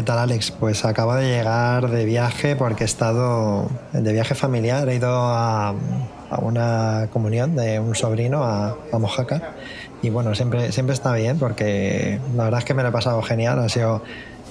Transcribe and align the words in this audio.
¿Qué 0.00 0.06
tal, 0.06 0.18
Alex? 0.18 0.50
Pues 0.52 0.86
acabo 0.86 1.14
de 1.14 1.28
llegar 1.28 1.90
de 1.90 2.06
viaje 2.06 2.56
porque 2.56 2.84
he 2.84 2.86
estado 2.86 3.68
de 3.92 4.12
viaje 4.14 4.34
familiar. 4.34 4.88
He 4.88 4.94
ido 4.94 5.10
a, 5.12 5.74
una 6.40 7.08
comunión 7.12 7.54
de 7.54 7.80
un 7.80 7.94
sobrino 7.94 8.42
a, 8.42 8.78
a 8.90 8.98
Mojaca. 8.98 9.56
Y 10.00 10.08
bueno, 10.08 10.34
siempre, 10.34 10.72
siempre 10.72 10.94
está 10.94 11.12
bien 11.12 11.38
porque 11.38 12.18
la 12.34 12.44
verdad 12.44 12.60
es 12.60 12.64
que 12.64 12.72
me 12.72 12.82
lo 12.82 12.88
he 12.88 12.92
pasado 12.92 13.20
genial. 13.20 13.58
Ha 13.58 13.68
sido 13.68 14.02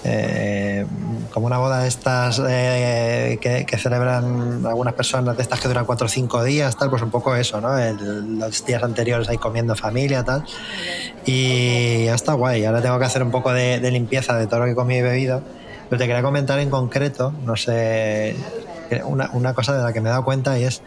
eh, 0.04 0.86
como 1.34 1.46
una 1.46 1.58
boda 1.58 1.82
de 1.82 1.88
estas 1.88 2.42
eh, 2.48 3.38
que, 3.42 3.66
que 3.66 3.78
celebran 3.78 4.66
algunas 4.66 4.94
personas 4.94 5.36
de 5.36 5.44
estas 5.44 5.60
que 5.60 5.68
duran 5.68 5.86
cuatro 5.86 6.06
o 6.06 6.10
cinco 6.10 6.44
días, 6.44 6.76
tal, 6.78 6.90
pues 6.90 7.02
un 7.02 7.12
poco 7.12 7.36
eso, 7.36 7.60
¿no? 7.62 7.78
El- 7.78 8.40
los 8.40 8.66
días 8.66 8.82
anteriores 8.84 9.28
ahí 9.30 9.38
comiendo 9.38 9.76
familia, 9.76 10.24
tal. 10.24 10.44
Y 11.26 12.06
ya 12.06 12.16
está 12.16 12.34
guay. 12.34 12.66
Ahora 12.66 12.82
tengo 12.82 12.98
que 13.00 13.06
hacer 13.06 13.24
un 13.24 13.32
poco 13.32 13.52
de, 13.54 13.80
de 13.80 13.92
limpieza 13.92 14.36
de 14.38 14.48
todo 14.48 14.62
lo 14.62 14.66
que 14.66 14.76
comido 14.76 15.06
y 15.06 15.10
bebido. 15.10 15.42
Pero 15.90 16.00
te 16.00 16.08
quería 16.08 16.22
comentar 16.22 16.60
en 16.60 16.70
concreto, 16.70 17.34
no 17.46 17.56
sé, 17.56 18.36
una, 19.06 19.30
una 19.34 19.54
cosa 19.54 19.76
de 19.76 19.84
la 19.84 19.92
que 19.92 20.02
me 20.02 20.10
he 20.10 20.12
dado 20.12 20.24
cuenta 20.24 20.58
y 20.60 20.64
es 20.64 20.82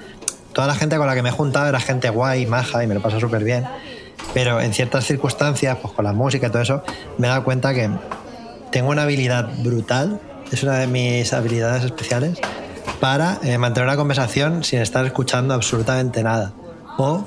toda 0.53 0.67
la 0.69 0.75
gente 0.75 0.97
con 0.97 1.07
la 1.07 1.15
que 1.15 1.23
me 1.23 1.31
he 1.31 1.33
juntado 1.33 1.67
era 1.69 1.81
gente 1.81 2.09
guay, 2.11 2.47
maja 2.47 2.83
y 2.85 2.87
me 2.87 2.95
lo 2.95 3.03
paso 3.03 3.19
súper 3.19 3.43
bien. 3.45 3.65
Pero 4.35 4.61
en 4.61 4.73
ciertas 4.73 5.05
circunstancias, 5.05 5.77
pues 5.83 5.93
con 5.95 6.05
la 6.05 6.13
música 6.13 6.47
y 6.47 6.51
todo 6.51 6.63
eso, 6.63 6.83
me 7.19 7.27
he 7.27 7.31
dado 7.31 7.43
cuenta 7.45 7.75
que 7.75 7.91
tengo 8.73 8.91
una 8.91 9.03
habilidad 9.03 9.51
brutal, 9.63 10.21
es 10.51 10.63
una 10.65 10.79
de 10.79 10.89
mis 10.89 11.33
habilidades 11.33 11.85
especiales, 11.85 12.41
para 12.99 13.39
eh, 13.43 13.59
mantener 13.59 13.89
una 13.89 13.97
conversación 13.97 14.65
sin 14.65 14.81
estar 14.81 15.05
escuchando 15.07 15.55
absolutamente 15.55 16.23
nada. 16.23 16.53
O 16.99 17.25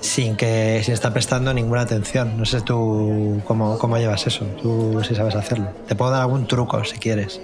sin 0.00 0.36
que 0.36 0.82
sin 0.84 0.94
estar 0.94 1.12
prestando 1.12 1.54
ninguna 1.54 1.82
atención. 1.82 2.36
No 2.36 2.44
sé 2.44 2.60
tú 2.60 3.40
cómo, 3.46 3.78
cómo 3.78 3.96
llevas 3.96 4.26
eso, 4.26 4.44
tú 4.60 5.00
si 5.06 5.14
sabes 5.14 5.34
hacerlo. 5.36 5.68
Te 5.86 5.94
puedo 5.94 6.10
dar 6.10 6.22
algún 6.22 6.46
truco 6.46 6.84
si 6.84 6.98
quieres. 6.98 7.40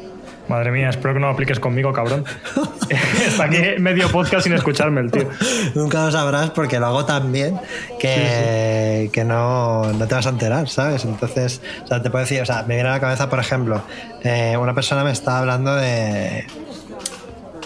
Madre 0.49 0.71
mía, 0.71 0.89
espero 0.89 1.13
que 1.15 1.21
no 1.21 1.27
lo 1.27 1.35
apliques 1.35 1.61
conmigo, 1.61 1.93
cabrón. 1.93 2.25
Está 2.89 3.45
aquí 3.45 3.59
medio 3.79 4.11
podcast 4.11 4.45
sin 4.45 4.55
escucharme 4.55 5.03
el 5.03 5.11
tío. 5.11 5.29
Nunca 5.75 6.07
lo 6.07 6.11
sabrás 6.11 6.51
porque 6.51 6.81
lo 6.81 6.87
hago 6.87 7.05
tan 7.05 7.31
bien 7.33 7.61
que, 8.01 9.11
que 9.13 9.25
no, 9.25 9.93
no 9.93 10.07
te 10.07 10.15
vas 10.15 10.27
a 10.27 10.31
enterar, 10.31 10.69
¿sabes? 10.69 11.05
Entonces, 11.05 11.61
o 11.85 11.87
sea, 11.87 12.03
te 12.03 12.09
puedo 12.11 12.25
decir, 12.25 12.41
o 12.41 12.47
sea, 12.47 12.63
me 12.63 12.77
viene 12.77 12.89
a 12.89 12.93
la 12.93 13.01
cabeza, 13.01 13.29
por 13.29 13.41
ejemplo, 13.41 13.83
eh, 14.23 14.57
una 14.57 14.75
persona 14.75 15.05
me 15.05 15.13
estaba 15.13 15.41
hablando 15.41 15.75
de. 15.77 16.47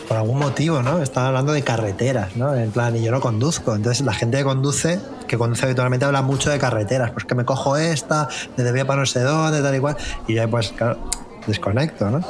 Por 0.08 0.16
algún 0.16 0.41
motivo, 0.41 0.83
¿no? 0.83 1.00
Estaba 1.00 1.28
hablando 1.28 1.53
de 1.53 1.62
carreteras, 1.62 2.36
¿no? 2.36 2.55
En 2.55 2.72
plan, 2.72 2.94
y 2.97 3.03
yo 3.03 3.12
no 3.12 3.20
conduzco. 3.20 3.75
Entonces, 3.77 4.05
la 4.05 4.12
gente 4.12 4.38
que 4.38 4.44
conduce, 4.44 4.98
que 5.28 5.38
conduce 5.38 5.64
habitualmente, 5.64 6.05
habla 6.05 6.20
mucho 6.20 6.50
de 6.50 6.58
carreteras. 6.58 7.12
Pues 7.12 7.25
que 7.25 7.34
me 7.36 7.44
cojo 7.44 7.77
esta, 7.77 8.28
me 8.56 8.64
debía 8.64 8.84
para 8.84 9.00
no 9.00 9.06
sé 9.06 9.20
dónde, 9.20 9.62
tal 9.62 9.75
y 9.75 9.78
cual. 9.78 9.97
Y 10.27 10.34
yo, 10.34 10.50
pues, 10.50 10.72
claro, 10.72 10.98
desconecto, 11.46 12.10
¿no? 12.10 12.20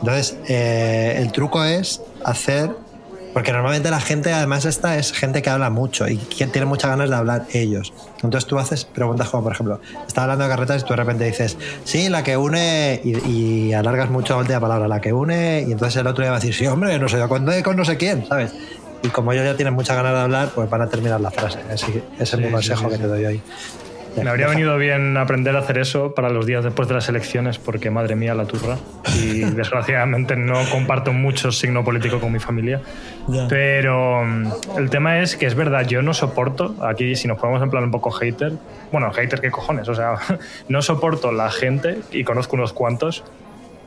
Entonces, 0.00 0.36
eh, 0.48 1.14
el 1.18 1.32
truco 1.32 1.64
es 1.64 2.00
hacer 2.24 2.70
porque 3.32 3.50
normalmente 3.50 3.90
la 3.90 3.98
gente, 4.00 4.30
además, 4.30 4.66
esta 4.66 4.98
es 4.98 5.10
gente 5.12 5.40
que 5.40 5.48
habla 5.48 5.70
mucho 5.70 6.06
y 6.06 6.18
que 6.18 6.46
tiene 6.48 6.66
muchas 6.66 6.90
ganas 6.90 7.08
de 7.08 7.16
hablar 7.16 7.46
ellos. 7.54 7.94
Entonces 8.22 8.46
tú 8.46 8.58
haces 8.58 8.84
preguntas 8.84 9.30
como, 9.30 9.42
por 9.44 9.52
ejemplo, 9.52 9.80
está 10.06 10.24
hablando 10.24 10.44
de 10.44 10.50
carreteras 10.50 10.82
y 10.82 10.84
tú 10.84 10.90
de 10.92 10.96
repente 10.96 11.24
dices, 11.24 11.56
sí, 11.84 12.10
la 12.10 12.22
que 12.22 12.36
une, 12.36 13.00
y, 13.02 13.30
y 13.30 13.72
alargas 13.72 14.10
mucho 14.10 14.34
la 14.34 14.40
última 14.40 14.60
palabra, 14.60 14.86
la 14.86 15.00
que 15.00 15.14
une, 15.14 15.64
y 15.66 15.72
entonces 15.72 15.96
el 15.98 16.06
otro 16.08 16.22
ya 16.22 16.30
va 16.30 16.36
a 16.36 16.40
decir, 16.40 16.54
sí, 16.54 16.66
hombre, 16.66 16.98
no 16.98 17.08
sé 17.08 17.16
yo 17.16 17.26
con, 17.26 17.46
con 17.62 17.74
no 17.74 17.86
sé 17.86 17.96
quién, 17.96 18.26
¿sabes? 18.28 18.52
Y 19.02 19.08
como 19.08 19.32
ellos 19.32 19.46
ya 19.46 19.56
tienen 19.56 19.72
muchas 19.72 19.96
ganas 19.96 20.12
de 20.12 20.20
hablar, 20.20 20.50
pues 20.54 20.68
van 20.68 20.82
a 20.82 20.88
terminar 20.90 21.18
la 21.18 21.30
frase. 21.30 21.58
Así 21.72 21.86
que 21.90 21.98
ese 22.18 22.22
es 22.22 22.30
Sí, 22.32 22.36
mi 22.36 22.50
consejo 22.50 22.82
sí, 22.82 22.88
que 22.90 22.96
sí. 22.96 23.00
te 23.00 23.08
doy 23.08 23.24
hoy. 23.24 23.42
Me 24.20 24.28
habría 24.28 24.46
venido 24.46 24.76
bien 24.76 25.16
aprender 25.16 25.56
a 25.56 25.60
hacer 25.60 25.78
eso 25.78 26.14
para 26.14 26.28
los 26.30 26.46
días 26.46 26.64
después 26.64 26.88
de 26.88 26.94
las 26.94 27.08
elecciones, 27.08 27.58
porque 27.58 27.90
madre 27.90 28.16
mía, 28.16 28.34
la 28.34 28.44
turra. 28.44 28.78
Y 29.16 29.40
desgraciadamente 29.54 30.36
no 30.36 30.58
comparto 30.70 31.12
mucho 31.12 31.52
signo 31.52 31.84
político 31.84 32.20
con 32.20 32.32
mi 32.32 32.38
familia. 32.38 32.80
Ya. 33.28 33.46
Pero 33.48 34.24
mm, 34.24 34.52
el 34.78 34.90
tema 34.90 35.20
es 35.20 35.36
que 35.36 35.46
es 35.46 35.54
verdad, 35.54 35.86
yo 35.86 36.02
no 36.02 36.14
soporto, 36.14 36.74
aquí 36.82 37.16
si 37.16 37.28
nos 37.28 37.38
ponemos 37.38 37.62
en 37.62 37.70
plan 37.70 37.84
un 37.84 37.90
poco 37.90 38.10
hater, 38.10 38.52
bueno, 38.90 39.10
hater, 39.12 39.40
¿qué 39.40 39.50
cojones? 39.50 39.88
O 39.88 39.94
sea, 39.94 40.16
no 40.68 40.82
soporto 40.82 41.32
la 41.32 41.50
gente, 41.50 42.00
y 42.10 42.24
conozco 42.24 42.56
unos 42.56 42.72
cuantos, 42.72 43.24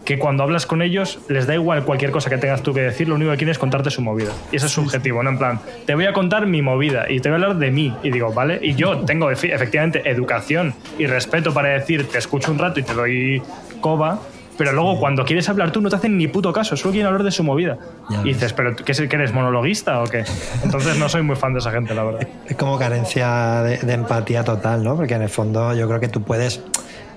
que 0.06 0.20
cuando 0.20 0.44
hablas 0.44 0.66
con 0.68 0.82
ellos 0.84 1.20
les 1.30 1.48
da 1.48 1.56
igual 1.56 1.84
cualquier 1.84 2.12
cosa 2.12 2.30
que 2.30 2.38
tengas 2.38 2.62
tú 2.62 2.74
que 2.74 2.82
decir, 2.82 3.10
lo 3.10 3.16
único 3.16 3.32
que 3.32 3.38
quieren 3.38 3.52
es 3.52 3.58
contarte 3.60 3.90
su 3.90 4.02
movida. 4.02 4.32
Y 4.52 4.58
ese 4.58 4.68
es 4.68 4.72
su 4.72 4.82
objetivo, 4.82 5.24
¿no? 5.24 5.32
En 5.32 5.38
plan, 5.40 5.60
te 5.86 5.96
voy 5.96 6.06
a 6.06 6.14
contar 6.14 6.46
mi 6.46 6.62
movida 6.62 7.10
y 7.10 7.20
te 7.20 7.30
voy 7.30 7.40
a 7.42 7.44
hablar 7.44 7.58
de 7.58 7.72
mí. 7.72 7.94
Y 8.04 8.12
digo, 8.12 8.32
¿vale? 8.32 8.60
Y 8.62 8.76
yo 8.76 9.00
tengo 9.00 9.32
efe- 9.32 9.54
efectivamente 9.54 10.08
educación 10.10 10.74
y 11.00 11.08
respeto 11.08 11.54
para 11.54 11.70
decir, 11.70 12.08
te 12.08 12.20
escucho 12.20 12.52
un 12.52 12.60
rato 12.60 12.80
y 12.80 12.84
te 12.84 12.94
doy 12.94 13.42
coba. 13.82 14.20
Pero 14.58 14.72
luego, 14.72 14.98
cuando 15.02 15.26
quieres 15.26 15.50
hablar 15.50 15.72
tú, 15.72 15.82
no 15.82 15.90
te 15.90 15.98
hacen 15.98 16.18
ni 16.18 16.30
puto 16.30 16.54
caso, 16.54 16.78
solo 16.78 16.94
quieren 16.94 17.08
hablar 17.08 17.24
de 17.24 17.32
su 17.32 17.44
movida. 17.44 17.78
Ya 18.10 18.22
y 18.22 18.26
dices, 18.30 18.54
¿pero 18.54 18.74
qué, 18.74 18.90
es- 18.94 19.02
que 19.02 19.16
eres 19.18 19.34
monologuista 19.34 20.02
o 20.02 20.06
qué? 20.06 20.24
Entonces, 20.64 20.98
no 20.98 21.10
soy 21.10 21.24
muy 21.24 21.36
fan 21.36 21.52
de 21.54 21.60
esa 21.60 21.72
gente, 21.72 21.94
la 21.94 22.04
verdad. 22.06 22.28
Es 22.48 22.56
como 22.56 22.80
carencia 22.80 23.64
de, 23.64 23.80
de 23.80 23.94
empatía 23.94 24.46
total, 24.46 24.82
¿no? 24.82 24.96
Porque 24.96 25.16
en 25.16 25.24
el 25.24 25.30
fondo 25.30 25.74
yo 25.74 25.88
creo 25.90 26.00
que 26.00 26.08
tú 26.08 26.22
puedes 26.22 26.62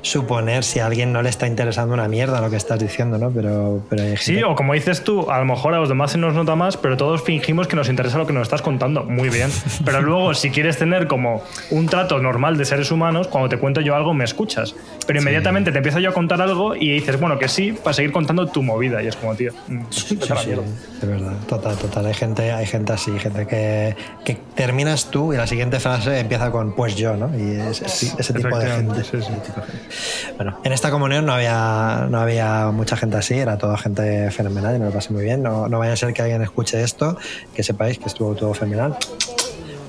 suponer 0.03 0.65
si 0.65 0.79
a 0.81 0.87
alguien 0.87 1.13
no 1.13 1.23
le 1.23 1.29
está 1.29 1.47
interesando 1.47 1.95
una 1.95 2.09
mierda 2.09 2.41
lo 2.41 2.51
que 2.51 2.57
estás 2.57 2.79
diciendo, 2.79 3.19
¿no? 3.19 3.31
Pero, 3.31 3.83
pero 3.89 4.03
hay 4.03 4.17
Sí, 4.17 4.35
gente- 4.35 4.45
o 4.45 4.55
como 4.55 4.75
dices 4.75 5.03
tú, 5.05 5.31
a 5.31 5.39
lo 5.39 5.45
mejor 5.45 5.75
a 5.75 5.79
los 5.79 5.89
demás 5.89 6.13
se 6.13 6.19
nos 6.19 6.35
nota 6.35 6.55
más, 6.55 6.77
pero 6.77 6.97
todos 6.97 7.23
fingimos 7.23 7.67
que 7.69 7.77
nos 7.77 7.89
interesa 7.89 8.19
lo 8.19 8.27
que 8.27 8.33
nos 8.33 8.43
estás 8.43 8.63
contando. 8.63 9.05
Muy 9.05 9.29
bien. 9.29 9.51
Pero 9.85 10.01
luego, 10.03 10.35
si 10.35 10.51
quieres 10.51 10.79
tener 10.79 11.07
como 11.07 11.43
un 11.71 11.87
trato 11.87 12.19
normal 12.21 12.57
de 12.57 12.65
seres 12.65 12.91
humanos, 12.91 13.29
cuando 13.29 13.49
te 13.49 13.59
cuento 13.59 13.81
yo 13.81 13.95
algo, 13.95 14.15
me 14.15 14.25
escuchas. 14.25 14.75
Pero 15.07 15.21
inmediatamente 15.21 15.73
te 15.73 15.79
empiezo 15.79 15.99
yo 15.99 16.11
a 16.11 16.13
contar 16.13 16.41
algo 16.43 16.75
y 16.77 16.91
dices, 16.93 17.19
bueno, 17.21 17.39
que 17.39 17.49
sí, 17.49 17.73
para 17.73 17.95
seguir 17.95 18.13
contando 18.13 18.47
tu 18.47 18.63
movida. 18.63 19.03
Y 19.03 19.07
es 19.09 19.17
como, 19.17 19.35
tío, 19.35 19.53
mm, 19.69 19.81
Sí, 19.91 20.17
de 20.17 21.07
verdad, 21.07 21.33
total, 21.49 21.77
total. 21.77 22.07
Hay 22.07 22.15
gente, 22.15 22.53
hay 22.53 22.67
gente 22.67 22.93
así, 22.93 23.17
gente 23.19 23.47
que, 23.47 23.97
que 24.25 24.37
terminas 24.55 25.11
tú 25.11 25.33
y 25.33 25.37
la 25.37 25.47
siguiente 25.47 25.81
frase 25.81 26.19
empieza 26.21 26.51
con 26.51 26.73
pues 26.75 26.97
yo, 26.97 27.17
¿no? 27.17 27.31
Y 27.39 27.53
es- 27.61 27.83
es- 27.83 28.15
ese 28.19 28.33
tipo 28.35 28.59
de 28.59 28.67
gente. 28.71 29.05
Sí, 29.05 29.11
sí. 29.21 29.33
tipo 29.45 29.61
de 29.61 29.67
gente. 29.67 29.88
Bueno, 30.37 30.59
en 30.65 30.73
esta 30.73 30.91
comunión 30.91 31.27
no 31.27 31.33
había, 31.33 32.07
no 32.09 32.21
había 32.21 32.71
mucha 32.73 32.97
gente 32.97 33.17
así, 33.17 33.35
era 33.35 33.59
toda 33.59 33.77
gente 33.77 34.31
fenomenal 34.31 34.77
y 34.77 34.79
me 34.79 34.87
lo 34.87 34.93
pasé 34.93 35.13
muy 35.13 35.25
bien. 35.25 35.43
No, 35.43 35.69
no 35.69 35.79
vaya 35.79 35.93
a 35.93 35.97
ser 35.97 36.13
que 36.13 36.23
alguien 36.23 36.43
escuche 36.43 36.83
esto, 36.83 37.17
que 37.55 37.63
sepáis 37.63 37.99
que 37.99 38.07
estuvo 38.07 38.35
todo 38.35 38.55
fenomenal. 38.55 38.97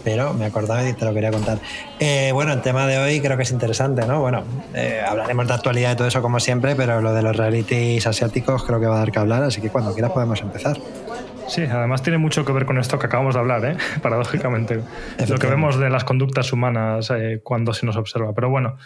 Pero 0.03 0.33
me 0.33 0.45
acordaba 0.45 0.87
y 0.87 0.93
te 0.93 1.03
lo 1.03 1.13
quería 1.13 1.29
contar. 1.29 1.59
Eh, 1.99 2.31
bueno, 2.33 2.53
el 2.53 2.61
tema 2.61 2.87
de 2.87 2.97
hoy 2.97 3.19
creo 3.19 3.35
que 3.35 3.43
es 3.43 3.51
interesante, 3.51 4.05
¿no? 4.05 4.21
Bueno, 4.21 4.43
eh, 4.73 5.01
hablaremos 5.05 5.47
de 5.47 5.53
actualidad 5.53 5.91
y 5.91 5.95
todo 5.97 6.07
eso 6.07 6.21
como 6.21 6.39
siempre, 6.39 6.75
pero 6.75 7.01
lo 7.01 7.13
de 7.13 7.21
los 7.21 7.35
realities 7.35 8.07
asiáticos 8.07 8.63
creo 8.63 8.79
que 8.79 8.87
va 8.87 8.95
a 8.95 8.99
dar 8.99 9.11
que 9.11 9.19
hablar, 9.19 9.43
así 9.43 9.59
que 9.59 9.69
cuando 9.69 9.93
quieras 9.93 10.11
podemos 10.11 10.39
empezar. 10.41 10.77
Sí, 11.49 11.63
además 11.63 12.03
tiene 12.03 12.19
mucho 12.19 12.45
que 12.45 12.51
ver 12.51 12.65
con 12.65 12.77
esto 12.77 12.99
que 12.99 13.07
acabamos 13.07 13.33
de 13.33 13.39
hablar, 13.39 13.65
¿eh? 13.65 13.75
paradójicamente. 14.01 14.81
Lo 15.27 15.37
que 15.39 15.47
vemos 15.47 15.79
de 15.79 15.89
las 15.89 16.03
conductas 16.03 16.53
humanas 16.53 17.09
eh, 17.09 17.41
cuando 17.43 17.73
se 17.73 17.87
nos 17.87 17.95
observa. 17.97 18.33
Pero 18.33 18.49
bueno, 18.49 18.77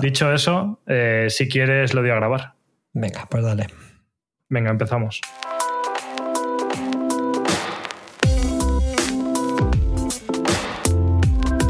dicho 0.00 0.32
eso, 0.32 0.80
eh, 0.86 1.26
si 1.30 1.48
quieres, 1.48 1.94
lo 1.94 2.00
doy 2.00 2.10
a 2.10 2.14
grabar. 2.14 2.54
Venga, 2.92 3.26
pues 3.28 3.42
dale. 3.42 3.66
Venga, 4.48 4.70
empezamos. 4.70 5.20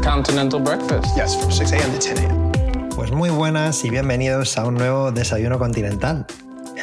Continental 0.03 0.61
breakfast. 0.61 1.15
Yes, 1.15 1.35
from 1.35 1.51
6 1.51 1.71
a.m. 1.73 1.91
to 1.93 1.99
10 1.99 2.19
a.m. 2.19 2.89
Pues 2.95 3.11
muy 3.11 3.31
buenas 3.31 3.83
y 3.85 3.89
bienvenidos 3.89 4.57
a 4.59 4.67
un 4.67 4.75
nuevo 4.75 5.11
Desayuno 5.11 5.57
Continental, 5.57 6.27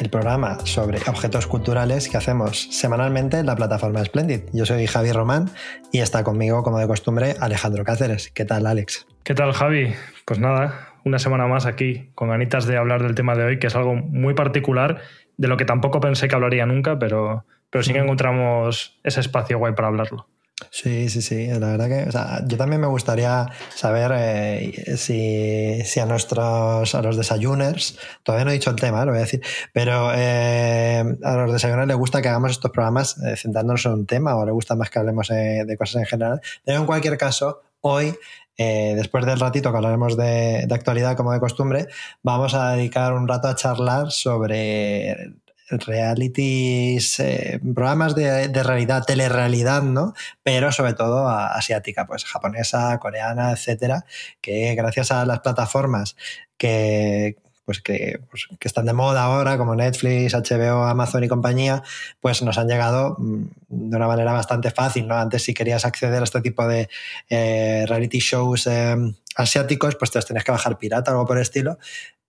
el 0.01 0.09
programa 0.09 0.57
sobre 0.65 0.97
objetos 1.07 1.45
culturales 1.45 2.09
que 2.09 2.17
hacemos 2.17 2.67
semanalmente 2.71 3.37
en 3.37 3.45
la 3.45 3.55
plataforma 3.55 4.03
Splendid. 4.03 4.41
Yo 4.51 4.65
soy 4.65 4.87
Javi 4.87 5.11
Román 5.11 5.51
y 5.91 5.99
está 5.99 6.23
conmigo, 6.23 6.63
como 6.63 6.79
de 6.79 6.87
costumbre, 6.87 7.35
Alejandro 7.39 7.83
Cáceres. 7.83 8.31
¿Qué 8.31 8.43
tal, 8.43 8.65
Alex? 8.65 9.05
¿Qué 9.23 9.35
tal, 9.35 9.53
Javi? 9.53 9.93
Pues 10.25 10.39
nada, 10.39 10.87
una 11.03 11.19
semana 11.19 11.45
más 11.45 11.67
aquí, 11.67 12.09
con 12.15 12.29
ganitas 12.29 12.65
de 12.65 12.77
hablar 12.77 13.03
del 13.03 13.13
tema 13.13 13.35
de 13.35 13.43
hoy, 13.43 13.59
que 13.59 13.67
es 13.67 13.75
algo 13.75 13.93
muy 13.93 14.33
particular, 14.33 15.01
de 15.37 15.47
lo 15.47 15.55
que 15.55 15.65
tampoco 15.65 15.99
pensé 15.99 16.27
que 16.27 16.33
hablaría 16.33 16.65
nunca, 16.65 16.97
pero, 16.97 17.45
pero 17.69 17.83
sí 17.83 17.93
que 17.93 17.99
encontramos 17.99 18.99
ese 19.03 19.19
espacio 19.19 19.59
guay 19.59 19.73
para 19.73 19.89
hablarlo. 19.89 20.25
Sí, 20.69 21.09
sí, 21.09 21.21
sí. 21.21 21.47
La 21.47 21.71
verdad 21.71 21.87
que 21.87 22.09
o 22.09 22.11
sea, 22.11 22.41
yo 22.45 22.57
también 22.57 22.81
me 22.81 22.87
gustaría 22.87 23.47
saber 23.69 24.11
eh, 24.15 24.95
si, 24.97 25.81
si, 25.83 25.99
a 25.99 26.05
nuestros, 26.05 26.93
a 26.93 27.01
los 27.01 27.17
desayuners, 27.17 27.97
todavía 28.23 28.45
no 28.45 28.51
he 28.51 28.55
dicho 28.55 28.69
el 28.69 28.75
tema, 28.75 29.03
lo 29.05 29.11
voy 29.11 29.19
a 29.19 29.21
decir, 29.21 29.41
pero 29.73 30.11
eh, 30.13 31.03
a 31.23 31.35
los 31.35 31.53
desayuners 31.53 31.87
les 31.87 31.97
gusta 31.97 32.21
que 32.21 32.29
hagamos 32.29 32.51
estos 32.51 32.71
programas 32.71 33.17
eh, 33.23 33.35
centrándonos 33.35 33.85
en 33.85 33.93
un 33.93 34.05
tema 34.05 34.35
o 34.35 34.45
les 34.45 34.53
gusta 34.53 34.75
más 34.75 34.89
que 34.89 34.99
hablemos 34.99 35.29
eh, 35.31 35.63
de 35.65 35.77
cosas 35.77 36.01
en 36.01 36.05
general. 36.05 36.41
Pero 36.63 36.79
en 36.79 36.85
cualquier 36.85 37.17
caso, 37.17 37.61
hoy 37.81 38.15
eh, 38.57 38.93
después 38.95 39.25
del 39.25 39.39
ratito 39.39 39.71
que 39.71 39.77
hablaremos 39.77 40.15
de, 40.17 40.65
de, 40.67 40.75
actualidad 40.75 41.17
como 41.17 41.31
de 41.31 41.39
costumbre, 41.39 41.87
vamos 42.21 42.53
a 42.53 42.73
dedicar 42.73 43.13
un 43.13 43.27
rato 43.27 43.47
a 43.47 43.55
charlar 43.55 44.11
sobre 44.11 45.33
realities, 45.71 47.19
eh, 47.19 47.59
programas 47.73 48.15
de, 48.15 48.47
de, 48.47 48.63
realidad, 48.63 49.03
telerrealidad, 49.05 49.83
¿no? 49.83 50.13
Pero 50.43 50.71
sobre 50.71 50.93
todo 50.93 51.27
a, 51.27 51.47
asiática, 51.47 52.05
pues 52.05 52.25
japonesa, 52.25 52.97
coreana, 52.99 53.51
etcétera, 53.51 54.05
que 54.41 54.75
gracias 54.75 55.11
a 55.11 55.25
las 55.25 55.39
plataformas 55.39 56.15
que, 56.57 57.37
pues 57.65 57.81
que, 57.81 58.19
pues 58.29 58.47
que, 58.59 58.67
están 58.67 58.85
de 58.85 58.93
moda 58.93 59.23
ahora, 59.23 59.57
como 59.57 59.75
Netflix, 59.75 60.33
HBO, 60.33 60.83
Amazon 60.83 61.23
y 61.23 61.27
compañía, 61.27 61.83
pues 62.19 62.41
nos 62.41 62.57
han 62.57 62.67
llegado 62.67 63.15
mm, 63.17 63.43
de 63.69 63.95
una 63.97 64.07
manera 64.07 64.33
bastante 64.33 64.71
fácil, 64.71 65.07
¿no? 65.07 65.15
Antes 65.15 65.43
si 65.43 65.53
querías 65.53 65.85
acceder 65.85 66.21
a 66.21 66.23
este 66.23 66.41
tipo 66.41 66.67
de 66.67 66.89
eh, 67.29 67.85
reality 67.87 68.19
shows 68.19 68.67
eh, 68.67 68.95
asiáticos, 69.35 69.95
pues 69.95 70.11
te 70.11 70.17
los 70.17 70.25
tenías 70.25 70.43
que 70.43 70.51
bajar 70.51 70.77
pirata 70.77 71.11
o 71.11 71.13
algo 71.13 71.25
por 71.25 71.37
el 71.37 71.43
estilo. 71.43 71.77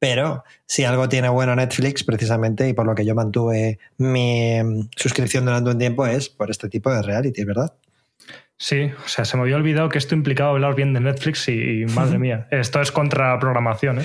Pero 0.02 0.42
si 0.66 0.82
algo 0.82 1.08
tiene 1.08 1.28
bueno 1.28 1.54
Netflix, 1.54 2.02
precisamente, 2.02 2.68
y 2.68 2.72
por 2.72 2.84
lo 2.84 2.92
que 2.96 3.04
yo 3.04 3.14
mantuve 3.14 3.78
mi 3.98 4.60
mm, 4.60 4.88
suscripción 4.96 5.44
durante 5.44 5.70
un 5.70 5.78
tiempo, 5.78 6.04
es 6.08 6.28
por 6.28 6.50
este 6.50 6.68
tipo 6.68 6.92
de 6.92 7.02
reality, 7.02 7.44
¿verdad? 7.44 7.72
Sí, 8.56 8.90
o 9.04 9.06
sea, 9.06 9.24
se 9.24 9.36
me 9.36 9.44
había 9.44 9.54
olvidado 9.54 9.88
que 9.88 9.98
esto 9.98 10.16
implicaba 10.16 10.50
hablar 10.50 10.74
bien 10.74 10.92
de 10.92 10.98
Netflix 10.98 11.46
y, 11.46 11.82
y 11.82 11.86
madre 11.94 12.18
mía, 12.18 12.48
esto 12.50 12.80
es 12.80 12.90
contra 12.90 13.38
programación, 13.38 14.00
¿eh? 14.00 14.04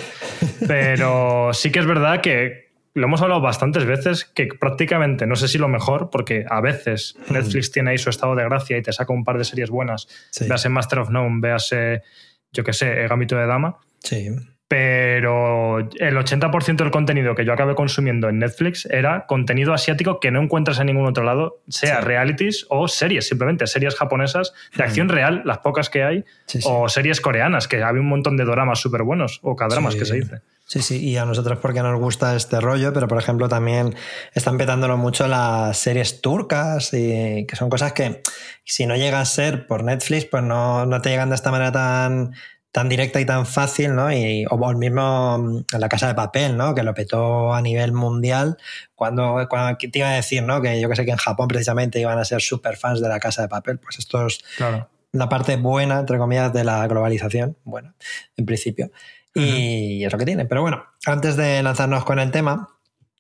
Pero 0.67 1.49
sí 1.53 1.71
que 1.71 1.79
es 1.79 1.88
verdad 1.88 2.21
que 2.21 2.67
lo 2.94 3.07
hemos 3.07 3.23
hablado 3.23 3.41
bastantes 3.41 3.85
veces, 3.85 4.23
que 4.25 4.49
prácticamente, 4.49 5.25
no 5.25 5.35
sé 5.35 5.47
si 5.47 5.57
lo 5.57 5.67
mejor, 5.67 6.11
porque 6.11 6.45
a 6.47 6.61
veces 6.61 7.15
Netflix 7.31 7.71
tiene 7.71 7.89
ahí 7.89 7.97
su 7.97 8.11
estado 8.11 8.35
de 8.35 8.44
gracia 8.44 8.77
y 8.77 8.83
te 8.83 8.94
saca 8.94 9.11
un 9.13 9.23
par 9.23 9.39
de 9.39 9.45
series 9.45 9.71
buenas, 9.71 10.07
sí. 10.29 10.45
véase 10.47 10.69
Master 10.69 10.99
of 10.99 11.09
None, 11.09 11.39
véase, 11.41 12.03
yo 12.51 12.63
qué 12.63 12.73
sé, 12.73 13.01
El 13.01 13.07
Gambito 13.07 13.35
de 13.35 13.47
Dama. 13.47 13.79
Sí 14.03 14.29
pero 14.68 15.80
el 15.80 16.18
80% 16.18 16.75
del 16.78 16.92
contenido 16.92 17.36
que 17.36 17.46
yo 17.46 17.54
acabé 17.54 17.74
consumiendo 17.74 18.28
en 18.28 18.40
Netflix 18.40 18.86
era 18.86 19.25
contenido 19.25 19.74
asiático 19.74 20.19
que 20.19 20.30
no 20.30 20.42
encuentras 20.42 20.80
en 20.80 20.88
ningún 20.88 21.06
otro 21.06 21.24
lado, 21.24 21.62
sea 21.69 22.00
sí. 22.00 22.06
realities 22.06 22.66
o 22.69 22.88
series, 22.90 23.28
simplemente 23.28 23.66
series 23.68 23.96
japonesas 23.96 24.54
de 24.75 24.84
acción 24.84 25.08
real, 25.08 25.42
las 25.46 25.60
pocas 25.60 25.90
que 25.90 26.04
hay, 26.04 26.25
sí, 26.48 26.62
sí. 26.62 26.68
o 26.69 26.90
series 26.90 27.22
coreanas, 27.22 27.68
que 27.68 27.81
había 27.81 28.02
un 28.02 28.10
montón 28.10 28.36
de 28.36 28.44
dramas 28.44 28.80
súper 28.80 29.04
buenos, 29.04 29.40
o 29.42 29.56
cadramas 29.56 29.96
que 29.96 30.06
se 30.06 30.16
dice. 30.16 30.42
Sí, 30.66 30.81
sí, 30.81 31.02
y 31.02 31.16
a 31.16 31.25
nosotros 31.25 31.60
porque 31.62 31.81
nos 31.81 31.98
gusta 31.98 32.36
este 32.36 32.60
rollo, 32.60 32.92
pero 32.92 33.08
por 33.08 33.18
ejemplo 33.18 33.48
también 33.48 33.96
están 34.34 34.58
petándolo 34.58 34.98
mucho 34.98 35.25
las 35.30 35.78
series 35.78 36.19
turcas, 36.19 36.94
y 36.94 37.46
que 37.48 37.56
son 37.56 37.69
cosas 37.69 37.94
que 37.94 38.22
si 38.66 38.86
no 38.86 38.98
llega 38.98 39.22
a 39.22 39.25
ser 39.25 39.66
por 39.66 39.86
Netflix, 39.86 40.25
pues 40.25 40.44
no, 40.44 40.86
no 40.86 41.02
te 41.02 41.10
llegan 41.10 41.30
de 41.30 41.36
esta 41.36 41.52
manera 41.52 41.72
tan 41.72 42.34
tan 42.77 42.89
directa 42.89 43.19
y 43.19 43.25
tan 43.25 43.47
fácil, 43.47 43.95
¿no? 43.95 44.13
Y, 44.13 44.45
o 44.51 44.69
el 44.69 44.77
mismo 44.77 45.39
mm, 45.39 45.65
La 45.79 45.89
Casa 45.89 46.09
de 46.09 46.13
Papel, 46.13 46.56
¿no? 46.56 46.75
Que 46.75 46.83
lo 46.83 46.94
petó 46.94 47.51
a 47.51 47.59
nivel 47.59 47.91
mundial. 47.91 48.56
Cuando, 48.94 49.47
cuando 49.50 49.75
te 49.79 49.97
iba 49.97 50.09
a 50.09 50.13
decir, 50.13 50.44
¿no? 50.44 50.62
Que 50.62 50.79
yo 50.79 50.88
que 50.88 50.95
sé 50.95 51.03
que 51.03 51.09
en 51.09 51.18
Japón 51.18 51.47
precisamente 51.47 52.00
iban 52.00 52.19
a 52.19 52.24
ser 52.24 52.39
super 52.39 52.77
fans 52.77 53.01
de 53.01 53.09
La 53.09 53.19
Casa 53.19 53.41
de 53.41 53.47
Papel. 53.47 53.79
Pues 53.79 53.97
esto 53.97 54.27
es 54.27 54.41
claro. 54.57 54.91
la 55.12 55.27
parte 55.27 55.56
buena, 55.56 56.01
entre 56.01 56.19
comillas, 56.19 56.53
de 56.53 56.63
la 56.63 56.85
globalización. 56.85 57.57
Bueno, 57.63 57.95
en 58.35 58.45
principio. 58.45 58.91
Y 59.33 59.39
uh 59.39 59.44
-huh. 59.44 60.06
es 60.06 60.13
lo 60.13 60.19
que 60.19 60.25
tiene. 60.25 60.45
Pero 60.45 60.62
bueno, 60.62 60.85
antes 61.07 61.35
de 61.35 61.63
lanzarnos 61.63 62.06
con 62.06 62.19
el 62.19 62.30
tema, 62.30 62.76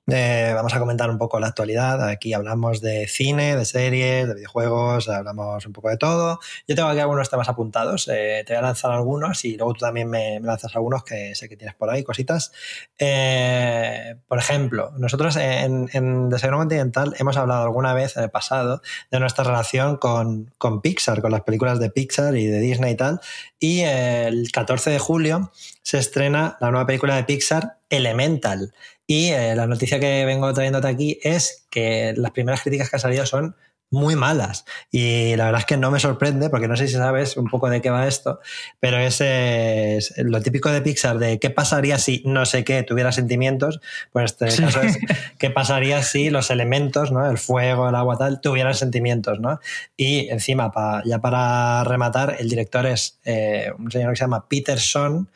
eh, 0.09 0.53
vamos 0.55 0.73
a 0.73 0.79
comentar 0.79 1.09
un 1.09 1.17
poco 1.17 1.37
la 1.39 1.47
actualidad. 1.47 2.07
Aquí 2.07 2.33
hablamos 2.33 2.79
de 2.79 3.07
cine, 3.07 3.57
de 3.57 3.65
series, 3.65 4.27
de 4.27 4.35
videojuegos, 4.35 5.09
hablamos 5.09 5.65
un 5.65 5.73
poco 5.73 5.89
de 5.89 5.97
todo. 5.97 6.39
Yo 6.65 6.75
tengo 6.75 6.87
aquí 6.87 7.01
algunos 7.01 7.29
temas 7.29 7.49
apuntados. 7.49 8.07
Eh, 8.07 8.43
te 8.47 8.53
voy 8.53 8.59
a 8.59 8.61
lanzar 8.61 8.91
algunos 8.91 9.43
y 9.43 9.57
luego 9.57 9.73
tú 9.73 9.79
también 9.79 10.09
me, 10.09 10.39
lanzas 10.39 10.75
algunos 10.77 11.03
que 11.03 11.35
sé 11.35 11.49
que 11.49 11.57
tienes 11.57 11.75
por 11.75 11.89
ahí, 11.89 12.05
cositas. 12.05 12.53
Eh, 12.97 14.15
por 14.29 14.39
ejemplo, 14.39 14.93
nosotros 14.97 15.35
en, 15.35 15.89
en 15.91 16.29
Continental 16.29 17.13
hemos 17.19 17.35
hablado 17.35 17.63
alguna 17.63 17.93
vez 17.93 18.15
en 18.15 18.23
el 18.23 18.29
pasado 18.29 18.81
de 19.11 19.19
nuestra 19.19 19.43
relación 19.43 19.97
con, 19.97 20.53
con 20.57 20.81
Pixar, 20.81 21.21
con 21.21 21.31
las 21.31 21.41
películas 21.41 21.79
de 21.79 21.89
Pixar 21.89 22.37
y 22.37 22.47
de 22.47 22.59
Disney 22.59 22.93
y 22.93 22.95
tal. 22.95 23.19
Y 23.59 23.81
el 23.81 24.51
14 24.53 24.89
de 24.89 24.99
julio 24.99 25.51
se 25.81 25.97
estrena 25.97 26.57
la 26.61 26.71
nueva 26.71 26.85
película 26.85 27.15
de 27.17 27.25
Pixar, 27.25 27.77
Elemental. 27.89 28.73
Y 29.07 29.29
eh, 29.29 29.55
la 29.55 29.67
noticia 29.67 29.99
que 29.99 30.25
vengo 30.25 30.53
trayéndote 30.53 30.87
aquí 30.87 31.19
es 31.23 31.65
que 31.69 32.13
las 32.17 32.31
primeras 32.31 32.61
críticas 32.61 32.89
que 32.89 32.97
han 32.97 33.01
salido 33.01 33.25
son 33.25 33.55
muy 33.89 34.15
malas. 34.15 34.65
Y 34.91 35.35
la 35.35 35.45
verdad 35.45 35.61
es 35.61 35.65
que 35.65 35.77
no 35.77 35.91
me 35.91 35.99
sorprende, 35.99 36.49
porque 36.49 36.67
no 36.67 36.75
sé 36.75 36.87
si 36.87 36.93
sabes 36.93 37.37
un 37.37 37.47
poco 37.47 37.69
de 37.69 37.81
qué 37.81 37.89
va 37.89 38.07
esto, 38.07 38.39
pero 38.79 38.97
es, 38.97 39.21
es 39.21 40.13
lo 40.17 40.41
típico 40.41 40.69
de 40.71 40.81
Pixar 40.81 41.17
de 41.19 41.39
qué 41.39 41.49
pasaría 41.49 41.97
si 41.97 42.21
no 42.25 42.45
sé 42.45 42.63
qué 42.63 42.83
tuviera 42.83 43.11
sentimientos, 43.11 43.79
pues 44.11 44.31
este 44.31 44.51
sí. 44.51 44.61
caso 44.61 44.81
es 44.81 44.97
qué 45.39 45.49
pasaría 45.49 46.03
si 46.03 46.29
los 46.29 46.51
elementos, 46.51 47.11
¿no? 47.11 47.29
el 47.29 47.37
fuego, 47.37 47.87
el 47.89 47.95
agua, 47.95 48.17
tal, 48.17 48.41
tuvieran 48.41 48.73
sentimientos. 48.73 49.39
¿no? 49.39 49.59
Y 49.95 50.29
encima, 50.29 50.71
pa, 50.71 51.01
ya 51.05 51.19
para 51.19 51.83
rematar, 51.83 52.35
el 52.39 52.49
director 52.49 52.85
es 52.85 53.19
eh, 53.23 53.71
un 53.77 53.89
señor 53.91 54.11
que 54.11 54.17
se 54.17 54.23
llama 54.23 54.47
Peterson, 54.49 55.29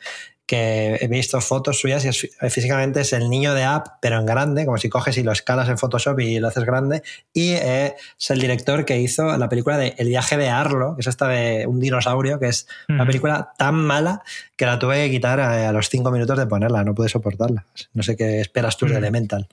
que 0.52 0.98
he 1.00 1.08
visto 1.08 1.40
fotos 1.40 1.80
suyas 1.80 2.04
y 2.04 2.08
es, 2.08 2.28
físicamente 2.50 3.00
es 3.00 3.14
el 3.14 3.30
niño 3.30 3.54
de 3.54 3.64
App, 3.64 3.86
pero 4.02 4.18
en 4.18 4.26
grande, 4.26 4.66
como 4.66 4.76
si 4.76 4.90
coges 4.90 5.16
y 5.16 5.22
lo 5.22 5.32
escalas 5.32 5.66
en 5.70 5.78
Photoshop 5.78 6.20
y 6.20 6.40
lo 6.40 6.48
haces 6.48 6.66
grande. 6.66 7.02
Y 7.32 7.52
eh, 7.52 7.94
es 8.20 8.30
el 8.30 8.38
director 8.38 8.84
que 8.84 9.00
hizo 9.00 9.34
la 9.38 9.48
película 9.48 9.78
de 9.78 9.94
El 9.96 10.08
viaje 10.08 10.36
de 10.36 10.50
Arlo, 10.50 10.94
que 10.94 11.00
es 11.00 11.06
esta 11.06 11.26
de 11.28 11.66
un 11.66 11.80
dinosaurio, 11.80 12.38
que 12.38 12.48
es 12.48 12.66
mm. 12.88 12.92
una 12.92 13.06
película 13.06 13.54
tan 13.56 13.76
mala 13.76 14.24
que 14.54 14.66
la 14.66 14.78
tuve 14.78 15.06
que 15.06 15.10
quitar 15.10 15.40
a, 15.40 15.70
a 15.70 15.72
los 15.72 15.88
cinco 15.88 16.10
minutos 16.10 16.36
de 16.36 16.46
ponerla, 16.46 16.84
no 16.84 16.94
pude 16.94 17.08
soportarla. 17.08 17.64
No 17.94 18.02
sé 18.02 18.14
qué 18.14 18.42
esperas 18.42 18.76
tú 18.76 18.84
mm. 18.84 18.90
de 18.90 18.96
Elemental. 18.98 19.48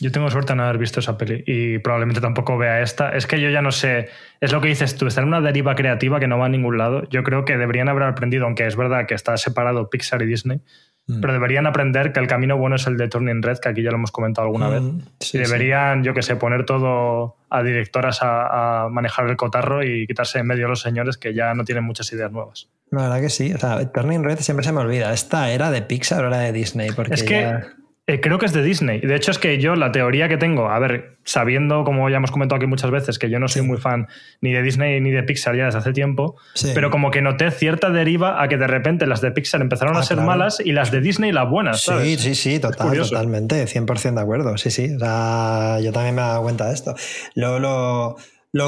Yo 0.00 0.10
tengo 0.10 0.30
suerte 0.30 0.52
en 0.52 0.58
no 0.58 0.64
haber 0.64 0.78
visto 0.78 1.00
esa 1.00 1.18
peli 1.18 1.44
y 1.46 1.78
probablemente 1.78 2.22
tampoco 2.22 2.56
vea 2.56 2.80
esta. 2.80 3.10
Es 3.10 3.26
que 3.26 3.38
yo 3.38 3.50
ya 3.50 3.60
no 3.60 3.70
sé, 3.70 4.08
es 4.40 4.50
lo 4.50 4.62
que 4.62 4.68
dices 4.68 4.96
tú, 4.96 5.06
está 5.06 5.20
en 5.20 5.28
una 5.28 5.42
deriva 5.42 5.74
creativa 5.74 6.18
que 6.18 6.26
no 6.26 6.38
va 6.38 6.46
a 6.46 6.48
ningún 6.48 6.78
lado. 6.78 7.06
Yo 7.10 7.22
creo 7.22 7.44
que 7.44 7.58
deberían 7.58 7.88
haber 7.90 8.04
aprendido, 8.04 8.46
aunque 8.46 8.66
es 8.66 8.76
verdad 8.76 9.06
que 9.06 9.14
está 9.14 9.36
separado 9.36 9.90
Pixar 9.90 10.22
y 10.22 10.26
Disney, 10.26 10.62
mm. 11.06 11.20
pero 11.20 11.34
deberían 11.34 11.66
aprender 11.66 12.12
que 12.14 12.20
el 12.20 12.26
camino 12.28 12.56
bueno 12.56 12.76
es 12.76 12.86
el 12.86 12.96
de 12.96 13.08
Turning 13.08 13.42
Red, 13.42 13.58
que 13.58 13.68
aquí 13.68 13.82
ya 13.82 13.90
lo 13.90 13.96
hemos 13.96 14.10
comentado 14.10 14.46
alguna 14.46 14.68
mm, 14.68 14.72
vez. 14.72 15.06
Sí, 15.20 15.36
y 15.36 15.40
deberían, 15.42 16.00
sí. 16.00 16.06
yo 16.06 16.14
que 16.14 16.22
sé, 16.22 16.34
poner 16.36 16.64
todo 16.64 17.36
a 17.50 17.62
directoras 17.62 18.22
a, 18.22 18.84
a, 18.84 18.88
manejar 18.88 19.28
el 19.28 19.36
cotarro 19.36 19.84
y 19.84 20.06
quitarse 20.06 20.38
en 20.38 20.46
medio 20.46 20.64
a 20.64 20.70
los 20.70 20.80
señores 20.80 21.18
que 21.18 21.34
ya 21.34 21.52
no 21.52 21.64
tienen 21.64 21.84
muchas 21.84 22.10
ideas 22.14 22.32
nuevas. 22.32 22.70
La 22.90 23.02
verdad 23.02 23.20
que 23.20 23.28
sí, 23.28 23.52
o 23.52 23.58
sea, 23.58 23.92
Turning 23.92 24.24
Red 24.24 24.38
siempre 24.38 24.64
se 24.64 24.72
me 24.72 24.80
olvida. 24.80 25.12
¿Esta 25.12 25.50
era 25.50 25.70
de 25.70 25.82
Pixar 25.82 26.24
o 26.24 26.28
era 26.28 26.38
de 26.38 26.52
Disney? 26.52 26.90
Porque 26.90 27.14
es 27.14 27.22
que... 27.22 27.42
Ya... 27.42 27.66
Eh, 28.10 28.20
creo 28.20 28.38
que 28.38 28.46
es 28.46 28.52
de 28.52 28.64
Disney. 28.64 28.98
De 28.98 29.14
hecho, 29.14 29.30
es 29.30 29.38
que 29.38 29.58
yo 29.58 29.76
la 29.76 29.92
teoría 29.92 30.28
que 30.28 30.36
tengo, 30.36 30.68
a 30.68 30.80
ver, 30.80 31.18
sabiendo, 31.24 31.84
como 31.84 32.10
ya 32.10 32.16
hemos 32.16 32.32
comentado 32.32 32.56
aquí 32.56 32.66
muchas 32.66 32.90
veces, 32.90 33.20
que 33.20 33.30
yo 33.30 33.38
no 33.38 33.46
soy 33.46 33.62
sí. 33.62 33.68
muy 33.68 33.78
fan 33.78 34.08
ni 34.40 34.52
de 34.52 34.62
Disney 34.62 35.00
ni 35.00 35.12
de 35.12 35.22
Pixar 35.22 35.54
ya 35.54 35.66
desde 35.66 35.78
hace 35.78 35.92
tiempo, 35.92 36.34
sí. 36.54 36.72
pero 36.74 36.90
como 36.90 37.12
que 37.12 37.22
noté 37.22 37.52
cierta 37.52 37.90
deriva 37.90 38.42
a 38.42 38.48
que 38.48 38.56
de 38.56 38.66
repente 38.66 39.06
las 39.06 39.20
de 39.20 39.30
Pixar 39.30 39.60
empezaron 39.60 39.96
ah, 39.96 40.00
a 40.00 40.02
ser 40.02 40.16
claro. 40.16 40.28
malas 40.28 40.58
y 40.58 40.72
las 40.72 40.90
de 40.90 41.00
Disney 41.00 41.30
las 41.30 41.48
buenas. 41.48 41.84
¿sabes? 41.84 42.20
Sí, 42.20 42.34
sí, 42.34 42.34
sí, 42.34 42.58
total, 42.58 42.96
totalmente, 42.96 43.64
100% 43.64 44.14
de 44.14 44.20
acuerdo. 44.20 44.58
Sí, 44.58 44.72
sí. 44.72 44.92
O 44.92 44.98
sea, 44.98 45.78
yo 45.80 45.92
también 45.92 46.16
me 46.16 46.22
he 46.22 46.24
dado 46.24 46.42
cuenta 46.42 46.66
de 46.66 46.74
esto. 46.74 46.96
Luego 47.36 47.60
lo 47.60 47.70
lo 47.70 48.16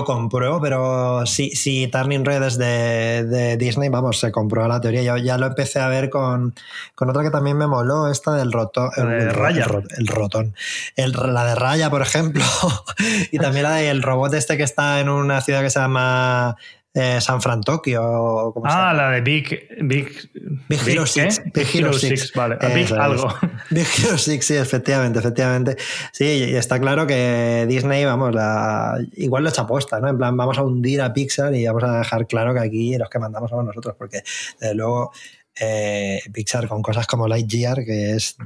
compruebo, 0.04 0.60
pero 0.60 1.26
si, 1.26 1.50
si 1.50 1.88
Turning 1.88 2.24
Red 2.24 2.42
es 2.44 2.58
de, 2.58 3.24
de, 3.24 3.56
Disney, 3.56 3.88
vamos, 3.88 4.20
se 4.20 4.30
compró 4.30 4.66
la 4.68 4.80
teoría. 4.80 5.02
Yo 5.02 5.16
ya 5.16 5.38
lo 5.38 5.46
empecé 5.46 5.80
a 5.80 5.88
ver 5.88 6.08
con, 6.08 6.54
con 6.94 7.10
otra 7.10 7.22
que 7.22 7.30
también 7.30 7.58
me 7.58 7.66
moló, 7.66 8.08
esta 8.08 8.32
del 8.34 8.52
rotón. 8.52 8.90
El, 8.96 9.08
el, 9.08 9.34
Raya. 9.34 9.66
El, 9.66 9.84
el 9.98 10.06
rotón. 10.06 10.54
El, 10.94 11.12
la 11.12 11.44
de 11.44 11.54
Raya, 11.54 11.90
por 11.90 12.02
ejemplo. 12.02 12.44
y 13.32 13.38
también 13.38 13.64
la 13.64 13.74
del 13.76 14.02
robot 14.02 14.34
este 14.34 14.56
que 14.56 14.62
está 14.62 15.00
en 15.00 15.08
una 15.08 15.40
ciudad 15.40 15.62
que 15.62 15.70
se 15.70 15.80
llama 15.80 16.56
eh, 16.94 17.20
San 17.20 17.40
Fran 17.40 17.60
Tokio. 17.62 18.52
ah, 18.64 18.92
la 18.92 19.10
de 19.10 19.20
Big 19.22 19.68
Big, 19.80 20.30
Big 20.68 20.80
Hero 20.86 21.06
6. 21.06 21.42
Big, 21.44 21.52
Big 21.54 21.76
Hero 21.76 21.92
6, 21.92 22.32
vale. 22.34 22.56
Big 22.74 22.84
es. 22.84 22.92
algo. 22.92 23.34
Big 23.70 23.86
Hero 23.98 24.18
6, 24.18 24.44
sí, 24.44 24.54
efectivamente, 24.54 25.18
efectivamente. 25.18 25.76
Sí, 26.12 26.24
y 26.24 26.54
está 26.54 26.78
claro 26.78 27.06
que 27.06 27.66
Disney, 27.68 28.04
vamos, 28.04 28.34
la, 28.34 28.98
igual 29.14 29.44
lo 29.44 29.50
echa 29.50 29.62
aposta, 29.62 30.00
¿no? 30.00 30.08
En 30.08 30.18
plan, 30.18 30.36
vamos 30.36 30.58
a 30.58 30.62
hundir 30.62 31.00
a 31.00 31.12
Pixar 31.12 31.54
y 31.54 31.66
vamos 31.66 31.84
a 31.84 31.98
dejar 31.98 32.26
claro 32.26 32.52
que 32.52 32.60
aquí 32.60 32.96
los 32.98 33.08
que 33.08 33.18
mandamos 33.18 33.50
somos 33.50 33.64
nosotros, 33.64 33.94
porque 33.98 34.22
desde 34.60 34.74
luego 34.74 35.12
eh, 35.58 36.20
Pixar 36.32 36.68
con 36.68 36.82
cosas 36.82 37.06
como 37.06 37.28
Lightyear, 37.28 37.84
que 37.84 38.12
es 38.12 38.36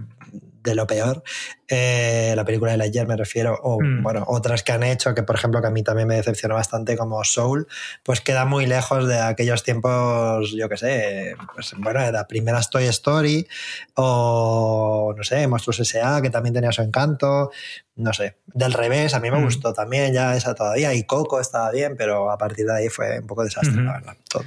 de 0.67 0.75
lo 0.75 0.87
peor. 0.87 1.23
Eh, 1.69 2.35
la 2.37 2.45
película 2.45 2.73
de 2.73 2.77
Lightyear 2.79 3.07
me 3.09 3.17
refiero, 3.17 3.59
o 3.63 3.81
Mm. 3.81 4.03
bueno, 4.03 4.25
otras 4.29 4.63
que 4.63 4.73
han 4.73 4.83
hecho, 4.83 5.15
que 5.15 5.23
por 5.23 5.35
ejemplo 5.37 5.61
que 5.61 5.67
a 5.69 5.71
mí 5.71 5.83
también 5.83 6.07
me 6.09 6.17
decepcionó 6.17 6.55
bastante, 6.57 6.97
como 6.97 7.25
Soul, 7.25 7.67
pues 8.05 8.21
queda 8.21 8.45
muy 8.45 8.67
lejos 8.67 9.09
de 9.09 9.19
aquellos 9.21 9.63
tiempos, 9.63 10.53
yo 10.53 10.69
qué 10.69 10.77
sé, 10.77 11.37
pues 11.55 11.75
bueno, 11.79 12.03
de 12.03 12.13
la 12.13 12.27
primera 12.27 12.61
Toy 12.63 12.85
Story, 12.85 13.47
o 13.95 15.15
no 15.17 15.23
sé, 15.25 15.47
Monstruos 15.47 15.81
S.A., 15.81 16.21
que 16.23 16.31
también 16.31 16.55
tenía 16.55 16.73
su 16.73 16.83
encanto, 16.83 17.51
no 17.97 18.13
sé, 18.13 18.37
del 18.47 18.73
revés, 18.73 19.15
a 19.15 19.21
mí 19.21 19.31
me 19.31 19.39
Mm. 19.39 19.45
gustó 19.45 19.73
también, 19.73 20.13
ya 20.13 20.37
esa 20.37 20.55
todavía, 20.55 20.93
y 20.95 21.05
Coco 21.05 21.41
estaba 21.41 21.71
bien, 21.71 21.97
pero 21.97 22.31
a 22.31 22.39
partir 22.39 22.67
de 22.67 22.75
ahí 22.77 22.89
fue 22.89 23.19
un 23.21 23.27
poco 23.27 23.43
desastre, 23.45 23.83
la 23.83 23.93
verdad, 23.95 24.17
todo. 24.29 24.45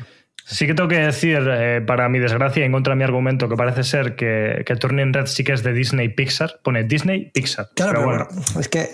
Sí 0.51 0.65
que 0.65 0.73
tengo 0.73 0.89
que 0.89 0.97
decir, 0.97 1.47
eh, 1.47 1.79
para 1.85 2.09
mi 2.09 2.17
desgracia, 2.17 2.65
en 2.65 2.71
contra 2.71 2.93
de 2.93 2.97
mi 2.97 3.03
argumento, 3.03 3.47
que 3.47 3.55
parece 3.55 3.83
ser 3.83 4.15
que, 4.15 4.63
que 4.65 4.75
Turning 4.75 5.13
Red 5.13 5.27
sí 5.27 5.43
que 5.43 5.53
es 5.53 5.61
de 5.61 5.73
Disney 5.73 6.09
Pixar. 6.09 6.59
Pone 6.63 6.85
Disney 6.85 7.29
Pixar. 7.31 7.67
Claro, 7.75 7.91
pero 8.03 8.07
pero 8.07 8.27
bueno. 8.41 8.59
es 8.59 8.67
que, 8.67 8.87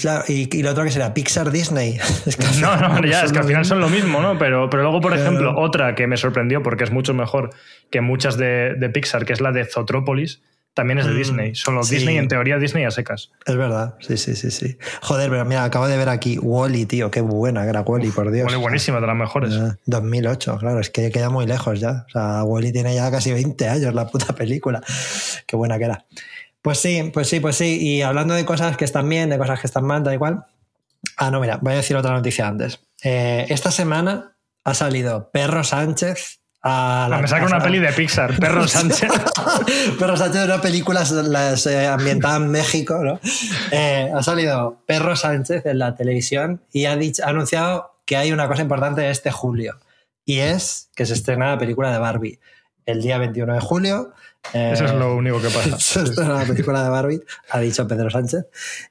claro, 0.00 0.24
y, 0.28 0.54
y 0.54 0.62
lo 0.62 0.70
otro 0.72 0.84
que 0.84 0.90
será 0.90 1.14
Pixar 1.14 1.50
Disney. 1.50 1.98
Es 2.26 2.36
que 2.36 2.44
al 2.44 2.60
No, 2.60 2.76
no, 2.76 3.04
ya, 3.06 3.22
es 3.22 3.32
que 3.32 3.38
al 3.38 3.46
final 3.46 3.64
son 3.64 3.80
lo 3.80 3.88
mismo, 3.88 4.20
¿no? 4.20 4.36
Pero, 4.38 4.68
pero 4.68 4.82
luego, 4.82 5.00
por 5.00 5.12
Claro. 5.14 5.26
ejemplo, 5.26 5.54
otra 5.58 5.94
que 5.94 6.06
me 6.06 6.18
sorprendió 6.18 6.62
porque 6.62 6.84
es 6.84 6.90
mucho 6.92 7.14
mejor 7.14 7.50
que 7.90 8.02
muchas 8.02 8.36
de, 8.36 8.74
de 8.76 8.90
Pixar, 8.90 9.24
que 9.24 9.32
es 9.32 9.40
la 9.40 9.50
de 9.50 9.64
Zootropolis, 9.64 10.42
también 10.78 10.98
es 11.00 11.06
de 11.06 11.12
Mm, 11.12 11.16
Disney. 11.16 11.54
Solo 11.56 11.82
sí. 11.82 11.96
Disney, 11.96 12.16
en 12.18 12.28
teoría, 12.28 12.56
Disney 12.58 12.84
a 12.84 12.90
secas. 12.92 13.32
Es 13.44 13.56
verdad, 13.56 13.96
sí, 14.00 14.16
sí, 14.16 14.36
sí, 14.36 14.50
sí. 14.52 14.78
Joder, 15.02 15.28
pero 15.28 15.44
mira, 15.44 15.64
acabo 15.64 15.88
de 15.88 15.96
ver 15.96 16.08
aquí 16.08 16.38
Wally, 16.38 16.86
tío, 16.86 17.10
qué 17.10 17.20
buena 17.20 17.64
que 17.64 17.70
era 17.70 17.80
Wally, 17.82 18.10
por 18.10 18.30
Dios. 18.30 18.46
Huele 18.46 18.56
buenísima, 18.58 19.00
de 19.00 19.06
las 19.08 19.16
mejores. 19.16 19.52
Ya, 19.54 19.76
2008, 19.86 20.58
claro, 20.58 20.78
es 20.80 20.90
que 20.90 21.10
queda 21.10 21.28
muy 21.30 21.46
lejos 21.46 21.80
ya. 21.80 22.04
O 22.06 22.10
sea, 22.10 22.44
Wally 22.44 22.72
tiene 22.72 22.94
ya 22.94 23.10
casi 23.10 23.32
20 23.32 23.68
años 23.68 23.92
la 23.94 24.06
puta 24.06 24.34
película. 24.34 24.80
Qué 25.46 25.56
buena 25.56 25.76
que 25.78 25.84
era. 25.84 26.04
Pues 26.62 26.78
sí, 26.78 27.10
pues 27.12 27.28
sí, 27.28 27.40
pues 27.40 27.56
sí. 27.56 27.78
Y 27.80 28.02
hablando 28.02 28.34
de 28.34 28.44
cosas 28.44 28.76
que 28.76 28.84
están 28.84 29.08
bien, 29.08 29.30
de 29.30 29.38
cosas 29.38 29.60
que 29.60 29.66
están 29.66 29.84
mal, 29.84 30.04
da 30.04 30.14
igual. 30.14 30.44
Ah, 31.16 31.30
no, 31.30 31.40
mira, 31.40 31.58
voy 31.60 31.72
a 31.72 31.76
decir 31.76 31.96
otra 31.96 32.12
noticia 32.12 32.46
antes. 32.46 32.80
Eh, 33.02 33.46
esta 33.48 33.70
semana 33.70 34.36
ha 34.64 34.74
salido 34.74 35.30
Perro 35.32 35.64
Sánchez 35.64 36.37
la 36.64 37.18
me 37.20 37.28
saca 37.28 37.46
una 37.46 37.60
peli 37.60 37.78
de 37.78 37.92
Pixar, 37.92 38.38
Perro 38.38 38.66
Sánchez. 38.68 39.10
Perro 39.98 40.16
Sánchez 40.16 40.44
una 40.44 40.60
película 40.60 41.04
las, 41.04 41.66
eh, 41.66 41.86
ambientada 41.86 42.36
en 42.36 42.50
México, 42.50 43.02
¿no? 43.02 43.20
Eh, 43.70 44.10
ha 44.14 44.22
salido 44.22 44.82
Perro 44.86 45.16
Sánchez 45.16 45.66
en 45.66 45.78
la 45.78 45.94
televisión 45.94 46.60
y 46.72 46.86
ha, 46.86 46.96
dicho, 46.96 47.24
ha 47.24 47.28
anunciado 47.28 47.92
que 48.04 48.16
hay 48.16 48.32
una 48.32 48.48
cosa 48.48 48.62
importante 48.62 49.08
este 49.10 49.30
julio 49.30 49.78
y 50.24 50.40
es 50.40 50.90
que 50.94 51.06
se 51.06 51.14
estrena 51.14 51.50
la 51.50 51.58
película 51.58 51.92
de 51.92 51.98
Barbie 51.98 52.40
el 52.88 53.02
día 53.02 53.18
21 53.18 53.52
de 53.52 53.60
julio. 53.60 54.12
Eh, 54.54 54.70
Eso 54.72 54.86
es 54.86 54.94
lo 54.94 55.14
único 55.14 55.40
que 55.40 55.50
pasa. 55.50 55.78
se 55.78 56.02
estrena 56.04 56.40
la 56.40 56.44
película 56.46 56.82
de 56.82 56.88
Barbie, 56.88 57.20
ha 57.50 57.60
dicho 57.60 57.86
Pedro 57.86 58.08
Sánchez. 58.08 58.46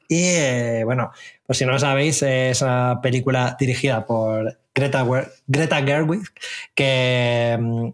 Y 0.07 0.23
eh, 0.23 0.83
bueno, 0.85 1.11
pues 1.45 1.57
si 1.57 1.65
no 1.65 1.71
lo 1.71 1.79
sabéis, 1.79 2.21
es 2.21 2.61
una 2.61 2.99
película 3.01 3.57
dirigida 3.59 4.05
por 4.05 4.55
Greta, 4.73 5.03
Greta 5.47 5.81
Gerwig, 5.81 6.27
que 6.75 7.57
mm, 7.59 7.89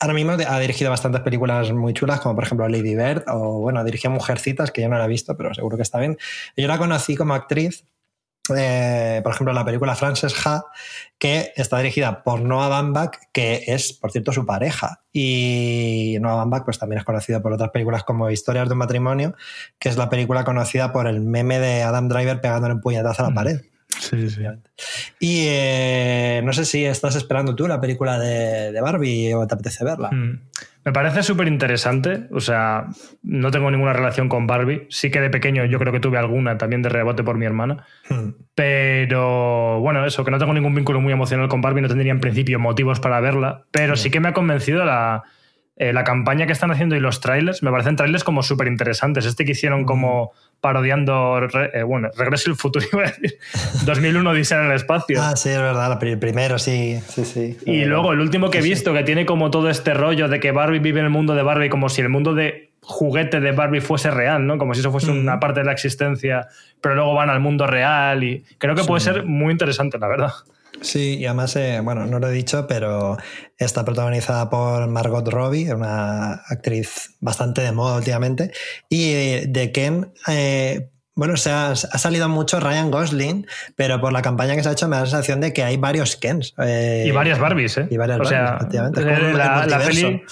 ahora 0.00 0.14
mismo 0.14 0.32
ha 0.32 0.58
dirigido 0.58 0.90
bastantes 0.90 1.20
películas 1.20 1.70
muy 1.72 1.92
chulas, 1.92 2.20
como 2.20 2.34
por 2.34 2.44
ejemplo 2.44 2.66
Lady 2.66 2.94
Bird, 2.94 3.24
o 3.28 3.60
bueno, 3.60 3.84
dirigió 3.84 4.10
Mujercitas, 4.10 4.70
que 4.70 4.80
yo 4.80 4.88
no 4.88 4.96
la 4.96 5.04
he 5.04 5.08
visto, 5.08 5.36
pero 5.36 5.52
seguro 5.52 5.76
que 5.76 5.82
está 5.82 5.98
bien. 5.98 6.16
Yo 6.56 6.66
la 6.66 6.78
conocí 6.78 7.14
como 7.14 7.34
actriz. 7.34 7.84
Eh, 8.56 9.20
por 9.22 9.32
ejemplo, 9.32 9.52
la 9.52 9.64
película 9.64 9.94
Frances 9.94 10.34
Ha, 10.46 10.64
que 11.18 11.52
está 11.56 11.78
dirigida 11.78 12.22
por 12.24 12.40
Noah 12.40 12.68
Baumbach, 12.68 13.12
que 13.32 13.62
es, 13.68 13.92
por 13.92 14.10
cierto, 14.10 14.32
su 14.32 14.44
pareja. 14.44 15.00
Y 15.12 16.16
Noah 16.20 16.36
Baumbach 16.36 16.64
pues, 16.64 16.78
también 16.78 16.98
es 16.98 17.04
conocido 17.04 17.40
por 17.42 17.52
otras 17.52 17.70
películas 17.70 18.02
como 18.04 18.30
Historias 18.30 18.68
de 18.68 18.72
un 18.72 18.78
matrimonio, 18.78 19.34
que 19.78 19.88
es 19.88 19.96
la 19.96 20.08
película 20.10 20.44
conocida 20.44 20.92
por 20.92 21.06
el 21.06 21.20
meme 21.20 21.58
de 21.60 21.82
Adam 21.82 22.08
Driver 22.08 22.40
pegándole 22.40 22.74
un 22.74 22.80
puñetazo 22.80 23.22
a 23.22 23.26
la 23.26 23.30
Mm. 23.30 23.34
pared. 23.34 23.60
Sí, 24.00 24.30
sí. 24.30 24.40
Y 25.20 25.44
eh, 25.48 26.40
no 26.44 26.52
sé 26.52 26.64
si 26.64 26.84
estás 26.84 27.14
esperando 27.14 27.54
tú 27.54 27.68
la 27.68 27.80
película 27.80 28.18
de, 28.18 28.72
de 28.72 28.80
Barbie 28.80 29.34
o 29.34 29.46
te 29.46 29.54
apetece 29.54 29.84
verla. 29.84 30.10
Mm. 30.10 30.40
Me 30.84 30.92
parece 30.92 31.22
súper 31.22 31.48
interesante. 31.48 32.28
O 32.32 32.40
sea, 32.40 32.86
no 33.22 33.50
tengo 33.50 33.70
ninguna 33.70 33.92
relación 33.92 34.28
con 34.28 34.46
Barbie. 34.46 34.86
Sí 34.90 35.10
que 35.10 35.20
de 35.20 35.30
pequeño 35.30 35.64
yo 35.64 35.78
creo 35.78 35.92
que 35.92 36.00
tuve 36.00 36.18
alguna 36.18 36.58
también 36.58 36.82
de 36.82 36.88
rebote 36.88 37.22
por 37.22 37.38
mi 37.38 37.46
hermana. 37.46 37.84
Hmm. 38.08 38.30
Pero 38.54 39.80
bueno, 39.80 40.04
eso, 40.04 40.24
que 40.24 40.30
no 40.30 40.38
tengo 40.38 40.54
ningún 40.54 40.74
vínculo 40.74 41.00
muy 41.00 41.12
emocional 41.12 41.48
con 41.48 41.60
Barbie, 41.60 41.82
no 41.82 41.88
tendría 41.88 42.12
en 42.12 42.20
principio 42.20 42.58
motivos 42.58 43.00
para 43.00 43.20
verla. 43.20 43.64
Pero 43.70 43.96
sí 43.96 44.10
que 44.10 44.20
me 44.20 44.28
ha 44.28 44.32
convencido 44.32 44.84
la, 44.84 45.22
eh, 45.76 45.92
la 45.92 46.04
campaña 46.04 46.46
que 46.46 46.52
están 46.52 46.70
haciendo 46.70 46.96
y 46.96 47.00
los 47.00 47.20
trailers. 47.20 47.62
Me 47.62 47.70
parecen 47.70 47.96
trailers 47.96 48.24
como 48.24 48.42
súper 48.42 48.66
interesantes. 48.66 49.24
Este 49.24 49.44
que 49.44 49.52
hicieron 49.52 49.84
como 49.84 50.32
parodiando, 50.62 51.38
eh, 51.74 51.82
bueno, 51.82 52.08
Regreso 52.16 52.48
al 52.50 52.56
futuro, 52.56 52.86
iba 52.92 53.02
a 53.02 53.06
decir. 53.10 53.36
2001 53.84 54.30
Odisea 54.30 54.60
en 54.60 54.66
el 54.70 54.76
espacio. 54.76 55.20
Ah, 55.20 55.36
sí, 55.36 55.50
es 55.50 55.58
verdad, 55.58 55.98
pri- 55.98 56.16
primero, 56.16 56.58
sí, 56.58 56.98
sí, 57.08 57.24
sí. 57.26 57.58
Y 57.66 57.84
luego 57.84 58.12
el 58.12 58.20
último 58.20 58.48
que 58.48 58.58
he 58.58 58.62
Sí, 58.62 58.68
sí. 58.68 58.74
visto, 58.74 58.94
que 58.94 59.02
tiene 59.02 59.26
como 59.26 59.50
todo 59.50 59.68
este 59.68 59.92
rollo 59.92 60.28
de 60.28 60.40
que 60.40 60.52
Barbie 60.52 60.78
vive 60.78 61.00
en 61.00 61.06
el 61.06 61.10
mundo 61.10 61.34
de 61.34 61.42
Barbie 61.42 61.68
como 61.68 61.88
si 61.88 62.00
el 62.00 62.08
mundo 62.08 62.32
de 62.34 62.70
juguete 62.80 63.40
de 63.40 63.52
Barbie 63.52 63.80
fuese 63.80 64.10
real, 64.10 64.46
¿no? 64.46 64.56
Como 64.56 64.72
si 64.74 64.80
eso 64.80 64.90
fuese 64.92 65.12
Mm. 65.12 65.18
una 65.20 65.40
parte 65.40 65.60
de 65.60 65.66
la 65.66 65.72
existencia, 65.72 66.48
pero 66.80 66.94
luego 66.94 67.14
van 67.14 67.28
al 67.28 67.40
mundo 67.40 67.66
real 67.66 68.22
y 68.24 68.44
creo 68.58 68.74
que 68.74 68.84
puede 68.84 69.00
ser 69.00 69.24
muy 69.24 69.52
interesante, 69.52 69.98
la 69.98 70.06
verdad. 70.08 70.30
Sí, 70.80 71.18
y 71.18 71.26
además, 71.26 71.54
eh, 71.56 71.80
bueno, 71.82 72.06
no 72.06 72.18
lo 72.18 72.28
he 72.28 72.32
dicho, 72.32 72.66
pero 72.66 73.16
está 73.58 73.84
protagonizada 73.84 74.50
por 74.50 74.88
Margot 74.88 75.28
Robbie, 75.28 75.72
una 75.72 76.32
actriz 76.48 77.16
bastante 77.20 77.60
de 77.60 77.72
moda 77.72 77.96
últimamente. 77.96 78.52
Y 78.88 79.12
eh, 79.12 79.44
de 79.48 79.70
Ken, 79.70 80.12
eh, 80.28 80.88
bueno, 81.14 81.36
se 81.36 81.50
ha, 81.50 81.70
ha 81.70 81.74
salido 81.74 82.28
mucho 82.28 82.58
Ryan 82.58 82.90
Gosling, 82.90 83.46
pero 83.76 84.00
por 84.00 84.12
la 84.12 84.22
campaña 84.22 84.54
que 84.56 84.62
se 84.62 84.70
ha 84.70 84.72
hecho 84.72 84.88
me 84.88 84.96
da 84.96 85.02
la 85.02 85.08
sensación 85.08 85.40
de 85.40 85.52
que 85.52 85.62
hay 85.62 85.76
varios 85.76 86.16
Kens. 86.16 86.54
Y 86.58 87.10
varias 87.10 87.38
Barbies, 87.38 87.76
¿eh? 87.76 87.86
y 87.90 87.98
varias 87.98 88.20
o 88.20 88.24
sea, 88.24 88.42
Barbies, 88.42 88.60
efectivamente. 88.60 89.04
La, 89.36 89.66
la 89.66 89.78
peli, 89.78 90.22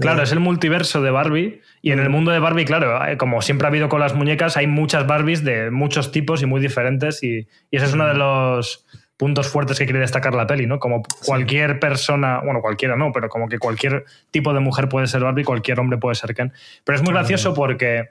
claro, 0.00 0.24
es 0.24 0.32
el 0.32 0.40
multiverso 0.40 1.02
de 1.02 1.10
Barbie. 1.10 1.62
Y 1.82 1.92
en 1.92 2.00
el 2.00 2.08
mundo 2.08 2.32
de 2.32 2.40
Barbie, 2.40 2.64
claro, 2.64 2.98
como 3.16 3.42
siempre 3.42 3.66
ha 3.66 3.68
habido 3.68 3.88
con 3.88 4.00
las 4.00 4.14
muñecas, 4.14 4.56
hay 4.56 4.66
muchas 4.66 5.06
Barbies 5.06 5.44
de 5.44 5.70
muchos 5.70 6.10
tipos 6.10 6.42
y 6.42 6.46
muy 6.46 6.60
diferentes. 6.60 7.22
Y, 7.22 7.46
y 7.70 7.76
ese 7.76 7.86
es 7.86 7.92
uno 7.92 8.06
de 8.06 8.14
los 8.14 8.84
puntos 9.16 9.48
fuertes 9.48 9.78
que 9.78 9.84
quiere 9.84 10.00
destacar 10.00 10.34
la 10.34 10.46
peli, 10.46 10.66
¿no? 10.66 10.78
Como 10.78 11.02
cualquier 11.24 11.78
persona, 11.78 12.40
bueno, 12.44 12.60
cualquiera 12.60 12.96
no, 12.96 13.12
pero 13.12 13.28
como 13.28 13.48
que 13.48 13.58
cualquier 13.58 14.04
tipo 14.30 14.52
de 14.52 14.60
mujer 14.60 14.88
puede 14.88 15.06
ser 15.06 15.22
Barbie, 15.22 15.44
cualquier 15.44 15.78
hombre 15.80 15.98
puede 15.98 16.16
ser 16.16 16.34
Ken. 16.34 16.52
Pero 16.84 16.96
es 16.96 17.02
muy 17.02 17.12
gracioso 17.12 17.54
porque 17.54 18.10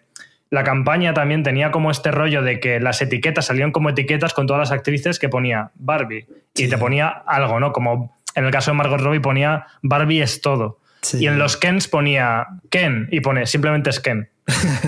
la 0.49 0.63
campaña 0.63 1.13
también 1.13 1.43
tenía 1.43 1.71
como 1.71 1.91
este 1.91 2.11
rollo 2.11 2.41
de 2.41 2.59
que 2.59 2.79
las 2.79 3.01
etiquetas 3.01 3.45
salían 3.45 3.71
como 3.71 3.89
etiquetas 3.89 4.33
con 4.33 4.47
todas 4.47 4.59
las 4.59 4.71
actrices 4.71 5.19
que 5.19 5.27
ponía 5.27 5.71
Barbie 5.75 6.27
y 6.55 6.67
te 6.69 6.77
ponía 6.77 7.09
algo, 7.09 7.59
¿no? 7.59 7.73
Como 7.73 8.15
en 8.35 8.45
el 8.45 8.51
caso 8.51 8.71
de 8.71 8.77
Margot 8.77 9.01
Robbie 9.01 9.19
ponía 9.19 9.65
Barbie 9.81 10.21
es 10.21 10.41
todo. 10.41 10.79
Sí. 11.03 11.19
Y 11.19 11.27
en 11.27 11.37
los 11.37 11.57
Kens 11.57 11.87
ponía 11.87 12.47
Ken 12.69 13.07
y 13.11 13.19
pone 13.19 13.45
simplemente 13.45 13.91
es 13.91 13.99
Ken. 13.99 14.29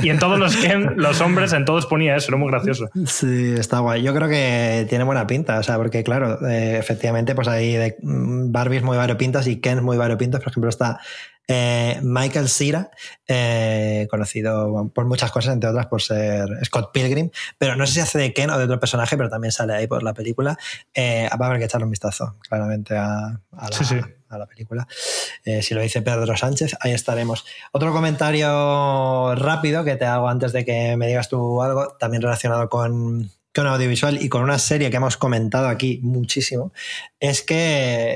Y 0.01 0.09
en 0.09 0.19
todos 0.19 0.37
los 0.37 0.55
Ken, 0.57 0.95
los 0.97 1.21
hombres, 1.21 1.53
en 1.53 1.63
todos 1.63 1.85
ponía 1.85 2.15
eso, 2.15 2.29
era 2.29 2.37
muy 2.37 2.49
gracioso. 2.49 2.89
Sí, 3.05 3.53
está 3.57 3.79
guay. 3.79 4.03
Yo 4.03 4.13
creo 4.13 4.27
que 4.27 4.85
tiene 4.89 5.03
buena 5.03 5.27
pinta, 5.27 5.59
o 5.59 5.63
sea, 5.63 5.77
porque 5.77 6.03
claro, 6.03 6.45
eh, 6.47 6.77
efectivamente, 6.77 7.35
pues 7.35 7.47
hay 7.47 7.73
de 7.73 7.95
mm, 8.01 8.51
Barbies 8.51 8.83
muy 8.83 8.97
variopintas 8.97 9.47
y 9.47 9.61
Ken 9.61 9.83
muy 9.83 9.97
variopintas. 9.97 10.41
Por 10.41 10.51
ejemplo, 10.51 10.69
está 10.69 10.99
eh, 11.47 11.99
Michael 12.01 12.49
Cera, 12.49 12.91
eh, 13.27 14.07
conocido 14.09 14.91
por 14.93 15.05
muchas 15.05 15.31
cosas, 15.31 15.53
entre 15.53 15.69
otras 15.69 15.87
por 15.87 16.01
ser 16.01 16.47
Scott 16.65 16.91
Pilgrim, 16.93 17.29
pero 17.57 17.75
no 17.75 17.85
sé 17.85 17.93
si 17.93 17.99
hace 17.99 18.17
de 18.17 18.33
Ken 18.33 18.49
o 18.49 18.57
de 18.57 18.65
otro 18.65 18.79
personaje, 18.79 19.15
pero 19.17 19.29
también 19.29 19.51
sale 19.51 19.73
ahí 19.73 19.87
por 19.87 20.03
la 20.03 20.13
película. 20.13 20.57
Eh, 20.93 21.29
va 21.39 21.45
a 21.45 21.49
haber 21.49 21.59
que 21.59 21.65
echarle 21.65 21.85
un 21.85 21.91
vistazo, 21.91 22.35
claramente, 22.47 22.95
a, 22.97 23.41
a 23.51 23.69
la, 23.69 23.77
Sí, 23.77 23.85
sí. 23.85 23.99
a 24.29 24.37
la 24.37 24.45
película. 24.45 24.87
Si 25.61 25.73
lo 25.73 25.81
dice 25.81 26.01
Pedro 26.01 26.35
Sánchez, 26.35 26.75
ahí 26.79 26.93
estaremos. 26.93 27.45
Otro 27.71 27.93
comentario 27.93 29.35
rápido 29.35 29.83
que 29.83 29.95
te 29.95 30.05
hago 30.05 30.27
antes 30.27 30.53
de 30.53 30.65
que 30.65 30.97
me 30.97 31.07
digas 31.07 31.29
tú 31.29 31.61
algo, 31.61 31.95
también 31.99 32.21
relacionado 32.23 32.67
con, 32.69 33.29
con 33.55 33.67
audiovisual 33.67 34.21
y 34.21 34.27
con 34.27 34.43
una 34.43 34.59
serie 34.59 34.89
que 34.89 34.97
hemos 34.97 35.15
comentado 35.15 35.69
aquí 35.69 35.99
muchísimo, 36.03 36.73
es 37.21 37.41
que 37.41 37.55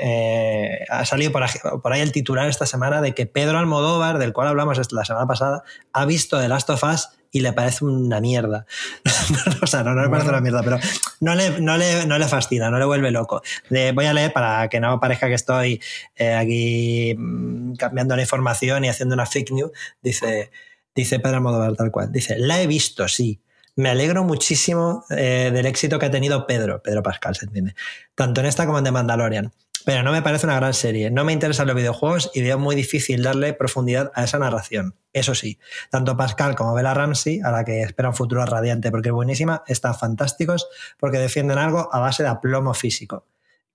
eh, 0.04 0.86
ha 0.90 1.06
salido 1.06 1.32
por 1.32 1.44
ahí, 1.44 1.50
por 1.82 1.94
ahí 1.94 2.02
el 2.02 2.12
titular 2.12 2.50
esta 2.50 2.66
semana 2.66 3.02
de 3.02 3.14
que 3.14 3.26
Pedro 3.26 3.58
Almodóvar, 3.58 4.18
del 4.18 4.34
cual 4.34 4.50
hablamos 4.50 4.80
la 4.92 5.06
semana 5.06 5.28
pasada, 5.28 5.64
ha 5.94 6.06
visto 6.06 6.40
The 6.40 6.50
Last 6.50 6.70
of 6.70 6.84
Us 6.84 7.10
y 7.32 7.40
le 7.40 7.54
parece 7.54 7.86
una 7.86 8.20
mierda. 8.20 8.66
o 9.62 9.68
sea, 9.68 9.84
no, 9.84 9.94
no 9.94 10.04
le 10.04 10.10
parece 10.10 10.30
una 10.30 10.42
mierda, 10.42 10.62
pero 10.62 10.80
no 11.22 11.36
le, 11.36 11.62
no 11.62 11.78
le, 11.78 12.06
no 12.06 12.18
le 12.18 12.28
fascina, 12.28 12.70
no 12.70 12.78
le 12.78 12.86
vuelve 12.86 13.12
loco. 13.12 13.42
Voy 13.70 14.06
a 14.06 14.14
leer 14.14 14.34
para 14.34 14.68
que 14.68 14.82
no 14.82 15.00
parezca 15.00 15.28
que 15.28 15.36
estoy 15.36 15.82
eh, 16.18 16.34
aquí 16.34 17.16
mm, 17.18 17.76
cambiando 17.76 18.16
la 18.16 18.24
información 18.24 18.84
y 18.84 18.90
haciendo 18.90 19.16
una 19.16 19.26
fake 19.26 19.52
news. 19.52 19.72
Dice, 20.02 20.52
dice 20.94 21.20
Pedro 21.20 21.38
Almodóvar 21.38 21.76
tal 21.76 21.92
cual. 21.92 22.12
Dice, 22.12 22.38
la 22.38 22.62
he 22.62 22.68
visto, 22.68 23.08
sí. 23.08 23.42
Me 23.76 23.90
alegro 23.90 24.24
muchísimo 24.24 25.06
eh, 25.10 25.52
del 25.54 25.66
éxito 25.66 26.00
que 26.00 26.08
ha 26.08 26.12
tenido 26.12 26.46
Pedro, 26.46 26.82
Pedro 26.82 27.04
Pascal, 27.04 27.36
se 27.36 27.46
entiende, 27.46 27.76
tanto 28.16 28.42
en 28.42 28.48
esta 28.48 28.66
como 28.66 28.78
en 28.78 28.84
The 28.84 28.92
Mandalorian. 28.92 29.54
pero 29.86 30.04
no 30.04 30.12
me 30.12 30.22
parece 30.22 30.46
una 30.46 30.56
gran 30.56 30.74
serie. 30.74 31.10
No 31.10 31.24
me 31.24 31.34
interesan 31.34 31.68
los 31.68 31.76
videojuegos 31.76 32.32
y 32.34 32.42
veo 32.42 32.60
muy 32.60 32.76
difícil 32.76 33.24
darle 33.24 33.54
profundidad 33.54 34.12
a 34.14 34.26
esa 34.26 34.38
narración. 34.38 34.96
Eso 35.14 35.34
sí, 35.34 35.58
tanto 35.90 36.18
Pascal 36.18 36.56
como 36.56 36.74
Bella 36.74 36.94
Ramsey, 36.94 37.40
a 37.44 37.52
la 37.52 37.64
que 37.64 37.82
espera 37.82 38.10
un 38.10 38.16
futuro 38.16 38.46
radiante 38.46 38.92
porque 38.92 39.10
es 39.10 39.14
buenísima, 39.14 39.64
están 39.68 39.96
fantásticos 39.96 40.68
porque 41.00 41.18
defienden 41.18 41.58
algo 41.58 41.90
a 41.94 42.00
base 42.00 42.24
de 42.24 42.30
aplomo 42.30 42.74
físico. 42.74 43.26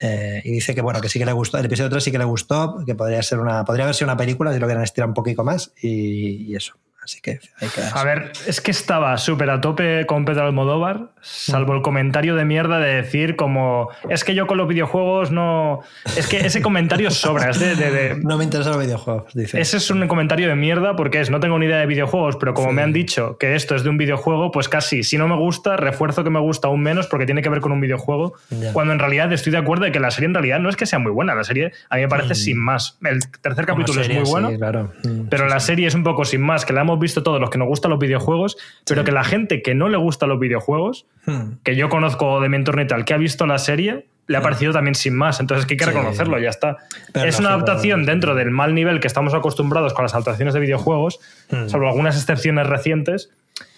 Eh, 0.01 0.43
y 0.45 0.51
dice 0.51 0.75
que 0.75 0.83
bueno, 0.83 1.01
que 1.01 1.09
sí 1.09 1.19
que 1.19 1.25
le 1.25 1.33
gustó, 1.33 1.57
el 1.57 1.65
episodio 1.65 1.89
3 1.89 2.05
sí 2.05 2.13
que 2.13 2.19
le 2.19 2.25
gustó, 2.25 2.85
que 2.85 2.95
podría 2.95 3.23
ser 3.23 3.39
una, 3.39 3.65
podría 3.65 3.85
haber 3.85 3.95
sido 3.95 4.07
una 4.07 4.17
película 4.17 4.53
si 4.53 4.59
lo 4.59 4.67
quieren 4.67 4.83
estirar 4.83 5.09
un 5.09 5.15
poquito 5.15 5.45
más 5.45 5.73
y 5.81 6.55
eso. 6.55 6.75
Así 7.05 7.21
que 7.21 7.39
hay 7.61 7.69
que. 7.69 7.83
A 7.83 8.03
ver, 8.03 8.33
es 8.47 8.63
que 8.63 8.71
estaba 8.71 9.19
súper 9.19 9.51
a 9.51 9.61
tope 9.61 10.07
con 10.07 10.25
Pedro 10.25 10.47
Almodóvar, 10.47 11.11
salvo 11.21 11.75
el 11.75 11.83
comentario 11.83 12.35
de 12.35 12.47
mierda 12.47 12.79
de 12.79 12.95
decir 12.95 13.37
como. 13.37 13.91
Es 14.09 14.25
que 14.25 14.35
yo 14.35 14.47
con 14.47 14.57
los 14.57 14.67
videojuegos 14.67 15.31
no. 15.31 15.81
Es 16.17 16.27
que 16.27 16.39
ese 16.39 16.63
comentario 16.63 17.11
sobra. 17.11 17.51
Es 17.51 17.59
de, 17.59 18.19
No 18.23 18.39
me 18.39 18.45
interesan 18.45 18.73
los 18.73 18.83
videojuegos, 18.83 19.35
dice. 19.35 19.61
Ese 19.61 19.77
es 19.77 19.91
un 19.91 20.09
comentario 20.09 20.49
de 20.49 20.55
mierda 20.55 20.97
porque 20.97 21.21
es. 21.21 21.29
No 21.29 21.41
tengo 21.41 21.59
ni 21.59 21.67
idea 21.67 21.77
de 21.77 21.87
videojuegos, 21.87 22.37
pero 22.37 22.55
como 22.55 22.73
me 22.73 22.81
han 22.81 22.95
dicho 22.95 23.37
que 23.39 23.55
esto 23.55 23.75
es 23.75 23.83
de 23.83 23.91
un 23.91 23.99
videojuego, 23.99 24.51
pues 24.51 24.71
casi. 24.71 25.03
Si 25.03 25.19
no 25.19 25.29
me 25.29 25.37
gusta, 25.37 25.77
refuerzo 25.77 26.25
que 26.25 26.31
me 26.31 26.41
gusta 26.41 26.69
aún 26.69 26.83
menos 26.83 27.07
porque 27.07 27.27
tiene 27.27 27.43
que 27.43 27.51
ver 27.51 27.61
con 27.61 27.71
un 27.73 27.83
videojuego. 27.83 28.33
Cuando 28.73 28.95
en 28.95 28.99
realidad 28.99 29.31
estoy 29.31 29.53
de 29.53 29.59
acuerdo 29.59 29.85
de 29.85 29.93
que 29.93 30.01
la 30.01 30.11
serie 30.11 30.29
en 30.29 30.35
realidad 30.35 30.59
no 30.59 30.71
es 30.71 30.77
que 30.77 30.87
sea 30.87 30.99
muy 30.99 31.13
buena. 31.13 31.35
La 31.35 31.45
serie 31.45 31.73
a 31.91 31.97
mí 31.97 32.03
me 32.03 32.09
parece 32.09 32.33
mm. 32.33 32.37
sin 32.37 32.59
más. 32.59 32.97
El 33.05 33.29
tercer 33.29 33.67
capítulo 33.67 34.01
es 34.01 34.09
muy 34.09 34.25
bueno. 34.25 34.51
claro. 34.57 34.91
Mm, 35.05 35.29
pero 35.29 35.47
la 35.49 35.61
serie 35.61 35.87
es 35.87 35.95
un 35.95 36.03
poco 36.03 36.25
sin 36.25 36.41
más, 36.41 36.65
que 36.65 36.73
la 36.73 36.83
hemos 36.83 36.94
visto 36.99 37.23
todos 37.23 37.41
los 37.41 37.51
que 37.51 37.59
nos 37.59 37.69
gustan 37.69 37.91
los 37.91 37.99
videojuegos, 37.99 38.57
pero 38.87 39.05
que 39.05 39.13
la 39.13 39.25
gente 39.25 39.63
que 39.63 39.75
no 39.75 39.89
le 39.89 39.97
gusta 39.97 40.27
los 40.27 40.39
videojuegos, 40.39 41.07
hmm. 41.27 41.59
que 41.63 41.77
yo 41.77 41.89
conozco 41.89 42.41
de 42.41 42.49
mi 42.49 42.57
entorno 42.57 42.83
y 42.83 42.87
tal, 42.87 43.05
que 43.05 43.15
ha 43.15 43.19
visto 43.19 43.47
la 43.47 43.59
serie, 43.59 44.07
le 44.27 44.37
ha 44.37 44.41
hmm. 44.41 44.43
parecido 44.43 44.73
también 44.73 44.95
sin 44.95 45.15
más. 45.15 45.41
Entonces, 45.41 45.67
que 45.67 45.75
hay 45.75 45.79
que 45.79 45.87
reconocerlo, 45.87 46.39
ya 46.39 46.51
está. 46.51 46.79
es 47.15 47.39
una 47.39 47.51
adaptación 47.51 48.05
dentro 48.05 48.35
del 48.35 48.51
mal 48.51 48.75
nivel 48.75 49.01
que 49.01 49.07
estamos 49.07 49.35
acostumbrados 49.35 49.95
con 49.95 50.05
las 50.05 50.15
adaptaciones 50.15 50.55
de 50.55 50.61
videojuegos, 50.61 51.21
hmm. 51.51 51.69
salvo 51.69 51.89
algunas 51.89 52.17
excepciones 52.17 52.67
recientes. 52.67 53.31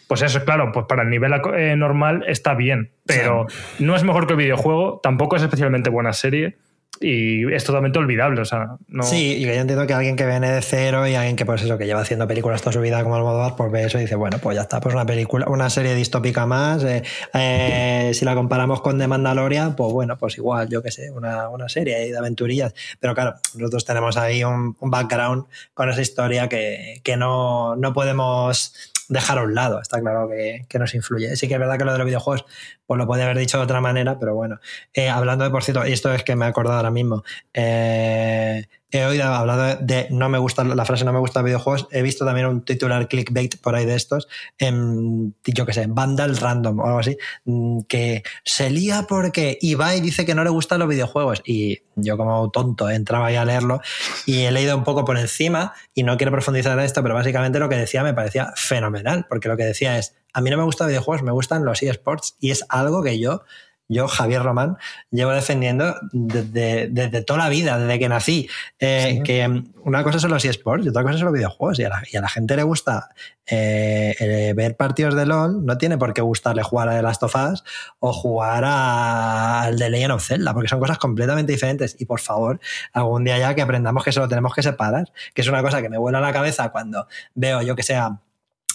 Pues 0.09 0.23
eso, 0.23 0.45
claro, 0.45 0.71
pues 0.73 0.87
para 0.87 1.03
el 1.03 1.11
nivel 1.11 1.33
eh, 1.57 1.75
normal 1.77 2.25
está 2.29 2.55
bien, 2.55 2.91
pero 3.07 3.49
no 3.81 3.97
es 3.97 4.05
mejor 4.05 4.29
que 4.29 4.35
el 4.35 4.39
videojuego, 4.39 5.01
tampoco 5.03 5.35
es 5.35 5.43
especialmente 5.43 5.91
buena 5.91 6.13
serie 6.13 6.57
y 7.01 7.53
es 7.53 7.65
totalmente 7.65 7.99
olvidable. 7.99 8.41
O 8.41 8.45
sea, 8.45 8.77
no... 8.89 9.03
Sí, 9.03 9.41
yo 9.41 9.51
entiendo 9.51 9.87
que 9.87 9.95
alguien 9.95 10.17
que 10.17 10.27
viene 10.27 10.51
de 10.51 10.63
cero 10.63 11.07
y 11.07 11.15
alguien 11.15 11.37
que, 11.37 11.45
pues 11.45 11.63
eso, 11.63 11.79
que 11.79 11.87
lleva 11.87 12.01
haciendo 12.01 12.27
películas 12.27 12.61
toda 12.61 12.73
su 12.73 12.81
vida 12.81 13.03
como 13.03 13.17
Almodóvar, 13.17 13.57
pues 13.57 13.71
ve 13.71 13.85
eso 13.85 13.99
y 13.99 14.03
dice, 14.03 14.17
bueno, 14.17 14.39
pues 14.39 14.57
ya 14.57 14.63
está, 14.63 14.81
pues 14.81 14.95
una 14.95 15.07
película, 15.07 15.47
una 15.49 15.71
serie 15.71 15.95
distópica 15.95 16.47
más. 16.47 16.85
Eh, 16.85 17.03
eh, 17.35 18.11
si 18.15 18.25
la 18.25 18.35
comparamos 18.35 18.81
con 18.81 18.99
The 18.99 19.09
Mandalorian, 19.09 19.77
pues 19.77 19.93
bueno, 19.93 20.17
pues 20.17 20.37
igual, 20.39 20.69
yo 20.69 20.83
qué 20.83 20.91
sé, 20.91 21.11
una, 21.11 21.49
una, 21.49 21.69
serie 21.69 22.11
de 22.11 22.17
aventurillas. 22.17 22.75
Pero 23.01 23.15
claro, 23.15 23.35
nosotros 23.55 23.85
tenemos 23.85 24.17
ahí 24.17 24.45
un, 24.45 24.77
un 24.79 24.91
background 24.91 25.47
con 25.75 25.91
esa 25.91 26.01
historia 26.01 26.49
que, 26.49 27.01
que 27.03 27.17
no, 27.17 27.77
no 27.77 27.93
podemos 27.93 28.73
dejar 29.09 29.39
a 29.39 29.43
un 29.43 29.55
lado, 29.55 29.81
está 29.81 30.01
claro 30.01 30.29
que, 30.29 30.67
que, 30.69 30.79
nos 30.79 30.95
influye. 30.95 31.37
Sí 31.37 31.49
que 31.49 31.55
es 31.55 31.61
verdad 31.61 31.79
que 31.79 31.85
lo 31.85 31.93
de 31.93 31.99
los 31.99 32.07
videojuegos, 32.07 32.45
pues 32.87 32.99
lo 32.99 33.07
podía 33.07 33.25
haber 33.25 33.39
dicho 33.39 33.59
de 33.59 33.65
otra 33.65 33.81
manera, 33.81 34.19
pero 34.19 34.35
bueno. 34.35 34.61
Eh, 34.93 35.09
hablando 35.09 35.45
de, 35.45 35.51
por 35.51 35.63
cierto, 35.63 35.87
y 35.87 35.93
esto 35.93 36.13
es 36.13 36.25
que 36.25 36.37
me 36.37 36.47
he 36.47 36.49
acordado 36.49 36.77
ahora 36.77 36.91
mismo, 36.91 37.23
eh, 37.55 38.67
he 38.99 39.07
oído 39.07 39.25
hablando 39.25 39.77
de 39.85 40.07
no 40.11 40.29
me 40.29 40.39
gusta 40.39 40.65
la 40.65 40.85
frase 40.85 41.05
no 41.05 41.13
me 41.13 41.19
gusta 41.19 41.43
videojuegos, 41.43 41.89
he 41.91 42.03
visto 42.03 42.25
también 42.25 42.47
un 42.47 42.65
titular 42.65 43.09
clickbait 43.09 43.61
por 43.61 43.75
ahí 43.75 43.87
de 43.87 43.95
estos, 43.95 44.29
en, 44.59 45.35
yo 45.45 45.67
que 45.67 45.73
sé, 45.73 45.87
Vandal 45.89 46.37
Random 46.37 46.79
o 46.81 46.87
algo 46.87 46.99
así, 46.99 47.17
mm, 47.45 47.81
que 47.83 48.23
se 48.45 48.71
lía 48.71 49.07
porque 49.09 49.59
Ibai 49.61 50.01
dice 50.01 50.25
que 50.25 50.35
no 50.35 50.45
le 50.45 50.51
gustan 50.51 50.79
los 50.79 50.89
videojuegos. 50.89 51.43
Y 51.45 51.83
yo 51.97 52.17
como 52.17 52.51
tonto 52.51 52.91
entraba 52.91 53.27
ahí 53.27 53.37
a 53.37 53.45
leerlo 53.45 53.81
y 54.27 54.45
he 54.45 54.53
leído 54.53 54.77
un 54.77 54.85
poco 54.85 55.05
por 55.05 55.19
encima 55.19 55.73
y 55.95 56.03
no 56.03 56.17
quiero 56.17 56.33
profundizar 56.33 56.79
en 56.79 56.85
esto, 56.85 57.03
pero 57.03 57.15
básicamente 57.15 57.59
lo 57.59 57.69
que 57.69 57.77
decía 57.77 58.03
me 58.03 58.15
parecía 58.15 58.53
fenomenal, 58.57 59.27
porque 59.29 59.49
lo 59.49 59.57
que 59.57 59.65
decía 59.65 59.99
es, 59.99 60.15
a 60.33 60.41
mí 60.41 60.51
no 60.51 60.59
me 60.59 60.65
gustan 60.65 60.89
videojuegos, 60.89 61.23
me 61.23 61.33
gustan 61.33 61.65
los 61.65 61.83
eSports 61.83 62.37
y 62.41 62.51
es 62.51 62.65
algo 62.69 63.03
que 63.03 63.19
yo 63.19 63.43
yo, 63.89 64.09
Javier 64.09 64.43
Román, 64.43 64.77
llevo 65.11 65.31
defendiendo 65.31 65.95
desde, 66.13 67.23
toda 67.23 67.39
la 67.39 67.49
vida, 67.49 67.79
desde 67.79 67.99
que 67.99 68.09
nací, 68.09 68.49
eh, 68.81 69.21
que 69.25 69.63
una 69.85 70.03
cosa 70.03 70.19
son 70.19 70.33
los 70.33 70.45
eSports 70.45 70.85
y 70.85 70.89
otra 70.89 71.05
cosa 71.05 71.19
son 71.19 71.27
los 71.27 71.35
videojuegos. 71.35 71.79
Y 71.79 71.85
a 71.85 72.21
la, 72.21 72.29
gente 72.29 72.57
le 72.57 72.65
gusta 72.65 73.11
eh, 73.47 74.17
eh, 74.19 74.53
ver 74.57 74.77
partidos 74.77 75.15
de 75.15 75.27
LOL, 75.27 75.65
no 75.65 75.79
tiene 75.79 75.99
por 75.99 76.13
qué 76.15 76.21
gustarle 76.21 76.65
jugar 76.65 76.89
a 76.89 76.97
The 76.97 77.03
Last 77.03 77.23
of 77.23 77.37
Us 77.37 77.65
o 78.01 78.13
jugar 78.13 78.65
al 78.65 79.79
de 79.79 79.89
Legend 79.89 80.13
of 80.13 80.27
Zelda, 80.27 80.53
porque 80.53 80.69
son 80.69 80.81
cosas 80.81 80.99
completamente 80.99 81.53
diferentes. 81.53 81.95
Y 82.01 82.07
por 82.07 82.19
favor, 82.19 82.59
algún 82.93 83.23
día 83.23 83.39
ya 83.39 83.55
que 83.55 83.63
aprendamos 83.63 84.03
que 84.03 84.11
eso 84.11 84.21
lo 84.21 84.29
tenemos 84.29 84.53
que 84.53 84.65
separar, 84.65 85.13
que 85.33 85.43
es 85.43 85.49
una 85.49 85.63
cosa 85.63 85.81
que 85.81 85.89
me 85.89 85.99
vuela 85.99 86.19
a 86.19 86.23
la 86.23 86.33
cabeza 86.33 86.71
cuando 86.71 87.07
veo, 87.35 87.63
yo 87.63 87.77
que 87.77 87.85
sea, 87.85 88.19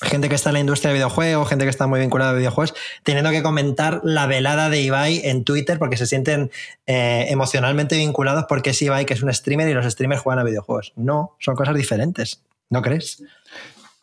gente 0.01 0.29
que 0.29 0.35
está 0.35 0.49
en 0.49 0.53
la 0.55 0.59
industria 0.59 0.89
de 0.89 0.95
videojuegos, 0.95 1.47
gente 1.47 1.65
que 1.65 1.69
está 1.69 1.87
muy 1.87 1.99
vinculada 1.99 2.31
a 2.31 2.33
videojuegos, 2.33 2.73
teniendo 3.03 3.31
que 3.31 3.43
comentar 3.43 4.01
la 4.03 4.25
velada 4.25 4.69
de 4.69 4.81
Ibai 4.81 5.21
en 5.23 5.43
Twitter 5.43 5.77
porque 5.77 5.97
se 5.97 6.07
sienten 6.07 6.51
eh, 6.87 7.27
emocionalmente 7.29 7.97
vinculados 7.97 8.45
porque 8.49 8.71
es 8.71 8.81
Ibai 8.81 9.05
que 9.05 9.13
es 9.13 9.21
un 9.21 9.33
streamer 9.33 9.69
y 9.69 9.73
los 9.73 9.85
streamers 9.85 10.21
juegan 10.21 10.39
a 10.39 10.43
videojuegos. 10.43 10.93
No, 10.95 11.35
son 11.39 11.55
cosas 11.55 11.75
diferentes. 11.75 12.43
¿No 12.69 12.81
crees? 12.81 13.23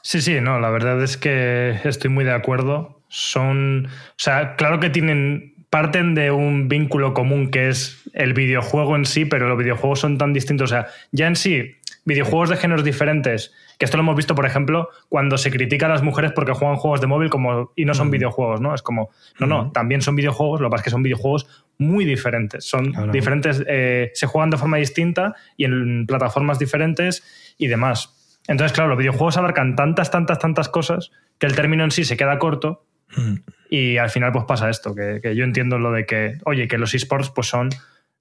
Sí, 0.03 0.21
sí, 0.21 0.41
no, 0.41 0.61
la 0.61 0.71
verdad 0.71 1.03
es 1.03 1.17
que 1.17 1.81
estoy 1.85 2.11
muy 2.11 2.25
de 2.25 2.33
acuerdo. 2.33 3.03
Son, 3.09 3.87
o 3.87 4.19
sea, 4.19 4.57
claro 4.57 4.81
que 4.81 4.91
tienen 4.91 5.55
parten 5.71 6.15
de 6.15 6.31
un 6.31 6.69
vínculo 6.69 7.15
común 7.15 7.51
que 7.51 7.69
es 7.69 7.99
el 8.13 8.35
videojuego 8.35 8.97
en 8.97 9.05
sí, 9.05 9.25
pero 9.25 9.49
los 9.49 9.59
videojuegos 9.59 10.01
son 10.01 10.19
tan 10.19 10.33
distintos. 10.33 10.71
O 10.71 10.75
sea, 10.75 10.87
ya 11.13 11.27
en 11.27 11.37
sí, 11.37 11.77
videojuegos 12.05 12.51
de 12.51 12.57
géneros 12.57 12.85
diferentes 12.85 13.53
que 13.79 13.85
esto 13.85 13.97
lo 13.97 14.03
hemos 14.03 14.17
visto, 14.17 14.35
por 14.35 14.45
ejemplo, 14.45 14.89
cuando 15.09 15.39
se 15.39 15.51
critica 15.51 15.87
a 15.87 15.89
las 15.89 16.03
mujeres 16.03 16.33
porque 16.33 16.53
juegan 16.53 16.77
juegos 16.77 17.01
de 17.01 17.07
móvil 17.07 17.31
como, 17.31 17.73
y 17.77 17.85
no 17.85 17.95
son 17.95 18.11
videojuegos, 18.11 18.61
¿no? 18.61 18.75
Es 18.75 18.83
como, 18.83 19.11
no, 19.39 19.47
no, 19.47 19.71
también 19.71 20.03
son 20.03 20.17
videojuegos, 20.17 20.61
lo 20.61 20.69
que 20.69 20.71
pasa 20.73 20.81
es 20.81 20.85
que 20.85 20.91
son 20.91 21.03
videojuegos 21.05 21.65
muy 21.79 22.05
diferentes. 22.05 22.65
Son 22.65 22.93
diferentes, 23.13 23.63
eh, 23.69 24.11
se 24.15 24.27
juegan 24.27 24.51
de 24.51 24.57
forma 24.57 24.79
distinta 24.79 25.35
y 25.57 25.65
en 25.65 26.07
plataformas 26.07 26.59
diferentes 26.59 27.23
y 27.57 27.69
demás. 27.69 28.41
Entonces, 28.49 28.75
claro, 28.75 28.91
los 28.91 28.99
videojuegos 28.99 29.37
abarcan 29.37 29.77
tantas, 29.77 30.11
tantas, 30.11 30.39
tantas 30.39 30.69
cosas 30.69 31.13
que 31.39 31.47
el 31.47 31.55
término 31.55 31.85
en 31.85 31.93
sí 31.93 32.05
se 32.05 32.17
queda 32.17 32.39
corto 32.39 32.85
y 33.71 33.97
al 33.97 34.11
final 34.11 34.33
pues 34.33 34.45
pasa 34.45 34.69
esto, 34.69 34.95
que, 34.95 35.35
yo 35.35 35.45
entiendo 35.45 35.79
lo 35.79 35.93
de 35.93 36.05
que, 36.05 36.39
oye, 36.45 36.69
que 36.69 36.79
los 36.79 36.95
esports 36.95 37.31
pues 37.31 37.47
son 37.47 37.71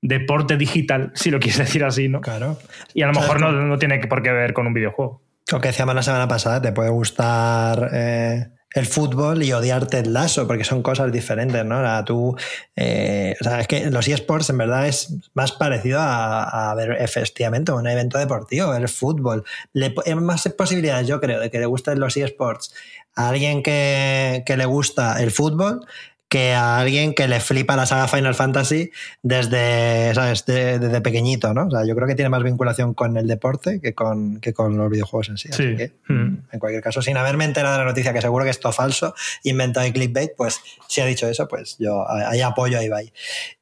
deporte 0.02 0.58
digital, 0.58 1.12
si 1.16 1.32
lo 1.32 1.40
quieres 1.40 1.58
decir 1.66 1.84
así, 1.84 2.10
¿no? 2.10 2.22
Claro. 2.22 2.58
Y 2.94 3.02
a 3.02 3.08
lo 3.08 3.14
mejor 3.14 3.40
no, 3.40 3.52
no, 3.52 3.78
tiene 3.80 4.00
por 4.08 4.22
qué 4.22 4.32
ver 4.32 4.54
con 4.54 4.68
un 4.68 4.74
videojuego. 4.74 5.22
Lo 5.52 5.62
que 5.62 5.70
decíamos 5.70 5.96
la 5.96 6.04
semana 6.04 6.28
pasada, 6.28 6.62
te 6.62 6.74
puede 6.74 6.90
gustar 6.90 7.90
eh, 7.94 8.48
el 8.74 8.86
fútbol 8.86 9.44
y 9.44 9.54
odiarte 9.54 10.00
el 10.00 10.12
lazo, 10.12 10.46
porque 10.46 10.66
son 10.66 10.84
cosas 10.84 11.10
diferentes, 11.12 11.64
¿no? 11.64 12.04
tú, 12.04 12.36
eh, 12.76 13.34
o 13.40 13.44
sea, 13.44 13.62
es 13.62 13.68
que 13.68 13.90
los 13.90 14.08
eSports 14.08 14.50
en 14.50 14.58
verdad 14.58 14.88
es 14.88 15.14
más 15.34 15.54
parecido 15.54 16.00
a, 16.02 16.74
ver 16.76 16.98
efectivamente 17.00 17.72
un 17.72 17.88
evento 17.88 18.18
deportivo, 18.18 18.74
el 18.76 18.90
fútbol. 18.90 19.46
Le, 19.72 19.96
hay 20.06 20.16
más 20.16 20.48
posibilidades, 20.58 21.08
yo 21.08 21.22
creo, 21.22 21.40
de 21.40 21.50
que 21.50 21.60
le 21.60 21.66
gusten 21.66 22.00
los 22.00 22.18
eSports 22.18 22.74
a 23.16 23.30
alguien 23.30 23.64
que, 23.64 24.44
que 24.46 24.58
le 24.58 24.66
gusta 24.66 25.22
el 25.24 25.32
fútbol 25.32 25.86
que 26.30 26.54
a 26.54 26.80
alguien 26.80 27.14
que 27.14 27.28
le 27.28 27.40
flipa 27.40 27.76
la 27.76 27.86
saga 27.86 28.08
Final 28.08 28.36
Fantasy 28.36 28.92
desde, 29.24 30.14
¿sabes? 30.14 30.46
desde 30.46 31.02
pequeñito, 31.02 31.54
¿no? 31.54 31.68
O 31.68 31.72
sea, 31.72 31.86
yo 31.86 31.96
creo 31.96 32.08
que 32.08 32.16
tiene 32.16 32.30
más 32.30 32.44
vinculación 32.44 32.94
con 32.94 33.16
el 33.18 33.28
deporte 33.28 33.80
que 33.80 33.94
con, 33.94 34.42
que 34.42 34.54
con 34.54 34.78
los 34.78 34.90
videojuegos 34.90 35.30
en 35.30 35.38
sí. 35.38 35.50
sí. 35.52 35.76
Hmm. 36.08 36.40
en 36.52 36.60
cualquier 36.60 36.84
caso, 36.84 37.02
sin 37.02 37.18
haberme 37.18 37.46
enterado 37.46 37.78
de 37.78 37.80
la 37.84 37.90
noticia, 37.90 38.14
que 38.14 38.22
seguro 38.22 38.44
que 38.44 38.52
es 38.52 38.60
todo 38.60 38.74
falso, 38.74 39.16
inventado 39.44 39.86
en 39.86 39.94
clickbait, 39.94 40.32
pues 40.36 40.60
si 40.88 41.02
ha 41.02 41.06
dicho 41.06 41.28
eso, 41.28 41.48
pues 41.48 41.78
yo 41.80 42.06
ahí 42.10 42.42
apoyo 42.42 42.78
a 42.78 42.84
Ibai. 42.84 43.14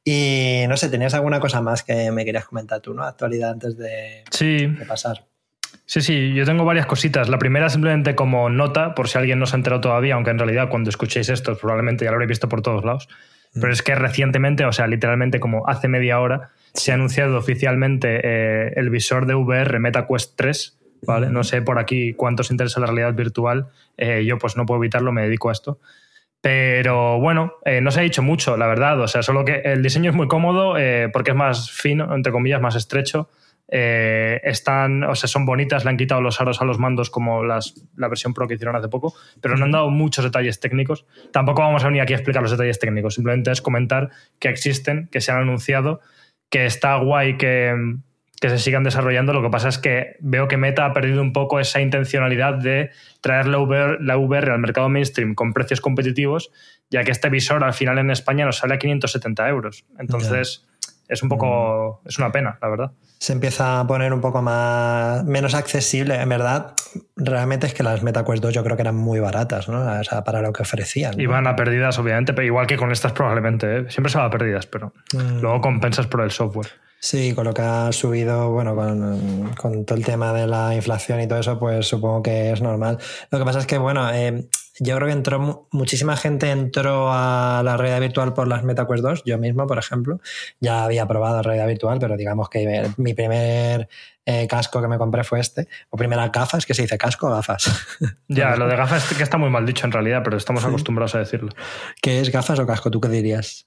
Y 0.04 0.64
no 0.68 0.76
sé, 0.76 0.88
¿tenías 0.88 1.14
alguna 1.14 1.40
cosa 1.40 1.60
más 1.60 1.82
que 1.82 2.10
me 2.10 2.24
querías 2.24 2.46
comentar 2.46 2.80
tú, 2.80 2.94
¿no? 2.94 3.04
Actualidad 3.04 3.50
antes 3.50 3.76
de, 3.76 4.24
de 4.40 4.86
pasar. 4.86 5.24
Sí, 5.88 6.00
sí, 6.00 6.34
yo 6.34 6.44
tengo 6.44 6.64
varias 6.64 6.86
cositas. 6.86 7.28
La 7.28 7.38
primera 7.38 7.68
simplemente 7.68 8.16
como 8.16 8.50
nota, 8.50 8.94
por 8.94 9.08
si 9.08 9.18
alguien 9.18 9.38
no 9.38 9.46
se 9.46 9.54
ha 9.54 9.58
enterado 9.58 9.80
todavía, 9.80 10.14
aunque 10.14 10.30
en 10.30 10.38
realidad 10.38 10.68
cuando 10.68 10.90
escuchéis 10.90 11.28
esto 11.28 11.56
probablemente 11.56 12.04
ya 12.04 12.10
lo 12.10 12.16
habréis 12.16 12.30
visto 12.30 12.48
por 12.48 12.60
todos 12.60 12.84
lados. 12.84 13.08
Mm. 13.54 13.60
Pero 13.60 13.72
es 13.72 13.82
que 13.82 13.94
recientemente, 13.94 14.64
o 14.64 14.72
sea, 14.72 14.88
literalmente 14.88 15.38
como 15.38 15.68
hace 15.68 15.86
media 15.86 16.18
hora, 16.18 16.50
se 16.74 16.90
ha 16.90 16.96
anunciado 16.96 17.38
oficialmente 17.38 18.20
eh, 18.24 18.72
el 18.74 18.90
visor 18.90 19.26
de 19.26 19.36
VR 19.36 19.78
MetaQuest 19.78 20.36
3. 20.36 20.78
¿vale? 21.02 21.30
No 21.30 21.44
sé 21.44 21.62
por 21.62 21.78
aquí 21.78 22.14
cuántos 22.14 22.50
interesa 22.50 22.80
la 22.80 22.86
realidad 22.86 23.14
virtual. 23.14 23.68
Eh, 23.96 24.24
yo 24.26 24.38
pues 24.38 24.56
no 24.56 24.66
puedo 24.66 24.80
evitarlo, 24.80 25.12
me 25.12 25.22
dedico 25.22 25.50
a 25.50 25.52
esto. 25.52 25.78
Pero 26.40 27.20
bueno, 27.20 27.54
eh, 27.64 27.80
no 27.80 27.92
se 27.92 28.00
ha 28.00 28.02
dicho 28.02 28.24
mucho, 28.24 28.56
la 28.56 28.66
verdad. 28.66 29.00
O 29.00 29.06
sea, 29.06 29.22
solo 29.22 29.44
que 29.44 29.60
el 29.64 29.84
diseño 29.84 30.10
es 30.10 30.16
muy 30.16 30.26
cómodo 30.26 30.74
porque 31.12 31.30
es 31.30 31.36
más 31.36 31.70
fino, 31.70 32.12
entre 32.12 32.32
comillas, 32.32 32.60
más 32.60 32.74
estrecho. 32.74 33.30
Eh, 33.68 34.40
están, 34.44 35.02
o 35.02 35.14
sea, 35.14 35.28
son 35.28 35.44
bonitas, 35.44 35.84
le 35.84 35.90
han 35.90 35.96
quitado 35.96 36.20
los 36.20 36.40
aros 36.40 36.60
a 36.60 36.64
los 36.64 36.78
mandos 36.78 37.10
como 37.10 37.44
las, 37.44 37.74
la 37.96 38.08
versión 38.08 38.32
Pro 38.32 38.46
que 38.46 38.54
hicieron 38.54 38.76
hace 38.76 38.88
poco, 38.88 39.14
pero 39.40 39.56
no 39.56 39.64
han 39.64 39.72
dado 39.72 39.90
muchos 39.90 40.24
detalles 40.24 40.60
técnicos. 40.60 41.04
Tampoco 41.32 41.62
vamos 41.62 41.82
a 41.82 41.86
venir 41.88 42.02
aquí 42.02 42.12
a 42.12 42.16
explicar 42.16 42.42
los 42.42 42.52
detalles 42.52 42.78
técnicos, 42.78 43.14
simplemente 43.14 43.50
es 43.50 43.60
comentar 43.60 44.10
que 44.38 44.48
existen, 44.48 45.08
que 45.10 45.20
se 45.20 45.32
han 45.32 45.38
anunciado 45.38 46.00
que 46.48 46.66
está 46.66 46.96
guay 46.96 47.36
que, 47.38 47.74
que 48.40 48.48
se 48.50 48.58
sigan 48.58 48.84
desarrollando. 48.84 49.32
Lo 49.32 49.42
que 49.42 49.50
pasa 49.50 49.68
es 49.68 49.78
que 49.78 50.16
veo 50.20 50.48
que 50.48 50.56
Meta 50.56 50.86
ha 50.86 50.92
perdido 50.92 51.22
un 51.22 51.32
poco 51.32 51.60
esa 51.60 51.80
intencionalidad 51.80 52.54
de 52.54 52.90
traer 53.20 53.46
la 53.46 53.58
VR, 53.58 53.98
la 54.00 54.16
VR 54.16 54.52
al 54.52 54.60
mercado 54.60 54.88
mainstream 54.88 55.34
con 55.34 55.52
precios 55.52 55.80
competitivos, 55.80 56.50
ya 56.90 57.04
que 57.04 57.10
este 57.10 57.28
visor 57.30 57.64
al 57.64 57.74
final 57.74 57.98
en 57.98 58.10
España 58.10 58.44
nos 58.44 58.58
sale 58.58 58.74
a 58.74 58.78
570 58.78 59.48
euros. 59.48 59.84
Entonces, 59.98 60.66
es 61.08 61.22
un 61.22 61.28
poco. 61.28 62.00
es 62.04 62.18
una 62.18 62.32
pena, 62.32 62.58
la 62.60 62.68
verdad. 62.68 62.92
Se 63.18 63.32
empieza 63.32 63.80
a 63.80 63.86
poner 63.86 64.12
un 64.12 64.20
poco 64.20 64.42
más. 64.42 65.24
menos 65.24 65.54
accesible. 65.54 66.20
En 66.20 66.28
verdad, 66.28 66.72
realmente 67.16 67.66
es 67.66 67.74
que 67.74 67.82
las 67.82 68.02
MetaQuest 68.02 68.42
2 68.42 68.52
yo 68.54 68.62
creo 68.64 68.76
que 68.76 68.82
eran 68.82 68.96
muy 68.96 69.20
baratas, 69.20 69.68
¿no? 69.68 69.80
O 70.00 70.04
sea, 70.04 70.22
para 70.24 70.42
lo 70.42 70.52
que 70.52 70.62
ofrecían. 70.62 71.14
van 71.28 71.46
a 71.46 71.56
pérdidas, 71.56 71.98
obviamente, 71.98 72.32
pero 72.34 72.46
igual 72.46 72.66
que 72.66 72.76
con 72.76 72.92
estas 72.92 73.12
probablemente. 73.12 73.78
¿eh? 73.78 73.86
Siempre 73.90 74.10
se 74.12 74.18
va 74.18 74.24
a 74.26 74.30
pérdidas, 74.30 74.66
pero 74.66 74.92
Mm. 75.14 75.40
luego 75.40 75.60
compensas 75.60 76.06
por 76.06 76.20
el 76.22 76.30
software. 76.30 76.68
Sí, 76.98 77.34
con 77.34 77.44
lo 77.44 77.52
que 77.54 77.62
ha 77.62 77.92
subido, 77.92 78.50
bueno, 78.50 78.74
con, 78.74 79.52
con 79.54 79.84
todo 79.84 79.96
el 79.98 80.04
tema 80.04 80.32
de 80.32 80.46
la 80.46 80.74
inflación 80.74 81.20
y 81.20 81.28
todo 81.28 81.38
eso, 81.38 81.58
pues 81.58 81.86
supongo 81.86 82.22
que 82.22 82.50
es 82.52 82.62
normal. 82.62 82.98
Lo 83.30 83.38
que 83.38 83.44
pasa 83.44 83.58
es 83.60 83.66
que, 83.66 83.76
bueno, 83.78 84.10
eh, 84.12 84.48
yo 84.78 84.96
creo 84.96 85.06
que 85.08 85.12
entró 85.12 85.38
mu- 85.40 85.66
muchísima 85.70 86.16
gente 86.16 86.50
entró 86.50 87.10
a 87.12 87.62
la 87.64 87.76
realidad 87.76 88.00
virtual 88.00 88.34
por 88.34 88.48
las 88.48 88.64
MetaQuest 88.64 89.02
2. 89.04 89.22
Yo 89.24 89.38
mismo, 89.38 89.66
por 89.66 89.78
ejemplo, 89.78 90.20
ya 90.60 90.84
había 90.84 91.06
probado 91.06 91.42
realidad 91.42 91.66
virtual, 91.66 91.98
pero 91.98 92.16
digamos 92.16 92.48
que 92.48 92.90
mi 92.96 93.14
primer 93.14 93.88
eh, 94.26 94.46
casco 94.48 94.82
que 94.82 94.88
me 94.88 94.98
compré 94.98 95.22
fue 95.24 95.40
este. 95.40 95.68
O 95.90 95.96
primeras 95.96 96.30
gafas, 96.32 96.66
que 96.66 96.74
se 96.74 96.82
dice 96.82 96.98
casco 96.98 97.28
o 97.28 97.30
gafas. 97.30 97.70
Ya, 98.28 98.56
lo 98.56 98.66
de 98.66 98.76
gafas 98.76 99.04
que 99.14 99.22
está 99.22 99.38
muy 99.38 99.50
mal 99.50 99.64
dicho 99.64 99.86
en 99.86 99.92
realidad, 99.92 100.22
pero 100.24 100.36
estamos 100.36 100.64
acostumbrados 100.68 101.14
a 101.14 101.18
decirlo. 101.20 101.50
¿Qué 102.02 102.20
es 102.20 102.30
gafas 102.30 102.58
o 102.58 102.66
casco? 102.66 102.90
¿Tú 102.90 103.00
qué 103.00 103.08
dirías? 103.08 103.66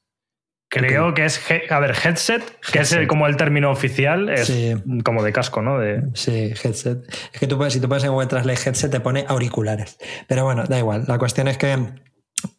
Creo 0.70 1.14
que 1.16 1.26
es, 1.26 1.42
he- 1.50 1.64
a 1.74 1.80
ver, 1.80 1.96
headset, 2.04 2.44
que 2.72 2.80
es 2.80 2.92
el- 2.92 3.08
como 3.08 3.26
el 3.28 3.36
término 3.38 3.72
oficial, 3.72 4.30
es 4.30 4.48
Sí. 4.48 4.76
como 5.04 5.24
de 5.24 5.34
casco, 5.34 5.62
¿no? 5.64 5.80
De, 5.80 6.04
Sí, 6.14 6.54
headset. 6.64 7.00
Es 7.34 7.40
que 7.40 7.48
tú 7.48 7.58
puedes, 7.58 7.74
si 7.74 7.80
tú 7.82 7.90
pones 7.90 8.04
en 8.04 8.12
Google 8.12 8.28
Translate 8.28 8.60
headset, 8.70 8.92
te 8.92 9.00
pone 9.00 9.26
auriculares. 9.28 9.98
Pero 10.28 10.44
bueno, 10.44 10.64
da 10.68 10.78
igual. 10.78 11.06
La 11.08 11.18
cuestión 11.18 11.48
es 11.48 11.58
que 11.58 11.78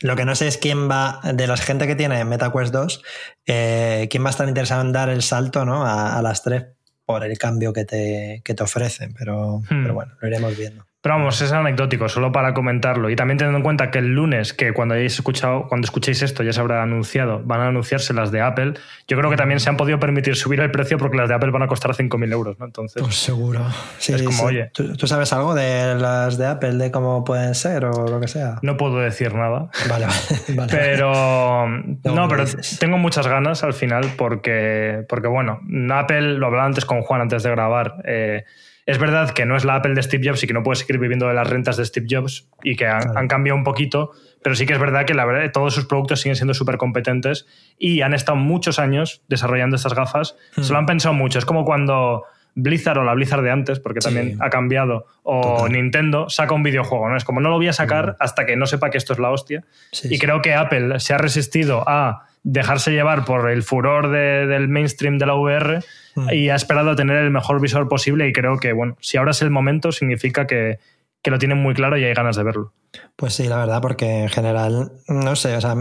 lo 0.01 0.17
que 0.17 0.25
no 0.25 0.35
sé 0.35 0.49
es 0.49 0.59
quién 0.59 0.91
va, 0.91 1.21
de 1.33 1.47
la 1.47 1.57
gente 1.57 1.87
que 1.87 1.95
tiene 1.95 2.25
MetaQuest 2.25 2.73
2, 2.75 3.03
eh, 3.47 4.09
quién 4.11 4.25
va 4.25 4.29
a 4.29 4.31
estar 4.31 4.49
interesado 4.49 4.83
en 4.83 4.93
dar 4.93 5.09
el 5.09 5.23
salto 5.23 5.65
¿no? 5.65 5.87
a, 5.87 6.19
a 6.19 6.23
las 6.23 6.43
tres 6.43 6.65
por 7.07 7.25
el 7.25 7.39
cambio 7.39 7.73
que 7.73 7.85
te, 7.85 8.43
que 8.45 8.55
te 8.55 8.63
ofrecen. 8.63 9.15
Pero, 9.19 9.61
Hmm. 9.71 9.83
pero 9.83 9.95
bueno, 9.95 10.13
lo 10.21 10.29
iremos 10.29 10.57
viendo. 10.57 10.85
Pero 11.03 11.15
vamos, 11.15 11.41
es 11.41 11.51
anecdótico, 11.51 12.11
solo 12.11 12.31
para 12.31 12.53
comentarlo. 12.53 13.09
Y 13.09 13.17
también 13.17 13.39
teniendo 13.39 13.57
en 13.57 13.63
cuenta 13.63 13.91
que 13.91 14.01
el 14.01 14.09
lunes, 14.15 14.53
que 14.53 14.75
cuando 14.75 14.95
hayáis 14.95 15.15
escuchado, 15.15 15.67
cuando 15.67 15.87
escuchéis 15.87 16.21
esto 16.21 16.43
ya 16.43 16.53
se 16.53 16.61
habrá 16.61 16.83
anunciado, 16.83 17.41
van 17.43 17.61
a 17.63 17.69
anunciarse 17.69 18.13
las 18.13 18.31
de 18.31 18.43
Apple. 18.43 18.75
Yo 19.09 19.17
creo 19.17 19.31
que 19.31 19.37
también 19.37 19.61
se 19.61 19.71
han 19.71 19.79
podido 19.79 19.99
permitir 19.99 20.37
subir 20.37 20.61
el 20.61 20.71
precio 20.71 20.99
porque 20.99 21.17
las 21.17 21.31
de 21.31 21.37
Apple 21.37 21.51
van 21.53 21.63
a 21.63 21.69
costar 21.69 21.93
5.000 21.93 22.33
euros, 22.33 22.59
¿no? 22.59 22.67
Entonces, 22.67 23.03
Pues 23.03 23.15
seguro. 23.17 23.65
Sí, 23.97 24.13
Es 24.13 24.23
como, 24.23 24.37
sí. 24.37 24.45
oye. 24.45 24.71
¿Tú, 24.75 24.95
tú 24.95 25.07
sabes 25.07 25.33
algo 25.33 25.55
de 25.55 25.95
las 25.95 26.37
de 26.37 26.47
Apple, 26.47 26.75
de 26.75 26.91
cómo 26.91 27.25
pueden 27.25 27.55
ser 27.55 27.87
o 27.87 28.07
lo 28.07 28.21
que 28.21 28.29
sea? 28.29 28.59
no 28.61 28.77
puedo 28.77 28.99
decir 28.99 29.35
nada. 29.35 29.71
Vale, 29.89 30.07
vale. 30.55 30.71
Pero 30.71 31.67
no, 31.67 32.29
pero 32.29 32.45
dices. 32.45 32.79
tengo 32.79 32.99
muchas 32.99 33.27
ganas 33.27 33.65
al 33.65 33.73
final 33.73 34.05
porque, 34.19 35.05
porque 35.09 35.29
bueno, 35.29 35.61
Apple, 35.95 36.35
lo 36.35 36.47
hablaba 36.49 36.67
antes 36.67 36.85
con 36.85 37.01
Juan 37.01 37.23
antes 37.23 37.43
de 37.43 37.51
grabar, 37.51 38.03
eh, 38.05 38.45
es 38.87 38.99
verdad 38.99 39.31
que 39.31 39.47
no 39.47 39.57
es 39.57 39.65
la 39.65 39.77
Apple 39.77 39.95
de 39.95 40.03
Steve 40.03 40.29
Jobs 40.29 40.43
y 40.43 40.47
que 40.47 40.53
no 40.53 40.63
puedes 40.63 40.81
seguir 40.81 40.99
viviendo 40.99 41.29
de 41.29 41.35
las 41.35 41.49
rentas 41.49 41.77
de 41.77 41.85
Steve 41.85 42.07
Jobs 42.11 42.49
y 42.63 42.77
que 42.77 42.87
han, 42.87 43.29
cambiado 43.29 43.57
un 43.57 43.65
poquito, 43.65 44.11
pero 44.43 44.55
sí 44.55 44.67
que 44.67 44.73
es 44.73 44.79
verdad 44.79 45.05
que 45.05 45.15
la 45.15 45.25
verdad 45.25 45.51
todos 45.53 45.75
sus 45.75 45.87
productos 45.87 46.21
siguen 46.21 46.37
siendo 46.37 46.55
súper 46.55 46.77
competentes 46.77 47.47
y 47.79 48.01
han 48.03 48.15
estado 48.15 48.37
muchos 48.37 48.79
años 48.79 49.23
desarrollando 49.29 49.77
estas 49.77 49.95
gafas. 49.95 50.37
Hmm. 50.57 50.63
Se 50.63 50.73
lo 50.73 50.79
han 50.79 50.87
pensado 50.87 51.15
mucho. 51.15 51.39
Es 51.39 51.45
como 51.45 51.65
cuando 51.65 52.25
Blizzard 52.55 52.99
o 52.99 53.05
la 53.05 53.15
Blizzard 53.15 53.43
de 53.43 53.51
antes, 53.51 53.79
porque 53.79 54.01
Sí. 54.01 54.07
también 54.09 54.37
ha 54.41 54.51
cambiado, 54.51 55.07
o 55.23 55.59
Total. 55.59 55.73
Nintendo 55.73 56.29
saca 56.29 56.55
un 56.55 56.63
videojuego, 56.63 57.09
¿no? 57.09 57.17
Es 57.17 57.25
como 57.25 57.41
no 57.41 57.49
lo 57.49 57.57
voy 57.57 57.69
a 57.69 57.73
sacar 57.73 58.17
hasta 58.19 58.45
que 58.47 58.57
no 58.57 58.67
sepa 58.67 58.91
que 58.91 58.99
esto 58.99 59.13
es 59.13 59.19
la 59.19 59.31
hostia. 59.31 59.65
Sí, 59.93 60.09
y 60.09 60.15
sí. 60.15 60.19
creo 60.19 60.43
que 60.43 60.55
Apple 60.55 60.99
se 60.99 61.15
ha 61.15 61.19
resistido 61.19 61.85
a 61.87 62.27
dejarse 62.43 62.91
llevar 62.93 63.25
por 63.25 63.51
el 63.51 63.63
furor 63.63 64.11
de- 64.11 64.47
del 64.47 64.69
mainstream 64.69 65.19
de 65.19 65.27
la 65.27 65.35
VR 65.35 65.81
Mm. 66.17 66.29
y 66.33 66.49
ha 66.51 66.55
esperado 66.57 66.97
tener 66.97 67.17
el 67.19 67.31
mejor 67.31 67.61
visor 67.61 67.89
posible 67.89 68.27
y 68.29 68.33
creo 68.33 68.59
que, 68.59 68.73
bueno, 68.73 68.97
si 69.01 69.17
ahora 69.17 69.31
es 69.31 69.43
el 69.43 69.51
momento, 69.51 69.93
significa 69.93 70.47
que, 70.47 70.79
que 71.23 71.31
lo 71.31 71.39
tienen 71.39 71.59
muy 71.59 71.75
claro 71.75 71.97
y 71.99 72.05
hay 72.05 72.15
ganas 72.15 72.35
de 72.37 72.43
verlo. 72.43 72.73
Pues 73.15 73.35
sí, 73.35 73.47
la 73.47 73.59
verdad, 73.59 73.81
porque 73.81 74.23
en 74.23 74.29
general, 74.29 74.91
no 75.07 75.37
sé, 75.37 75.55
o 75.55 75.61
sea, 75.61 75.77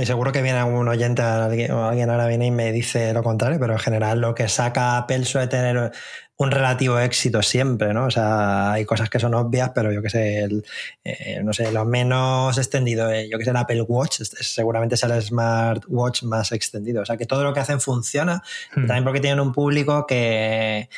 y 0.00 0.06
seguro 0.06 0.32
que 0.32 0.40
viene 0.40 0.58
algún 0.58 0.88
oyente 0.88 1.20
o 1.22 1.84
alguien 1.84 2.08
ahora 2.08 2.26
viene 2.26 2.46
y 2.46 2.50
me 2.50 2.72
dice 2.72 3.12
lo 3.12 3.22
contrario, 3.22 3.58
pero 3.60 3.74
en 3.74 3.78
general 3.80 4.20
lo 4.20 4.34
que 4.34 4.48
saca 4.48 4.96
Apple 4.96 5.24
suele 5.26 5.48
tener 5.48 5.90
un 6.36 6.50
relativo 6.50 6.98
éxito 6.98 7.42
siempre, 7.42 7.94
¿no? 7.94 8.06
O 8.06 8.10
sea, 8.10 8.72
hay 8.72 8.84
cosas 8.84 9.08
que 9.08 9.20
son 9.20 9.34
obvias, 9.34 9.70
pero 9.74 9.92
yo 9.92 10.02
que 10.02 10.10
sé, 10.10 10.40
el, 10.40 10.64
eh, 11.04 11.40
no 11.44 11.52
sé, 11.52 11.70
lo 11.70 11.84
menos 11.84 12.58
extendido, 12.58 13.08
eh, 13.10 13.28
yo 13.30 13.38
que 13.38 13.44
sé, 13.44 13.50
el 13.50 13.56
Apple 13.56 13.82
Watch 13.82 14.20
es- 14.20 14.32
es- 14.34 14.52
seguramente 14.52 14.96
es 14.96 15.02
el 15.04 15.22
smartwatch 15.22 16.24
más 16.24 16.50
extendido. 16.50 17.02
O 17.02 17.06
sea, 17.06 17.16
que 17.16 17.26
todo 17.26 17.44
lo 17.44 17.54
que 17.54 17.60
hacen 17.60 17.80
funciona, 17.80 18.42
Hmm. 18.74 18.86
también 18.86 19.04
porque 19.04 19.20
tienen 19.20 19.38
un 19.40 19.52
público 19.52 20.06
que 20.06 20.88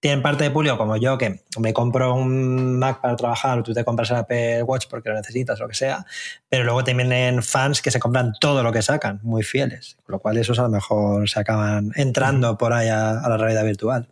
tienen 0.00 0.22
parte 0.22 0.44
de 0.44 0.50
público 0.50 0.78
como 0.78 0.96
yo, 0.96 1.18
que 1.18 1.42
me 1.58 1.72
compro 1.72 2.14
un 2.14 2.78
Mac 2.78 3.00
para 3.00 3.16
trabajar, 3.16 3.58
o 3.58 3.62
tú 3.62 3.72
te 3.74 3.84
compras 3.84 4.10
el 4.10 4.16
Apple 4.18 4.62
Watch 4.62 4.86
porque 4.88 5.08
lo 5.08 5.14
necesitas, 5.16 5.58
lo 5.58 5.66
que 5.68 5.74
sea, 5.74 6.06
pero 6.48 6.64
luego 6.64 6.84
también 6.84 7.08
tienen 7.08 7.42
fans 7.42 7.82
que 7.82 7.90
se 7.90 7.98
compran 7.98 8.32
todo 8.40 8.62
lo 8.62 8.72
que 8.72 8.82
sacan, 8.82 9.20
muy 9.22 9.42
fieles, 9.42 9.96
con 10.04 10.12
lo 10.14 10.18
cual 10.20 10.36
esos 10.38 10.58
a 10.58 10.62
lo 10.62 10.68
mejor 10.68 11.28
se 11.28 11.40
acaban 11.40 11.92
entrando 11.96 12.56
por 12.56 12.72
ahí 12.72 12.88
a, 12.88 13.18
a 13.20 13.28
la 13.28 13.36
realidad 13.36 13.64
virtual. 13.64 14.08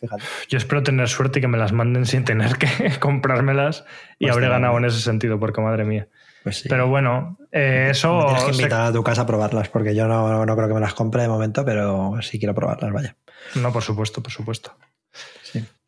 Fíjate. 0.00 0.22
Yo 0.48 0.58
espero 0.58 0.82
tener 0.82 1.08
suerte 1.08 1.38
y 1.38 1.42
que 1.42 1.48
me 1.48 1.58
las 1.58 1.72
manden 1.72 2.06
sin 2.06 2.24
tener 2.24 2.56
que 2.56 2.68
comprármelas 3.00 3.84
y 4.18 4.24
Pues 4.26 4.32
habré 4.36 4.48
ganado 4.48 4.76
en 4.78 4.84
ese 4.86 5.00
sentido, 5.00 5.38
porque 5.38 5.60
madre 5.60 5.84
mía. 5.84 6.08
Pues 6.42 6.60
sí. 6.60 6.68
Pero 6.68 6.88
bueno, 6.88 7.38
eh, 7.52 7.88
eso... 7.90 8.18
Me 8.18 8.24
tienes 8.26 8.44
que 8.44 8.52
se- 8.54 8.62
invitar 8.62 8.80
a 8.82 8.92
tu 8.92 9.02
casa 9.02 9.22
a 9.22 9.26
probarlas, 9.26 9.68
porque 9.68 9.94
yo 9.94 10.06
no, 10.06 10.46
no 10.46 10.56
creo 10.56 10.68
que 10.68 10.74
me 10.74 10.80
las 10.80 10.94
compre 10.94 11.22
de 11.22 11.28
momento, 11.28 11.64
pero 11.64 12.14
sí 12.22 12.38
quiero 12.38 12.54
probarlas, 12.54 12.92
vaya. 12.92 13.16
No, 13.56 13.72
por 13.72 13.82
supuesto, 13.82 14.22
por 14.22 14.32
supuesto. 14.32 14.76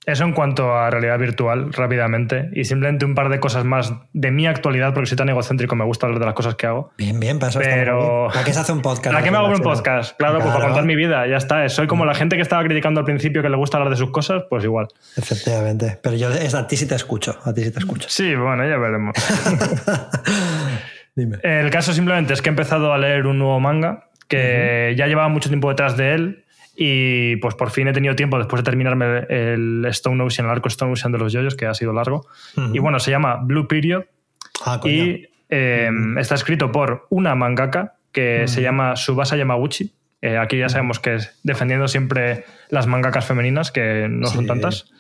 Eso 0.09 0.25
en 0.25 0.33
cuanto 0.33 0.75
a 0.75 0.89
realidad 0.89 1.19
virtual, 1.19 1.71
rápidamente. 1.71 2.49
Y 2.55 2.65
simplemente 2.65 3.05
un 3.05 3.15
par 3.15 3.29
de 3.29 3.41
cosas 3.41 3.67
más 3.67 3.93
de 4.15 4.31
mi 4.31 4.47
actualidad, 4.47 4.95
porque 4.95 5.07
soy 5.07 5.19
tan 5.19 5.29
egocéntrico, 5.29 5.77
me 5.77 5.85
gusta 5.85 6.07
hablar 6.07 6.19
de 6.19 6.25
las 6.25 6.35
cosas 6.35 6.55
que 6.55 6.67
hago. 6.67 6.93
Bien, 6.97 7.21
bien, 7.21 7.39
para 7.39 7.51
eso 7.51 7.61
está 7.61 7.75
muy 7.75 7.85
Pero. 7.85 8.29
¿Para 8.33 8.43
qué 8.43 8.55
se 8.55 8.61
hace 8.61 8.73
un 8.73 8.81
podcast? 8.81 9.13
¿Para 9.13 9.23
qué 9.23 9.31
me 9.31 9.37
hago 9.37 9.49
un 9.49 9.61
podcast? 9.61 10.17
Claro, 10.17 10.39
pues 10.39 10.51
para 10.51 10.65
contar 10.65 10.87
mi 10.87 10.97
vida, 10.97 11.27
ya 11.27 11.37
está. 11.37 11.69
Soy 11.69 11.87
como 11.87 12.07
la 12.07 12.15
gente 12.15 12.37
que 12.37 12.43
estaba 12.43 12.65
criticando 12.65 13.01
al 13.01 13.05
principio 13.05 13.43
que 13.43 13.51
le 13.51 13.57
gusta 13.59 13.77
hablar 13.77 13.91
de 13.91 13.99
sus 13.99 14.11
cosas, 14.11 14.45
pues 14.49 14.65
igual. 14.65 14.89
Efectivamente. 15.19 15.99
Pero 16.03 16.17
yo 16.17 16.31
es 16.31 16.55
a 16.55 16.67
ti 16.67 16.79
sí 16.79 16.89
te 16.89 16.95
escucho, 16.95 17.39
a 17.45 17.53
ti 17.53 17.65
sí 17.65 17.71
te 17.71 17.79
escucho. 17.79 18.09
Sí, 18.09 18.35
bueno, 18.35 18.67
ya 18.67 18.79
veremos. 18.79 19.15
Dime. 21.15 21.37
El 21.43 21.69
caso 21.69 21.93
simplemente 21.93 22.33
es 22.33 22.41
que 22.41 22.49
he 22.49 22.53
empezado 22.53 22.95
a 22.95 22.99
leer 22.99 23.27
un 23.27 23.39
nuevo 23.39 23.61
manga 23.61 24.09
que 24.27 24.95
ya 24.97 25.07
llevaba 25.07 25.29
mucho 25.29 25.51
tiempo 25.51 25.69
detrás 25.69 25.99
de 25.99 26.15
él 26.15 26.45
y 26.81 27.37
pues 27.37 27.57
por 27.57 27.71
fin 27.71 27.89
he 27.89 27.93
tenido 27.93 28.15
tiempo 28.15 28.39
después 28.39 28.63
de 28.63 28.65
terminarme 28.65 29.27
el 29.29 29.85
Stone 29.87 30.23
Ocean, 30.23 30.47
el 30.47 30.53
arco 30.53 30.69
Stone 30.69 30.93
Ocean 30.93 31.11
de 31.11 31.19
los 31.19 31.33
yoyos, 31.33 31.57
que 31.57 31.67
ha 31.67 31.75
sido 31.75 31.93
largo. 31.93 32.27
Y 32.73 32.79
bueno, 32.79 33.01
se 33.01 33.11
llama 33.11 33.41
Blue 33.43 33.67
Period 33.67 34.05
Ah, 34.65 34.81
y 34.85 35.27
eh, 35.49 35.91
está 36.19 36.35
escrito 36.35 36.73
por 36.73 37.07
una 37.11 37.35
mangaka 37.35 37.95
que 38.13 38.49
se 38.49 38.63
llama 38.63 38.97
Subasa 38.97 39.37
Yamaguchi. 39.37 39.93
Eh, 40.21 40.37
aquí 40.37 40.59
ya 40.59 40.69
sabemos 40.69 40.99
que 40.99 41.17
es 41.17 41.39
defendiendo 41.45 41.87
siempre 41.87 42.45
las 42.71 42.87
mangakas 42.87 43.25
femeninas, 43.25 43.71
que 43.71 44.09
no 44.11 44.27
son 44.27 44.47
tantas. 44.47 44.91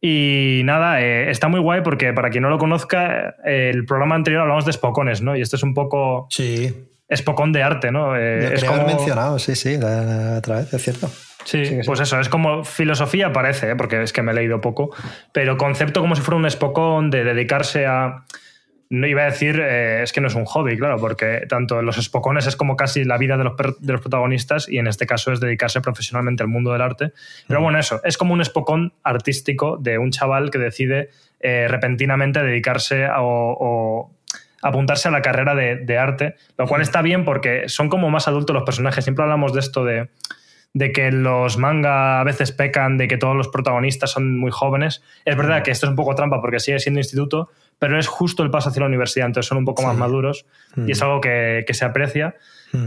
Y 0.00 0.62
nada, 0.64 1.02
eh, 1.02 1.30
está 1.30 1.48
muy 1.48 1.60
guay 1.60 1.82
porque 1.82 2.12
para 2.12 2.30
quien 2.30 2.42
no 2.42 2.50
lo 2.50 2.58
conozca, 2.58 3.36
eh, 3.44 3.70
el 3.72 3.84
programa 3.84 4.14
anterior 4.14 4.42
hablamos 4.42 4.64
de 4.64 4.70
espocones, 4.70 5.20
¿no? 5.20 5.36
Y 5.36 5.42
este 5.42 5.56
es 5.56 5.62
un 5.62 5.74
poco 5.74 6.26
Sí, 6.30 6.74
espocón 7.10 7.52
de 7.52 7.62
arte, 7.62 7.90
¿no? 7.90 8.16
Eh, 8.16 8.54
es 8.54 8.64
como... 8.64 8.80
haber 8.80 8.94
mencionado, 8.94 9.38
sí, 9.38 9.54
sí, 9.56 9.76
la, 9.76 10.02
la 10.02 10.38
otra 10.38 10.58
vez, 10.58 10.72
es 10.72 10.82
cierto. 10.82 11.10
Sí, 11.44 11.64
Sí 11.66 11.80
pues 11.84 12.00
eso, 12.00 12.20
es 12.20 12.28
como 12.28 12.64
filosofía 12.64 13.32
parece, 13.32 13.70
¿eh? 13.70 13.76
porque 13.76 14.02
es 14.02 14.12
que 14.12 14.22
me 14.22 14.32
he 14.32 14.34
leído 14.34 14.60
poco, 14.60 14.94
pero 15.32 15.56
concepto 15.56 16.00
como 16.00 16.14
si 16.14 16.22
fuera 16.22 16.36
un 16.36 16.46
espocón 16.46 17.10
de 17.10 17.24
dedicarse 17.24 17.86
a... 17.86 18.24
No 18.92 19.06
iba 19.06 19.22
a 19.22 19.26
decir, 19.26 19.60
eh, 19.62 20.02
es 20.02 20.12
que 20.12 20.20
no 20.20 20.26
es 20.26 20.34
un 20.34 20.44
hobby, 20.46 20.76
claro, 20.76 20.98
porque 20.98 21.46
tanto 21.48 21.80
los 21.80 21.96
espocones 21.96 22.48
es 22.48 22.56
como 22.56 22.76
casi 22.76 23.04
la 23.04 23.18
vida 23.18 23.36
de 23.36 23.44
los, 23.44 23.56
de 23.56 23.92
los 23.92 24.00
protagonistas 24.00 24.68
y 24.68 24.78
en 24.78 24.88
este 24.88 25.06
caso 25.06 25.32
es 25.32 25.38
dedicarse 25.38 25.80
profesionalmente 25.80 26.42
al 26.42 26.48
mundo 26.48 26.72
del 26.72 26.82
arte. 26.82 27.12
Pero 27.46 27.60
bueno, 27.60 27.78
eso, 27.78 28.00
es 28.02 28.18
como 28.18 28.34
un 28.34 28.40
espocón 28.40 28.92
artístico 29.04 29.76
de 29.76 29.98
un 29.98 30.10
chaval 30.10 30.50
que 30.50 30.58
decide 30.58 31.10
eh, 31.38 31.68
repentinamente 31.68 32.42
dedicarse 32.42 33.04
a, 33.04 33.22
o, 33.22 33.56
o 33.60 34.10
apuntarse 34.62 35.08
a 35.08 35.10
la 35.10 35.22
carrera 35.22 35.54
de, 35.54 35.76
de 35.76 35.98
arte, 35.98 36.34
lo 36.58 36.66
cual 36.66 36.82
está 36.82 37.02
bien 37.02 37.24
porque 37.24 37.68
son 37.68 37.88
como 37.88 38.10
más 38.10 38.28
adultos 38.28 38.54
los 38.54 38.64
personajes. 38.64 39.04
Siempre 39.04 39.22
hablamos 39.22 39.52
de 39.52 39.60
esto 39.60 39.84
de 39.84 40.08
de 40.72 40.92
que 40.92 41.10
los 41.10 41.58
manga 41.58 42.20
a 42.20 42.24
veces 42.24 42.52
pecan 42.52 42.96
de 42.96 43.08
que 43.08 43.16
todos 43.16 43.36
los 43.36 43.48
protagonistas 43.48 44.10
son 44.10 44.38
muy 44.38 44.50
jóvenes. 44.50 45.02
Es 45.24 45.36
verdad 45.36 45.62
que 45.62 45.70
esto 45.70 45.86
es 45.86 45.90
un 45.90 45.96
poco 45.96 46.14
trampa 46.14 46.40
porque 46.40 46.60
sigue 46.60 46.78
siendo 46.78 47.00
instituto, 47.00 47.50
pero 47.80 47.98
es 47.98 48.06
justo 48.06 48.42
el 48.42 48.50
paso 48.50 48.68
hacia 48.68 48.80
la 48.80 48.86
universidad, 48.86 49.26
entonces 49.26 49.48
son 49.48 49.58
un 49.58 49.64
poco 49.64 49.82
más 49.82 49.96
maduros 49.96 50.44
y 50.76 50.92
es 50.92 51.00
algo 51.00 51.20
que, 51.20 51.64
que 51.66 51.74
se 51.74 51.86
aprecia. 51.86 52.36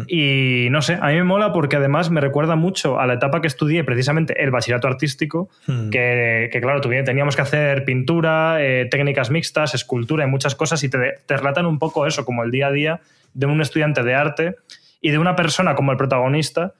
Y 0.07 0.67
no 0.69 0.81
sé, 0.81 0.97
a 1.01 1.07
mí 1.07 1.15
me 1.15 1.23
mola 1.23 1.51
porque 1.51 1.75
además 1.75 2.11
me 2.11 2.21
recuerda 2.21 2.55
mucho 2.55 2.99
a 2.99 3.07
la 3.07 3.15
etapa 3.15 3.41
que 3.41 3.47
estudié, 3.47 3.83
precisamente 3.83 4.41
el 4.41 4.51
bachillerato 4.51 4.87
artístico, 4.87 5.49
que, 5.65 6.47
que, 6.53 6.61
claro, 6.61 6.79
teníamos 6.79 7.35
que 7.35 7.41
hacer 7.41 7.83
pintura, 7.85 8.57
eh, 8.63 8.87
técnicas 8.89 9.31
mixtas, 9.31 9.73
escultura 9.73 10.25
y 10.25 10.27
muchas 10.27 10.53
cosas, 10.53 10.83
y 10.83 10.89
te, 10.89 11.15
te 11.25 11.37
relatan 11.37 11.65
un 11.65 11.79
poco 11.79 12.05
eso, 12.05 12.23
como 12.23 12.43
el 12.43 12.51
día 12.51 12.67
a 12.67 12.71
día 12.71 13.01
de 13.33 13.47
un 13.47 13.59
estudiante 13.61 14.03
de 14.03 14.13
arte 14.13 14.55
y 15.01 15.09
de 15.09 15.17
una 15.17 15.35
persona 15.35 15.73
como 15.73 15.91
el 15.91 15.97
protagonista, 15.97 16.75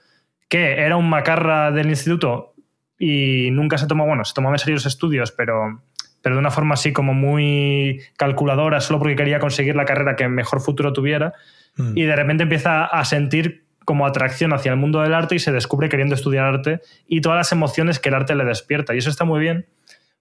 que 0.47 0.73
era 0.73 0.95
un 0.95 1.09
macarra 1.09 1.71
del 1.71 1.89
instituto 1.89 2.53
y 2.99 3.49
nunca 3.51 3.77
se 3.77 3.87
tomó, 3.87 4.05
bueno, 4.05 4.23
se 4.23 4.33
tomaba 4.33 4.55
en 4.55 4.59
serio 4.59 4.75
los 4.75 4.85
estudios, 4.85 5.31
pero, 5.31 5.81
pero 6.23 6.35
de 6.35 6.39
una 6.39 6.49
forma 6.49 6.73
así 6.73 6.93
como 6.93 7.13
muy 7.13 8.01
calculadora, 8.17 8.81
solo 8.81 8.97
porque 8.97 9.15
quería 9.15 9.39
conseguir 9.39 9.75
la 9.75 9.85
carrera 9.85 10.15
que 10.15 10.27
mejor 10.27 10.61
futuro 10.61 10.93
tuviera, 10.93 11.33
mm. 11.77 11.95
y 11.95 12.03
de 12.03 12.15
repente 12.15 12.43
empieza 12.43 12.85
a 12.85 13.05
sentir 13.05 13.65
como 13.85 14.07
atracción 14.07 14.53
hacia 14.53 14.71
el 14.71 14.77
mundo 14.77 15.01
del 15.01 15.13
arte 15.13 15.35
y 15.35 15.39
se 15.39 15.51
descubre 15.51 15.89
queriendo 15.89 16.15
estudiar 16.15 16.45
arte 16.45 16.79
y 17.05 17.19
todas 17.19 17.37
las 17.37 17.51
emociones 17.51 17.99
que 17.99 18.09
el 18.09 18.15
arte 18.15 18.33
le 18.33 18.45
despierta. 18.45 18.95
Y 18.95 18.99
eso 18.99 19.09
está 19.09 19.25
muy 19.25 19.41
bien 19.41 19.67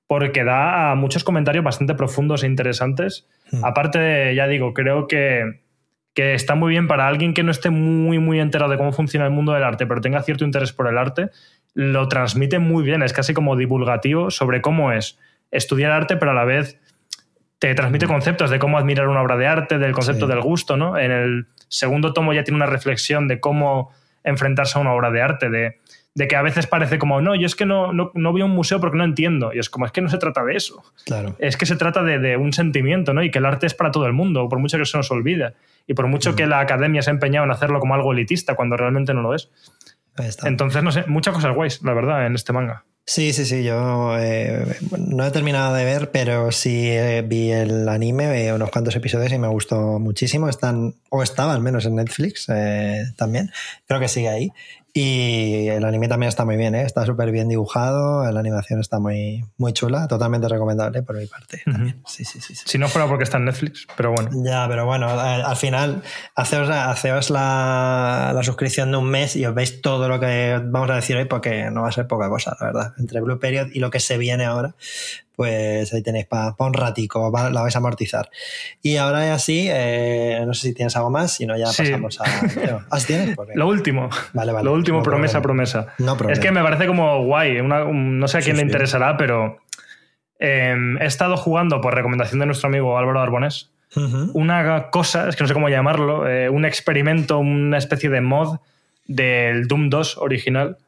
porque 0.08 0.42
da 0.42 0.94
muchos 0.96 1.22
comentarios 1.22 1.64
bastante 1.64 1.94
profundos 1.94 2.42
e 2.42 2.48
interesantes. 2.48 3.28
Mm. 3.52 3.64
Aparte, 3.64 4.34
ya 4.34 4.48
digo, 4.48 4.74
creo 4.74 5.06
que 5.06 5.62
que 6.14 6.34
está 6.34 6.54
muy 6.54 6.70
bien 6.70 6.88
para 6.88 7.06
alguien 7.06 7.34
que 7.34 7.42
no 7.42 7.50
esté 7.50 7.70
muy, 7.70 8.18
muy 8.18 8.38
enterado 8.38 8.70
de 8.70 8.76
cómo 8.76 8.92
funciona 8.92 9.26
el 9.26 9.32
mundo 9.32 9.52
del 9.52 9.64
arte, 9.64 9.86
pero 9.86 10.00
tenga 10.00 10.22
cierto 10.22 10.44
interés 10.44 10.72
por 10.72 10.86
el 10.88 10.98
arte, 10.98 11.30
lo 11.74 12.08
transmite 12.08 12.58
muy 12.58 12.84
bien, 12.84 13.02
es 13.02 13.12
casi 13.12 13.32
como 13.32 13.56
divulgativo 13.56 14.30
sobre 14.30 14.60
cómo 14.60 14.92
es 14.92 15.18
estudiar 15.52 15.92
arte, 15.92 16.16
pero 16.16 16.32
a 16.32 16.34
la 16.34 16.44
vez 16.44 16.80
te 17.60 17.72
transmite 17.76 18.08
conceptos 18.08 18.50
de 18.50 18.58
cómo 18.58 18.76
admirar 18.76 19.06
una 19.06 19.22
obra 19.22 19.36
de 19.36 19.46
arte, 19.46 19.78
del 19.78 19.92
concepto 19.92 20.26
del 20.26 20.40
gusto, 20.40 20.76
¿no? 20.76 20.98
En 20.98 21.12
el 21.12 21.46
segundo 21.68 22.12
tomo 22.12 22.32
ya 22.32 22.42
tiene 22.42 22.56
una 22.56 22.66
reflexión 22.66 23.28
de 23.28 23.38
cómo 23.38 23.92
enfrentarse 24.24 24.78
a 24.78 24.80
una 24.80 24.92
obra 24.92 25.12
de 25.12 25.22
arte, 25.22 25.48
de 25.48 25.78
de 26.14 26.28
que 26.28 26.36
a 26.36 26.42
veces 26.42 26.66
parece 26.66 26.98
como, 26.98 27.20
no, 27.22 27.34
yo 27.34 27.46
es 27.46 27.56
que 27.56 27.64
no, 27.64 27.92
no, 27.92 28.10
no, 28.14 28.32
voy 28.32 28.42
a 28.42 28.44
un 28.44 28.50
museo 28.50 28.80
porque 28.80 28.98
no 28.98 29.04
entiendo. 29.04 29.52
Y 29.54 29.58
es 29.58 29.70
como, 29.70 29.86
es 29.86 29.92
que 29.92 30.02
no 30.02 30.10
se 30.10 30.18
trata 30.18 30.44
de 30.44 30.56
eso. 30.56 30.82
Claro. 31.06 31.36
Es 31.38 31.56
que 31.56 31.64
se 31.64 31.76
trata 31.76 32.02
de, 32.02 32.36
un 32.36 32.52
sentimiento, 32.52 33.14
¿no? 33.14 33.22
Y 33.22 33.30
que 33.30 33.38
el 33.38 33.46
arte 33.46 33.66
es 33.66 33.74
para 33.74 33.90
todo 33.90 34.06
el 34.06 34.12
mundo, 34.12 34.48
por 34.48 34.58
mucho 34.58 34.76
que 34.76 34.84
se 34.84 34.96
nos 34.96 35.10
olvide. 35.10 35.54
Y 35.86 35.94
por 35.94 36.06
mucho 36.06 36.36
que 36.36 36.46
la 36.46 36.60
academia 36.60 37.02
se 37.02 37.10
ha 37.10 37.14
empeñado 37.14 37.46
en 37.46 37.50
hacerlo 37.50 37.80
como 37.80 37.94
algo 37.94 38.12
elitista, 38.12 38.54
cuando 38.54 38.76
realmente 38.76 39.14
no 39.14 39.22
lo 39.22 39.34
es. 39.34 39.50
Entonces, 40.44 40.82
no 40.82 40.92
sé, 40.92 41.04
muchas 41.06 41.34
cosas 41.34 41.54
guays, 41.54 41.82
la 41.82 41.94
verdad, 41.94 42.26
en 42.26 42.34
este 42.34 42.52
manga. 42.52 42.84
Sí, 43.04 43.32
sí, 43.32 43.44
sí, 43.44 43.64
yo 43.64 44.16
eh, 44.16 44.76
no 44.96 45.26
he 45.26 45.30
terminado 45.32 45.74
de 45.74 45.84
ver, 45.84 46.12
pero 46.12 46.52
sí 46.52 46.88
eh, 46.88 47.24
vi 47.26 47.50
el 47.50 47.88
anime, 47.88 48.30
vi 48.32 48.48
unos 48.50 48.70
cuantos 48.70 48.94
episodios 48.94 49.32
y 49.32 49.38
me 49.38 49.48
gustó 49.48 49.98
muchísimo. 49.98 50.48
Están, 50.48 50.94
o 51.10 51.22
estaba 51.22 51.52
al 51.52 51.60
menos 51.60 51.84
en 51.84 51.96
Netflix 51.96 52.46
eh, 52.48 53.04
también, 53.16 53.50
creo 53.86 53.98
que 53.98 54.08
sigue 54.08 54.28
ahí. 54.28 54.52
Y 54.94 55.68
el 55.68 55.86
anime 55.86 56.06
también 56.06 56.28
está 56.28 56.44
muy 56.44 56.58
bien, 56.58 56.74
¿eh? 56.74 56.82
está 56.82 57.06
súper 57.06 57.30
bien 57.30 57.48
dibujado, 57.48 58.30
la 58.30 58.40
animación 58.40 58.78
está 58.78 58.98
muy, 58.98 59.42
muy 59.56 59.72
chula, 59.72 60.06
totalmente 60.06 60.48
recomendable 60.48 61.02
por 61.02 61.16
mi 61.16 61.24
parte. 61.24 61.62
sí, 62.06 62.26
sí, 62.26 62.40
sí, 62.42 62.54
Si 62.54 62.76
no 62.76 62.88
fuera 62.88 63.08
porque 63.08 63.24
está 63.24 63.38
en 63.38 63.46
Netflix, 63.46 63.86
pero 63.96 64.12
bueno. 64.12 64.28
Ya, 64.44 64.68
pero 64.68 64.84
bueno, 64.84 65.08
al 65.08 65.56
final, 65.56 66.02
haceos, 66.34 66.68
haceos 66.68 67.30
la, 67.30 68.32
la, 68.34 68.42
suscripción 68.42 68.90
de 68.90 68.98
un 68.98 69.08
mes 69.08 69.34
y 69.34 69.46
os 69.46 69.54
veis 69.54 69.80
todo 69.80 70.10
lo 70.10 70.20
que 70.20 70.60
vamos 70.62 70.90
a 70.90 70.96
decir 70.96 71.16
hoy, 71.16 71.24
porque 71.24 71.70
no 71.70 71.82
va 71.82 71.88
a 71.88 71.92
ser 71.92 72.06
poca 72.06 72.28
cosa, 72.28 72.54
la 72.60 72.66
verdad. 72.66 72.92
Entre 72.98 73.18
Blue 73.22 73.38
Period 73.38 73.68
y 73.72 73.78
lo 73.78 73.90
que 73.90 73.98
se 73.98 74.18
viene 74.18 74.44
ahora, 74.44 74.74
pues 75.36 75.92
ahí 75.92 76.02
tenéis 76.02 76.26
para 76.26 76.54
un 76.58 76.74
ratico, 76.74 77.32
la 77.50 77.62
vais 77.62 77.74
a 77.74 77.78
amortizar. 77.78 78.30
Y 78.82 78.96
ahora 78.96 79.24
ya 79.24 79.38
sí, 79.38 79.66
eh, 79.70 80.42
no 80.46 80.54
sé 80.54 80.68
si 80.68 80.74
tienes 80.74 80.96
algo 80.96 81.10
más, 81.10 81.34
si 81.34 81.46
no 81.46 81.56
ya 81.56 81.66
pasamos 81.66 82.20
a... 82.20 82.24
¿Ah, 82.90 82.98
tienes? 83.06 83.36
Pues 83.36 83.48
lo 83.54 83.68
último. 83.68 84.10
Vale, 84.32 84.52
vale. 84.52 84.64
Lo 84.64 84.72
último, 84.72 85.02
promesa, 85.02 85.40
promesa. 85.40 85.86
No 85.98 86.16
es 86.28 86.38
que 86.38 86.50
me 86.50 86.62
parece 86.62 86.86
como 86.86 87.24
guay, 87.24 87.62
no 87.62 88.28
sé 88.28 88.38
a 88.38 88.40
quién 88.40 88.56
le 88.56 88.62
interesará, 88.62 89.16
pero 89.16 89.58
em, 90.38 91.00
he 91.00 91.06
estado 91.06 91.36
jugando 91.36 91.80
por 91.80 91.94
recomendación 91.94 92.40
de 92.40 92.46
nuestro 92.46 92.68
amigo 92.68 92.98
Álvaro 92.98 93.20
Arbonés. 93.20 93.70
Una 93.94 94.88
cosa, 94.90 95.28
es 95.28 95.36
que 95.36 95.44
no 95.44 95.48
sé 95.48 95.54
cómo 95.54 95.68
llamarlo, 95.68 96.26
eh, 96.26 96.48
un 96.48 96.64
experimento, 96.64 97.38
una 97.38 97.76
especie 97.76 98.08
de 98.08 98.22
mod 98.22 98.58
del 99.06 99.68
Doom 99.68 99.90
2 99.90 100.18
original 100.18 100.78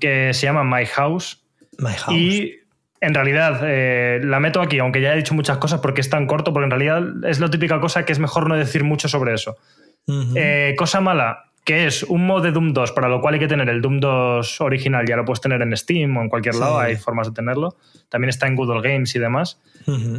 que 0.00 0.32
se 0.34 0.46
llama 0.46 0.64
My 0.64 0.86
House. 0.86 1.40
My 1.78 1.92
House. 1.92 2.14
Y 2.14 2.61
en 3.02 3.14
realidad 3.14 3.60
eh, 3.64 4.20
la 4.22 4.38
meto 4.38 4.60
aquí, 4.60 4.78
aunque 4.78 5.00
ya 5.00 5.12
he 5.12 5.16
dicho 5.16 5.34
muchas 5.34 5.58
cosas 5.58 5.80
porque 5.80 6.00
es 6.00 6.08
tan 6.08 6.26
corto, 6.26 6.52
porque 6.52 6.64
en 6.64 6.70
realidad 6.70 7.02
es 7.28 7.40
la 7.40 7.50
típica 7.50 7.80
cosa 7.80 8.04
que 8.04 8.12
es 8.12 8.20
mejor 8.20 8.48
no 8.48 8.54
decir 8.54 8.84
mucho 8.84 9.08
sobre 9.08 9.34
eso. 9.34 9.56
Eh, 10.36 10.74
cosa 10.78 11.00
mala, 11.00 11.50
que 11.64 11.86
es 11.86 12.04
un 12.04 12.24
mod 12.26 12.44
de 12.44 12.52
Doom 12.52 12.72
2, 12.72 12.92
para 12.92 13.08
lo 13.08 13.20
cual 13.20 13.34
hay 13.34 13.40
que 13.40 13.48
tener 13.48 13.68
el 13.68 13.82
Doom 13.82 13.98
2 13.98 14.60
original, 14.60 15.04
ya 15.04 15.16
lo 15.16 15.24
puedes 15.24 15.40
tener 15.40 15.60
en 15.62 15.76
Steam 15.76 16.16
o 16.16 16.22
en 16.22 16.28
cualquier 16.28 16.54
lado, 16.54 16.78
hay 16.78 16.94
formas 16.94 17.26
de 17.26 17.34
tenerlo. 17.34 17.76
También 18.08 18.28
está 18.28 18.46
en 18.46 18.54
Google 18.54 18.88
Games 18.88 19.14
y 19.16 19.18
demás. 19.18 19.60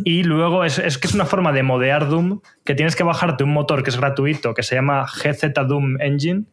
Y 0.03 0.23
luego 0.23 0.65
es, 0.65 0.77
es, 0.77 0.97
que 0.97 1.07
es 1.07 1.13
una 1.13 1.25
forma 1.25 1.53
de 1.53 1.63
modear 1.63 2.09
Doom 2.09 2.41
que 2.65 2.75
tienes 2.75 2.97
que 2.97 3.03
bajarte 3.03 3.45
un 3.45 3.53
motor 3.53 3.83
que 3.83 3.91
es 3.91 3.97
gratuito, 3.97 4.53
que 4.53 4.63
se 4.63 4.75
llama 4.75 5.05
GZ 5.05 5.53
Doom 5.67 6.01
Engine 6.01 6.43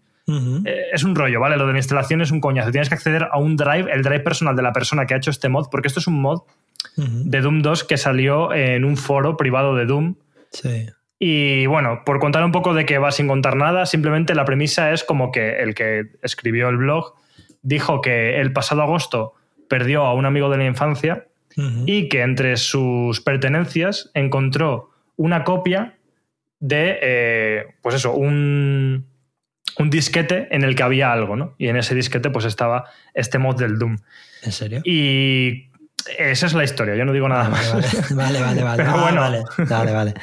eh, 0.64 0.86
es 0.92 1.04
un 1.04 1.14
rollo, 1.14 1.40
¿vale? 1.40 1.56
Lo 1.56 1.66
de 1.66 1.72
la 1.72 1.78
instalación 1.78 2.20
es 2.20 2.30
un 2.30 2.40
coñazo. 2.40 2.70
Tienes 2.70 2.88
que 2.88 2.94
acceder 2.94 3.28
a 3.30 3.38
un 3.38 3.56
drive, 3.56 3.92
el 3.92 4.02
drive 4.02 4.20
personal 4.20 4.56
de 4.56 4.62
la 4.62 4.72
persona 4.72 5.06
que 5.06 5.14
ha 5.14 5.16
hecho 5.16 5.30
este 5.30 5.48
mod, 5.48 5.68
porque 5.70 5.88
esto 5.88 6.00
es 6.00 6.06
un 6.06 6.20
mod 6.20 6.42
de 6.96 7.40
Doom 7.40 7.62
2 7.62 7.84
que 7.84 7.96
salió 7.96 8.52
en 8.52 8.84
un 8.84 8.96
foro 8.96 9.36
privado 9.36 9.74
de 9.74 9.86
Doom. 9.86 10.16
Sí. 10.50 10.86
Y 11.18 11.66
bueno, 11.66 12.02
por 12.04 12.18
contar 12.18 12.44
un 12.44 12.52
poco 12.52 12.72
de 12.72 12.86
que 12.86 12.98
va 12.98 13.12
sin 13.12 13.28
contar 13.28 13.54
nada, 13.54 13.84
simplemente 13.84 14.34
la 14.34 14.46
premisa 14.46 14.92
es 14.92 15.04
como 15.04 15.30
que 15.30 15.62
el 15.62 15.74
que 15.74 16.12
escribió 16.22 16.70
el 16.70 16.78
blog 16.78 17.14
dijo 17.62 18.00
que 18.00 18.40
el 18.40 18.52
pasado 18.54 18.82
agosto 18.82 19.34
perdió 19.68 20.06
a 20.06 20.14
un 20.14 20.24
amigo 20.24 20.48
de 20.48 20.56
la 20.56 20.64
infancia 20.64 21.26
y 21.84 22.08
que 22.08 22.22
entre 22.22 22.56
sus 22.56 23.20
pertenencias 23.20 24.10
encontró 24.14 24.90
una 25.16 25.44
copia 25.44 25.98
de, 26.58 26.98
eh, 27.02 27.66
pues 27.82 27.96
eso, 27.96 28.14
un, 28.14 29.06
un 29.80 29.90
disquete 29.90 30.48
en 30.50 30.62
el 30.62 30.74
que 30.74 30.82
había 30.82 31.12
algo, 31.12 31.36
¿no? 31.36 31.54
Y 31.58 31.68
en 31.68 31.76
ese 31.76 31.94
disquete 31.94 32.30
pues 32.30 32.44
estaba 32.44 32.84
este 33.14 33.38
mod 33.38 33.56
del 33.56 33.78
Doom. 33.78 33.98
¿En 34.42 34.52
serio? 34.52 34.80
Y 34.84 35.70
esa 36.18 36.46
es 36.46 36.54
la 36.54 36.64
historia, 36.64 36.94
yo 36.94 37.04
no 37.04 37.12
digo 37.12 37.28
nada 37.28 37.48
más. 37.48 37.72
Vale, 38.14 38.40
vale, 38.40 38.62
vale. 38.62 38.84
Pero 38.84 38.98
bueno. 38.98 39.20
vale, 39.20 39.42
vale, 39.58 39.92
vale. 39.92 40.14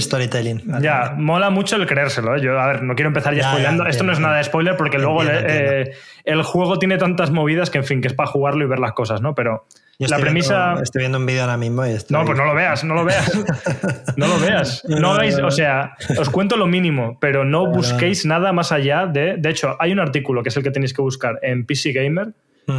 Storytelling. 0.00 0.80
ya, 0.80 1.14
mola 1.16 1.50
mucho 1.50 1.76
el 1.76 1.86
creérselo. 1.86 2.36
¿eh? 2.36 2.40
Yo, 2.40 2.58
a 2.58 2.66
ver, 2.66 2.82
no 2.82 2.94
quiero 2.94 3.08
empezar 3.08 3.34
ya, 3.34 3.50
spoilando. 3.50 3.86
Esto 3.86 4.02
no 4.02 4.12
es 4.12 4.18
nada 4.18 4.38
de 4.38 4.44
spoiler 4.44 4.76
porque 4.76 4.98
luego 4.98 5.22
eh, 5.24 5.92
el 6.24 6.42
juego 6.42 6.78
tiene 6.78 6.98
tantas 6.98 7.30
movidas 7.30 7.70
que, 7.70 7.78
en 7.78 7.84
fin, 7.84 8.00
que 8.00 8.08
es 8.08 8.14
para 8.14 8.28
jugarlo 8.28 8.64
y 8.64 8.68
ver 8.68 8.78
las 8.78 8.92
cosas, 8.92 9.20
¿no? 9.20 9.34
Pero 9.34 9.66
la 9.98 10.18
premisa. 10.18 10.74
estoy 10.82 11.00
viendo 11.00 11.18
un 11.18 11.26
vídeo 11.26 11.42
ahora 11.42 11.56
mismo 11.56 11.86
y 11.86 11.90
estoy... 11.90 12.16
No, 12.16 12.24
pues 12.24 12.36
no 12.36 12.44
lo 12.44 12.54
veas, 12.54 12.84
no 12.84 12.94
lo 12.94 13.04
veas. 13.04 13.32
no 14.16 14.26
lo 14.26 14.38
veas. 14.38 14.82
No 14.88 15.12
hagáis, 15.12 15.38
o 15.38 15.50
sea, 15.50 15.96
os 16.18 16.30
cuento 16.30 16.56
lo 16.56 16.66
mínimo, 16.66 17.18
pero 17.20 17.44
no 17.44 17.66
busquéis 17.66 18.24
nada 18.26 18.52
más 18.52 18.72
allá 18.72 19.06
de. 19.06 19.36
De 19.36 19.50
hecho, 19.50 19.76
hay 19.78 19.92
un 19.92 20.00
artículo 20.00 20.42
que 20.42 20.48
es 20.48 20.56
el 20.56 20.62
que 20.62 20.70
tenéis 20.70 20.92
que 20.92 21.02
buscar 21.02 21.38
en 21.42 21.66
PC 21.66 21.92
Gamer 21.92 22.32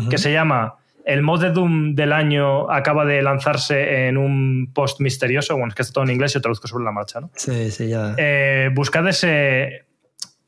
que 0.09 0.17
se 0.17 0.31
llama 0.31 0.75
el 1.05 1.21
mod 1.21 1.41
de 1.41 1.51
Doom 1.51 1.93
del 1.93 2.11
año 2.11 2.69
acaba 2.71 3.05
de 3.05 3.21
lanzarse 3.21 4.07
en 4.07 4.17
un 4.17 4.71
post 4.73 4.99
misterioso. 4.99 5.53
Bueno, 5.53 5.69
es 5.69 5.75
que 5.75 5.83
está 5.83 5.93
todo 5.93 6.03
en 6.03 6.09
inglés 6.09 6.31
y 6.31 6.33
yo 6.35 6.41
traduzco 6.41 6.67
sobre 6.67 6.83
la 6.83 6.91
marcha, 6.91 7.21
¿no? 7.21 7.29
Sí, 7.35 7.69
sí, 7.69 7.89
ya. 7.89 8.15
Eh, 8.17 8.71
buscad 8.73 9.07
ese, 9.07 9.85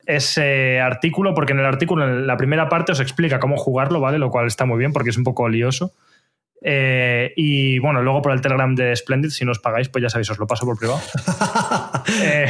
ese 0.04 0.80
artículo, 0.80 1.32
porque 1.32 1.52
en 1.52 1.60
el 1.60 1.66
artículo, 1.66 2.04
en 2.04 2.26
la 2.26 2.36
primera 2.36 2.68
parte, 2.68 2.90
os 2.90 3.00
explica 3.00 3.38
cómo 3.38 3.56
jugarlo, 3.56 4.00
¿vale? 4.00 4.18
Lo 4.18 4.30
cual 4.30 4.48
está 4.48 4.64
muy 4.64 4.78
bien 4.78 4.92
porque 4.92 5.10
es 5.10 5.16
un 5.16 5.24
poco 5.24 5.48
lioso. 5.48 5.92
Eh, 6.60 7.32
y 7.36 7.78
bueno, 7.78 8.02
luego 8.02 8.22
por 8.22 8.32
el 8.32 8.40
Telegram 8.40 8.74
de 8.74 8.94
Splendid, 8.96 9.30
si 9.30 9.44
no 9.44 9.52
os 9.52 9.58
pagáis, 9.58 9.88
pues 9.88 10.02
ya 10.02 10.10
sabéis, 10.10 10.30
os 10.30 10.38
lo 10.38 10.46
paso 10.46 10.66
por 10.66 10.78
privado. 10.78 11.00
Eh, 12.20 12.46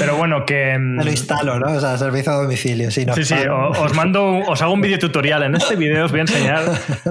pero 0.00 0.16
bueno, 0.16 0.44
que. 0.44 0.76
Me 0.78 1.04
lo 1.04 1.10
instalo, 1.10 1.60
¿no? 1.60 1.72
O 1.72 1.80
sea, 1.80 1.96
servicio 1.96 2.32
a 2.32 2.42
domicilio. 2.42 2.90
Sí, 2.90 3.06
sí, 3.14 3.24
sí 3.24 3.34
os 3.46 3.94
mando, 3.94 4.38
os 4.40 4.60
hago 4.62 4.72
un 4.72 4.80
video 4.80 4.98
tutorial. 4.98 5.44
En 5.44 5.54
este 5.54 5.76
video 5.76 6.04
os 6.04 6.10
voy 6.10 6.20
a 6.20 6.22
enseñar 6.22 6.64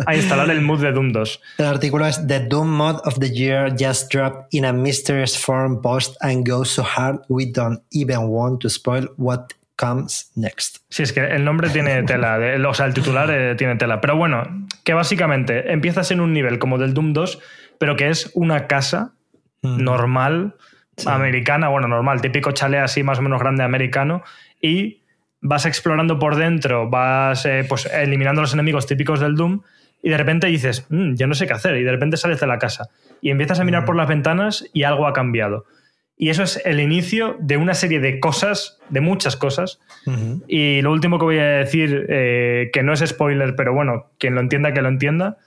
a 0.06 0.16
instalar 0.16 0.50
el 0.50 0.62
mood 0.62 0.82
de 0.82 0.92
Doom 0.92 1.14
2. 1.14 1.42
El 1.58 1.66
artículo 1.66 2.06
es 2.06 2.26
The 2.28 2.42
Doom 2.42 2.70
Mod 2.70 3.02
of 3.06 3.20
the 3.20 3.30
Year 3.30 3.74
just 3.78 4.12
dropped 4.12 4.54
in 4.54 4.66
a 4.66 4.74
mysterious 4.74 5.38
forum 5.38 5.82
post 5.82 6.18
and 6.22 6.48
goes 6.48 6.70
so 6.70 6.84
hard 6.84 7.22
we 7.30 7.52
don't 7.52 7.82
even 7.92 8.28
want 8.28 8.62
to 8.62 8.70
spoil 8.70 9.08
what 9.18 9.54
comes 9.76 10.32
next. 10.36 10.78
Sí, 10.90 11.04
es 11.04 11.14
que 11.14 11.22
el 11.22 11.44
nombre 11.44 11.70
tiene 11.70 12.04
tela, 12.08 12.40
o 12.68 12.74
sea, 12.74 12.86
el 12.86 12.94
titular 12.94 13.30
eh, 13.32 13.56
tiene 13.56 13.76
tela. 13.76 14.02
Pero 14.02 14.16
bueno, 14.16 14.68
que 14.84 14.94
básicamente 14.94 15.72
empiezas 15.72 16.12
en 16.12 16.20
un 16.22 16.34
nivel 16.34 16.60
como 16.60 16.78
del 16.78 16.94
Doom 16.94 17.14
2, 17.14 17.40
pero 17.80 17.96
que 17.96 18.10
es 18.10 18.32
una 18.34 18.68
casa 18.68 19.14
mm. 19.62 19.84
normal, 19.84 20.56
americana, 21.06 21.68
bueno, 21.68 21.88
normal, 21.88 22.22
típico 22.22 22.52
chalet 22.52 22.82
así 22.82 23.04
más 23.04 23.20
o 23.20 23.22
menos 23.22 23.40
grande 23.40 23.64
americano, 23.64 24.24
y 24.62 25.02
vas 25.42 25.66
explorando 25.66 26.18
por 26.20 26.38
dentro, 26.38 26.90
vas 26.90 27.46
eh, 27.46 27.66
pues, 27.68 27.86
eliminando 27.86 28.42
los 28.42 28.54
enemigos 28.54 28.88
típicos 28.88 29.20
del 29.20 29.36
Doom 29.36 29.62
y 30.02 30.10
de 30.10 30.18
repente 30.18 30.48
dices, 30.48 30.86
"Mm, 30.90 31.16
yo 31.16 31.28
no 31.28 31.34
sé 31.34 31.48
qué 31.48 31.54
hacer, 31.54 31.76
y 31.76 31.84
de 31.84 31.92
repente 31.92 32.16
sales 32.18 32.40
de 32.40 32.48
la 32.48 32.60
casa 32.60 32.90
y 33.22 33.30
empiezas 33.30 33.60
a 33.60 33.64
mirar 33.64 33.84
Mm. 33.84 33.86
por 33.86 33.96
las 33.96 34.08
ventanas 34.08 34.66
y 34.74 34.84
algo 34.84 35.06
ha 35.08 35.14
cambiado. 35.14 35.66
Y 36.18 36.30
eso 36.30 36.44
es 36.44 36.62
el 36.66 36.80
inicio 36.80 37.36
de 37.40 37.58
una 37.58 37.74
serie 37.74 38.00
de 38.00 38.20
cosas, 38.20 38.80
de 38.90 39.02
muchas 39.02 39.36
cosas. 39.36 39.80
Y 40.48 40.82
lo 40.82 40.92
último 40.92 41.20
que 41.20 41.26
voy 41.26 41.40
a 41.40 41.58
decir, 41.58 42.06
eh, 42.10 42.70
que 42.72 42.84
no 42.84 42.94
es 42.94 43.02
spoiler, 43.06 43.56
pero 43.56 43.74
bueno, 43.74 44.12
quien 44.18 44.34
lo 44.34 44.42
entienda, 44.42 44.74
que 44.74 44.82
lo 44.82 44.88
entienda, 44.88 45.38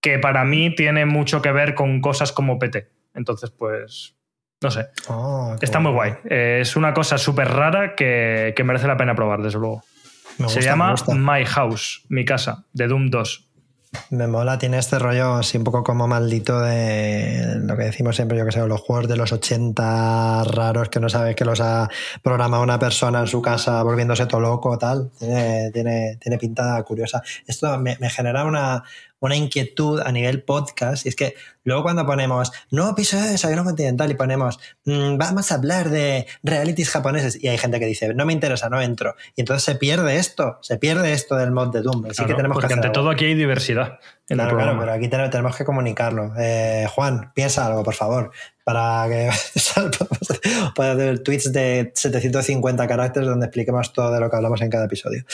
que 0.00 0.18
para 0.18 0.44
mí 0.44 0.74
tiene 0.74 1.06
mucho 1.06 1.42
que 1.42 1.50
ver 1.50 1.74
con 1.74 2.00
cosas 2.00 2.30
como 2.30 2.58
PT. 2.58 2.88
Entonces, 3.14 3.50
pues, 3.50 4.16
no 4.62 4.70
sé. 4.70 4.86
Oh, 5.08 5.56
qué 5.58 5.66
Está 5.66 5.80
muy 5.80 5.92
guay. 5.92 6.14
Eh, 6.24 6.58
es 6.60 6.76
una 6.76 6.94
cosa 6.94 7.18
súper 7.18 7.48
rara 7.48 7.96
que, 7.96 8.52
que 8.54 8.62
merece 8.62 8.86
la 8.86 8.96
pena 8.96 9.16
probar, 9.16 9.42
desde 9.42 9.58
luego. 9.58 9.82
Me 10.38 10.48
Se 10.48 10.56
gusta, 10.56 10.70
llama. 10.70 10.94
My 11.16 11.44
House, 11.44 12.04
mi 12.08 12.24
casa, 12.24 12.64
de 12.72 12.86
Doom 12.86 13.10
2. 13.10 13.49
Me 14.10 14.28
mola, 14.28 14.56
tiene 14.56 14.78
este 14.78 15.00
rollo 15.00 15.34
así 15.34 15.58
un 15.58 15.64
poco 15.64 15.82
como 15.82 16.06
maldito 16.06 16.60
de 16.60 17.56
lo 17.60 17.76
que 17.76 17.84
decimos 17.84 18.14
siempre, 18.14 18.38
yo 18.38 18.44
que 18.44 18.52
sé, 18.52 18.64
los 18.64 18.80
juegos 18.80 19.08
de 19.08 19.16
los 19.16 19.32
80 19.32 20.44
raros 20.44 20.88
que 20.88 21.00
no 21.00 21.08
sabes 21.08 21.34
que 21.34 21.44
los 21.44 21.60
ha 21.60 21.88
programado 22.22 22.62
una 22.62 22.78
persona 22.78 23.20
en 23.20 23.26
su 23.26 23.42
casa 23.42 23.82
volviéndose 23.82 24.26
todo 24.26 24.40
loco 24.40 24.78
tal. 24.78 25.10
Tiene, 25.18 25.72
tiene, 25.72 26.18
tiene 26.20 26.38
pinta 26.38 26.80
curiosa. 26.84 27.20
Esto 27.46 27.78
me, 27.78 27.96
me 28.00 28.10
genera 28.10 28.44
una, 28.44 28.84
una 29.20 29.36
inquietud 29.36 30.00
a 30.00 30.10
nivel 30.12 30.42
podcast 30.42 31.06
y 31.06 31.10
es 31.10 31.16
que 31.16 31.34
luego 31.62 31.82
cuando 31.82 32.04
ponemos 32.06 32.50
nuevo 32.70 32.90
episodio 32.92 33.24
de 33.24 33.30
Desayuno 33.32 33.64
Continental 33.64 34.10
y 34.10 34.14
ponemos 34.14 34.58
"Mm, 34.84 35.16
vamos 35.18 35.52
a 35.52 35.54
hablar 35.56 35.90
de 35.90 36.26
realities 36.42 36.90
japoneses 36.90 37.42
y 37.42 37.48
hay 37.48 37.58
gente 37.58 37.78
que 37.78 37.86
dice 37.86 38.12
no 38.14 38.24
me 38.26 38.32
interesa, 38.32 38.68
no 38.70 38.80
entro. 38.80 39.14
Y 39.36 39.42
entonces 39.42 39.62
se 39.64 39.74
pierde 39.76 40.16
esto, 40.16 40.58
se 40.62 40.78
pierde 40.78 41.12
esto 41.12 41.36
del 41.36 41.50
mod 41.52 41.68
de 41.72 41.82
Doom. 41.82 42.06
Así 42.06 42.14
Claro, 42.16 42.28
que 42.28 42.34
tenemos 42.34 42.54
porque 42.54 42.68
que 42.68 42.74
ante 42.74 42.86
algo. 42.88 42.94
todo 43.00 43.10
aquí 43.10 43.26
hay 43.26 43.34
diversidad 43.34 43.98
en 44.28 44.40
el 44.40 44.46
Claro, 44.46 44.50
claro, 44.50 44.56
programa. 44.56 44.80
pero 44.80 44.92
aquí 44.92 45.08
te- 45.08 45.28
tenemos 45.28 45.56
que 45.56 45.64
comunicarlo. 45.64 46.32
Eh, 46.38 46.86
Juan, 46.94 47.32
piensa 47.34 47.66
algo, 47.66 47.82
por 47.82 47.94
favor, 47.94 48.30
para 48.72 49.08
que 49.08 49.30
pueda 50.74 50.92
hacer 50.92 51.18
tweets 51.20 51.52
de 51.52 51.92
750 51.94 52.86
caracteres 52.86 53.28
donde 53.28 53.46
expliquemos 53.46 53.92
todo 53.92 54.12
de 54.12 54.20
lo 54.20 54.30
que 54.30 54.36
hablamos 54.36 54.60
en 54.62 54.70
cada 54.70 54.84
episodio. 54.84 55.24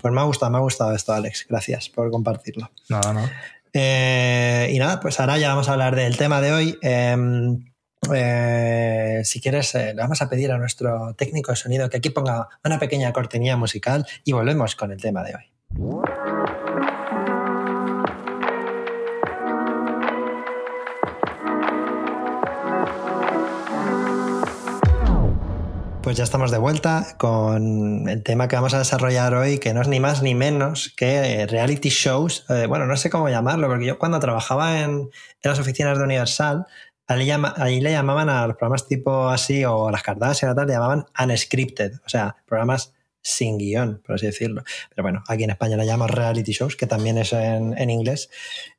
Pues 0.00 0.12
me 0.12 0.20
ha 0.20 0.24
gustado, 0.24 0.50
me 0.50 0.58
ha 0.58 0.60
gustado 0.60 0.94
esto, 0.94 1.12
Alex. 1.12 1.46
Gracias 1.48 1.88
por 1.88 2.10
compartirlo. 2.10 2.70
Nada, 2.88 3.12
no. 3.12 3.28
Eh, 3.72 4.70
y 4.72 4.78
nada, 4.78 4.98
pues 5.00 5.20
ahora 5.20 5.38
ya 5.38 5.48
vamos 5.48 5.68
a 5.68 5.72
hablar 5.72 5.94
del 5.94 6.16
tema 6.16 6.40
de 6.40 6.52
hoy. 6.52 6.78
Eh, 6.82 7.16
eh, 8.14 9.20
si 9.24 9.40
quieres, 9.40 9.74
eh, 9.74 9.94
le 9.94 10.02
vamos 10.02 10.22
a 10.22 10.28
pedir 10.28 10.50
a 10.52 10.58
nuestro 10.58 11.14
técnico 11.14 11.52
de 11.52 11.56
sonido 11.56 11.90
que 11.90 11.98
aquí 11.98 12.10
ponga 12.10 12.48
una 12.64 12.78
pequeña 12.78 13.12
cortinilla 13.12 13.56
musical 13.56 14.06
y 14.24 14.32
volvemos 14.32 14.74
con 14.74 14.92
el 14.92 15.00
tema 15.00 15.22
de 15.22 15.34
hoy. 15.36 16.19
Pues 26.02 26.16
ya 26.16 26.24
estamos 26.24 26.50
de 26.50 26.56
vuelta 26.56 27.14
con 27.18 28.08
el 28.08 28.22
tema 28.22 28.48
que 28.48 28.56
vamos 28.56 28.72
a 28.72 28.78
desarrollar 28.78 29.34
hoy, 29.34 29.58
que 29.58 29.74
no 29.74 29.82
es 29.82 29.88
ni 29.88 30.00
más 30.00 30.22
ni 30.22 30.34
menos 30.34 30.94
que 30.96 31.42
eh, 31.42 31.46
reality 31.46 31.90
shows. 31.90 32.46
Eh, 32.48 32.64
bueno, 32.66 32.86
no 32.86 32.96
sé 32.96 33.10
cómo 33.10 33.28
llamarlo, 33.28 33.68
porque 33.68 33.84
yo 33.84 33.98
cuando 33.98 34.18
trabajaba 34.18 34.80
en, 34.80 35.10
las 35.42 35.58
oficinas 35.58 35.98
de 35.98 36.04
Universal, 36.04 36.66
ahí, 37.06 37.80
le 37.80 37.90
llamaban 37.90 38.30
a 38.30 38.46
los 38.46 38.56
programas 38.56 38.88
tipo 38.88 39.28
así, 39.28 39.62
o 39.66 39.90
las 39.90 40.02
Kardashian 40.02 40.52
o 40.52 40.54
tal, 40.54 40.68
le 40.68 40.72
llamaban 40.72 41.04
unscripted, 41.22 41.92
o 42.06 42.08
sea, 42.08 42.34
programas 42.46 42.94
sin 43.20 43.58
guion, 43.58 44.00
por 44.04 44.14
así 44.14 44.24
decirlo. 44.24 44.62
Pero 44.88 45.02
bueno, 45.02 45.22
aquí 45.28 45.44
en 45.44 45.50
España 45.50 45.76
le 45.76 45.84
llamamos 45.84 46.12
reality 46.12 46.52
shows, 46.52 46.76
que 46.76 46.86
también 46.86 47.18
es 47.18 47.34
en, 47.34 47.76
en 47.76 47.90
inglés, 47.90 48.30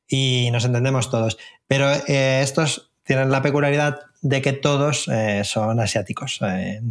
y 0.08 0.50
nos 0.52 0.66
entendemos 0.66 1.12
todos. 1.12 1.38
Pero 1.68 1.92
eh, 2.08 2.42
estos 2.42 2.91
tienen 3.04 3.32
la 3.32 3.42
peculiaridad 3.42 4.00
de 4.22 4.42
que 4.42 4.54
todos 4.54 5.08
eh, 5.08 5.44
son 5.44 5.80
asiáticos. 5.80 6.40
eh, 6.42 6.82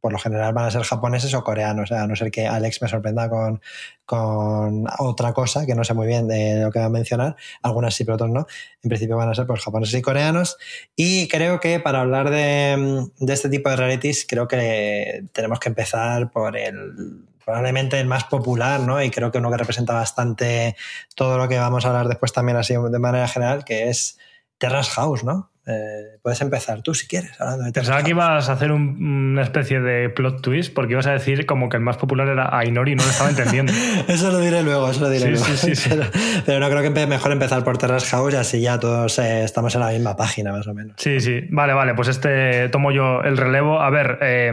por 0.00 0.12
lo 0.12 0.18
general 0.18 0.52
van 0.52 0.66
a 0.66 0.70
ser 0.70 0.82
japoneses 0.82 1.34
o 1.34 1.42
coreanos, 1.42 1.90
a 1.92 2.06
no 2.06 2.14
ser 2.14 2.30
que 2.30 2.46
Alex 2.46 2.80
me 2.82 2.88
sorprenda 2.88 3.28
con, 3.28 3.60
con 4.04 4.86
otra 4.98 5.32
cosa 5.32 5.66
que 5.66 5.74
no 5.74 5.84
sé 5.84 5.94
muy 5.94 6.06
bien 6.06 6.28
de 6.28 6.62
lo 6.62 6.70
que 6.70 6.78
va 6.78 6.86
a 6.86 6.90
mencionar. 6.90 7.36
Algunas 7.62 7.94
sí, 7.94 8.04
pero 8.04 8.14
otras 8.14 8.30
no. 8.30 8.46
En 8.82 8.88
principio 8.88 9.16
van 9.16 9.28
a 9.28 9.34
ser 9.34 9.46
pues, 9.46 9.62
japoneses 9.62 9.98
y 9.98 10.02
coreanos. 10.02 10.56
Y 10.94 11.28
creo 11.28 11.60
que 11.60 11.80
para 11.80 12.00
hablar 12.00 12.30
de, 12.30 13.08
de 13.18 13.32
este 13.32 13.48
tipo 13.48 13.70
de 13.70 13.76
realities, 13.76 14.24
creo 14.28 14.46
que 14.46 15.24
tenemos 15.32 15.58
que 15.58 15.68
empezar 15.68 16.30
por 16.30 16.56
el 16.56 17.26
probablemente 17.44 17.98
el 17.98 18.06
más 18.06 18.24
popular, 18.24 18.80
¿no? 18.80 19.02
Y 19.02 19.10
creo 19.10 19.32
que 19.32 19.38
uno 19.38 19.50
que 19.50 19.56
representa 19.56 19.94
bastante 19.94 20.76
todo 21.14 21.38
lo 21.38 21.48
que 21.48 21.58
vamos 21.58 21.84
a 21.84 21.88
hablar 21.88 22.06
después 22.06 22.30
también 22.30 22.58
así 22.58 22.74
de 22.74 22.98
manera 22.98 23.26
general, 23.26 23.64
que 23.64 23.88
es 23.88 24.18
Terrace 24.58 24.90
House, 24.92 25.24
¿no? 25.24 25.50
Eh, 25.70 26.16
puedes 26.22 26.40
empezar 26.40 26.80
tú 26.80 26.94
si 26.94 27.06
quieres, 27.06 27.38
hablando 27.38 27.64
de 27.66 27.72
Terrace 27.72 27.90
Pensaba 27.90 28.02
que 28.02 28.10
ibas 28.12 28.48
a 28.48 28.52
hacer 28.54 28.72
un- 28.72 29.32
una 29.32 29.42
especie 29.42 29.80
de 29.80 30.08
plot 30.08 30.40
twist 30.40 30.72
porque 30.72 30.92
ibas 30.94 31.06
a 31.06 31.12
decir 31.12 31.44
como 31.44 31.68
que 31.68 31.76
el 31.76 31.82
más 31.82 31.98
popular 31.98 32.26
era 32.26 32.56
Ainori 32.58 32.92
y 32.92 32.94
no 32.94 33.04
lo 33.04 33.10
estaba 33.10 33.28
entendiendo. 33.28 33.70
Eso 34.08 34.30
lo 34.32 34.40
diré 34.40 34.62
luego, 34.62 34.88
eso 34.90 35.00
lo 35.02 35.10
diré 35.10 35.24
Sí, 35.26 35.30
luego. 35.32 35.44
sí, 35.44 35.56
sí, 35.58 35.76
sí. 35.76 35.90
Pero, 35.90 36.04
pero 36.46 36.60
no 36.60 36.70
creo 36.70 36.82
que 36.94 37.06
mejor 37.06 37.32
empezar 37.32 37.64
por 37.64 37.76
Terrace 37.76 38.06
House 38.06 38.32
y 38.32 38.36
así 38.36 38.60
ya 38.62 38.80
todos 38.80 39.18
eh, 39.18 39.44
estamos 39.44 39.74
en 39.74 39.82
la 39.82 39.88
misma 39.90 40.16
página, 40.16 40.52
más 40.52 40.66
o 40.66 40.72
menos. 40.72 40.94
Sí, 40.96 41.20
sí. 41.20 41.42
Vale, 41.50 41.74
vale. 41.74 41.94
Pues 41.94 42.08
este 42.08 42.70
tomo 42.70 42.90
yo 42.90 43.20
el 43.20 43.36
relevo. 43.36 43.78
A 43.82 43.90
ver, 43.90 44.18
eh, 44.22 44.52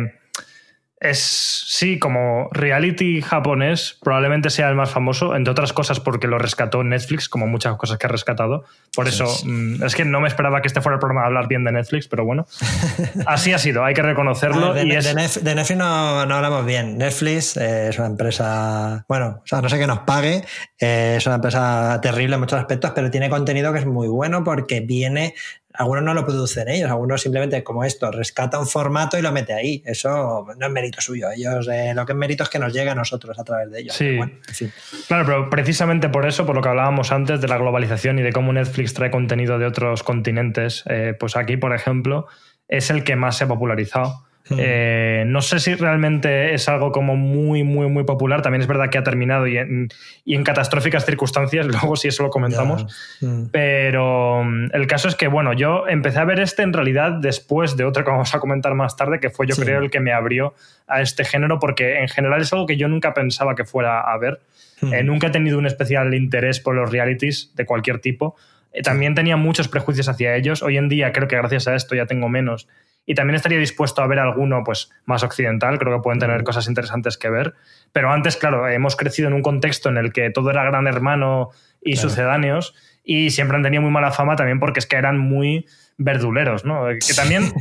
es 1.10 1.20
sí, 1.68 2.00
como 2.00 2.50
reality 2.52 3.22
japonés, 3.22 3.98
probablemente 4.02 4.50
sea 4.50 4.70
el 4.70 4.76
más 4.76 4.89
famoso, 4.91 5.36
entre 5.36 5.52
otras 5.52 5.74
cosas 5.74 6.00
porque 6.00 6.28
lo 6.28 6.38
rescató 6.38 6.84
Netflix, 6.84 7.30
como 7.30 7.48
muchas 7.48 7.76
cosas 7.78 7.98
que 7.98 8.08
ha 8.08 8.10
rescatado. 8.10 8.63
Por 8.96 9.08
eso, 9.08 9.26
mm, 9.46 9.84
es 9.84 9.96
que 9.96 10.06
no 10.06 10.22
me 10.22 10.28
esperaba 10.28 10.62
que 10.62 10.68
este 10.68 10.82
fuera 10.82 10.96
el 10.96 11.00
programa 11.00 11.22
de 11.22 11.28
hablar 11.28 11.48
bien 11.48 11.63
de 11.63 11.72
Netflix, 11.72 12.08
pero 12.08 12.26
bueno. 12.26 12.46
Así 13.26 13.54
ha 13.54 13.58
sido, 13.58 13.84
hay 13.84 13.94
que 13.94 14.02
reconocerlo. 14.02 14.74
Ver, 14.74 14.86
de, 14.86 14.94
y 14.94 14.96
es- 14.98 15.06
de 15.06 15.13
Nef- 15.15 15.41
de 15.41 15.56
Netflix 15.56 15.78
no, 15.78 16.26
no 16.26 16.36
hablamos 16.36 16.65
bien. 16.65 16.98
Netflix 16.98 17.58
eh, 17.58 17.89
es 17.89 17.98
una 17.98 18.08
empresa, 18.08 19.06
bueno, 19.08 19.41
o 19.44 19.48
sea, 19.48 19.62
no 19.62 19.70
sé 19.70 19.78
que 19.80 19.88
nos 19.88 20.00
pague, 20.00 20.44
eh, 20.80 21.15
es 21.18 21.26
una 21.26 21.36
empresa 21.36 22.00
terrible 22.02 22.36
en 22.36 22.41
muchos 22.41 22.60
aspectos, 22.60 22.91
pero 22.96 23.10
tiene 23.12 23.30
contenido 23.30 23.72
que 23.74 23.80
es 23.80 23.86
muy 23.86 24.08
bueno 24.08 24.44
porque 24.44 24.80
viene, 24.82 25.34
algunos 25.78 26.04
no 26.04 26.14
lo 26.14 26.26
producen 26.26 26.70
ellos, 26.70 26.90
algunos 26.90 27.22
simplemente 27.22 27.64
como 27.64 27.84
esto, 27.84 28.12
rescata 28.12 28.60
un 28.60 28.68
formato 28.68 29.18
y 29.18 29.22
lo 29.22 29.32
mete 29.32 29.54
ahí. 29.54 29.84
Eso 29.86 30.46
no 30.58 30.66
es 30.66 30.72
mérito 30.72 31.02
suyo. 31.02 31.30
Ellos, 31.32 31.68
eh, 31.72 31.94
lo 31.96 32.06
que 32.06 32.14
es 32.14 32.18
mérito 32.18 32.44
es 32.44 32.50
que 32.50 32.60
nos 32.60 32.74
llegue 32.74 32.90
a 32.90 32.96
nosotros 32.96 33.38
a 33.40 33.44
través 33.44 33.72
de 33.72 33.80
ellos. 33.82 33.96
Sí. 33.96 34.06
Pero 34.06 34.18
bueno, 34.18 34.34
en 34.48 34.54
fin. 34.54 34.74
Claro, 35.08 35.26
pero 35.26 35.50
precisamente 35.50 36.10
por 36.10 36.26
eso, 36.26 36.46
por 36.46 36.56
lo 36.56 36.62
que 36.62 36.70
hablábamos 36.70 37.12
antes 37.12 37.42
de 37.42 37.48
la 37.48 37.58
globalización 37.58 38.20
y 38.20 38.22
de 38.22 38.32
cómo 38.32 38.54
Netflix 38.54 38.94
trae 38.94 39.12
contenido 39.12 39.60
de 39.60 39.66
otros 39.66 40.04
continentes, 40.04 40.84
eh, 40.88 41.16
pues 41.20 41.36
aquí, 41.36 41.58
por 41.58 41.74
ejemplo, 41.74 42.28
es 42.68 42.90
el 42.90 43.04
que 43.04 43.16
más 43.16 43.38
se 43.38 43.44
ha 43.46 43.48
popularizado. 43.48 44.25
Hmm. 44.48 44.58
Eh, 44.60 45.24
no 45.26 45.42
sé 45.42 45.60
si 45.60 45.74
realmente 45.74 46.54
es 46.54 46.70
algo 46.70 46.92
como 46.92 47.16
muy, 47.16 47.64
muy, 47.64 47.90
muy 47.90 48.04
popular. 48.04 48.44
También 48.44 48.62
es 48.62 48.68
verdad 48.68 48.90
que 48.90 49.00
ha 49.00 49.04
terminado 49.04 49.48
y 49.48 49.58
en, 49.58 49.90
y 50.24 50.36
en 50.36 50.44
catastróficas 50.44 51.04
circunstancias, 51.06 51.66
luego 51.68 51.96
si 51.96 52.10
eso 52.10 52.22
lo 52.24 52.30
comentamos. 52.30 52.86
Ya. 53.20 53.28
Mm. 53.28 53.50
Pero 53.52 54.44
mm, 54.44 54.68
el 54.74 54.88
caso 54.88 55.08
es 55.08 55.16
que, 55.16 55.28
bueno, 55.28 55.54
yo 55.54 55.88
empecé 55.88 56.20
a 56.20 56.26
ver 56.26 56.40
este 56.40 56.62
en 56.62 56.74
realidad 56.74 57.14
después 57.14 57.76
de 57.76 57.86
otro 57.86 58.04
que 58.04 58.12
vamos 58.12 58.36
a 58.36 58.40
comentar 58.40 58.76
más 58.76 58.96
tarde, 58.96 59.20
que 59.20 59.30
fue 59.30 59.48
yo 59.48 59.56
Sí. 59.56 59.62
creo 59.64 59.80
el 59.82 59.90
que 59.90 60.00
me 60.00 60.14
abrió 60.14 60.54
a 60.88 61.02
este 61.02 61.26
género, 61.26 61.60
porque 61.60 62.00
en 62.00 62.08
general 62.08 62.42
es 62.42 62.54
algo 62.54 62.68
que 62.68 62.78
yo 62.78 62.88
nunca 62.88 63.14
pensaba 63.14 63.56
que 63.56 63.66
fuera 63.66 64.02
a 64.02 64.18
ver. 64.18 64.42
Mm. 64.82 64.94
Eh, 64.94 65.04
nunca 65.04 65.28
he 65.28 65.32
tenido 65.32 65.58
un 65.58 65.66
especial 65.66 66.14
interés 66.14 66.60
por 66.60 66.76
los 66.76 66.92
realities 66.92 67.52
de 67.56 67.66
cualquier 67.66 68.00
tipo. 68.00 68.36
Eh, 68.74 68.84
también 68.84 69.16
tenía 69.16 69.38
muchos 69.38 69.68
prejuicios 69.70 70.08
hacia 70.08 70.36
ellos. 70.36 70.62
Hoy 70.62 70.78
en 70.78 70.90
día 70.90 71.12
creo 71.14 71.28
que 71.28 71.36
gracias 71.36 71.68
a 71.68 71.76
esto 71.76 71.96
ya 71.96 72.06
tengo 72.06 72.30
menos. 72.30 72.68
Y 73.06 73.13
también 73.15 73.36
estaría 73.36 73.60
dispuesto 73.60 74.02
a 74.02 74.08
ver 74.08 74.20
alguno 74.20 74.63
pues, 74.63 74.89
más 75.06 75.24
occidental. 75.24 75.78
Creo 75.78 75.96
que 75.98 76.02
pueden 76.02 76.20
tener 76.20 76.44
cosas 76.44 76.68
interesantes 76.68 77.18
que 77.18 77.30
ver. 77.30 77.54
Pero 77.91 78.12
antes, 78.12 78.36
claro, 78.36 78.68
hemos 78.68 78.96
crecido 78.96 79.28
en 79.28 79.34
un 79.36 79.41
contexto 79.41 79.89
en 79.89 79.98
el 79.98 80.12
que 80.12 80.30
todo 80.32 80.50
era 80.50 80.63
gran 80.63 80.88
hermano 80.88 81.50
y 81.82 81.94
Claro. 81.94 82.10
sucedáneos. 82.10 82.74
Y 83.04 83.30
siempre 83.30 83.58
han 83.58 83.63
tenido 83.63 83.84
muy 83.84 83.91
mala 83.91 84.12
fama 84.12 84.36
también 84.36 84.60
porque 84.60 84.80
es 84.80 84.88
que 84.88 84.96
eran 84.96 85.20
muy 85.20 85.68
verduleros, 85.98 86.66
¿no? 86.66 86.86
Que 87.06 87.14
también 87.14 87.54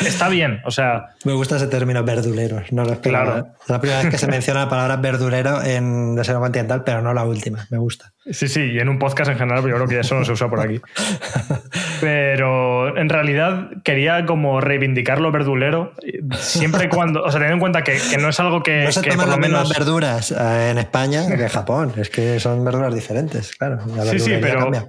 está 0.00 0.28
bien. 0.28 0.60
O 0.64 0.70
sea, 0.70 1.06
Me 1.24 1.32
gusta 1.32 1.56
ese 1.56 1.68
término 1.68 2.04
verduleros, 2.04 2.72
no 2.72 2.84
lo 2.84 2.92
esperaba. 2.92 3.32
Claro. 3.32 3.48
Es 3.62 3.68
la 3.68 3.80
primera 3.80 4.02
vez 4.02 4.10
que 4.10 4.18
se 4.18 4.26
menciona 4.26 4.60
la 4.64 4.68
palabra 4.68 4.96
verdulero 4.96 5.62
en 5.62 6.14
Deseo 6.14 6.40
Continental, 6.40 6.82
pero 6.84 7.02
no 7.02 7.14
la 7.14 7.24
última, 7.24 7.66
me 7.70 7.78
gusta. 7.78 8.12
Sí, 8.30 8.46
sí, 8.46 8.72
y 8.72 8.78
en 8.78 8.88
un 8.88 8.98
podcast 8.98 9.30
en 9.30 9.38
general, 9.38 9.62
pero 9.62 9.76
yo 9.76 9.84
creo 9.84 9.88
que 9.88 10.00
eso 10.00 10.14
no 10.14 10.24
se 10.24 10.32
usa 10.32 10.48
por 10.48 10.60
aquí. 10.60 10.80
Pero 12.00 12.96
en 12.96 13.08
realidad 13.08 13.70
quería 13.84 14.26
como 14.26 14.60
reivindicar 14.60 15.20
lo 15.20 15.30
verdulero, 15.30 15.92
siempre 16.32 16.86
y 16.86 16.88
cuando, 16.88 17.22
o 17.22 17.30
sea, 17.30 17.38
teniendo 17.38 17.54
en 17.54 17.60
cuenta 17.60 17.84
que, 17.84 17.96
que 18.10 18.18
no 18.18 18.28
es 18.28 18.40
algo 18.40 18.60
que, 18.60 18.84
no 18.84 18.92
se 18.92 19.02
que 19.02 19.10
toman 19.10 19.26
por 19.26 19.36
lo 19.36 19.40
las 19.40 19.48
mismas 19.48 19.68
menos... 19.68 19.78
verduras 19.78 20.30
eh, 20.32 20.70
en 20.70 20.78
España 20.78 21.26
que 21.28 21.42
en 21.42 21.48
Japón, 21.48 21.92
es 21.96 22.10
que 22.10 22.40
son 22.40 22.64
verduras 22.64 22.92
diferentes, 22.92 23.54
claro. 23.56 23.78
La 23.94 24.04
Sí, 24.04 24.18
sí, 24.18 24.32
pero 24.40 24.58
cambia. 24.58 24.88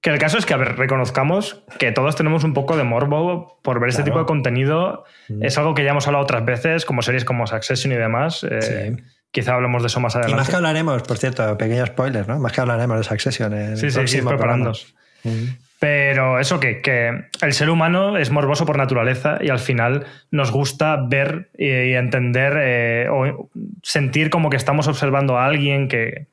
Que 0.00 0.10
el 0.10 0.18
caso 0.18 0.38
es 0.38 0.46
que, 0.46 0.54
a 0.54 0.56
ver, 0.56 0.76
reconozcamos 0.76 1.64
que 1.78 1.90
todos 1.90 2.14
tenemos 2.14 2.44
un 2.44 2.54
poco 2.54 2.76
de 2.76 2.84
morbo 2.84 3.58
por 3.62 3.80
ver 3.80 3.88
este 3.88 4.02
Claro. 4.02 4.12
tipo 4.12 4.18
de 4.20 4.26
contenido. 4.26 5.04
Mm. 5.28 5.42
Es 5.44 5.58
algo 5.58 5.74
que 5.74 5.82
ya 5.84 5.90
hemos 5.90 6.06
hablado 6.06 6.22
otras 6.22 6.44
veces, 6.44 6.84
como 6.84 7.02
series 7.02 7.24
como 7.24 7.46
Succession 7.48 7.92
y 7.92 7.96
demás. 7.96 8.46
Eh, 8.48 8.94
Sí. 8.96 9.02
Quizá 9.30 9.54
hablemos 9.54 9.82
de 9.82 9.88
eso 9.88 10.00
más 10.00 10.14
adelante. 10.16 10.32
Y 10.36 10.38
más 10.38 10.48
que 10.48 10.56
hablaremos, 10.56 11.02
por 11.02 11.18
cierto, 11.18 11.58
pequeño 11.58 11.84
spoiler, 11.84 12.26
¿no? 12.26 12.38
Más 12.38 12.50
que 12.52 12.60
hablaremos 12.62 12.96
de 12.96 13.04
Succession. 13.04 13.52
En 13.52 13.76
sí, 13.76 13.86
el 13.86 13.92
sí, 13.92 14.06
sí, 14.06 14.22
preparando. 14.22 14.72
programa. 14.72 15.52
Pero 15.80 16.40
eso 16.40 16.58
que, 16.58 16.80
que 16.80 17.26
el 17.40 17.52
ser 17.52 17.70
humano 17.70 18.16
es 18.16 18.30
morboso 18.30 18.66
por 18.66 18.76
naturaleza 18.78 19.38
y 19.40 19.50
al 19.50 19.60
final 19.60 20.06
nos 20.32 20.50
gusta 20.50 20.96
ver 21.08 21.50
y, 21.56 21.66
y 21.68 21.94
entender 21.94 22.54
eh, 22.60 23.08
o 23.10 23.48
sentir 23.84 24.28
como 24.30 24.50
que 24.50 24.56
estamos 24.56 24.88
observando 24.88 25.38
a 25.38 25.44
alguien 25.46 25.86
que, 25.88 26.26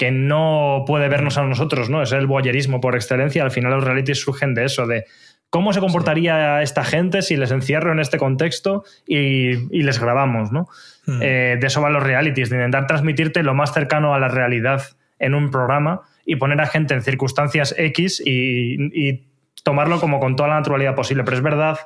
que 0.00 0.10
no 0.10 0.84
puede 0.86 1.10
vernos 1.10 1.36
a 1.36 1.42
nosotros, 1.42 1.90
¿no? 1.90 2.00
Es 2.00 2.10
el 2.12 2.26
voyerismo 2.26 2.80
por 2.80 2.94
excelencia. 2.94 3.42
Al 3.42 3.50
final 3.50 3.72
los 3.72 3.84
realities 3.84 4.18
surgen 4.18 4.54
de 4.54 4.64
eso, 4.64 4.86
de 4.86 5.04
cómo 5.50 5.74
se 5.74 5.80
comportaría 5.80 6.62
esta 6.62 6.84
gente 6.84 7.20
si 7.20 7.36
les 7.36 7.50
encierro 7.50 7.92
en 7.92 8.00
este 8.00 8.16
contexto 8.16 8.82
y, 9.06 9.50
y 9.70 9.82
les 9.82 10.00
grabamos, 10.00 10.52
¿no? 10.52 10.68
Hmm. 11.04 11.20
Eh, 11.20 11.58
de 11.60 11.66
eso 11.66 11.82
van 11.82 11.92
los 11.92 12.02
realities, 12.02 12.48
de 12.48 12.56
intentar 12.56 12.86
transmitirte 12.86 13.42
lo 13.42 13.52
más 13.52 13.74
cercano 13.74 14.14
a 14.14 14.18
la 14.18 14.28
realidad 14.28 14.84
en 15.18 15.34
un 15.34 15.50
programa 15.50 16.00
y 16.24 16.36
poner 16.36 16.62
a 16.62 16.66
gente 16.66 16.94
en 16.94 17.02
circunstancias 17.02 17.74
X 17.76 18.22
y, 18.24 18.76
y 18.98 19.28
tomarlo 19.64 20.00
como 20.00 20.18
con 20.18 20.34
toda 20.34 20.48
la 20.48 20.54
naturalidad 20.54 20.94
posible. 20.94 21.24
Pero 21.24 21.36
es 21.36 21.42
verdad 21.42 21.78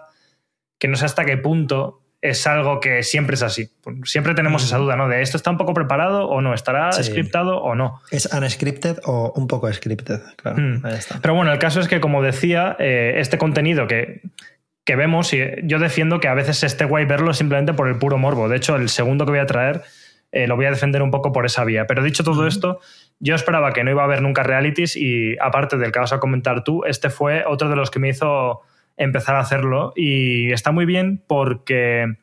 que 0.78 0.86
no 0.86 0.94
sé 0.94 1.06
hasta 1.06 1.24
qué 1.24 1.36
punto 1.36 2.03
es 2.24 2.46
algo 2.46 2.80
que 2.80 3.02
siempre 3.02 3.34
es 3.34 3.42
así. 3.42 3.68
Siempre 4.04 4.34
tenemos 4.34 4.64
esa 4.64 4.78
duda, 4.78 4.96
¿no? 4.96 5.08
De 5.08 5.20
esto 5.20 5.36
está 5.36 5.50
un 5.50 5.58
poco 5.58 5.74
preparado 5.74 6.26
o 6.26 6.40
no, 6.40 6.54
estará 6.54 6.90
Sí. 6.92 7.04
scriptado 7.04 7.58
o 7.58 7.74
no. 7.74 8.00
¿Es 8.10 8.26
unscripted 8.32 8.96
o 9.04 9.32
un 9.36 9.46
poco 9.46 9.70
scripted? 9.70 10.20
Claro, 10.36 10.56
Mm. 10.58 10.86
ahí 10.86 10.94
está. 10.94 11.18
Pero 11.20 11.34
bueno, 11.34 11.52
el 11.52 11.58
caso 11.58 11.80
es 11.80 11.88
que, 11.88 12.00
como 12.00 12.22
decía, 12.22 12.76
eh, 12.78 13.16
este 13.18 13.36
contenido 13.36 13.86
que, 13.86 14.22
que 14.86 14.96
vemos, 14.96 15.34
y 15.34 15.38
yo 15.64 15.78
defiendo 15.78 16.18
que 16.18 16.28
a 16.28 16.34
veces 16.34 16.62
esté 16.62 16.86
guay 16.86 17.04
verlo 17.04 17.34
simplemente 17.34 17.74
por 17.74 17.88
el 17.88 17.98
puro 17.98 18.16
morbo. 18.16 18.48
De 18.48 18.56
hecho, 18.56 18.74
el 18.76 18.88
segundo 18.88 19.26
que 19.26 19.32
voy 19.32 19.40
a 19.40 19.46
traer 19.46 19.82
eh, 20.32 20.48
lo 20.48 20.56
voy 20.56 20.64
a 20.66 20.70
defender 20.70 21.00
un 21.02 21.10
poco 21.12 21.30
por 21.30 21.46
esa 21.46 21.62
vía. 21.64 21.86
Pero 21.86 22.02
dicho 22.02 22.24
todo 22.24 22.46
esto, 22.48 22.80
yo 23.20 23.34
esperaba 23.36 23.72
que 23.72 23.84
no 23.84 23.90
iba 23.92 24.02
a 24.02 24.06
haber 24.06 24.20
nunca 24.20 24.42
realities 24.42 24.96
y 24.96 25.36
aparte 25.40 25.76
del 25.76 25.92
que 25.92 26.00
vas 26.00 26.12
a 26.12 26.18
comentar 26.18 26.64
tú, 26.64 26.84
este 26.86 27.08
fue 27.08 27.44
otro 27.46 27.68
de 27.68 27.76
los 27.76 27.90
que 27.90 28.00
me 28.00 28.08
hizo 28.08 28.62
empezar 28.96 29.36
a 29.36 29.40
hacerlo 29.40 29.92
y 29.96 30.52
está 30.52 30.72
muy 30.72 30.86
bien 30.86 31.22
porque... 31.26 32.16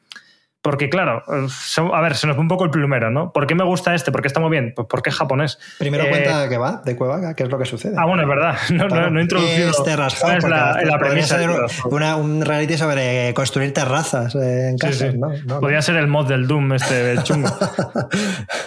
Porque, 0.63 0.89
claro, 0.89 1.23
eh, 1.27 1.47
a 1.91 2.01
ver, 2.01 2.15
se 2.15 2.27
nos 2.27 2.37
va 2.37 2.41
un 2.41 2.47
poco 2.47 2.65
el 2.65 2.69
plumero, 2.69 3.09
¿no? 3.09 3.33
¿Por 3.33 3.47
qué 3.47 3.55
me 3.55 3.63
gusta 3.63 3.95
este? 3.95 4.11
¿Por 4.11 4.21
qué 4.21 4.27
está 4.27 4.39
muy 4.39 4.51
bien? 4.51 4.73
Pues 4.75 4.87
porque 4.87 5.09
es 5.09 5.15
japonés. 5.15 5.57
Primero 5.79 6.03
Eh, 6.03 6.09
cuenta 6.09 6.47
que 6.49 6.57
va 6.59 6.81
de 6.85 6.95
Cuevaga, 6.95 7.33
qué 7.33 7.43
es 7.43 7.49
lo 7.49 7.57
que 7.57 7.65
sucede. 7.65 7.95
Ah, 7.97 8.05
bueno, 8.05 8.21
es 8.21 8.29
verdad. 8.29 8.55
No, 8.71 8.87
Claro. 8.87 9.09
no 9.09 9.19
he 9.19 9.23
introducido 9.23 9.69
Es 9.71 9.79
la, 10.43 10.99
premisa. 10.99 11.37
ser 11.39 11.49
una- 11.85 12.15
un 12.15 12.45
reality 12.45 12.77
sobre 12.77 13.33
construir 13.33 13.73
terrazas 13.73 14.35
eh, 14.35 14.69
en 14.69 14.77
Sí, 14.77 14.85
casa. 14.87 15.11
sí. 15.11 15.17
¿no? 15.17 15.29
No, 15.45 15.59
Podría 15.61 15.81
ser 15.81 15.95
el 15.95 16.07
mod 16.07 16.27
del 16.27 16.45
Doom 16.47 16.73
este 16.73 17.15
chungo. 17.23 17.49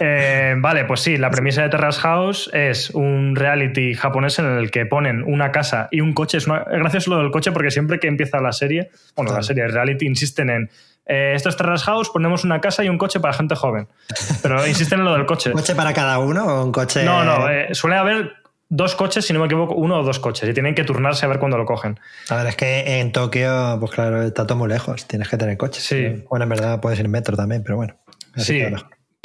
Eh, 0.01 0.55
vale, 0.59 0.85
pues 0.87 1.01
sí, 1.01 1.17
la 1.17 1.31
premisa 1.31 1.63
de 1.63 1.69
Terrace 1.69 2.01
House 2.01 2.51
es 2.53 2.91
un 2.91 3.37
reality 3.37 3.95
japonés 3.95 4.39
en 4.39 4.47
el 4.47 4.71
que 4.71 4.87
ponen 4.87 5.23
una 5.23 5.53
casa 5.53 5.89
y 5.91 6.01
un 6.01 6.13
coche. 6.13 6.39
Es, 6.39 6.47
una- 6.47 6.65
es 6.71 6.79
gracioso 6.79 7.11
lo 7.11 7.19
del 7.19 7.31
coche 7.31 7.53
porque 7.53 7.71
siempre 7.71 7.99
que 8.01 8.09
empieza 8.09 8.41
la 8.41 8.53
serie, 8.53 8.91
bueno, 9.17 9.33
la 9.33 9.43
serie 9.43 9.63
de 9.65 9.69
reality 9.71 10.07
insisten 10.07 10.51
en 10.51 10.71
eh, 11.07 11.33
esto 11.35 11.49
es 11.49 11.57
Terrace 11.57 11.85
House, 11.85 12.11
ponemos 12.11 12.45
una 12.45 12.61
casa 12.61 12.85
y 12.85 12.89
un 12.89 12.99
coche 12.99 13.21
para 13.21 13.35
gente 13.35 13.55
joven. 13.55 13.89
Pero 14.43 14.67
insisten 14.69 15.01
en 15.01 15.05
lo 15.05 15.13
del 15.13 15.27
coche. 15.27 15.51
¿Un 15.51 15.57
coche 15.57 15.75
para 15.75 15.93
cada 15.93 16.19
uno 16.19 16.45
o 16.45 16.65
un 16.65 16.73
coche.? 16.73 17.05
No, 17.05 17.25
no, 17.25 17.49
eh, 17.49 17.69
suele 17.75 17.97
haber 17.97 18.33
dos 18.69 18.95
coches, 18.95 19.27
si 19.27 19.33
no 19.33 19.41
me 19.41 19.47
equivoco, 19.47 19.75
uno 19.75 20.01
o 20.01 20.03
dos 20.03 20.19
coches 20.19 20.49
y 20.49 20.53
tienen 20.53 20.75
que 20.75 20.85
turnarse 20.85 21.27
a 21.27 21.29
ver 21.29 21.39
cuándo 21.39 21.57
lo 21.57 21.65
cogen. 21.65 22.01
A 22.31 22.37
ver, 22.37 22.47
es 22.47 22.57
que 22.57 23.01
en 23.01 23.13
Tokio, 23.13 23.77
pues 23.79 23.93
claro, 23.93 24.23
está 24.23 24.47
todo 24.47 24.59
muy 24.59 24.69
lejos. 24.69 25.07
Tienes 25.07 25.29
que 25.29 25.37
tener 25.37 25.57
coche. 25.57 25.81
Sí. 25.81 26.25
Bueno, 26.29 26.45
en 26.45 26.49
verdad 26.49 26.81
puedes 26.81 26.99
ir 26.99 27.05
en 27.05 27.11
metro 27.11 27.37
también, 27.37 27.63
pero 27.63 27.77
bueno. 27.77 27.95
Sí. 28.37 28.63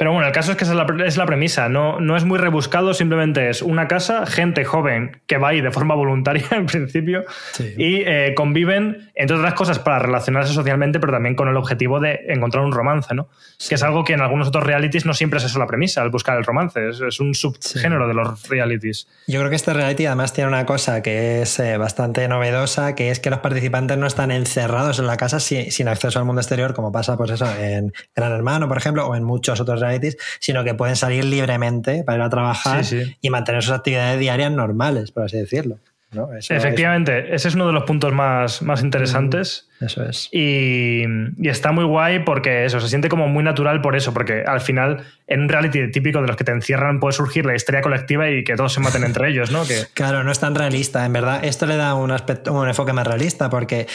Pero 0.00 0.12
bueno, 0.14 0.26
el 0.26 0.32
caso 0.32 0.52
es 0.52 0.56
que 0.56 0.64
esa 0.64 0.72
es 0.72 0.78
la, 0.78 1.04
es 1.04 1.18
la 1.18 1.26
premisa. 1.26 1.68
No, 1.68 2.00
no 2.00 2.16
es 2.16 2.24
muy 2.24 2.38
rebuscado, 2.38 2.94
simplemente 2.94 3.50
es 3.50 3.60
una 3.60 3.86
casa, 3.86 4.24
gente 4.24 4.64
joven 4.64 5.20
que 5.26 5.36
va 5.36 5.48
ahí 5.48 5.60
de 5.60 5.70
forma 5.70 5.94
voluntaria 5.94 6.46
en 6.52 6.64
principio 6.64 7.24
Sí. 7.52 7.74
y 7.76 7.96
eh, 8.06 8.32
conviven, 8.34 9.10
entre 9.14 9.36
otras 9.36 9.52
cosas, 9.52 9.78
para 9.78 9.98
relacionarse 9.98 10.54
socialmente, 10.54 11.00
pero 11.00 11.12
también 11.12 11.34
con 11.34 11.48
el 11.48 11.56
objetivo 11.58 12.00
de 12.00 12.18
encontrar 12.28 12.64
un 12.64 12.72
romance, 12.72 13.14
¿no? 13.14 13.28
Que 13.68 13.74
es 13.74 13.82
algo 13.82 14.02
que 14.04 14.14
en 14.14 14.22
algunos 14.22 14.48
otros 14.48 14.64
realities 14.64 15.04
no 15.04 15.12
siempre 15.12 15.38
es 15.38 15.44
eso 15.44 15.58
la 15.58 15.66
premisa, 15.66 16.02
el 16.02 16.08
buscar 16.08 16.38
el 16.38 16.44
romance. 16.44 16.88
Es, 16.88 17.00
es 17.02 17.20
un 17.20 17.34
subgénero 17.34 18.08
de 18.08 18.14
los 18.14 18.48
realities. 18.48 19.06
Yo 19.26 19.38
creo 19.40 19.50
que 19.50 19.56
este 19.56 19.74
reality 19.74 20.06
además 20.06 20.32
tiene 20.32 20.48
una 20.48 20.64
cosa 20.64 21.02
que 21.02 21.42
es 21.42 21.58
eh, 21.60 21.76
bastante 21.76 22.26
novedosa, 22.26 22.94
que 22.94 23.10
es 23.10 23.20
que 23.20 23.28
los 23.28 23.40
participantes 23.40 23.98
no 23.98 24.06
están 24.06 24.30
encerrados 24.30 24.98
en 24.98 25.06
la 25.06 25.18
casa 25.18 25.40
si- 25.40 25.70
sin 25.70 25.88
acceso 25.88 26.18
al 26.18 26.24
mundo 26.24 26.40
exterior, 26.40 26.72
como 26.72 26.90
pasa 26.90 27.18
pues 27.18 27.32
eso 27.32 27.46
en 27.60 27.92
Gran 28.16 28.32
Hermano, 28.32 28.66
por 28.66 28.78
ejemplo, 28.78 29.06
o 29.06 29.14
en 29.14 29.24
muchos 29.24 29.60
otros 29.60 29.78
realities, 29.78 29.89
sino 30.38 30.64
que 30.64 30.74
pueden 30.74 30.96
salir 30.96 31.24
libremente 31.24 32.02
para 32.04 32.18
ir 32.18 32.22
a 32.22 32.30
trabajar 32.30 32.84
Sí, 32.84 33.04
sí. 33.04 33.16
y 33.20 33.30
mantener 33.30 33.62
sus 33.62 33.72
actividades 33.72 34.18
diarias 34.18 34.50
normales, 34.52 35.10
por 35.10 35.24
así 35.24 35.36
decirlo. 35.36 35.78
¿No? 36.12 36.32
Eso 36.34 36.54
Efectivamente, 36.54 37.34
ese 37.34 37.48
es 37.48 37.54
uno 37.54 37.66
de 37.66 37.72
los 37.72 37.84
puntos 37.84 38.12
más, 38.12 38.62
más 38.62 38.82
interesantes. 38.82 39.48
es- 39.48 39.66
eso 39.80 40.04
es. 40.04 40.28
Y, 40.30 41.04
y 41.38 41.48
está 41.48 41.72
muy 41.72 41.84
guay 41.84 42.18
porque 42.24 42.66
eso, 42.66 42.80
se 42.80 42.88
siente 42.88 43.08
como 43.08 43.28
muy 43.28 43.42
natural 43.42 43.80
por 43.80 43.96
eso, 43.96 44.12
porque 44.12 44.42
al 44.46 44.60
final 44.60 45.04
en 45.26 45.40
un 45.42 45.48
reality 45.48 45.90
típico 45.90 46.20
de 46.20 46.26
los 46.26 46.36
que 46.36 46.44
te 46.44 46.52
encierran 46.52 47.00
puede 47.00 47.12
surgir 47.14 47.46
la 47.46 47.54
histeria 47.56 47.80
colectiva 47.80 48.28
y 48.28 48.44
que 48.44 48.56
todos 48.56 48.74
se 48.74 48.80
maten 48.80 49.04
entre 49.04 49.30
ellos, 49.30 49.50
¿no? 49.50 49.64
Que, 49.64 49.84
Claro, 49.94 50.22
no 50.22 50.32
es 50.32 50.38
tan 50.38 50.54
realista. 50.54 51.06
En 51.06 51.14
verdad, 51.14 51.42
esto 51.44 51.64
le 51.64 51.76
da 51.76 51.94
un 51.94 52.10
aspecto, 52.10 52.52
un 52.52 52.68
enfoque 52.68 52.92
más 52.92 53.06
realista, 53.06 53.48
porque 53.48 53.86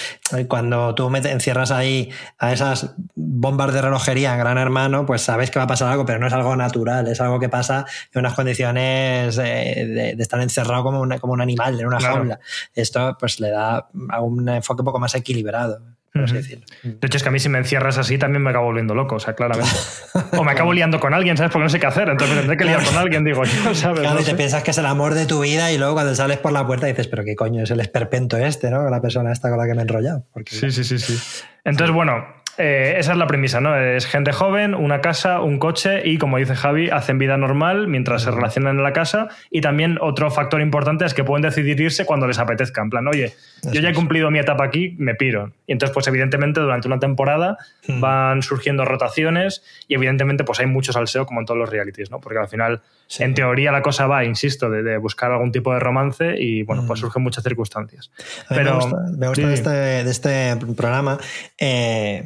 cuando 0.47 0.95
tú 0.95 1.13
encierras 1.15 1.69
ahí 1.69 2.09
a 2.39 2.51
esas 2.51 2.95
bombas 3.13 3.71
de 3.71 3.81
relojería 3.83 4.33
en 4.33 4.39
Gran 4.39 4.57
Hermano, 4.57 5.05
pues 5.05 5.21
sabes 5.21 5.51
que 5.51 5.59
va 5.59 5.65
a 5.65 5.67
pasar 5.67 5.91
algo, 5.91 6.03
pero 6.03 6.17
no 6.17 6.25
es 6.25 6.33
algo 6.33 6.55
natural, 6.55 7.07
es 7.07 7.21
algo 7.21 7.39
que 7.39 7.49
pasa 7.49 7.85
en 8.11 8.19
unas 8.21 8.33
condiciones 8.33 9.37
eh, 9.37 9.85
de, 9.87 10.15
de 10.15 10.21
estar 10.23 10.41
encerrado 10.41 10.83
como, 10.83 10.99
una- 11.01 11.19
como 11.19 11.33
un 11.33 11.41
animal 11.41 11.79
en 11.79 11.85
una 11.85 11.99
Claro. 12.05 12.15
jaula. 12.17 12.39
Esto 12.73 13.17
pues 13.19 13.39
le 13.39 13.49
da 13.49 13.87
a 14.09 14.21
un 14.21 14.47
enfoque 14.49 14.81
un 14.81 14.85
poco 14.85 14.99
más 14.99 15.15
equilibrado, 15.15 15.79
por 16.13 16.23
así 16.23 16.33
Ujú. 16.33 16.41
decirlo. 16.41 16.65
de 16.83 17.07
hecho, 17.07 17.17
es 17.17 17.23
que 17.23 17.29
a 17.29 17.31
mí 17.31 17.39
si 17.39 17.49
me 17.49 17.57
encierras 17.57 17.97
así 17.97 18.17
también 18.17 18.41
me 18.41 18.49
acabo 18.51 18.65
volviendo 18.67 18.95
loco, 18.95 19.15
o 19.15 19.19
sea, 19.19 19.33
claramente. 19.35 19.69
O 20.37 20.43
me 20.43 20.51
acabo 20.53 20.71
liando 20.73 20.99
con 20.99 21.13
alguien, 21.13 21.35
¿sabes? 21.35 21.51
Porque 21.51 21.63
no 21.63 21.69
sé 21.69 21.79
qué 21.79 21.87
hacer, 21.87 22.07
entonces 22.09 22.35
me 22.35 22.41
tendré 22.41 22.57
que 22.57 22.65
liar 22.65 22.83
con 22.83 22.95
alguien, 22.95 23.23
digo 23.25 23.43
yo, 23.43 23.73
¿sabes? 23.75 23.99
Claro, 23.99 24.15
No 24.15 24.21
y 24.21 24.23
te 24.23 24.31
sé. 24.31 24.37
piensas 24.37 24.63
que 24.63 24.71
es 24.71 24.77
el 24.77 24.85
amor 24.85 25.13
de 25.13 25.25
tu 25.25 25.41
vida 25.41 25.71
y 25.71 25.77
luego 25.77 25.93
cuando 25.93 26.15
sales 26.15 26.37
por 26.37 26.51
la 26.53 26.65
puerta 26.65 26.87
dices, 26.87 27.07
pero 27.07 27.23
qué 27.25 27.35
coño 27.35 27.63
es 27.63 27.71
el 27.71 27.79
esperpento 27.81 28.37
este, 28.37 28.69
¿no? 28.69 28.89
La 28.89 29.01
persona 29.01 29.31
esta 29.33 29.49
con 29.49 29.57
la 29.57 29.65
que 29.65 29.73
me 29.73 29.79
he 29.79 29.81
enrollado. 29.83 30.25
Porque, 30.33 30.55
Sí, 30.55 30.71
sí, 30.71 30.83
sí, 30.85 30.99
sí. 30.99 31.19
Entonces, 31.65 31.93
bueno, 31.93 32.23
eh, 32.57 32.95
esa 32.97 33.11
es 33.11 33.17
la 33.17 33.27
premisa, 33.27 33.59
¿no? 33.61 33.75
Es 33.77 34.05
gente 34.05 34.31
joven, 34.31 34.75
una 34.75 35.01
casa, 35.01 35.41
un 35.41 35.59
coche 35.59 36.01
y, 36.07 36.17
como 36.17 36.37
dice 36.37 36.55
Javi, 36.55 36.89
hacen 36.89 37.17
vida 37.17 37.37
normal 37.37 37.87
mientras 37.87 38.23
se 38.23 38.31
relacionan 38.31 38.77
en 38.77 38.83
la 38.83 38.93
casa. 38.93 39.27
Y 39.51 39.61
también 39.61 39.97
otro 40.01 40.31
factor 40.31 40.61
importante 40.61 41.05
es 41.05 41.13
que 41.13 41.23
pueden 41.23 41.41
decidir 41.41 41.79
irse 41.81 42.05
cuando 42.05 42.27
les 42.27 42.39
apetezca. 42.39 42.81
En 42.81 42.89
plan, 42.89 43.07
oye, 43.07 43.33
yo 43.71 43.81
ya 43.81 43.89
he 43.89 43.93
cumplido 43.93 44.31
mi 44.31 44.39
etapa 44.39 44.63
aquí, 44.63 44.95
me 44.97 45.15
piro. 45.15 45.51
Y 45.67 45.73
entonces, 45.73 45.93
pues 45.93 46.07
evidentemente, 46.07 46.59
durante 46.61 46.87
una 46.87 46.99
temporada 46.99 47.57
Hmm. 47.87 48.01
van 48.01 48.41
surgiendo 48.41 48.83
rotaciones 48.83 49.63
y 49.87 49.93
evidentemente, 49.93 50.43
pues 50.43 50.59
hay 50.59 50.65
mucho 50.65 50.91
salseo 50.91 51.25
como 51.27 51.39
en 51.39 51.45
todos 51.45 51.59
los 51.59 51.69
realities, 51.69 52.09
¿no? 52.09 52.19
Porque 52.19 52.39
al 52.39 52.47
final, 52.47 52.81
Sí. 53.07 53.21
en 53.23 53.35
teoría, 53.35 53.71
la 53.71 53.83
cosa 53.83 54.07
va, 54.07 54.23
insisto, 54.25 54.71
de, 54.71 54.81
de 54.81 54.97
buscar 54.97 55.31
algún 55.31 55.51
tipo 55.51 55.71
de 55.73 55.79
romance 55.79 56.33
y, 56.39 56.63
bueno, 56.63 56.83
pues 56.87 56.99
surgen 56.99 57.21
muchas 57.21 57.43
circunstancias. 57.43 58.09
Pero, 58.49 58.71
me 58.77 58.83
gusta, 58.83 58.97
me 59.17 59.27
gusta 59.27 59.41
sí. 59.43 59.47
de, 59.47 59.53
este, 59.53 59.69
de 59.69 60.09
este 60.09 60.55
programa. 60.75 61.19
eh, 61.59 62.25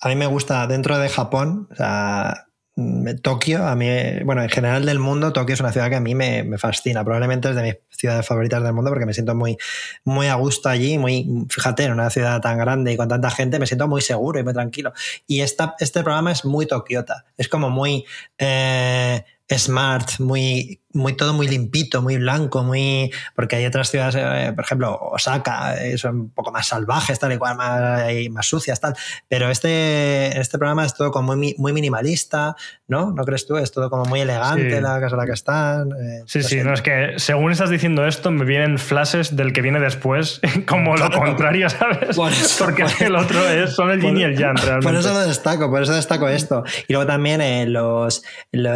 a 0.00 0.08
mí 0.08 0.14
me 0.14 0.26
gusta 0.26 0.66
dentro 0.66 0.98
de 0.98 1.08
Japón, 1.08 1.68
o 1.70 1.74
sea, 1.74 2.46
mm, 2.76 3.16
Tokio, 3.22 3.66
a 3.66 3.76
mí, 3.76 3.86
bueno, 4.24 4.42
en 4.42 4.48
general 4.48 4.86
del 4.86 4.98
mundo, 4.98 5.32
Tokio 5.32 5.54
es 5.54 5.60
una 5.60 5.72
ciudad 5.72 5.90
que 5.90 5.96
a 5.96 6.00
mí 6.00 6.14
me, 6.14 6.56
fascina. 6.58 7.04
Probablemente 7.04 7.50
es 7.50 7.56
de 7.56 7.62
mis 7.62 7.76
ciudades 7.90 8.26
favoritas 8.26 8.62
del 8.62 8.72
mundo 8.72 8.90
porque 8.90 9.04
me 9.04 9.12
siento 9.12 9.34
muy, 9.34 9.58
muy 10.04 10.28
a 10.28 10.34
gusto 10.36 10.68
allí, 10.70 10.96
muy, 10.96 11.46
fíjate, 11.50 11.84
en 11.84 11.92
una 11.92 12.08
ciudad 12.08 12.40
tan 12.40 12.58
grande 12.58 12.92
y 12.92 12.96
con 12.96 13.08
tanta 13.08 13.30
gente, 13.30 13.58
me 13.58 13.66
siento 13.66 13.88
muy 13.88 14.00
seguro 14.00 14.40
y 14.40 14.44
muy 14.44 14.54
tranquilo. 14.54 14.92
Y 15.26 15.42
esta, 15.42 15.74
este 15.78 16.02
programa 16.02 16.32
es 16.32 16.44
muy 16.44 16.66
Tokiota, 16.66 17.26
es 17.36 17.48
como 17.48 17.68
muy 17.68 18.06
eh, 18.38 19.22
smart, 19.58 20.18
muy, 20.20 20.80
muy 20.92 21.14
todo 21.14 21.32
muy 21.32 21.46
limpito, 21.48 22.02
muy 22.02 22.16
blanco, 22.16 22.62
muy. 22.62 23.10
Porque 23.34 23.56
hay 23.56 23.66
otras 23.66 23.90
ciudades, 23.90 24.16
eh, 24.18 24.52
por 24.54 24.64
ejemplo, 24.64 24.98
Osaka, 25.00 25.76
eh, 25.82 25.96
son 25.98 26.16
un 26.20 26.30
poco 26.30 26.50
más 26.52 26.66
salvajes, 26.66 27.18
tal 27.18 27.32
y 27.32 27.38
cual, 27.38 27.56
más, 27.56 28.02
más 28.30 28.46
sucias, 28.46 28.80
tal. 28.80 28.94
Pero 29.28 29.50
este, 29.50 30.38
este 30.40 30.58
programa 30.58 30.84
es 30.84 30.94
todo 30.94 31.10
como 31.10 31.36
muy, 31.36 31.54
muy 31.58 31.72
minimalista, 31.72 32.56
¿no? 32.88 33.12
¿No 33.12 33.24
crees 33.24 33.46
tú? 33.46 33.56
Es 33.56 33.70
todo 33.72 33.88
como 33.90 34.04
muy 34.06 34.20
elegante 34.20 34.76
Sí. 34.76 34.80
la 34.80 35.00
casa 35.00 35.14
en 35.14 35.20
la 35.20 35.26
que 35.26 35.32
están. 35.32 35.90
eh, 35.92 36.22
Sí, 36.26 36.38
no 36.40 36.44
sí, 36.44 36.58
sé. 36.58 36.64
no, 36.64 36.74
es 36.74 36.82
que 36.82 37.14
según 37.18 37.52
estás 37.52 37.70
diciendo 37.70 38.06
esto, 38.06 38.30
me 38.30 38.44
vienen 38.44 38.78
flashes 38.78 39.36
del 39.36 39.52
que 39.52 39.62
viene 39.62 39.78
después, 39.80 40.40
como 40.68 40.96
lo 40.96 41.10
contrario, 41.10 41.68
¿sabes? 41.70 42.16
Por 42.16 42.32
eso, 42.32 42.64
Porque 42.64 42.84
por 42.84 43.02
el 43.06 43.14
otro 43.16 43.48
es, 43.48 43.74
son 43.74 43.90
el 43.90 44.00
yin 44.00 44.16
y 44.18 44.22
el 44.24 44.36
yang, 44.36 44.56
realmente. 44.56 44.86
Por 44.86 44.96
eso 44.96 45.12
lo 45.12 45.20
destaco, 45.20 45.70
por 45.70 45.82
eso 45.82 45.92
destaco 45.94 46.28
esto. 46.28 46.64
Y 46.88 46.92
luego 46.92 47.06
también 47.06 47.40
eh, 47.40 47.66
los, 47.66 48.22
lo, 48.52 48.70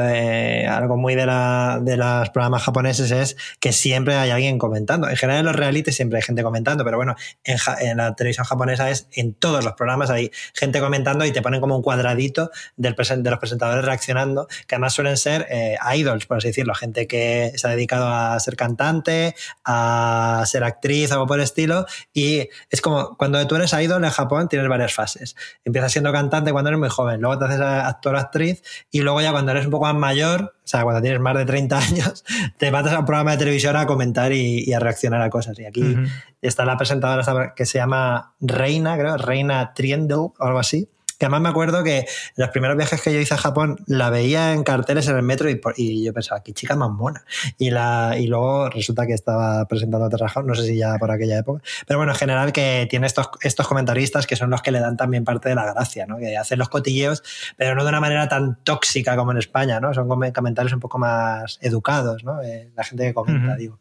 algo 0.70 0.96
muy 0.96 1.14
de 1.14 1.26
la, 1.26 1.78
de 1.82 1.96
los 2.20 2.30
programas 2.30 2.62
japoneses 2.62 3.10
es 3.10 3.36
que 3.60 3.72
siempre 3.72 4.14
hay 4.16 4.30
alguien 4.30 4.58
comentando. 4.58 5.08
En 5.08 5.16
general 5.16 5.40
en 5.40 5.46
los 5.46 5.56
realities 5.56 5.96
siempre 5.96 6.18
hay 6.18 6.22
gente 6.22 6.42
comentando, 6.42 6.84
pero 6.84 6.96
bueno, 6.96 7.14
en, 7.44 7.96
la 7.96 8.14
televisión 8.14 8.46
japonesa 8.46 8.90
es 8.90 9.08
en 9.12 9.34
todos 9.34 9.64
los 9.64 9.74
programas 9.74 10.10
hay 10.10 10.30
gente 10.54 10.80
comentando 10.80 11.24
y 11.24 11.32
te 11.32 11.42
ponen 11.42 11.60
como 11.60 11.76
un 11.76 11.82
cuadradito 11.82 12.50
del 12.76 12.94
de 12.94 13.30
los 13.30 13.38
presentadores 13.38 13.84
reaccionando, 13.84 14.46
que 14.66 14.74
además 14.74 14.94
suelen 14.94 15.16
ser 15.16 15.46
eh, 15.50 15.76
idols, 15.94 16.26
por 16.26 16.38
así 16.38 16.48
decirlo, 16.48 16.74
gente 16.74 17.06
que 17.06 17.52
se 17.56 17.66
ha 17.66 17.70
dedicado 17.70 18.08
a 18.08 18.38
ser 18.40 18.56
cantante, 18.56 19.34
a 19.64 20.42
ser 20.46 20.64
actriz, 20.64 21.12
algo 21.12 21.26
por 21.26 21.38
el 21.38 21.44
estilo, 21.44 21.86
y 22.12 22.48
es 22.70 22.80
como 22.80 23.16
cuando 23.16 23.44
tú 23.46 23.56
eres 23.56 23.72
idol 23.72 24.04
en 24.04 24.10
Japón 24.10 24.48
tienes 24.48 24.68
varias 24.68 24.94
fases. 24.94 25.36
Empiezas 25.64 25.92
siendo 25.92 26.12
cantante 26.12 26.52
cuando 26.52 26.70
eres 26.70 26.80
muy 26.80 26.88
joven, 26.88 27.20
luego 27.20 27.38
te 27.38 27.44
haces 27.46 27.60
actor 27.60 28.16
actriz, 28.16 28.62
y 28.90 29.00
luego 29.00 29.20
ya 29.20 29.32
cuando 29.32 29.52
eres 29.52 29.66
un 29.66 29.70
poco 29.70 29.84
más 29.84 29.94
mayor, 29.94 30.54
sea, 30.76 30.82
cuando 30.84 31.02
tienes 31.02 31.20
más 31.20 31.36
de 31.36 31.44
30 31.44 31.78
años, 31.88 32.24
te 32.56 32.70
matas 32.70 32.92
a 32.92 33.00
un 33.00 33.04
programa 33.04 33.32
de 33.32 33.38
televisión 33.38 33.76
a 33.76 33.86
comentar 33.86 34.32
y, 34.32 34.72
a 34.72 34.78
reaccionar 34.78 35.22
a 35.22 35.30
cosas. 35.30 35.58
Y 35.58 35.64
aquí 35.64 35.96
está 36.42 36.64
la 36.64 36.76
presentadora 36.76 37.54
que 37.54 37.66
se 37.66 37.78
llama 37.78 38.34
Reina, 38.40 38.96
creo, 38.98 39.16
Reina 39.16 39.72
Triendel 39.74 40.18
o 40.18 40.34
algo 40.38 40.58
así 40.58 40.88
que 41.18 41.26
además 41.26 41.42
me 41.42 41.48
acuerdo 41.48 41.84
que 41.84 42.06
los 42.36 42.48
primeros 42.50 42.76
viajes 42.76 43.00
que 43.00 43.12
yo 43.12 43.20
hice 43.20 43.34
a 43.34 43.38
Japón 43.38 43.76
la 43.86 44.10
veía 44.10 44.52
en 44.52 44.64
carteles 44.64 45.08
en 45.08 45.16
el 45.16 45.22
metro 45.22 45.48
y, 45.76 46.04
yo 46.04 46.12
pensaba, 46.12 46.42
qué 46.42 46.52
chica 46.52 46.76
más 46.76 46.90
mona. 46.90 47.24
Y, 47.58 47.70
la, 47.70 48.16
y 48.18 48.26
luego 48.26 48.68
resulta 48.70 49.06
que 49.06 49.12
estaba 49.12 49.64
presentando 49.66 50.06
a 50.06 50.28
House, 50.28 50.46
no 50.46 50.54
sé 50.54 50.66
si 50.66 50.76
ya 50.76 50.96
por 50.98 51.10
aquella 51.10 51.38
época. 51.38 51.62
Pero 51.86 51.98
bueno, 51.98 52.12
en 52.12 52.18
general 52.18 52.52
que 52.52 52.86
tiene 52.90 53.06
estos, 53.06 53.30
estos 53.42 53.66
comentaristas 53.66 54.26
que 54.26 54.36
son 54.36 54.50
los 54.50 54.62
que 54.62 54.70
le 54.70 54.80
dan 54.80 54.96
también 54.96 55.24
parte 55.24 55.48
de 55.48 55.54
la 55.54 55.72
gracia, 55.72 56.06
¿no? 56.06 56.18
Que 56.18 56.36
hacen 56.36 56.58
los 56.58 56.68
cotilleos, 56.68 57.22
pero 57.56 57.74
no 57.74 57.84
de 57.84 57.88
una 57.90 58.00
manera 58.00 58.28
tan 58.28 58.56
tóxica 58.64 59.16
como 59.16 59.32
en 59.32 59.38
España, 59.38 59.80
¿no? 59.80 59.94
Son 59.94 60.08
comentarios 60.08 60.72
un 60.72 60.80
poco 60.80 60.98
más 60.98 61.58
educados, 61.60 62.24
¿no? 62.24 62.42
Eh, 62.42 62.70
la 62.76 62.84
gente 62.84 63.04
que 63.04 63.14
comenta, 63.14 63.56
digo. 63.56 63.78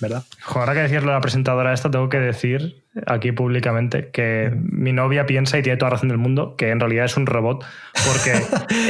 ¿Verdad? 0.00 0.22
Ahora 0.46 0.74
que 0.74 0.80
decirlo 0.80 1.12
la 1.12 1.20
presentadora 1.20 1.72
esta, 1.72 1.90
tengo 1.90 2.08
que 2.08 2.18
decir 2.20 2.85
aquí 3.06 3.32
públicamente 3.32 4.08
que 4.10 4.52
mi 4.56 4.92
novia 4.92 5.26
piensa 5.26 5.58
y 5.58 5.62
tiene 5.62 5.76
toda 5.76 5.90
razón 5.90 6.08
del 6.08 6.18
mundo 6.18 6.54
que 6.56 6.70
en 6.70 6.80
realidad 6.80 7.04
es 7.04 7.16
un 7.16 7.26
robot 7.26 7.64
porque 8.06 8.32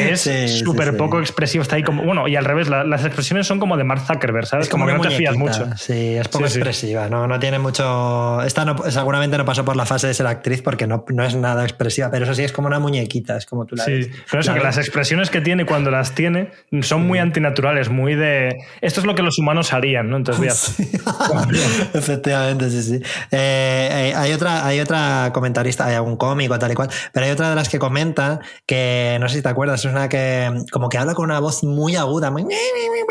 es 0.10 0.60
súper 0.60 0.96
poco 0.96 1.18
expresivo 1.18 1.62
está 1.62 1.76
ahí 1.76 1.82
como 1.82 2.04
bueno 2.04 2.28
y 2.28 2.36
al 2.36 2.44
revés 2.44 2.68
las 2.68 3.04
expresiones 3.04 3.46
son 3.46 3.58
como 3.58 3.76
de 3.76 3.84
Mark 3.84 4.02
Zuckerberg 4.06 4.46
sabes 4.46 4.68
como, 4.68 4.86
que 4.86 4.92
no 4.92 5.00
te 5.00 5.10
fías 5.10 5.36
mucho. 5.36 5.68
sí 5.76 6.14
es 6.14 6.28
poco 6.28 6.44
expresiva 6.44 7.08
no 7.08 7.26
no 7.26 7.40
tiene 7.40 7.58
mucho 7.58 8.42
esta 8.42 8.64
no, 8.64 8.76
seguramente 8.90 9.38
no 9.38 9.44
pasó 9.44 9.64
por 9.64 9.76
la 9.76 9.86
fase 9.86 10.06
de 10.06 10.14
ser 10.14 10.26
actriz 10.26 10.62
porque 10.62 10.86
no, 10.86 11.04
no 11.08 11.24
es 11.24 11.34
nada 11.34 11.64
expresiva 11.64 12.10
pero 12.10 12.24
eso 12.24 12.34
sí 12.34 12.44
es 12.44 12.52
como 12.52 12.68
una 12.68 12.78
muñequita 12.78 13.36
es 13.36 13.46
como 13.46 13.66
tú 13.66 13.74
la 13.74 13.84
sí 13.84 14.08
pero 14.30 14.40
eso 14.40 14.54
que 14.54 14.60
las 14.60 14.78
expresiones 14.78 15.30
que 15.30 15.40
tiene 15.40 15.66
cuando 15.66 15.90
las 15.90 16.14
tiene 16.14 16.50
son 16.82 17.06
muy 17.06 17.18
antinaturales 17.18 17.88
muy 17.88 18.14
de 18.14 18.56
esto 18.80 19.00
es 19.00 19.06
lo 19.06 19.16
que 19.16 19.22
los 19.22 19.38
humanos 19.38 19.72
harían 19.72 20.10
no 20.10 20.16
entonces 20.16 20.76
efectivamente 21.94 22.70
sí 22.70 22.82
sí. 22.82 23.02
Eh, 23.32 23.95
eh, 23.98 24.14
hay, 24.14 24.32
otra, 24.32 24.66
hay 24.66 24.80
otra 24.80 25.30
comentarista, 25.32 25.86
hay 25.86 25.94
algún 25.94 26.16
cómico, 26.16 26.58
tal 26.58 26.72
y 26.72 26.74
cual, 26.74 26.90
pero 27.12 27.26
hay 27.26 27.32
otra 27.32 27.50
de 27.50 27.56
las 27.56 27.68
que 27.68 27.78
comentan 27.78 28.40
que 28.66 29.16
no 29.20 29.28
sé 29.28 29.36
si 29.36 29.42
te 29.42 29.48
acuerdas, 29.48 29.84
es 29.84 29.90
una 29.90 30.08
que 30.08 30.50
como 30.70 30.88
que 30.88 30.98
habla 30.98 31.14
con 31.14 31.24
una 31.26 31.40
voz 31.40 31.64
muy 31.64 31.96
aguda. 31.96 32.30
Muy... 32.30 32.46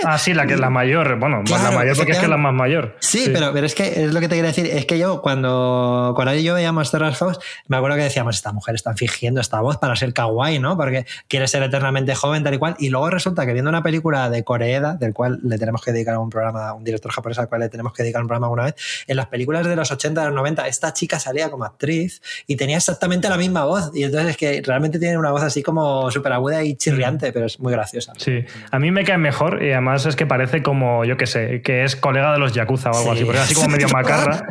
Ah, 0.03 0.17
sí, 0.17 0.33
la 0.33 0.45
que 0.45 0.53
es 0.53 0.59
la 0.59 0.69
mayor. 0.69 1.19
Bueno, 1.19 1.43
la 1.49 1.71
mayor 1.71 1.95
porque 1.95 2.11
es 2.11 2.17
que 2.17 2.25
es 2.25 2.29
la 2.29 2.37
más 2.37 2.53
mayor. 2.53 2.95
Sí, 2.99 3.29
Pero, 3.31 3.51
pero 3.53 3.65
es 3.65 3.75
que 3.75 4.03
es 4.05 4.13
lo 4.13 4.19
que 4.19 4.27
te 4.27 4.35
quiero 4.35 4.47
decir. 4.47 4.67
Es 4.67 4.85
que 4.85 4.97
yo, 4.99 5.21
cuando 5.21 6.13
y 6.35 6.43
yo 6.43 6.53
veíamos 6.55 6.91
Terras 6.91 7.17
House, 7.17 7.39
me 7.67 7.77
acuerdo 7.77 7.97
que 7.97 8.03
decíamos, 8.03 8.35
esta 8.35 8.51
mujer 8.51 8.75
está 8.75 8.93
fingiendo 8.93 9.41
esta 9.41 9.61
voz 9.61 9.77
para 9.77 9.95
ser 9.95 10.13
kawaii, 10.13 10.59
¿no? 10.59 10.77
Porque 10.77 11.05
quiere 11.27 11.47
ser 11.47 11.63
eternamente 11.63 12.15
joven, 12.15 12.43
tal 12.43 12.53
y 12.53 12.57
cual. 12.57 12.75
Y 12.79 12.89
luego 12.89 13.09
resulta 13.09 13.45
que 13.45 13.53
viendo 13.53 13.69
una 13.69 13.83
película 13.83 14.29
de 14.29 14.43
Corea, 14.43 14.93
del 14.93 15.13
cual 15.13 15.39
le 15.43 15.57
tenemos 15.57 15.83
que 15.83 15.91
dedicar 15.91 16.17
un 16.17 16.29
programa, 16.29 16.73
un 16.73 16.83
director 16.83 17.11
japonés 17.11 17.39
al 17.39 17.47
cual 17.47 17.61
le 17.61 17.69
tenemos 17.69 17.93
que 17.93 18.03
dedicar 18.03 18.21
un 18.21 18.27
programa 18.27 18.47
alguna 18.47 18.65
vez, 18.65 18.75
en 19.07 19.15
las 19.15 19.27
películas 19.27 19.65
de 19.65 19.75
los 19.75 19.91
80, 19.91 20.21
de 20.21 20.27
los 20.27 20.35
90, 20.35 20.67
esta 20.75 20.93
chica 20.93 21.19
salía 21.19 21.49
como 21.49 21.65
actriz 21.65 22.21
y 22.47 22.55
tenía 22.55 22.77
exactamente 22.77 23.29
la 23.29 23.37
misma 23.37 23.65
voz. 23.65 23.91
Y 23.93 24.03
entonces 24.03 24.31
es 24.31 24.37
que 24.37 24.61
realmente 24.63 24.99
tiene 24.99 25.17
una 25.17 25.31
voz 25.31 25.43
así 25.43 25.63
como 25.63 26.11
súper 26.11 26.33
aguda 26.33 26.63
y 26.63 26.75
chirriante, 26.75 27.31
pero 27.31 27.45
es 27.45 27.59
muy 27.59 27.73
graciosa. 27.73 28.13
Sí, 28.17 28.45
a 28.71 28.79
mí 28.79 28.91
me 28.91 29.03
cae 29.03 29.17
mejor 29.17 29.63
y 29.63 29.71
además 29.71 30.05
es 30.05 30.15
que 30.15 30.25
parece 30.25 30.61
como, 30.61 31.05
yo 31.05 31.17
qué 31.17 31.27
sé, 31.27 31.61
que 31.61 31.83
es 31.83 31.95
colega 31.95 32.33
de 32.33 32.39
los 32.39 32.53
Yakuza 32.53 32.91
o 32.91 32.97
algo 32.97 33.11
así, 33.11 33.23
porque 33.23 33.39
es 33.39 33.45
así 33.45 33.55
como 33.55 33.69
medio 33.69 33.89
macarra. 33.93 34.45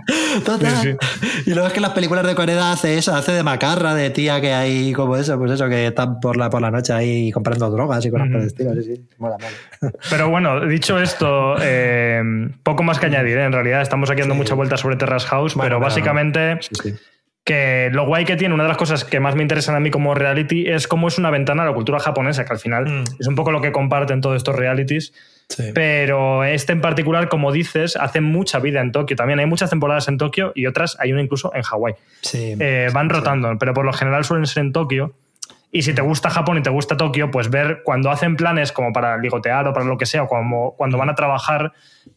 Total. 0.44 0.98
Y 1.46 1.50
luego 1.50 1.66
es 1.66 1.72
que 1.72 1.80
las 1.80 1.90
películas 1.90 2.26
de 2.26 2.34
Corea 2.34 2.72
hace 2.72 2.96
eso, 2.98 3.14
hace 3.14 3.32
de 3.32 3.42
macarra, 3.42 3.94
de 3.94 4.10
tía 4.10 4.40
que 4.40 4.52
hay 4.52 4.92
como 4.92 5.16
eso, 5.16 5.38
pues 5.38 5.52
eso, 5.52 5.68
que 5.68 5.86
está 5.86 6.20
por 6.20 6.36
la, 6.36 6.50
por 6.50 6.62
la 6.62 6.70
noche 6.70 6.92
ahí 6.92 7.30
comprando 7.30 7.70
drogas 7.70 8.04
y 8.04 8.10
cosas 8.10 8.28
por 8.28 8.40
el 8.40 8.46
estilo. 8.46 8.74
Sí, 8.74 8.82
sí, 8.82 9.08
mola, 9.18 9.36
Pero 10.10 10.30
bueno, 10.30 10.66
dicho 10.66 10.98
esto, 10.98 11.56
eh, 11.60 12.22
poco 12.62 12.82
más 12.82 12.98
que 12.98 13.06
añadir, 13.06 13.38
¿eh? 13.38 13.44
en 13.44 13.52
realidad 13.52 13.82
estamos 13.82 14.10
aquí 14.10 14.20
dando 14.20 14.34
mucha 14.34 14.54
vuelta 14.54 14.76
sobre 14.76 14.96
Terrace 14.96 15.26
House, 15.26 15.54
pero 15.60 15.80
básicamente 15.80 16.13
que 17.44 17.90
lo 17.92 18.06
guay 18.06 18.24
que 18.24 18.36
tiene, 18.36 18.54
una 18.54 18.62
de 18.62 18.70
las 18.70 18.78
cosas 18.78 19.04
que 19.04 19.20
más 19.20 19.34
me 19.34 19.42
interesan 19.42 19.74
a 19.74 19.80
mí 19.80 19.90
como 19.90 20.14
reality 20.14 20.66
es 20.66 20.88
cómo 20.88 21.08
es 21.08 21.18
una 21.18 21.30
ventana 21.30 21.62
a 21.62 21.66
la 21.66 21.74
cultura 21.74 22.00
japonesa, 22.00 22.44
que 22.46 22.52
al 22.54 22.58
final 22.58 22.86
mm. 22.86 23.04
es 23.20 23.26
un 23.26 23.34
poco 23.34 23.52
lo 23.52 23.60
que 23.60 23.70
comparten 23.70 24.20
todos 24.20 24.36
estos 24.36 24.56
realities. 24.56 25.12
Pero 25.74 26.42
este 26.42 26.72
en 26.72 26.80
particular, 26.80 27.28
como 27.28 27.52
dices, 27.52 27.96
hace 27.96 28.22
mucha 28.22 28.60
vida 28.60 28.80
en 28.80 28.92
Tokio. 28.92 29.14
También 29.14 29.38
hay 29.38 29.46
muchas 29.46 29.68
temporadas 29.68 30.08
en 30.08 30.16
Tokio 30.16 30.52
y 30.54 30.66
otras 30.66 30.96
hay 30.98 31.12
una 31.12 31.20
incluso 31.20 31.54
en 31.54 31.62
Hawái. 31.62 31.94
Eh, 32.32 32.88
van 32.94 33.10
rotando, 33.10 33.54
pero 33.58 33.74
por 33.74 33.84
lo 33.84 33.92
general 33.92 34.24
suelen 34.24 34.46
ser 34.46 34.64
en 34.64 34.72
Tokio. 34.72 35.14
Y 35.74 35.82
si 35.82 35.92
te 35.92 36.02
gusta 36.02 36.30
Japón 36.30 36.56
y 36.58 36.62
te 36.62 36.70
gusta 36.70 36.96
Tokio, 36.96 37.32
pues 37.32 37.50
ver 37.50 37.82
cuando 37.82 38.08
hacen 38.08 38.36
planes 38.36 38.70
como 38.70 38.92
para 38.92 39.18
ligotear 39.18 39.66
o 39.66 39.72
para 39.72 39.84
lo 39.84 39.98
que 39.98 40.06
sea, 40.06 40.22
o 40.22 40.28
como, 40.28 40.76
cuando 40.76 40.98
van 40.98 41.10
a 41.10 41.16
trabajar, 41.16 41.72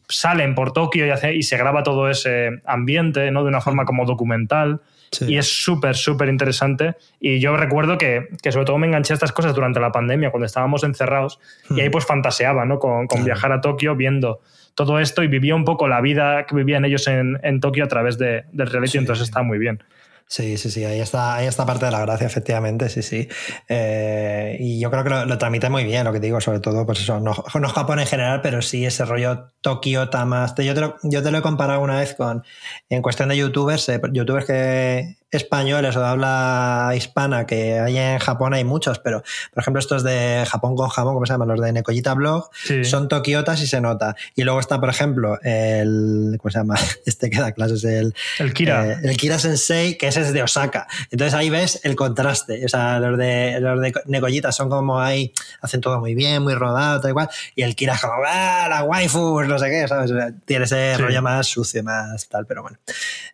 salen 0.06 0.54
por 0.54 0.72
Tokio 0.72 1.04
y, 1.04 1.10
hace, 1.10 1.34
y 1.34 1.42
se 1.42 1.56
graba 1.56 1.82
todo 1.82 2.08
ese 2.08 2.62
ambiente, 2.64 3.32
¿no? 3.32 3.42
De 3.42 3.48
una 3.48 3.60
forma 3.60 3.84
como 3.84 4.04
documental. 4.04 4.80
Y 5.26 5.38
es 5.38 5.64
súper, 5.64 5.96
súper 5.96 6.28
interesante. 6.28 6.94
Y 7.18 7.40
yo 7.40 7.56
recuerdo 7.56 7.98
que, 7.98 8.28
que, 8.40 8.52
sobre 8.52 8.64
todo 8.64 8.78
me 8.78 8.86
enganché 8.86 9.12
a 9.12 9.14
estas 9.14 9.32
cosas 9.32 9.56
durante 9.56 9.80
la 9.80 9.90
pandemia, 9.90 10.30
cuando 10.30 10.46
estábamos 10.46 10.84
encerrados, 10.84 11.40
y 11.68 11.80
ahí 11.80 11.88
hmm. 11.88 11.90
pues 11.90 12.06
fantaseaba, 12.06 12.64
¿no? 12.64 12.78
Con, 12.78 13.08
con 13.08 13.24
viajar 13.24 13.50
a 13.50 13.60
Tokio 13.60 13.96
viendo 13.96 14.40
todo 14.76 15.00
esto 15.00 15.24
y 15.24 15.26
vivía 15.26 15.56
un 15.56 15.64
poco 15.64 15.88
la 15.88 16.00
vida 16.00 16.46
que 16.46 16.54
vivían 16.54 16.84
ellos 16.84 17.08
en, 17.08 17.40
en 17.42 17.58
Tokio 17.58 17.82
a 17.82 17.88
través 17.88 18.18
de, 18.18 18.44
del 18.52 18.68
reality, 18.68 18.98
entonces 18.98 19.24
está 19.24 19.42
muy 19.42 19.58
bien. 19.58 19.82
Sí, 20.28 20.58
sí, 20.58 20.70
sí, 20.70 20.84
ahí 20.84 21.00
está, 21.00 21.36
ahí 21.36 21.46
está 21.46 21.64
parte 21.64 21.86
de 21.86 21.90
la 21.90 22.00
gracia, 22.00 22.26
efectivamente, 22.26 22.90
sí, 22.90 23.02
sí. 23.02 23.28
Eh, 23.66 24.58
y 24.60 24.78
yo 24.78 24.90
creo 24.90 25.02
que 25.02 25.08
lo, 25.08 25.38
transmite 25.38 25.70
muy 25.70 25.84
bien, 25.84 26.04
lo 26.04 26.12
que 26.12 26.20
digo, 26.20 26.38
sobre 26.42 26.60
todo, 26.60 26.84
pues 26.84 27.00
eso, 27.00 27.18
no, 27.18 27.34
no 27.58 27.68
Japón 27.70 27.98
en 27.98 28.06
general, 28.06 28.42
pero 28.42 28.60
sí 28.60 28.84
ese 28.84 29.06
rollo 29.06 29.52
Tokio, 29.62 30.10
Tamaste. 30.10 30.66
Yo 30.66 30.74
te 30.74 30.82
lo, 30.82 30.96
yo 31.02 31.22
te 31.22 31.30
lo 31.30 31.38
he 31.38 31.42
comparado 31.42 31.80
una 31.80 31.98
vez 31.98 32.14
con, 32.14 32.44
en 32.90 33.00
cuestión 33.00 33.30
de 33.30 33.38
youtubers, 33.38 33.88
eh, 33.88 34.00
youtubers 34.12 34.44
que 34.44 35.16
españoles 35.30 35.94
o 35.96 36.00
de 36.00 36.06
habla 36.06 36.92
hispana 36.96 37.46
que 37.46 37.78
hay 37.78 37.98
en 37.98 38.18
Japón 38.18 38.54
hay 38.54 38.64
muchos, 38.64 38.98
pero 38.98 39.22
por 39.52 39.62
ejemplo 39.62 39.80
estos 39.80 40.02
de 40.02 40.44
Japón 40.48 40.74
con 40.74 40.88
Japón, 40.88 41.14
¿cómo 41.14 41.26
se 41.26 41.34
llaman? 41.34 41.48
Los 41.48 41.60
de 41.60 41.72
Nekoyita 41.72 42.14
Blog, 42.14 42.50
son 42.84 43.08
tokiotas 43.08 43.60
y 43.60 43.66
se 43.66 43.80
nota. 43.80 44.16
Y 44.34 44.44
luego 44.44 44.60
está, 44.60 44.80
por 44.80 44.88
ejemplo, 44.88 45.38
el, 45.42 46.38
¿cómo 46.40 46.50
se 46.50 46.58
llama? 46.58 46.76
Este 47.06 47.30
que 47.30 47.40
da 47.40 47.52
clases, 47.52 47.84
el, 47.84 48.14
el 48.38 48.52
Kira. 48.52 48.92
Eh, 48.92 48.98
el 49.04 49.16
Kira 49.16 49.38
Sensei, 49.38 49.96
que 49.96 50.08
ese 50.08 50.17
es 50.20 50.32
de 50.32 50.42
Osaka. 50.42 50.86
Entonces 51.10 51.34
ahí 51.34 51.50
ves 51.50 51.80
el 51.84 51.96
contraste. 51.96 52.64
O 52.64 52.68
sea, 52.68 53.00
los 53.00 53.18
de, 53.18 53.58
los 53.60 53.80
de 53.80 53.92
Nekoyita 54.06 54.52
son 54.52 54.68
como 54.68 55.00
ahí, 55.00 55.32
hacen 55.60 55.80
todo 55.80 56.00
muy 56.00 56.14
bien, 56.14 56.42
muy 56.42 56.54
rodado, 56.54 57.00
tal 57.00 57.10
igual. 57.10 57.28
Y 57.54 57.62
el 57.62 57.74
Kira 57.74 57.94
es 57.94 58.00
como, 58.00 58.14
¡ah, 58.26 58.66
la 58.68 58.84
waifu! 58.84 59.42
No 59.42 59.58
sé 59.58 59.70
qué, 59.70 59.88
¿sabes? 59.88 60.12
tiene 60.44 60.64
ese 60.64 60.96
rollo 60.96 61.22
más 61.22 61.46
sucio, 61.46 61.82
más 61.82 62.28
tal, 62.28 62.46
pero 62.46 62.62
bueno, 62.62 62.78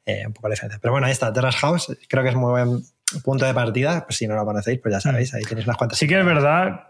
eh, 0.06 0.24
un 0.26 0.32
poco 0.32 0.48
la 0.48 0.54
diferencia. 0.54 0.78
Pero 0.80 0.92
bueno, 0.92 1.06
ahí 1.06 1.12
está, 1.12 1.32
Terrace 1.32 1.58
House 1.58 1.96
creo 2.08 2.22
que 2.22 2.30
es 2.30 2.36
muy 2.36 2.50
buen 2.50 2.84
punto 3.22 3.44
de 3.44 3.54
partida. 3.54 4.04
Pues 4.06 4.16
si 4.16 4.26
no 4.26 4.34
lo 4.34 4.44
conocéis, 4.44 4.80
pues 4.80 4.92
ya 4.92 4.98
mm. 4.98 5.12
sabéis, 5.12 5.34
ahí 5.34 5.42
tenéis 5.42 5.66
unas 5.66 5.76
cuantas. 5.76 5.98
Sí 5.98 6.06
que 6.06 6.18
es 6.18 6.24
verdad 6.24 6.88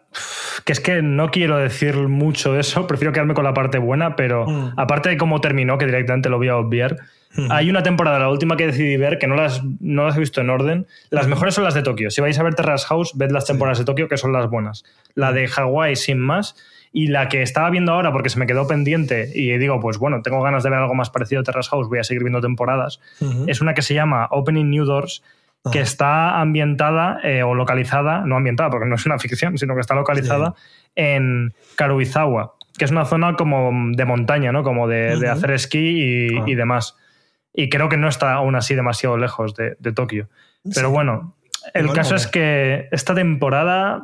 que 0.64 0.72
es 0.72 0.80
que 0.80 1.02
no 1.02 1.30
quiero 1.30 1.58
decir 1.58 1.96
mucho 1.96 2.52
de 2.52 2.60
eso, 2.60 2.86
prefiero 2.86 3.12
quedarme 3.12 3.34
con 3.34 3.44
la 3.44 3.54
parte 3.54 3.78
buena, 3.78 4.16
pero 4.16 4.46
mm. 4.46 4.74
aparte 4.76 5.08
de 5.10 5.16
cómo 5.16 5.40
terminó, 5.40 5.78
que 5.78 5.86
directamente 5.86 6.28
lo 6.28 6.38
voy 6.38 6.48
a 6.48 6.56
obviar, 6.56 6.96
mm. 7.36 7.50
hay 7.50 7.70
una 7.70 7.82
temporada, 7.82 8.18
la 8.18 8.28
última 8.28 8.56
que 8.56 8.66
decidí 8.66 8.96
ver, 8.96 9.18
que 9.18 9.26
no 9.26 9.34
las, 9.34 9.62
no 9.80 10.06
las 10.06 10.16
he 10.16 10.20
visto 10.20 10.40
en 10.40 10.50
orden. 10.50 10.86
Las 11.10 11.26
mejores 11.26 11.54
son 11.54 11.64
las 11.64 11.74
de 11.74 11.82
Tokio. 11.82 12.10
Si 12.10 12.20
vais 12.20 12.38
a 12.38 12.42
ver 12.42 12.54
Terrace 12.54 12.86
House, 12.86 13.12
ved 13.14 13.30
las 13.30 13.46
temporadas 13.46 13.78
de 13.78 13.84
Tokio, 13.84 14.08
que 14.08 14.16
son 14.16 14.32
las 14.32 14.48
buenas. 14.48 14.84
La 15.14 15.32
de 15.32 15.46
Hawái, 15.46 15.96
sin 15.96 16.18
más. 16.18 16.56
Y 16.92 17.08
la 17.08 17.28
que 17.28 17.42
estaba 17.42 17.70
viendo 17.70 17.92
ahora, 17.92 18.12
porque 18.12 18.30
se 18.30 18.38
me 18.38 18.46
quedó 18.46 18.68
pendiente, 18.68 19.28
y 19.34 19.58
digo, 19.58 19.80
pues 19.80 19.98
bueno, 19.98 20.22
tengo 20.22 20.40
ganas 20.42 20.62
de 20.62 20.70
ver 20.70 20.78
algo 20.78 20.94
más 20.94 21.10
parecido 21.10 21.40
a 21.40 21.44
Terrace 21.44 21.68
House, 21.70 21.88
voy 21.88 21.98
a 21.98 22.04
seguir 22.04 22.22
viendo 22.22 22.40
temporadas, 22.40 23.00
es 23.48 23.60
una 23.60 23.74
que 23.74 23.82
se 23.82 23.94
llama 23.94 24.28
Opening 24.30 24.70
New 24.70 24.84
Doors, 24.84 25.24
que 25.72 25.80
está 25.80 26.40
ambientada 26.40 27.18
eh, 27.24 27.42
o 27.42 27.54
localizada, 27.54 28.20
no 28.26 28.36
ambientada 28.36 28.70
porque 28.70 28.86
no 28.86 28.96
es 28.96 29.06
una 29.06 29.18
ficción, 29.18 29.56
sino 29.56 29.74
que 29.74 29.80
está 29.80 29.94
localizada 29.94 30.54
en 30.94 31.54
Karuizawa, 31.76 32.54
que 32.76 32.84
es 32.84 32.90
una 32.90 33.04
zona 33.06 33.34
como 33.34 33.72
de 33.92 34.04
montaña, 34.04 34.52
¿no? 34.52 34.62
Como 34.62 34.88
de, 34.88 35.28
hacer 35.28 35.52
esquí 35.52 35.78
y, 35.78 36.38
ah. 36.38 36.44
y, 36.46 36.54
demás. 36.54 36.96
Y 37.54 37.68
creo 37.68 37.88
que 37.88 37.96
no 37.96 38.08
está 38.08 38.34
aún 38.34 38.56
así 38.56 38.74
demasiado 38.74 39.16
lejos 39.16 39.54
de, 39.54 39.92
Tokio. 39.94 40.28
Pero 40.74 40.90
bueno, 40.90 41.36
el 41.72 41.92
caso 41.92 42.16
es 42.16 42.26
que 42.26 42.88
esta 42.90 43.14
temporada 43.14 44.02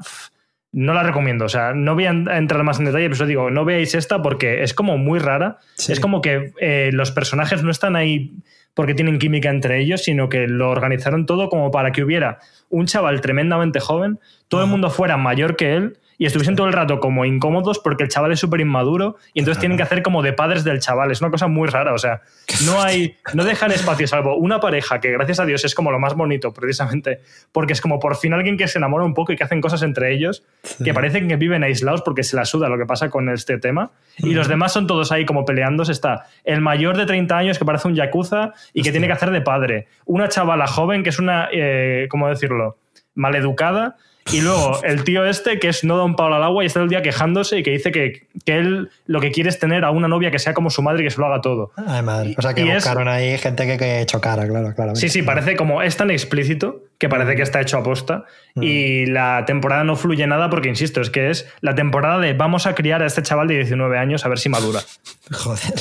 no 0.73 0.95
la 0.95 1.03
recomiendo. 1.03 1.47
O 1.47 1.49
sea, 1.49 1.75
no 1.75 1.95
voy 1.95 2.07
a 2.07 2.11
entrar 2.11 2.63
más 2.63 2.79
en 2.79 2.85
detalle, 2.85 3.11
pero 3.11 3.23
os 3.23 3.29
digo, 3.29 3.51
no 3.51 3.65
veáis 3.65 3.95
esta 3.95 4.23
porque 4.23 4.63
es 4.63 4.73
como 4.73 4.99
muy 4.99 5.19
rara. 5.19 5.59
Sí. 5.75 5.93
Es 5.93 6.01
como 6.01 6.21
que 6.21 6.53
eh, 6.61 6.91
los 6.93 7.11
personajes 7.11 7.65
no 7.65 7.71
están 7.71 7.97
ahí 7.97 8.37
porque 8.75 8.95
tienen 8.95 9.19
química 9.19 9.51
entre 9.51 9.81
ellos, 9.81 10.05
sino 10.05 10.29
que 10.29 10.47
lo 10.47 10.71
organizaron 10.71 11.27
todo 11.27 11.49
como 11.49 11.71
para 11.71 11.91
que 11.93 12.05
hubiera 12.05 12.39
un 12.69 12.87
chaval 12.87 13.21
tremendamente 13.21 13.81
joven, 13.81 14.21
todo 14.49 14.63
el 14.63 14.69
mundo 14.69 14.91
fuera 14.91 15.17
mayor 15.17 15.57
que 15.57 15.75
él 15.75 15.99
y 16.21 16.27
estuviesen 16.27 16.55
todo 16.55 16.67
el 16.67 16.75
rato 16.75 17.01
como 17.01 17.25
incómodos 17.25 17.79
porque 17.79 18.03
el 18.03 18.11
chaval 18.11 18.31
es 18.33 18.41
súper 18.41 18.61
inmaduro 18.61 19.17
y 19.33 19.39
entonces 19.39 19.59
tienen 19.59 19.79
que 19.79 19.85
hacer 19.85 20.03
como 20.03 20.23
de 20.23 20.35
padres 20.35 20.65
del 20.65 20.79
chaval. 20.79 21.11
Es 21.11 21.23
una 21.23 21.31
cosa 21.31 21.47
muy 21.47 21.67
rara, 21.67 21.95
o 21.95 21.99
sea, 21.99 22.21
no 22.67 22.83
hay, 22.83 23.17
no 23.33 23.43
dejan 23.43 23.73
espacio 23.73 24.07
salvo 24.07 24.37
una 24.37 24.61
pareja 24.61 25.01
que 25.01 25.13
gracias 25.13 25.41
a 25.41 25.47
Dios 25.47 25.65
es 25.65 25.75
como 25.75 25.91
lo 25.91 25.99
más 25.99 26.15
bonito 26.15 26.53
precisamente 26.53 27.21
porque 27.53 27.73
es 27.73 27.81
como 27.81 27.99
por 27.99 28.17
fin 28.17 28.35
alguien 28.35 28.59
que 28.59 28.69
se 28.69 28.77
enamora 28.77 29.07
un 29.07 29.15
poco 29.15 29.33
y 29.33 29.37
que 29.37 29.45
hacen 29.45 29.63
cosas 29.63 29.83
entre 29.83 30.13
ellos 30.13 30.45
que 30.85 30.93
parecen 30.93 31.27
que 31.27 31.37
viven 31.37 31.65
aislados 31.65 32.03
porque 32.03 32.23
se 32.23 32.37
la 32.37 32.45
suda 32.45 32.69
lo 32.69 32.77
que 32.77 32.85
pasa 32.85 33.09
con 33.09 33.31
este 33.31 33.57
tema 33.57 33.93
y 34.19 34.35
los 34.35 34.47
demás 34.47 34.75
son 34.75 34.87
todos 34.87 35.13
ahí 35.13 35.25
como 35.25 35.47
peleándose. 35.47 35.93
Está 35.93 36.27
el 36.45 36.61
mayor 36.61 36.99
de 36.99 37.07
30 37.07 37.37
años 37.37 37.59
que 37.59 37.65
parece 37.65 37.89
un 37.89 37.95
yakuza 37.95 38.53
y 38.75 38.83
que 38.83 38.91
tiene 38.91 39.07
que 39.07 39.15
hacer 39.15 39.31
de 39.31 39.41
padre. 39.41 39.87
Una 40.05 40.29
chavala 40.29 40.67
joven 40.67 41.03
que 41.03 41.09
es 41.09 41.19
una, 41.19 41.49
eh, 41.51 42.07
¿cómo 42.11 42.29
decirlo? 42.29 42.77
Maleducada. 43.15 43.97
Y 44.33 44.43
luego 44.43 44.81
el 44.85 45.03
tío 45.03 45.27
este 45.27 45.59
que 45.59 45.69
es 45.69 45.83
no 45.83 45.97
da 45.97 46.05
un 46.05 46.15
palo 46.15 46.37
al 46.37 46.45
agua 46.45 46.63
y 46.63 46.67
está 46.67 46.79
todo 46.79 46.85
el 46.85 46.91
día 46.91 47.03
quejándose 47.03 47.59
y 47.59 47.63
que 47.65 47.73
dice 47.73 47.91
que, 47.91 48.23
que 48.45 48.59
él 48.59 48.89
lo 49.07 49.21
que 49.21 49.33
quiere 49.33 49.49
es 49.51 49.59
tener 49.59 49.85
a 49.85 49.91
una 49.91 50.07
novia 50.07 50.31
que 50.31 50.39
sea 50.39 50.55
como 50.55 50.71
su 50.71 50.83
madre 50.83 51.01
y 51.03 51.05
que 51.07 51.11
se 51.11 51.19
lo 51.21 51.27
haga 51.27 51.41
todo. 51.41 51.73
Ay, 51.77 52.03
madre. 52.03 52.35
O 52.39 52.43
sea, 52.43 52.55
que 52.55 52.65
Y 52.65 52.69
es- 52.69 52.77
buscaron 52.77 53.09
ahí 53.09 53.37
gente 53.39 53.67
que, 53.67 53.77
que 53.77 54.07
chocara, 54.07 54.47
claro, 54.47 54.73
claro. 54.75 54.95
Sí, 54.95 55.09
sí, 55.09 55.23
parece 55.23 55.57
como 55.57 55.83
es 55.83 55.97
tan 55.97 56.11
explícito 56.13 56.81
que 57.01 57.09
parece 57.09 57.35
que 57.35 57.41
está 57.43 57.61
hecho 57.63 57.79
a 57.79 57.83
posta 57.83 58.25
y 58.61 59.07
la 59.07 59.45
temporada 59.47 59.85
no 59.85 59.97
fluye 59.97 60.27
nada 60.27 60.51
porque, 60.51 60.69
insisto, 60.69 61.01
es 61.01 61.09
que 61.09 61.31
es 61.31 61.49
la 61.63 61.75
temporada 61.75 62.19
de 62.19 62.35
vamos 62.35 62.67
a 62.67 62.75
criar 62.75 63.03
a 63.03 63.07
este 63.07 63.23
chaval 63.23 63.49
de 63.49 63.55
19 63.55 63.97
años 63.99 64.27
a 64.27 64.29
ver 64.29 64.39
si 64.39 64.51
madura. 64.51 64.81
Joder. 65.33 65.73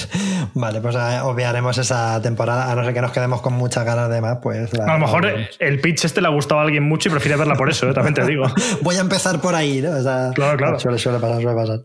Vale, 0.53 0.80
pues 0.80 0.95
eh, 0.95 1.20
obviaremos 1.24 1.78
esa 1.78 2.22
temporada, 2.22 2.72
a 2.72 2.76
no 2.76 2.86
ser 2.86 2.93
que 2.93 3.01
nos 3.01 3.11
quedemos 3.11 3.41
con 3.41 3.53
muchas 3.53 3.84
ganas 3.84 4.09
de 4.09 4.22
más, 4.22 4.38
pues... 4.41 4.72
la- 4.78 4.86
A 4.86 4.93
lo 4.93 4.99
mejor 4.99 5.28
el 5.59 5.82
pitch 5.82 6.05
este 6.05 6.22
le 6.22 6.28
ha 6.28 6.32
gustado 6.32 6.61
a 6.61 6.63
alguien 6.63 6.84
mucho 6.84 7.09
y 7.09 7.11
prefiere 7.11 7.36
verla 7.38 7.55
por 7.55 7.70
eso, 7.70 7.89
¿eh? 7.89 7.93
también 7.93 8.13
te 8.13 8.26
digo. 8.26 8.45
Voy 8.82 8.95
a 8.95 9.01
empezar 9.01 9.41
por 9.41 9.55
ahí, 9.55 9.82
¿no? 9.82 9.91
O 9.91 10.01
sea, 10.01 10.32
Claro, 10.34 10.57
claro. 10.57 10.80
Suele, 10.80 10.97
suele 10.99 11.20
pasar, 11.20 11.41
suele 11.41 11.57
pasar. 11.57 11.80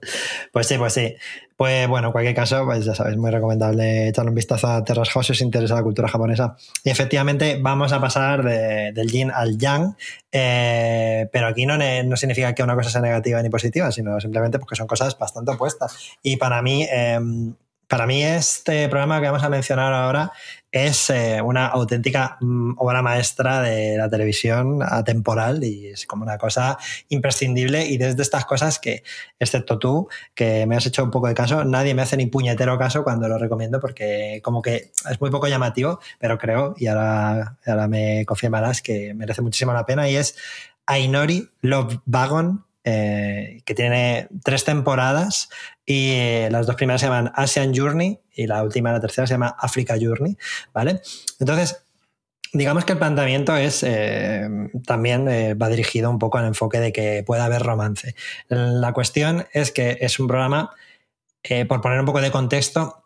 Pues 0.52 0.66
sí, 0.68 0.78
pues 0.78 0.92
sí. 0.92 1.16
Pues 1.56 1.86
bueno, 1.86 2.08
en 2.08 2.12
cualquier 2.12 2.34
caso, 2.34 2.64
pues 2.64 2.84
ya 2.84 2.94
sabéis, 2.96 3.16
muy 3.16 3.30
recomendable 3.30 4.08
echarle 4.08 4.30
un 4.30 4.34
vistazo 4.34 4.66
a 4.66 4.82
Terrace 4.82 5.12
House 5.12 5.26
si 5.26 5.32
os 5.32 5.40
interesa 5.40 5.76
la 5.76 5.84
cultura 5.84 6.08
japonesa. 6.08 6.56
Y 6.82 6.90
efectivamente 6.90 7.58
vamos 7.62 7.92
a 7.92 8.00
pasar 8.00 8.42
de- 8.42 8.90
del 8.92 9.08
yin 9.08 9.30
al 9.30 9.56
yang, 9.56 9.94
eh, 10.32 11.28
pero 11.32 11.46
aquí 11.46 11.64
no, 11.64 11.76
no 11.78 12.16
significa 12.16 12.54
que 12.54 12.62
una 12.64 12.74
cosa 12.74 12.90
sea 12.90 13.00
negativa 13.00 13.40
ni 13.40 13.50
positiva, 13.50 13.92
sino 13.92 14.18
simplemente 14.20 14.58
porque 14.58 14.74
son 14.74 14.88
cosas 14.88 15.16
bastante 15.16 15.52
opuestas. 15.52 16.16
Y 16.24 16.38
para 16.38 16.60
mí, 16.60 16.86
eh, 16.92 17.20
para 17.94 18.08
mí 18.08 18.24
este 18.24 18.88
programa 18.88 19.20
que 19.20 19.26
vamos 19.26 19.44
a 19.44 19.48
mencionar 19.48 19.92
ahora 19.92 20.32
es 20.72 21.10
eh, 21.10 21.40
una 21.40 21.68
auténtica 21.68 22.38
mm, 22.40 22.72
obra 22.78 23.02
maestra 23.02 23.62
de 23.62 23.96
la 23.96 24.10
televisión 24.10 24.80
atemporal 24.82 25.62
y 25.62 25.86
es 25.86 26.04
como 26.04 26.24
una 26.24 26.36
cosa 26.36 26.76
imprescindible 27.08 27.86
y 27.86 27.96
desde 27.96 28.22
estas 28.22 28.46
cosas 28.46 28.80
que, 28.80 29.04
excepto 29.38 29.78
tú, 29.78 30.08
que 30.34 30.66
me 30.66 30.74
has 30.74 30.86
hecho 30.86 31.04
un 31.04 31.12
poco 31.12 31.28
de 31.28 31.34
caso, 31.34 31.64
nadie 31.64 31.94
me 31.94 32.02
hace 32.02 32.16
ni 32.16 32.26
puñetero 32.26 32.76
caso 32.78 33.04
cuando 33.04 33.28
lo 33.28 33.38
recomiendo 33.38 33.78
porque 33.78 34.40
como 34.42 34.60
que 34.60 34.90
es 35.08 35.20
muy 35.20 35.30
poco 35.30 35.46
llamativo, 35.46 36.00
pero 36.18 36.36
creo, 36.36 36.74
y 36.76 36.88
ahora, 36.88 37.58
ahora 37.64 37.86
me 37.86 38.26
confirmarás 38.26 38.82
que 38.82 39.14
merece 39.14 39.40
muchísimo 39.40 39.72
la 39.72 39.86
pena 39.86 40.10
y 40.10 40.16
es 40.16 40.36
Ainori 40.86 41.48
Love 41.60 42.00
Wagon, 42.06 42.64
eh, 42.84 43.62
que 43.64 43.74
tiene 43.74 44.28
tres 44.42 44.64
temporadas 44.64 45.48
y 45.86 46.10
eh, 46.12 46.48
las 46.50 46.66
dos 46.66 46.76
primeras 46.76 47.00
se 47.00 47.06
llaman 47.06 47.32
Asian 47.34 47.74
Journey 47.74 48.20
y 48.34 48.46
la 48.46 48.62
última, 48.62 48.92
la 48.92 49.00
tercera, 49.00 49.26
se 49.26 49.34
llama 49.34 49.56
Africa 49.58 49.96
Journey, 49.98 50.36
¿vale? 50.74 51.00
Entonces, 51.40 51.82
digamos 52.52 52.84
que 52.84 52.92
el 52.92 52.98
planteamiento 52.98 53.56
es 53.56 53.82
eh, 53.82 54.48
también 54.86 55.26
va 55.26 55.68
dirigido 55.68 56.10
un 56.10 56.18
poco 56.18 56.36
al 56.36 56.44
enfoque 56.44 56.78
de 56.78 56.92
que 56.92 57.22
pueda 57.26 57.46
haber 57.46 57.62
romance. 57.62 58.14
La 58.48 58.92
cuestión 58.92 59.46
es 59.52 59.72
que 59.72 59.96
es 60.00 60.18
un 60.18 60.28
programa, 60.28 60.74
por 61.68 61.80
poner 61.80 62.00
un 62.00 62.06
poco 62.06 62.20
de 62.20 62.30
contexto, 62.30 63.03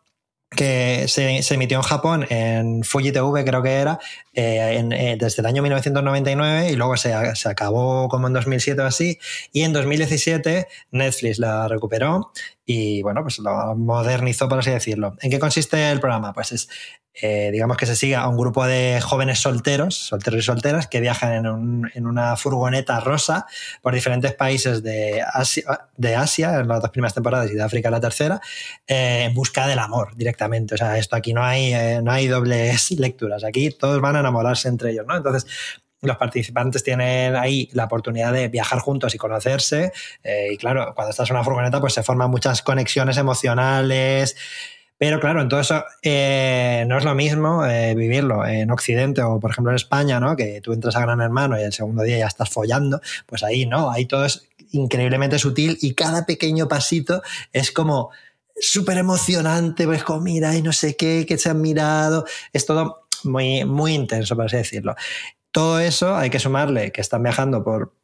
que 0.50 1.06
se, 1.08 1.40
emitió 1.54 1.76
en 1.76 1.82
Japón 1.82 2.26
en 2.30 2.82
Fuji 2.82 3.12
TV, 3.12 3.44
creo 3.44 3.62
que 3.62 3.72
era, 3.72 3.98
eh, 4.34 4.82
eh, 4.92 5.16
desde 5.18 5.42
el 5.42 5.46
año 5.46 5.62
1999 5.62 6.70
y 6.70 6.76
luego 6.76 6.96
se, 6.96 7.12
se, 7.34 7.48
acabó 7.48 8.08
como 8.08 8.28
en 8.28 8.32
2007 8.32 8.80
o 8.80 8.86
así. 8.86 9.18
Y 9.52 9.62
en 9.62 9.72
2017 9.72 10.66
Netflix 10.92 11.38
la 11.38 11.68
recuperó 11.68 12.32
y 12.70 13.00
bueno, 13.00 13.22
pues 13.22 13.38
lo 13.38 13.74
modernizó, 13.76 14.46
por 14.46 14.58
así 14.58 14.70
decirlo. 14.70 15.16
¿En 15.22 15.30
qué 15.30 15.38
consiste 15.38 15.90
el 15.90 16.00
programa? 16.00 16.34
Pues 16.34 16.52
es, 16.52 16.68
eh, 17.14 17.48
digamos 17.50 17.78
que 17.78 17.86
se 17.86 17.96
sigue 17.96 18.14
a 18.14 18.28
un 18.28 18.36
grupo 18.36 18.66
de 18.66 19.00
jóvenes 19.00 19.38
solteros, 19.38 19.96
solteros 19.96 20.40
y 20.40 20.42
solteras, 20.42 20.86
que 20.86 21.00
viajan 21.00 21.32
en, 21.32 21.46
un, 21.46 21.90
en 21.94 22.06
una 22.06 22.36
furgoneta 22.36 23.00
rosa 23.00 23.46
por 23.80 23.94
diferentes 23.94 24.34
países 24.34 24.82
de 24.82 25.22
Asia, 25.22 25.88
de 25.96 26.14
Asia, 26.14 26.60
en 26.60 26.68
las 26.68 26.82
dos 26.82 26.90
primeras 26.90 27.14
temporadas, 27.14 27.50
y 27.50 27.54
de 27.54 27.62
África 27.62 27.88
en 27.88 27.94
la 27.94 28.00
tercera, 28.00 28.38
eh, 28.86 29.24
en 29.24 29.34
busca 29.34 29.66
del 29.66 29.78
amor 29.78 30.14
directamente. 30.14 30.74
O 30.74 30.76
sea, 30.76 30.98
esto 30.98 31.16
aquí 31.16 31.32
no 31.32 31.42
hay, 31.42 31.72
eh, 31.72 32.00
no 32.02 32.12
hay 32.12 32.26
dobles 32.26 32.90
lecturas, 32.90 33.44
aquí 33.44 33.70
todos 33.70 33.98
van 34.02 34.16
a 34.16 34.20
enamorarse 34.20 34.68
entre 34.68 34.90
ellos, 34.90 35.06
¿no? 35.06 35.16
Entonces, 35.16 35.46
los 36.02 36.16
participantes 36.16 36.84
tienen 36.84 37.34
ahí 37.36 37.68
la 37.72 37.84
oportunidad 37.84 38.32
de 38.32 38.48
viajar 38.48 38.78
juntos 38.80 39.14
y 39.14 39.18
conocerse. 39.18 39.92
Eh, 40.22 40.48
y 40.52 40.56
claro, 40.56 40.92
cuando 40.94 41.10
estás 41.10 41.28
en 41.30 41.36
una 41.36 41.44
furgoneta, 41.44 41.80
pues 41.80 41.94
se 41.94 42.02
forman 42.02 42.30
muchas 42.30 42.62
conexiones 42.62 43.16
emocionales. 43.16 44.36
Pero 44.98 45.20
claro, 45.20 45.40
en 45.40 45.48
todo 45.48 45.60
eso 45.60 45.84
eh, 46.02 46.84
no 46.88 46.98
es 46.98 47.04
lo 47.04 47.14
mismo 47.14 47.64
eh, 47.64 47.94
vivirlo 47.94 48.44
en 48.44 48.70
Occidente 48.72 49.22
o, 49.22 49.38
por 49.38 49.52
ejemplo, 49.52 49.70
en 49.70 49.76
España, 49.76 50.18
¿no? 50.18 50.34
Que 50.34 50.60
tú 50.60 50.72
entras 50.72 50.96
a 50.96 51.00
Gran 51.00 51.20
Hermano 51.20 51.58
y 51.58 51.62
el 51.62 51.72
segundo 51.72 52.02
día 52.02 52.18
ya 52.18 52.26
estás 52.26 52.50
follando. 52.50 53.00
Pues 53.26 53.44
ahí 53.44 53.64
no, 53.64 53.90
ahí 53.90 54.06
todo 54.06 54.24
es 54.24 54.48
increíblemente 54.72 55.38
sutil 55.38 55.78
y 55.80 55.94
cada 55.94 56.26
pequeño 56.26 56.66
pasito 56.68 57.22
es 57.52 57.70
como 57.70 58.10
súper 58.60 58.98
emocionante, 58.98 59.86
pues 59.86 60.02
como 60.02 60.20
mira 60.20 60.56
y 60.56 60.62
no 60.62 60.72
sé 60.72 60.96
qué, 60.96 61.24
que 61.26 61.38
se 61.38 61.50
han 61.50 61.60
mirado. 61.60 62.24
Es 62.52 62.66
todo 62.66 63.06
muy, 63.24 63.64
muy 63.64 63.94
intenso, 63.94 64.34
por 64.34 64.46
así 64.46 64.56
decirlo. 64.56 64.96
Todo 65.52 65.80
eso 65.80 66.16
hay 66.16 66.30
que 66.30 66.38
sumarle 66.38 66.92
que 66.92 67.00
están 67.00 67.22
viajando 67.22 67.64
por, 67.64 67.94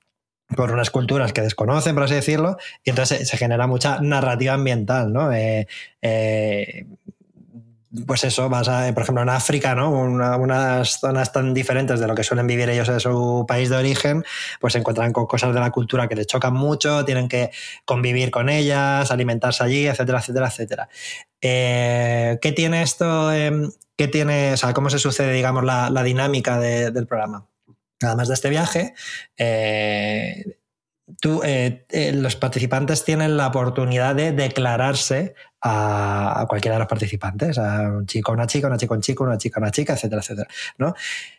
por 0.57 0.71
unas 0.73 0.91
culturas 0.91 1.33
que 1.33 1.43
desconocen, 1.43 1.95
por 1.95 2.05
así 2.05 2.15
decirlo, 2.15 2.57
y 2.85 2.91
entonces 2.91 3.29
se, 3.29 3.37
genera 3.37 3.67
mucha 3.67 4.01
narrativa 4.01 4.55
ambiental, 4.55 5.13
¿no? 5.13 5.33
Eh, 5.33 5.67
eh, 6.03 6.87
pues 8.07 8.25
eso, 8.25 8.49
vas 8.49 8.69
a, 8.69 8.93
por 8.93 9.03
ejemplo, 9.03 9.23
en 9.23 9.29
África, 9.29 9.75
¿no? 9.75 9.91
Una, 9.91 10.37
unas 10.37 11.01
zonas 11.01 11.33
tan 11.33 11.55
diferentes 11.55 12.01
de 12.01 12.07
lo 12.07 12.15
que 12.15 12.25
suelen 12.25 12.47
vivir 12.47 12.69
ellos 12.69 12.89
en 12.89 13.01
su 13.01 13.45
país 13.47 13.71
de 13.71 13.77
origen, 13.77 14.25
pues 14.61 14.73
se 14.73 14.81
encuentran 14.81 15.13
con 15.13 15.27
cosas 15.27 15.55
de 15.55 15.61
la 15.61 15.71
cultura 15.71 16.09
que 16.09 16.15
les 16.15 16.27
chocan 16.27 16.55
mucho, 16.55 17.05
tienen 17.05 17.29
que 17.29 17.51
convivir 17.85 18.31
con 18.31 18.49
ellas, 18.49 19.11
alimentarse 19.11 19.63
allí, 19.63 19.87
etcétera, 19.87 20.19
etcétera, 20.19 20.49
etcétera. 20.49 20.89
Eh, 21.41 22.39
¿Qué 22.41 22.53
tiene 22.53 22.83
esto? 22.83 23.33
Eh, 23.33 23.53
¿Qué 23.97 24.09
tiene, 24.09 24.55
o 24.55 24.57
sea, 24.57 24.75
cómo 24.75 24.91
se 24.91 24.99
sucede, 24.99 25.33
digamos, 25.33 25.63
la, 25.65 25.91
la 25.91 26.03
dinámica 26.03 26.59
de, 26.59 26.91
del 26.91 27.07
programa? 27.07 27.47
Además 28.03 28.29
de 28.29 28.35
este 28.35 28.51
viaje, 28.51 28.95
eh, 29.37 30.59
tú, 31.21 31.43
eh, 31.45 31.87
eh, 31.91 32.13
los 32.13 32.37
participantes 32.37 33.05
tienen 33.05 33.37
la 33.37 33.49
oportunidad 33.49 34.15
de 34.15 34.33
declararse 34.33 35.35
a, 35.61 36.47
cualquiera 36.49 36.77
de 36.77 36.81
los 36.81 36.89
participantes, 36.89 37.59
a 37.59 37.83
un 37.83 38.07
chico, 38.07 38.33
una 38.33 38.47
chica, 38.47 38.67
una 38.67 38.77
chica, 38.77 38.95
un 38.95 39.01
chico, 39.01 39.25
una 39.25 39.39
chica, 39.39 39.61
una 39.61 39.71
chica, 39.71 39.95
etcétera, 39.95 40.21
etcétera, 40.21 40.49
¿no? 40.79 40.95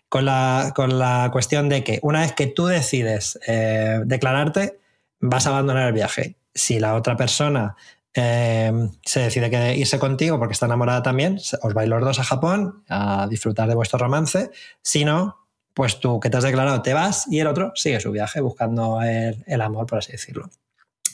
Con 0.10 0.26
la, 0.26 0.72
con 0.76 0.98
la 1.00 1.30
cuestión 1.32 1.70
de 1.70 1.84
que 1.84 2.00
una 2.02 2.22
vez 2.22 2.34
que 2.34 2.48
tú 2.48 2.68
decides 2.68 3.40
eh, 3.48 4.02
declararte, 4.06 4.80
vas 5.20 5.46
a 5.46 5.50
abandonar 5.50 5.88
el 5.88 5.94
viaje. 5.94 6.38
Si 6.54 6.80
la 6.80 6.96
otra 6.96 7.18
persona 7.18 7.76
eh, 8.14 8.72
se 9.04 9.20
decide 9.20 9.50
que 9.50 9.76
irse 9.76 10.00
contigo 10.00 10.40
porque 10.40 10.54
está 10.54 10.68
enamorada 10.68 11.04
también, 11.04 11.38
os 11.62 11.74
vais 11.74 11.90
los 11.90 12.02
dos 12.02 12.20
a 12.20 12.24
Japón 12.24 12.84
a 12.88 13.28
disfrutar 13.30 13.68
de 13.68 13.76
vuestro 13.76 14.00
romance. 14.00 14.52
Si 14.82 15.04
no, 15.04 15.45
pues 15.76 16.00
tú 16.00 16.20
que 16.20 16.30
te 16.30 16.38
has 16.38 16.44
declarado 16.44 16.82
te 16.82 16.94
vas 16.94 17.28
y 17.30 17.40
el 17.40 17.48
otro 17.48 17.74
sigue 17.76 18.00
su 18.00 18.12
viaje 18.12 18.40
buscando 18.40 19.02
el, 19.02 19.62
amor, 19.62 19.86
por 19.86 20.00
así 20.00 20.14
decirlo. 20.14 20.50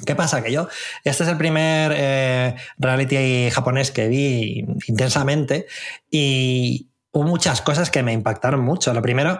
¿Qué 0.05 0.15
pasa? 0.15 0.41
Que 0.41 0.51
yo, 0.51 0.67
este 1.03 1.23
es 1.23 1.29
el 1.29 1.37
primer 1.37 1.91
eh, 1.95 2.55
reality 2.77 3.49
japonés 3.51 3.91
que 3.91 4.07
vi 4.07 4.65
intensamente 4.87 5.65
y 6.09 6.89
hubo 7.11 7.23
muchas 7.23 7.61
cosas 7.61 7.89
que 7.89 8.03
me 8.03 8.13
impactaron 8.13 8.61
mucho. 8.61 8.93
Lo 8.93 9.01
primero, 9.01 9.39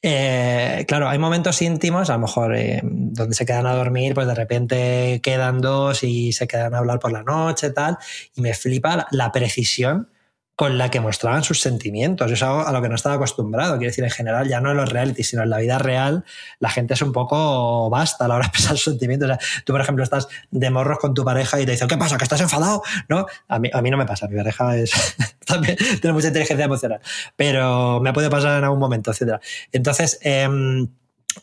eh, 0.00 0.84
claro, 0.88 1.08
hay 1.08 1.18
momentos 1.18 1.60
íntimos, 1.60 2.08
a 2.08 2.14
lo 2.14 2.20
mejor 2.20 2.56
eh, 2.56 2.80
donde 2.82 3.34
se 3.34 3.44
quedan 3.44 3.66
a 3.66 3.74
dormir, 3.74 4.14
pues 4.14 4.26
de 4.26 4.34
repente 4.34 5.20
quedan 5.22 5.60
dos 5.60 6.02
y 6.04 6.32
se 6.32 6.46
quedan 6.46 6.74
a 6.74 6.78
hablar 6.78 6.98
por 6.98 7.12
la 7.12 7.22
noche, 7.22 7.70
tal, 7.70 7.98
y 8.34 8.40
me 8.40 8.54
flipa 8.54 9.06
la 9.10 9.30
precisión 9.30 10.11
con 10.54 10.76
la 10.78 10.90
que 10.90 11.00
mostraban 11.00 11.42
sus 11.42 11.60
sentimientos. 11.60 12.30
Es 12.30 12.42
algo 12.42 12.66
a 12.66 12.72
lo 12.72 12.82
que 12.82 12.88
no 12.88 12.94
estaba 12.94 13.14
acostumbrado. 13.14 13.78
Quiero 13.78 13.90
decir, 13.90 14.04
en 14.04 14.10
general, 14.10 14.48
ya 14.48 14.60
no 14.60 14.70
en 14.70 14.76
los 14.76 14.90
reality, 14.90 15.22
sino 15.22 15.42
en 15.42 15.50
la 15.50 15.58
vida 15.58 15.78
real, 15.78 16.24
la 16.58 16.68
gente 16.68 16.94
es 16.94 17.02
un 17.02 17.12
poco 17.12 17.88
basta 17.90 18.26
a 18.26 18.28
la 18.28 18.34
hora 18.34 18.44
de 18.44 18.48
expresar 18.48 18.76
sus 18.76 18.92
sentimientos. 18.92 19.30
O 19.30 19.34
sea, 19.34 19.62
tú, 19.64 19.72
por 19.72 19.80
ejemplo, 19.80 20.04
estás 20.04 20.28
de 20.50 20.70
morros 20.70 20.98
con 20.98 21.14
tu 21.14 21.24
pareja 21.24 21.60
y 21.60 21.64
te 21.64 21.72
dicen, 21.72 21.88
¿qué 21.88 21.96
pasa? 21.96 22.18
¿Que 22.18 22.24
estás 22.24 22.40
enfadado? 22.40 22.82
¿No? 23.08 23.26
A 23.48 23.58
mí, 23.58 23.70
a 23.72 23.80
mí 23.80 23.90
no 23.90 23.96
me 23.96 24.06
pasa. 24.06 24.28
Mi 24.28 24.36
pareja 24.36 24.76
es, 24.76 24.92
también 25.46 25.76
tiene 25.76 26.12
mucha 26.12 26.28
inteligencia 26.28 26.64
emocional. 26.64 27.00
Pero 27.34 28.00
me 28.00 28.12
puede 28.12 28.28
pasar 28.28 28.58
en 28.58 28.64
algún 28.64 28.78
momento, 28.78 29.10
etc. 29.10 29.40
Entonces, 29.72 30.18
em, 30.22 30.88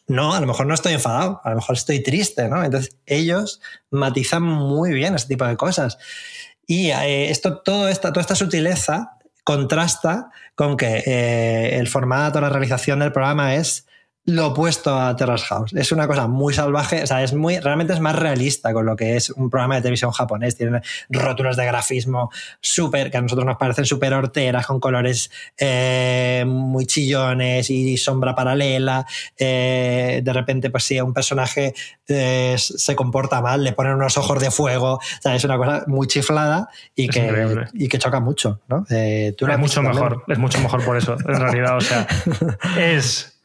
no, 0.08 0.34
a 0.34 0.40
lo 0.40 0.48
mejor 0.48 0.68
no 0.68 0.74
estoy 0.74 0.94
enfadado, 0.94 1.42
a 1.44 1.50
lo 1.50 1.56
mejor 1.58 1.76
estoy 1.76 2.04
triste, 2.04 2.48
¿no? 2.48 2.64
Entonces, 2.64 2.96
ellos 3.06 3.60
matizan 3.90 4.44
muy 4.44 4.94
bien 4.94 5.16
ese 5.16 5.28
tipo 5.28 5.46
de 5.46 5.58
cosas. 5.58 5.98
Y 6.70 6.92
eh, 6.92 7.32
esto, 7.32 7.58
todo 7.62 7.88
esta, 7.88 8.14
toda 8.14 8.22
esta 8.22 8.36
sutileza 8.36 9.18
contrasta 9.44 10.30
con 10.54 10.78
que 10.78 11.02
eh, 11.04 11.80
el 11.80 11.88
formato, 11.88 12.40
la 12.40 12.50
realización 12.50 13.00
del 13.00 13.12
programa 13.12 13.56
es 13.56 13.88
lo 14.30 14.48
opuesto 14.48 14.98
a 14.98 15.16
Terrace 15.16 15.46
House. 15.46 15.74
Es 15.74 15.92
una 15.92 16.08
cosa 16.08 16.28
muy 16.28 16.54
salvaje, 16.54 17.04
o 17.04 17.08
sea, 17.08 17.24
es 17.24 17.34
muy, 17.34 17.60
realmente 17.60 17.94
es 17.94 18.00
más 18.00 18.16
realista 18.16 18.74
con 18.74 18.86
lo 18.86 18.96
que 18.96 19.16
es 19.16 19.30
un 19.32 19.50
programa 19.50 19.76
de 19.76 19.82
televisión 19.82 20.12
japonés. 20.12 20.56
Tiene 20.56 20.82
rótulos 21.10 21.58
de 21.58 21.66
grafismo 21.66 22.32
súper, 22.62 23.12
que 23.12 23.18
a 23.18 23.22
nosotros 23.22 23.46
nos 23.46 23.58
parecen 23.58 23.86
súper 23.86 24.14
horteras, 24.14 24.66
con 24.66 24.80
colores 24.80 25.32
eh, 25.58 26.44
muy 26.48 26.86
chillones 26.86 27.70
y 27.70 27.98
sombra 27.98 28.36
paralela. 28.36 29.06
Eh, 29.38 30.22
de 30.24 30.34
repente, 30.34 30.70
pues 30.70 30.84
si 30.84 31.00
un 31.02 31.14
personaje 31.14 31.74
eh, 32.08 32.56
se 32.58 32.96
comporta 32.96 33.42
mal, 33.42 33.64
le 33.64 33.74
ponen 33.74 33.94
unos 33.94 34.18
ojos 34.18 34.40
de 34.40 34.52
fuego. 34.52 34.94
O 34.94 35.22
sea, 35.22 35.36
es 35.36 35.44
una 35.44 35.58
cosa 35.58 35.84
muy 35.88 36.08
chiflada 36.08 36.70
y, 36.96 37.08
que, 37.08 37.66
y 37.74 37.88
que 37.88 37.98
choca 37.98 38.20
mucho, 38.20 38.62
¿no? 38.68 38.86
es 38.90 39.58
mucho 39.58 39.82
mejor, 39.82 40.24
es 40.28 40.38
mucho 40.38 40.60
mejor 40.60 40.84
por 40.84 40.98
eso, 40.98 41.14
en 41.14 41.40
realidad. 41.40 41.78
O 41.78 41.82
sea, 41.82 42.08
es 42.78 43.39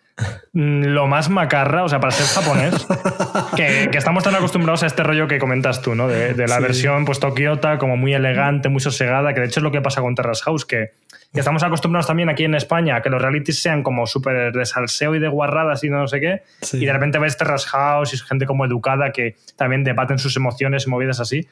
lo 0.52 1.08
más 1.08 1.30
macarra, 1.30 1.82
o 1.82 1.88
sea, 1.88 1.98
para 1.98 2.12
ser 2.12 2.26
japonés, 2.26 2.86
que, 3.56 3.90
estamos 3.92 4.22
tan 4.22 4.36
acostumbrados 4.36 4.84
a 4.84 4.86
este 4.86 5.02
rollo 5.02 5.26
que 5.26 5.40
comentas 5.40 5.82
tú, 5.82 5.96
¿no? 5.96 6.06
De, 6.06 6.46
la 6.46 6.60
versión, 6.60 7.04
pues 7.04 7.18
Tokiota, 7.18 7.78
como 7.78 7.96
muy 7.96 8.14
elegante, 8.14 8.68
muy 8.68 8.80
sosegada, 8.80 9.34
que 9.34 9.40
de 9.40 9.46
hecho 9.46 9.58
es 9.58 9.64
lo 9.64 9.72
que 9.72 9.80
pasa 9.80 10.00
con 10.00 10.14
Terrace 10.14 10.44
House, 10.44 10.64
que, 10.64 10.92
estamos 11.32 11.64
acostumbrados 11.64 12.06
también 12.06 12.28
aquí 12.28 12.44
en 12.44 12.54
España 12.54 12.94
a 12.94 13.02
que 13.02 13.10
los 13.10 13.20
realities 13.20 13.60
sean 13.60 13.82
como 13.82 14.06
súper 14.06 14.52
de 14.52 14.64
salseo 14.64 15.16
y 15.16 15.18
de 15.18 15.26
guarradas 15.26 15.82
y 15.82 15.90
no 15.90 16.06
sé 16.06 16.20
qué, 16.20 16.42
y 16.74 16.86
de 16.86 16.92
repente 16.92 17.18
ves 17.18 17.36
Terrace 17.36 17.68
House 17.70 18.14
y 18.14 18.18
gente 18.18 18.46
como 18.46 18.64
educada 18.64 19.10
que 19.10 19.34
también 19.56 19.82
debaten 19.82 20.20
sus 20.20 20.36
emociones 20.36 20.86
y 20.86 20.90
movidas 20.90 21.18
así, 21.18 21.48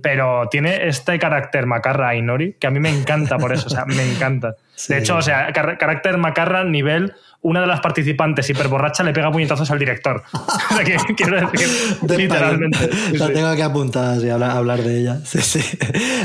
pero 0.00 0.48
tiene 0.50 0.88
este 0.88 1.18
carácter 1.18 1.66
macarra 1.66 2.14
Inori 2.14 2.54
que 2.54 2.66
a 2.66 2.70
mí 2.70 2.80
me 2.80 2.88
encanta 2.88 3.36
por 3.36 3.52
eso, 3.52 3.66
o 3.66 3.70
sea, 3.70 3.84
me 3.84 4.10
encanta. 4.10 4.54
De 4.88 4.98
hecho, 4.98 5.16
o 5.16 5.22
sea, 5.22 5.52
carácter 5.52 6.18
macarra 6.18 6.64
nivel 6.64 7.14
una 7.46 7.60
de 7.60 7.66
las 7.66 7.80
participantes 7.80 8.50
hiperborracha 8.50 9.04
le 9.04 9.12
pega 9.12 9.30
puñetazos 9.30 9.70
al 9.70 9.78
director. 9.78 10.22
o 10.32 10.74
sea, 10.74 10.84
que, 10.84 10.96
quiero 11.14 11.48
decir, 11.48 11.68
literalmente. 12.16 12.90
La 13.12 13.28
tengo 13.28 13.54
que 13.54 13.62
apuntar, 13.62 14.20
y 14.20 14.28
hablar, 14.30 14.82
de 14.82 15.00
ella. 15.00 15.20
Sí, 15.24 15.40
sí. 15.40 15.60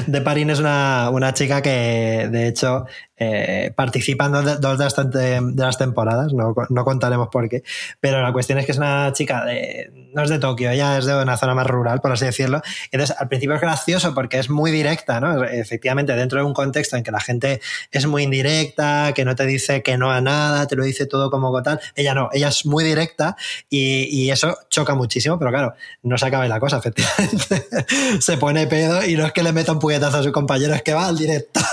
De 0.08 0.22
Parín 0.22 0.50
es 0.50 0.60
una, 0.60 1.10
una 1.12 1.34
chica 1.34 1.62
que, 1.62 2.28
de 2.32 2.48
hecho, 2.48 2.86
eh, 3.24 3.72
participan 3.76 4.32
dos, 4.32 4.44
de, 4.44 4.56
dos 4.56 4.80
de, 4.80 5.42
las 5.56 5.78
temporadas, 5.78 6.34
no, 6.34 6.56
no, 6.70 6.84
contaremos 6.84 7.28
por 7.28 7.48
qué, 7.50 7.62
pero 8.00 8.20
la 8.20 8.34
cuestión 8.34 8.58
es 8.58 8.66
que 8.66 8.72
es 8.72 8.80
una 8.80 9.14
chica, 9.14 9.46
de, 9.46 9.92
no 10.16 10.24
es 10.24 10.30
de 10.32 10.40
Tokio, 10.40 10.72
ella 10.72 10.98
es 10.98 11.06
de 11.06 11.14
una 11.14 11.38
zona 11.38 11.54
más 11.54 11.68
rural, 11.68 12.02
por 12.02 12.12
así 12.12 12.26
decirlo. 12.26 12.64
Entonces, 12.92 13.16
al 13.20 13.28
principio 13.28 13.54
es 13.54 13.62
gracioso 13.62 14.16
porque 14.16 14.40
es 14.40 14.50
muy 14.50 14.72
directa, 14.72 15.20
¿no? 15.20 15.44
Efectivamente, 15.44 16.16
dentro 16.16 16.40
de 16.40 16.46
un 16.46 16.56
contexto 16.56 16.98
en 16.98 17.04
que 17.04 17.12
la 17.12 17.20
gente 17.20 17.62
es 17.92 18.08
muy 18.08 18.24
indirecta, 18.24 19.14
que 19.14 19.24
no 19.24 19.36
te 19.36 19.46
dice 19.46 19.84
que 19.84 20.00
no 20.00 20.10
a 20.10 20.20
nada, 20.20 20.66
te 20.66 20.76
lo 20.76 20.84
dice 20.84 21.06
todo 21.06 21.30
como 21.30 21.62
tal, 21.62 21.80
ella 21.96 22.16
no, 22.16 22.30
ella 22.34 22.48
es 22.48 22.66
muy 22.66 22.84
directa 22.84 23.36
y, 23.70 24.06
y 24.06 24.32
eso 24.32 24.58
choca 24.72 24.96
muchísimo, 24.96 25.38
pero 25.38 25.52
claro, 25.52 25.76
no 26.02 26.18
se 26.18 26.26
acaba 26.26 26.48
la 26.48 26.60
cosa, 26.60 26.78
efectivamente. 26.78 27.68
se 28.20 28.38
pone 28.38 28.66
pedo 28.66 29.06
y 29.06 29.16
no 29.16 29.28
es 29.28 29.32
que 29.32 29.44
le 29.44 29.54
meta 29.54 29.74
un 29.74 29.80
puñetazo 29.80 30.18
a 30.18 30.24
su 30.24 30.32
compañero, 30.32 30.74
es 30.74 30.82
que 30.82 30.96
va 30.96 31.06
al 31.06 31.20
director. 31.20 31.64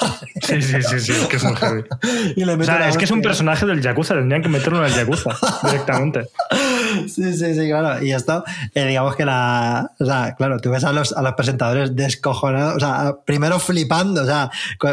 sí, 0.42 0.60
sí, 0.60 0.82
sí, 0.82 1.00
sí 1.00 1.37
es 2.88 2.96
que 2.96 3.04
es 3.04 3.10
un 3.10 3.22
personaje 3.22 3.66
del 3.66 3.80
Yakuza, 3.80 4.14
tendrían 4.14 4.42
que 4.42 4.48
meterlo 4.48 4.78
en 4.78 4.92
el 4.92 4.98
Yakuza 4.98 5.30
directamente. 5.64 6.28
Sí, 7.06 7.32
sí, 7.34 7.54
sí, 7.54 7.68
claro. 7.68 8.02
Y 8.02 8.12
esto, 8.12 8.44
eh, 8.74 8.86
digamos 8.86 9.16
que 9.16 9.24
la. 9.24 9.92
O 9.98 10.04
sea, 10.04 10.34
claro, 10.36 10.58
tú 10.60 10.70
ves 10.70 10.84
a 10.84 10.92
los, 10.92 11.12
a 11.12 11.22
los 11.22 11.34
presentadores 11.34 11.94
descojonados, 11.94 12.76
o 12.76 12.80
sea, 12.80 13.16
primero 13.24 13.58
flipando, 13.58 14.22
o 14.22 14.26
sea, 14.26 14.50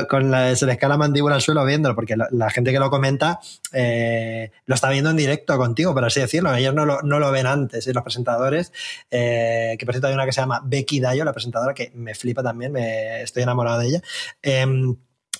con, 0.09 0.31
la, 0.31 0.55
se 0.55 0.65
les 0.65 0.77
cae 0.77 0.89
la 0.89 0.97
mandíbula 0.97 1.35
al 1.35 1.41
suelo 1.41 1.65
viéndolo, 1.65 1.95
porque 1.95 2.15
la, 2.15 2.49
gente 2.49 2.71
que 2.71 2.79
lo 2.79 2.89
comenta 2.89 3.39
eh, 3.73 4.51
lo 4.65 4.75
está 4.75 4.89
viendo 4.89 5.09
en 5.09 5.17
directo 5.17 5.57
contigo, 5.57 5.93
por 5.93 6.05
así 6.05 6.19
decirlo. 6.19 6.53
Ellos 6.53 6.73
no 6.73 6.85
lo, 6.85 7.01
no 7.01 7.19
lo 7.19 7.31
ven 7.31 7.47
antes, 7.47 7.87
¿eh? 7.87 7.93
los 7.93 8.03
presentadores. 8.03 8.71
que 9.09 9.77
presenta 9.85 10.07
hay 10.07 10.13
una 10.13 10.25
que 10.25 10.33
se 10.33 10.41
llama 10.41 10.61
Becky 10.63 10.99
Dayo, 10.99 11.25
la 11.25 11.33
presentadora, 11.33 11.73
que 11.73 11.91
me 11.95 12.13
flipa 12.13 12.43
también, 12.43 12.71
me, 12.71 13.21
estoy 13.21 13.43
enamorado 13.43 13.79
de 13.79 13.87
ella. 13.87 14.01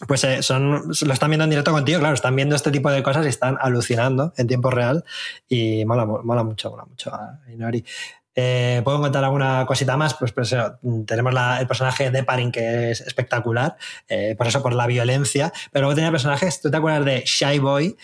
Pues 0.08 0.24
eh, 0.26 0.44
son, 0.44 0.92
lo 1.02 1.14
están 1.14 1.30
viendo 1.30 1.46
en 1.46 1.50
directo 1.50 1.72
contigo, 1.72 2.00
claro, 2.00 2.16
están 2.16 2.36
viendo 2.36 2.56
este 2.56 2.72
tipo 2.72 2.92
de 2.92 3.02
cosas 3.02 3.26
y 3.26 3.30
están 3.30 3.58
alucinando 3.62 4.34
en 4.38 4.48
tiempo 4.48 4.70
real 4.70 5.06
y 5.48 5.86
mola, 5.86 6.06
mola 6.06 6.44
mucho, 6.44 6.70
mola 6.70 6.86
mucho 6.86 7.14
a 7.14 7.40
Inori. 7.50 7.86
Eh, 8.38 8.82
¿Puedo 8.84 9.00
contar 9.00 9.24
alguna 9.24 9.66
cosita 9.66 9.96
más? 9.96 10.14
Pues, 10.16 10.34
pues 10.34 10.54
tenemos 11.06 11.34
el 11.60 11.68
personaje 11.68 12.12
de 12.12 12.24
Parin 12.24 12.52
que 12.52 12.92
es 12.92 13.00
espectacular, 13.02 13.78
eh, 14.10 14.36
por 14.38 14.48
eso 14.48 14.62
por 14.62 14.74
la 14.74 14.88
violencia, 14.88 15.54
pero 15.72 15.84
luego 15.84 15.96
tenía 15.96 16.12
personajes, 16.12 16.60
¿tú 16.60 16.70
te 16.70 16.76
acuerdas 16.76 17.06
de 17.06 17.24
Shy 17.26 17.60
Boy? 17.60 17.96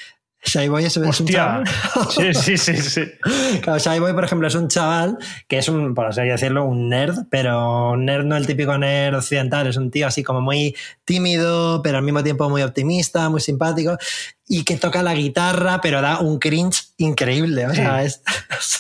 Shy 0.43 0.69
Boy 0.69 0.85
es, 0.85 0.97
un 0.97 1.11
chaval. 1.11 1.63
Sí, 2.09 2.33
sí, 2.33 2.57
sí, 2.57 2.75
sí. 2.77 3.03
Claro, 3.61 3.77
Shy 3.77 3.99
Boy, 3.99 4.13
por 4.13 4.23
ejemplo, 4.23 4.47
es 4.47 4.55
un 4.55 4.67
chaval 4.67 5.17
que 5.47 5.59
es 5.59 5.69
un, 5.69 5.93
por 5.93 6.07
así 6.07 6.21
decirlo, 6.21 6.65
un 6.65 6.89
nerd, 6.89 7.25
pero 7.29 7.95
nerd 7.95 8.25
no 8.25 8.35
el 8.35 8.47
típico 8.47 8.77
nerd 8.77 9.17
occidental, 9.17 9.67
es 9.67 9.77
un 9.77 9.91
tío 9.91 10.07
así 10.07 10.23
como 10.23 10.41
muy 10.41 10.75
tímido, 11.05 11.81
pero 11.83 11.97
al 11.97 12.03
mismo 12.03 12.23
tiempo 12.23 12.49
muy 12.49 12.63
optimista, 12.63 13.29
muy 13.29 13.39
simpático, 13.39 13.97
y 14.47 14.63
que 14.63 14.77
toca 14.77 15.03
la 15.03 15.13
guitarra, 15.13 15.79
pero 15.79 16.01
da 16.01 16.19
un 16.19 16.39
cringe 16.39 16.85
increíble. 16.97 17.67
O 17.67 17.73
sea, 17.75 18.03
es, 18.03 18.23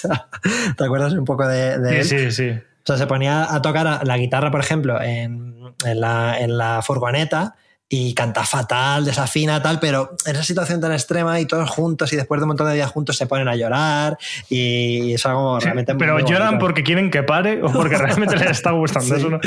¿te 0.77 0.83
acuerdas 0.83 1.13
un 1.13 1.25
poco 1.25 1.47
de, 1.47 1.77
de 1.77 2.03
sí, 2.03 2.17
Sí, 2.17 2.31
sí, 2.31 2.49
O 2.49 2.85
sea, 2.85 2.97
se 2.97 3.05
ponía 3.05 3.53
a 3.53 3.61
tocar 3.61 4.05
la 4.05 4.17
guitarra, 4.17 4.49
por 4.49 4.61
ejemplo, 4.61 4.99
en, 4.99 5.75
en, 5.85 6.01
la, 6.01 6.39
en 6.39 6.57
la 6.57 6.81
furgoneta 6.81 7.55
y 7.93 8.13
canta 8.13 8.45
fatal, 8.45 9.03
desafina, 9.03 9.61
tal, 9.61 9.77
pero 9.81 10.15
en 10.25 10.35
esa 10.35 10.45
situación 10.45 10.79
tan 10.79 10.93
extrema 10.93 11.41
y 11.41 11.45
todos 11.45 11.69
juntos 11.69 12.13
y 12.13 12.15
después 12.15 12.39
de 12.39 12.45
un 12.45 12.47
montón 12.47 12.69
de 12.69 12.75
días 12.75 12.89
juntos 12.89 13.17
se 13.17 13.25
ponen 13.27 13.49
a 13.49 13.55
llorar 13.57 14.17
y 14.49 15.11
es 15.15 15.25
algo 15.25 15.59
realmente 15.59 15.93
Pero 15.95 16.17
lloran 16.19 16.57
porque 16.57 16.83
quieren 16.83 17.11
que 17.11 17.21
pare 17.21 17.61
o 17.61 17.69
porque 17.69 17.97
realmente 17.97 18.37
les 18.37 18.51
está 18.51 18.71
gustando, 18.71 19.13
eso 19.17 19.29
no, 19.29 19.39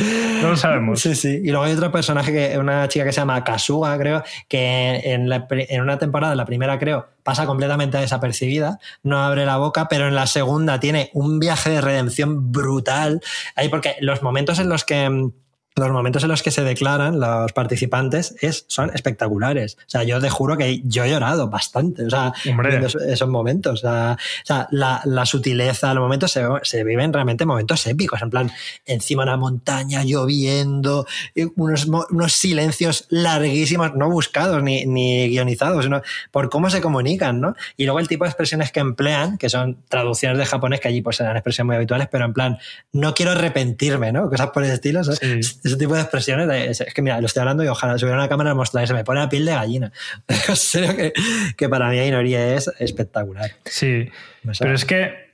lo 0.43 0.57
sabemos. 0.59 1.01
Sí, 1.01 1.15
sí. 1.15 1.41
Y 1.43 1.49
luego 1.49 1.65
hay 1.65 1.73
otro 1.73 1.91
personaje, 1.91 2.33
que 2.33 2.59
una 2.59 2.87
chica 2.87 3.07
que 3.07 3.13
se 3.13 3.21
llama 3.23 3.43
Kasuga, 3.45 3.97
creo, 3.97 4.23
que 4.47 5.01
en, 5.05 5.33
en 5.33 5.81
una 5.81 5.99
temporada, 5.99 6.35
la 6.35 6.45
primera 6.45 6.79
creo, 6.79 7.09
pasa 7.23 7.47
completamente 7.47 7.97
desapercibida, 7.97 8.79
no 9.03 9.25
abre 9.25 9.47
la 9.47 9.57
boca, 9.57 9.89
pero 9.89 10.07
en 10.07 10.15
la 10.15 10.27
segunda 10.27 10.79
tiene 10.81 11.11
un 11.15 11.39
viaje 11.39 11.71
de 11.71 11.81
redención 11.81 12.53
brutal. 12.53 13.23
Ahí 13.57 13.71
porque 13.71 13.97
los 14.01 14.23
momentos 14.23 14.59
en 14.59 14.69
los 14.69 14.85
que 14.85 15.31
los 15.77 15.91
momentos 15.91 16.23
en 16.23 16.29
los 16.29 16.43
que 16.43 16.53
se 16.53 16.63
declaran 16.63 17.19
los 17.19 17.53
participantes 17.53 18.37
es, 18.41 18.65
son 18.69 18.93
espectaculares. 18.95 19.77
O 19.81 19.89
sea, 19.91 20.05
yo 20.05 20.21
te 20.21 20.31
juro 20.31 20.57
que 20.57 20.81
yo 20.85 21.03
he 21.03 21.11
llorado 21.11 21.49
bastante, 21.49 22.07
o 22.07 22.11
sea, 22.11 22.33
en 22.45 22.85
esos 22.85 23.29
momentos. 23.29 23.83
O 23.83 24.17
sea, 24.47 24.69
la, 24.71 25.27
sutileza, 25.27 25.93
los 25.95 26.03
momentos 26.03 26.31
se, 26.31 26.45
se, 26.63 26.85
viven 26.85 27.13
realmente 27.13 27.45
momentos 27.45 27.87
épicos, 27.89 28.23
en 28.23 28.31
plan, 28.31 28.53
encima 28.87 29.25
de 29.25 29.31
una 29.31 29.37
montaña, 29.37 30.05
lloviendo, 30.05 31.07
unos, 31.57 31.87
unos 31.87 32.33
silencios 32.33 33.07
larguísimos, 33.09 33.95
no 33.97 34.09
buscados 34.11 34.63
ni, 34.63 34.87
ni 34.87 35.29
guionizados, 35.29 35.85
sino 35.85 36.03
por 36.31 36.51
cómo 36.51 36.71
se 36.71 36.81
comunican, 36.81 37.41
¿no? 37.41 37.57
Y 37.77 37.85
luego 37.85 37.99
el 37.99 38.07
tipo 38.07 38.25
de 38.25 38.31
expresiones 38.31 38.71
que 38.71 38.79
emplean, 38.79 39.39
que 39.39 39.51
son 39.51 39.79
traducciones 39.89 40.39
de 40.39 40.47
japonés, 40.47 40.79
que 40.79 40.87
allí 40.87 41.03
pues 41.03 41.19
eran 41.19 41.37
expresiones 41.37 41.67
muy 41.67 41.77
habituales, 41.77 42.07
pero 42.13 42.27
en 42.27 42.33
plan, 42.33 42.59
no 42.93 43.13
quiero 43.13 43.33
arrepentirme, 43.33 44.13
¿no? 44.13 44.29
Cosas 44.31 44.51
por 44.51 44.63
el 44.63 44.71
estilo, 44.71 45.03
¿sabes? 45.03 45.61
Ese 45.65 45.77
tipo 45.77 45.95
de 45.95 46.03
expresiones. 46.03 46.81
es, 46.81 46.95
que 46.95 47.03
mira, 47.03 47.21
lo 47.21 47.27
estoy 47.27 47.41
hablando 47.41 47.65
y 47.65 47.69
ojalá 47.69 47.99
subiera 47.99 48.19
una 48.19 48.29
cámara 48.29 48.55
y 48.55 48.87
se 48.87 48.95
me 48.95 49.05
pone 49.05 49.21
la 49.21 49.29
piel 49.29 49.45
de 49.45 49.53
gallina. 49.53 49.93
serio 50.55 50.95
que, 50.97 51.13
que 51.57 51.69
para 51.69 51.89
mí 51.89 51.99
Ainori 51.99 52.35
es 52.35 52.71
espectacular. 52.79 53.53
Sí, 53.65 54.11
pero 54.59 54.75
es 54.75 54.85
que 54.85 55.25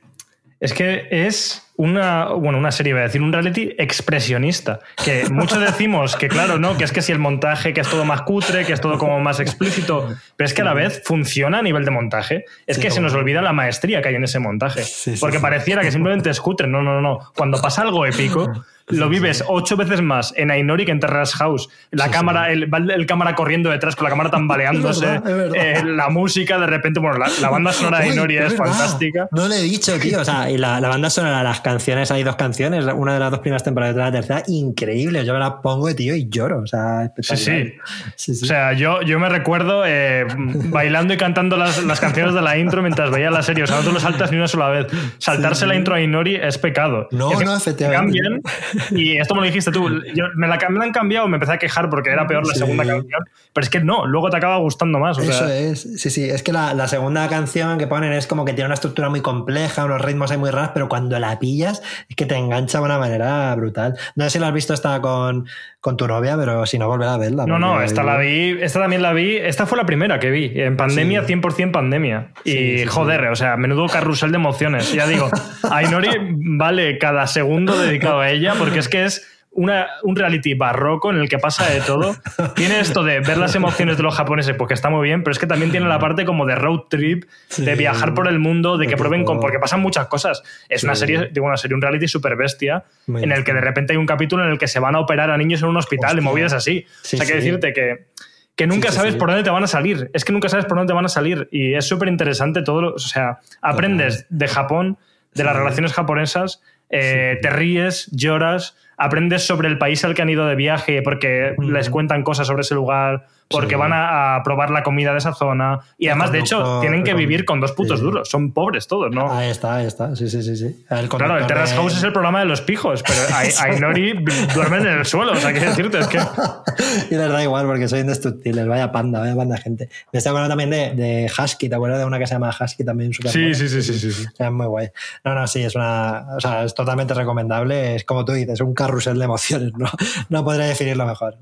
es 0.61 0.75
que 0.75 1.09
es 1.11 1.63
una, 1.77 2.27
bueno, 2.27 2.59
una 2.59 2.71
serie, 2.71 2.93
voy 2.93 3.01
a 3.01 3.05
decir, 3.05 3.23
un 3.23 3.33
reality 3.33 3.75
expresionista. 3.79 4.81
Que 5.03 5.27
muchos 5.31 5.59
decimos 5.67 6.17
que, 6.17 6.29
claro, 6.29 6.59
no, 6.59 6.77
que 6.77 6.85
es 6.85 6.93
que 6.93 7.01
si 7.01 7.13
el 7.13 7.19
montaje, 7.19 7.73
que 7.73 7.81
es 7.81 7.89
todo 7.89 8.05
más 8.05 8.23
cutre, 8.23 8.67
que 8.67 8.75
es 8.75 8.81
todo 8.83 8.99
como 8.99 9.19
más 9.21 9.41
explícito, 9.41 10.15
pero 10.37 10.47
es 10.47 10.53
que 10.53 10.61
a 10.61 10.67
la 10.67 10.75
vez 10.75 11.01
funciona 11.03 11.61
a 11.61 11.63
nivel 11.63 11.87
de 11.87 11.91
montaje. 11.91 12.45
Es 12.67 12.79
que 12.79 12.91
se 12.91 13.01
nos 13.01 13.15
olvida 13.15 13.41
la 13.41 13.55
maestría 13.55 14.03
que 14.03 14.11
hay 14.11 14.17
en 14.17 14.25
ese 14.25 14.39
montaje. 14.39 14.83
porque 15.19 15.41
pareciera 15.41 15.81
que 15.81 15.91
simplemente 15.91 16.29
es 16.29 16.41
cutre. 16.43 16.69
No, 16.69 16.83
no, 16.83 17.01
no. 17.01 17.21
Cuando 17.35 17.63
pasa 17.63 17.81
algo 17.81 18.05
épico, 18.05 18.53
lo 18.91 19.09
vives 19.09 19.45
ocho 19.49 19.77
veces 19.77 20.03
más 20.03 20.33
en 20.37 20.51
Ainori 20.51 20.85
que 20.85 20.93
en 20.93 21.01
Terrace 21.01 21.37
House. 21.37 21.69
La 21.91 22.11
cámara, 22.11 22.51
El, 22.53 22.69
cámara 23.07 23.35
corriendo 23.35 23.71
detrás 23.71 23.97
con 23.97 24.05
la 24.05 24.11
cámara 24.11 24.31
tambaleándose, 24.31 25.05
Es 25.15 25.23
verdad, 25.23 25.31
es 25.31 25.53
verdad. 25.53 25.57
eh, 25.57 25.85
la 25.85 26.09
música, 26.09 26.59
de 26.59 26.67
repente, 26.67 27.01
bueno, 27.01 27.19
la, 27.19 27.29
la 27.41 27.51
banda 27.51 27.73
sonora 27.73 27.99
de 28.01 28.11
Ainori 28.11 28.37
es, 28.39 28.55
fantástica. 28.57 29.29
No 29.33 29.49
lo 29.49 29.55
he 29.55 29.63
dicho, 29.63 29.99
tío. 29.99 30.21
O 30.21 30.25
sea, 30.25 30.51
y 30.51 30.59
la, 30.59 30.81
la 30.81 30.89
banda 30.89 31.11
sonora, 31.11 31.43
las 31.43 31.61
canciones, 31.61 32.11
hay 32.11 32.23
dos 32.23 32.37
canciones, 32.37 32.85
una 32.95 33.15
de 33.15 33.21
las 33.21 33.31
dos 33.31 33.41
primeras 33.41 33.63
temporadas 33.65 33.95
y 33.95 33.99
otra 33.99 34.05
de 34.07 34.11
la 34.11 34.17
tercera, 34.19 34.43
increíble. 34.49 35.25
Yo 35.25 35.33
me 35.33 35.39
la 35.41 35.61
pongo, 35.61 35.93
tío, 35.95 36.15
y 36.15 36.29
lloro. 36.29 36.61
O 36.63 36.67
sea, 36.67 37.13
Sí, 37.21 37.37
sí. 37.37 37.75
Sí, 38.17 38.35
sí. 38.35 38.45
O 38.45 38.47
sea, 38.47 38.73
yo, 38.73 39.03
yo 39.03 39.19
me 39.19 39.29
recuerdo 39.29 39.85
eh, 39.87 40.27
bailando 40.37 41.15
y 41.15 41.17
cantando 41.17 41.57
las, 41.57 41.83
las 41.85 42.01
canciones 42.01 42.35
de 42.35 42.43
la 42.43 42.57
intro 42.59 42.83
mientras 42.83 43.11
veía 43.11 43.31
la 43.31 43.43
serie. 43.43 43.65
O 43.65 43.67
sea, 43.67 43.77
no 43.77 43.83
te 43.83 43.93
lo 43.93 44.01
saltas 44.01 44.31
ni 44.31 44.37
una 44.37 44.49
sola 44.49 44.69
vez. 44.69 44.87
Saltarse 45.19 45.67
la 45.67 45.75
intro 45.75 45.95
a 45.95 46.01
Inori 46.01 46.37
es 46.37 46.59
pecado. 46.59 47.09
No, 47.11 47.33
Es 47.33 47.41
no, 47.47 47.57
efectivamente. 47.57 48.19
cambian, 48.21 48.43
y 48.91 49.17
esto 49.17 49.35
me 49.35 49.41
lo 49.41 49.47
dijiste 49.47 49.71
tú. 49.71 49.89
Yo, 50.15 50.25
me, 50.37 50.49
la, 50.49 50.59
me 50.69 50.79
la 50.79 50.85
han 50.85 50.93
cambiado, 50.93 51.29
me 51.29 51.37
empecé 51.37 51.53
a 51.53 51.59
quejar 51.59 51.89
porque 51.91 52.11
era 52.11 52.27
peor 52.27 52.47
la 52.47 52.53
Sí. 52.55 52.61
segunda 52.61 52.85
canción. 52.85 53.25
Pero 53.53 53.63
es 53.65 53.71
que 53.71 53.81
no, 53.81 54.07
luego 54.07 54.31
te 54.31 54.37
acaba 54.37 54.57
gustando 54.59 54.99
más. 54.99 55.19
O 55.19 55.23
sea, 55.23 55.31
Eso 55.31 55.49
es. 55.49 56.01
Sí, 56.01 56.11
sí. 56.11 56.29
Es 56.29 56.43
que 56.43 56.53
la, 56.53 56.75
la 56.75 56.89
segunda 56.89 57.29
canción 57.29 57.79
que 57.79 57.87
ponen 57.87 58.13
es 58.13 58.27
como 58.27 58.45
que 58.45 58.53
tiene 58.53 58.67
una 58.67 58.75
estructura 58.75 59.09
muy 59.09 59.21
compleja, 59.21 59.85
unos 59.85 60.01
ritmos 60.01 60.31
ahí 60.31 60.39
muy 60.39 60.51
raros, 60.51 60.71
pero 60.75 60.89
cuando 60.89 61.19
la 61.19 61.39
pillas 61.39 61.83
es 62.09 62.17
que 62.17 62.27
te 62.27 62.37
engancha 62.37 62.79
de 62.79 62.85
una 62.85 62.99
manera 62.99 63.55
brutal. 63.57 63.97
No 64.17 64.25
sé 64.25 64.31
si 64.31 64.39
la 64.39 64.49
has 64.49 64.55
visto 64.55 64.73
esta 64.75 65.01
con, 65.01 65.47
con 65.81 65.97
tu 65.97 66.07
novia, 66.07 66.37
pero 66.37 66.65
si 66.67 66.79
no, 66.79 66.87
volver 66.89 67.09
a 67.09 67.17
verla. 67.17 67.47
No, 67.47 67.59
no, 67.59 67.83
esta 67.83 68.03
la 68.03 68.19
vi, 68.19 68.57
esta 68.61 68.81
también 68.81 69.03
la 69.03 69.13
vi, 69.13 69.37
esta 69.37 69.67
fue 69.67 69.77
la 69.79 69.85
primera 69.87 70.19
que 70.21 70.31
vi, 70.31 70.53
en 70.55 70.77
pandemia, 70.77 71.27
100% 71.27 71.71
pandemia. 71.73 72.29
Y 72.45 72.51
Sí, 72.51 72.79
sí, 72.81 72.87
joder, 72.87 73.27
o 73.29 73.37
sea, 73.37 73.57
menudo 73.57 73.87
carrusel 73.89 74.31
de 74.31 74.37
emociones. 74.37 74.93
Ya 74.93 75.07
digo, 75.07 75.29
Ainori 75.71 76.11
vale 76.57 76.99
cada 76.99 77.27
segundo 77.27 77.77
dedicado 77.79 78.21
a 78.21 78.31
ella 78.31 78.55
porque 78.59 78.70
es 78.79 78.89
que 78.89 79.05
es 79.05 79.27
una, 79.53 79.89
un 80.05 80.15
reality 80.15 80.55
barroco 80.55 81.11
en 81.11 81.17
el 81.19 81.29
que 81.29 81.39
pasa 81.39 81.69
de 81.69 81.81
todo. 81.81 82.15
Tiene 82.55 82.79
esto 82.79 83.03
de 83.03 83.19
ver 83.19 83.37
las 83.37 83.55
emociones 83.57 83.97
de 83.97 84.05
los 84.05 84.15
japoneses, 84.15 84.55
porque 84.57 84.75
está 84.75 84.91
muy 84.91 85.09
bien, 85.09 85.25
pero 85.25 85.33
es 85.33 85.41
que 85.41 85.49
también 85.49 85.73
tiene 85.73 85.89
la 85.89 85.99
parte 85.99 86.25
como 86.25 86.47
de 86.47 86.55
road 86.55 86.83
trip, 86.89 87.25
de 87.57 87.75
viajar 87.75 88.15
por 88.15 88.29
el 88.29 88.39
mundo, 88.39 88.79
de 88.79 88.87
que 88.87 88.97
prueben 88.97 89.25
con. 89.25 89.41
Porque 89.41 89.59
pasan 89.59 89.81
muchas 89.81 90.07
cosas. 90.07 90.43
Es 90.69 90.85
una 90.85 90.95
serie, 90.95 91.31
digo, 91.33 91.47
una 91.47 91.57
serie, 91.57 91.75
un 91.75 91.83
reality 91.83 92.07
super 92.07 92.37
bestia, 92.37 92.85
Muy 93.09 93.25
en 93.25 93.33
el 93.33 93.43
que 93.43 93.53
de 93.53 93.61
repente 93.61 93.93
hay 93.93 93.97
un 93.97 94.07
capítulo 94.07 94.45
en 94.45 94.51
el 94.53 94.59
que 94.59 94.69
se 94.69 94.79
van 94.79 94.95
a 94.95 95.01
operar 95.01 95.31
a 95.33 95.37
niños 95.37 95.63
en 95.63 95.69
un 95.69 95.77
hospital 95.77 96.11
y 96.13 96.19
Hostia. 96.19 96.31
movidas 96.31 96.53
así. 96.53 96.87
Sí, 97.03 97.17
o 97.17 97.19
sea, 97.19 97.27
que 97.27 97.35
decirte 97.35 97.73
que, 97.73 98.07
que 98.55 98.69
nunca 98.69 98.89
Sí, 98.89 98.93
sí, 98.93 98.99
sabes 98.99 99.13
sí. 99.15 99.19
por 99.19 99.31
dónde 99.31 99.43
te 99.43 99.51
van 99.51 99.65
a 99.65 99.67
salir. 99.67 100.13
Es 100.15 100.25
que 100.25 100.33
nunca 100.33 100.49
sabes 100.49 100.67
por 100.67 100.77
dónde 100.77 100.93
te 100.93 100.95
van 100.95 101.07
a 101.07 101.09
salir. 101.09 101.49
Y 101.51 101.75
es 101.75 101.89
súper 101.89 102.07
interesante 102.09 102.63
todo. 102.63 102.83
lo- 102.83 102.95
o 102.95 102.99
sea, 103.01 103.41
aprendes 103.63 104.27
de 104.29 104.47
Japón, 104.47 104.97
de 105.35 105.43
las 105.45 105.57
relaciones 105.57 105.93
japonesas, 105.93 106.63
eh, 106.91 107.39
te 107.41 107.51
ríes, 107.51 108.09
lloras, 108.13 108.77
aprendes 108.97 109.47
sobre 109.47 109.69
el 109.69 109.79
país 109.79 110.05
al 110.05 110.15
que 110.15 110.23
han 110.23 110.29
ido 110.29 110.47
de 110.47 110.57
viaje 110.57 111.01
porque 111.03 111.55
les 111.59 111.89
cuentan 111.89 112.23
cosas 112.23 112.47
sobre 112.47 112.63
ese 112.63 112.75
lugar, 112.75 113.27
porque 113.51 113.75
Sí. 113.75 113.81
van 113.81 113.93
a, 113.93 114.37
a 114.37 114.43
probar 114.45 114.71
la 114.71 114.83
comida 114.85 115.11
de 115.13 115.19
esa 115.19 115.35
zona. 115.35 115.81
Y 115.99 116.07
además, 116.07 116.31
de 116.31 116.39
hecho, 116.39 116.57
conductor, 116.59 116.81
tienen 116.83 117.03
que 117.03 117.11
el 117.11 117.17
vivir 117.17 117.45
con 117.45 117.61
dos 117.61 117.73
putos 117.73 117.99
sí. 117.99 118.05
duros. 118.05 118.29
Son 118.29 118.53
pobres 118.53 118.87
todos, 118.87 119.11
¿no? 119.11 119.31
Ahí 119.33 119.51
está, 119.51 119.75
ahí 119.77 119.87
está. 119.87 120.15
Sí, 120.15 120.31
sí, 120.31 120.43
sí. 120.43 120.57
sí. 120.57 120.85
Claro, 120.87 121.01
El 121.01 121.05
el 121.05 121.09
conductor 121.09 121.47
Terrace 121.49 121.73
de- 121.75 121.81
House 121.81 121.97
es 121.97 122.03
el 122.05 122.13
programa 122.13 122.39
de 122.39 122.45
los 122.47 122.61
pijos, 122.61 123.03
pero 123.03 123.19
Ainori 123.63 124.25
duermen 124.55 124.87
en 124.87 124.99
el 124.99 125.05
suelo. 125.05 125.33
O 125.33 125.37
sea, 125.37 125.51
quiero 125.53 125.69
decirte, 125.71 125.99
es 125.99 126.07
que. 126.07 126.19
y 127.11 127.15
les 127.17 127.29
da 127.31 127.43
igual 127.43 127.67
porque 127.67 127.89
soy 127.89 128.01
indestructibles. 128.01 128.69
Vaya 128.69 128.93
panda, 128.93 129.19
vaya 129.21 129.35
panda 129.35 129.57
gente. 129.59 129.89
Me 130.13 130.19
estoy 130.19 130.31
acordando 130.31 130.53
también 130.57 130.71
de, 130.71 130.95
de 131.03 131.27
Husky. 131.37 131.69
¿Te 131.69 131.75
acuerdas 131.75 131.99
de 131.99 132.05
una 132.05 132.19
que 132.21 132.27
se 132.29 132.35
llama 132.35 132.51
Husky 132.59 132.85
también? 132.85 133.13
Súper 133.13 133.33
Sí, 133.33 133.53
sí, 133.55 133.69
sí, 133.69 133.83
sí, 133.83 133.99
sí, 133.99 134.13
sí. 134.13 134.27
O 134.33 134.37
sea, 134.37 134.47
es 134.47 134.53
muy 134.53 134.67
guay. 134.67 134.89
No, 135.25 135.35
no, 135.35 135.47
sí, 135.49 135.63
es 135.63 135.75
una. 135.75 136.27
O 136.37 136.41
sea, 136.41 136.63
es 136.65 136.75
totalmente 136.75 137.15
recomendable. 137.15 137.97
Es 137.97 138.05
como 138.05 138.25
tú 138.25 138.31
dices, 138.33 138.61
un 138.61 138.75
carrusel 138.75 139.19
de 139.19 139.25
emociones. 139.25 139.73
No, 139.77 139.89
no 140.29 140.45
podré 140.45 140.67
definirlo 140.67 141.05
mejor. 141.05 141.37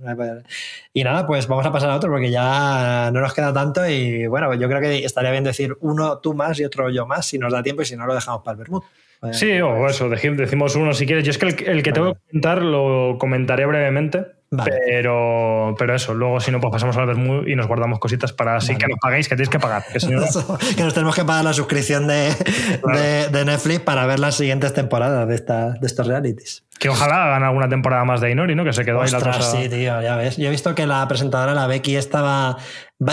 Y 0.95 1.05
nada, 1.05 1.27
pues 1.27 1.47
vamos 1.47 1.67
a 1.67 1.71
pasar 1.73 1.91
a 1.91 1.98
otro 1.99 2.11
porque 2.11 2.31
ya 2.31 3.11
no 3.13 3.21
nos 3.21 3.35
queda 3.35 3.53
tanto. 3.53 3.87
Y 3.89 4.27
bueno, 4.27 4.55
yo 4.55 4.69
creo 4.69 4.81
que 4.81 5.05
estaría 5.05 5.31
bien 5.31 5.45
decir 5.45 5.77
uno 5.81 6.19
tú 6.19 6.35
más 6.35 6.59
y 6.59 6.65
otro 6.65 6.91
yo 6.91 7.07
más 7.07 7.27
si 7.27 7.39
nos 7.39 7.53
da 7.53 7.63
tiempo 7.63 7.83
y 7.83 7.85
si 7.85 7.97
no 7.97 8.07
lo 8.07 8.15
dejamos 8.15 8.43
para 8.43 8.53
el 8.55 8.59
Bermud. 8.59 8.83
Sí, 9.33 9.61
o 9.61 9.89
eso, 9.89 10.09
decimos 10.09 10.77
uno 10.77 10.95
si 10.95 11.05
quieres. 11.05 11.25
Yo 11.25 11.31
es 11.31 11.39
que 11.39 11.47
el, 11.47 11.79
el 11.79 11.83
que 11.83 11.93
tengo 11.93 12.15
que 12.15 12.21
comentar 12.31 12.63
lo 12.63 13.17
comentaré 13.19 13.67
brevemente. 13.67 14.38
Vale. 14.51 14.73
Pero, 14.87 15.75
pero 15.79 15.95
eso, 15.95 16.15
luego 16.15 16.41
si 16.41 16.51
no, 16.51 16.59
pues 16.59 16.73
pasamos 16.73 16.97
al 16.97 17.07
Bermud 17.07 17.47
y 17.47 17.55
nos 17.55 17.67
guardamos 17.67 17.99
cositas 17.99 18.33
para 18.33 18.57
así 18.57 18.69
Vale. 18.73 18.79
que 18.79 18.87
nos 18.89 18.99
paguéis, 18.99 19.29
que 19.29 19.35
tenéis 19.35 19.51
que 19.51 19.59
pagar. 19.59 19.85
Que 19.93 20.01
si 20.01 20.09
no, 20.09 20.23
Eso, 20.25 20.59
que 20.77 20.83
nos 20.85 20.95
tenemos 20.95 21.15
que 21.15 21.25
pagar 21.25 21.45
la 21.45 21.53
suscripción 21.53 22.07
de, 22.07 22.35
de- 22.95 23.29
de 23.29 23.45
Netflix 23.45 23.81
para 23.81 24.07
ver 24.07 24.19
las 24.21 24.37
siguientes 24.37 24.73
temporadas 24.73 25.29
de, 25.29 25.35
esta, 25.35 25.71
de 25.73 25.87
estos 25.87 26.07
realities. 26.07 26.65
que 26.79 26.89
ojalá 26.89 27.27
hagan 27.27 27.43
alguna 27.45 27.69
temporada 27.69 28.05
más 28.07 28.23
de 28.23 28.31
Inori, 28.31 28.55
¿no? 28.55 28.65
Que 28.65 28.73
se 28.73 28.85
quedó 28.87 29.03
ahí 29.03 29.11
la 29.11 29.19
Ostras, 29.19 29.37
cosa. 29.37 29.51
sí, 29.61 29.69
tío, 29.69 30.01
ya 30.01 30.17
ves. 30.17 30.39
Yo 30.39 30.49
he 30.49 30.51
visto 30.51 30.75
que 30.75 30.87
la 30.87 31.07
presentadora, 31.09 31.53
la 31.53 31.67
Becky, 31.67 31.97
estaba, 31.97 32.57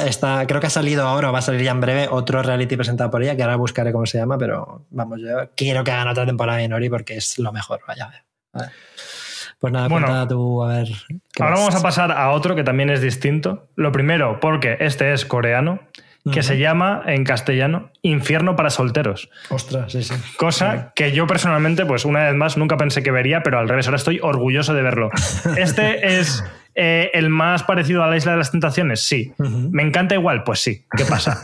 está, 0.05 0.47
creo 0.47 0.61
que 0.61 0.67
ha 0.67 0.69
salido 0.69 1.05
ahora, 1.05 1.31
o 1.31 1.33
va 1.33 1.39
a 1.39 1.41
salir 1.41 1.61
ya 1.63 1.71
en 1.71 1.81
breve, 1.81 2.07
otro 2.09 2.43
reality 2.43 2.77
presentado 2.77 3.11
por 3.11 3.21
ella, 3.23 3.35
que 3.35 3.43
ahora 3.43 3.57
buscaré 3.57 3.91
cómo 3.91 4.05
se 4.05 4.17
llama, 4.19 4.37
pero 4.37 4.85
vamos, 4.89 5.19
yo 5.19 5.49
quiero 5.55 5.83
que 5.83 5.91
hagan 5.91 6.07
otra 6.07 6.25
temporada 6.25 6.59
de 6.59 6.63
Inori 6.65 6.89
porque 6.89 7.17
es 7.17 7.37
lo 7.39 7.51
mejor, 7.51 7.81
vaya. 7.85 8.23
vaya. 8.53 8.71
Pues 9.65 9.73
nada, 9.73 9.87
Bueno. 9.87 10.05
cuenta 10.05 10.27
tú, 10.27 10.63
a 10.63 10.67
ver. 10.67 10.87
¿qué 11.33 11.41
Ahora 11.41 11.55
vamos 11.55 11.73
a 11.75 11.81
pasar 11.81 12.11
a 12.11 12.29
otro 12.29 12.55
que 12.55 12.63
también 12.63 12.91
es 12.91 13.01
distinto. 13.01 13.67
Lo 13.75 13.91
primero, 13.91 14.39
porque 14.39 14.77
este 14.79 15.11
es 15.11 15.25
coreano, 15.25 15.79
que 16.31 16.43
se 16.43 16.59
llama 16.59 17.01
en 17.07 17.23
castellano 17.23 17.89
Infierno 18.03 18.55
para 18.55 18.69
solteros. 18.69 19.31
Ostras, 19.49 19.91
sí, 19.91 20.03
sí. 20.03 20.13
Cosa 20.37 20.91
que 20.95 21.13
yo 21.13 21.25
personalmente, 21.25 21.83
pues 21.83 22.05
una 22.05 22.25
vez 22.25 22.35
más, 22.35 22.57
nunca 22.57 22.77
pensé 22.77 23.01
que 23.01 23.09
vería, 23.09 23.41
pero 23.41 23.57
al 23.57 23.67
revés, 23.67 23.87
ahora 23.87 23.97
estoy 23.97 24.19
orgulloso 24.21 24.75
de 24.75 24.83
verlo. 24.83 25.09
Este 25.57 26.19
es 26.19 26.43
eh, 26.75 27.09
el 27.13 27.29
más 27.29 27.63
parecido 27.63 28.03
a 28.03 28.07
la 28.07 28.17
Isla 28.17 28.33
de 28.33 28.37
las 28.39 28.51
Tentaciones, 28.51 29.01
sí. 29.01 29.33
¿Me 29.37 29.81
encanta 29.81 30.13
igual? 30.15 30.43
Pues 30.43 30.59
sí. 30.59 30.83
¿Qué 30.95 31.05
pasa? 31.05 31.39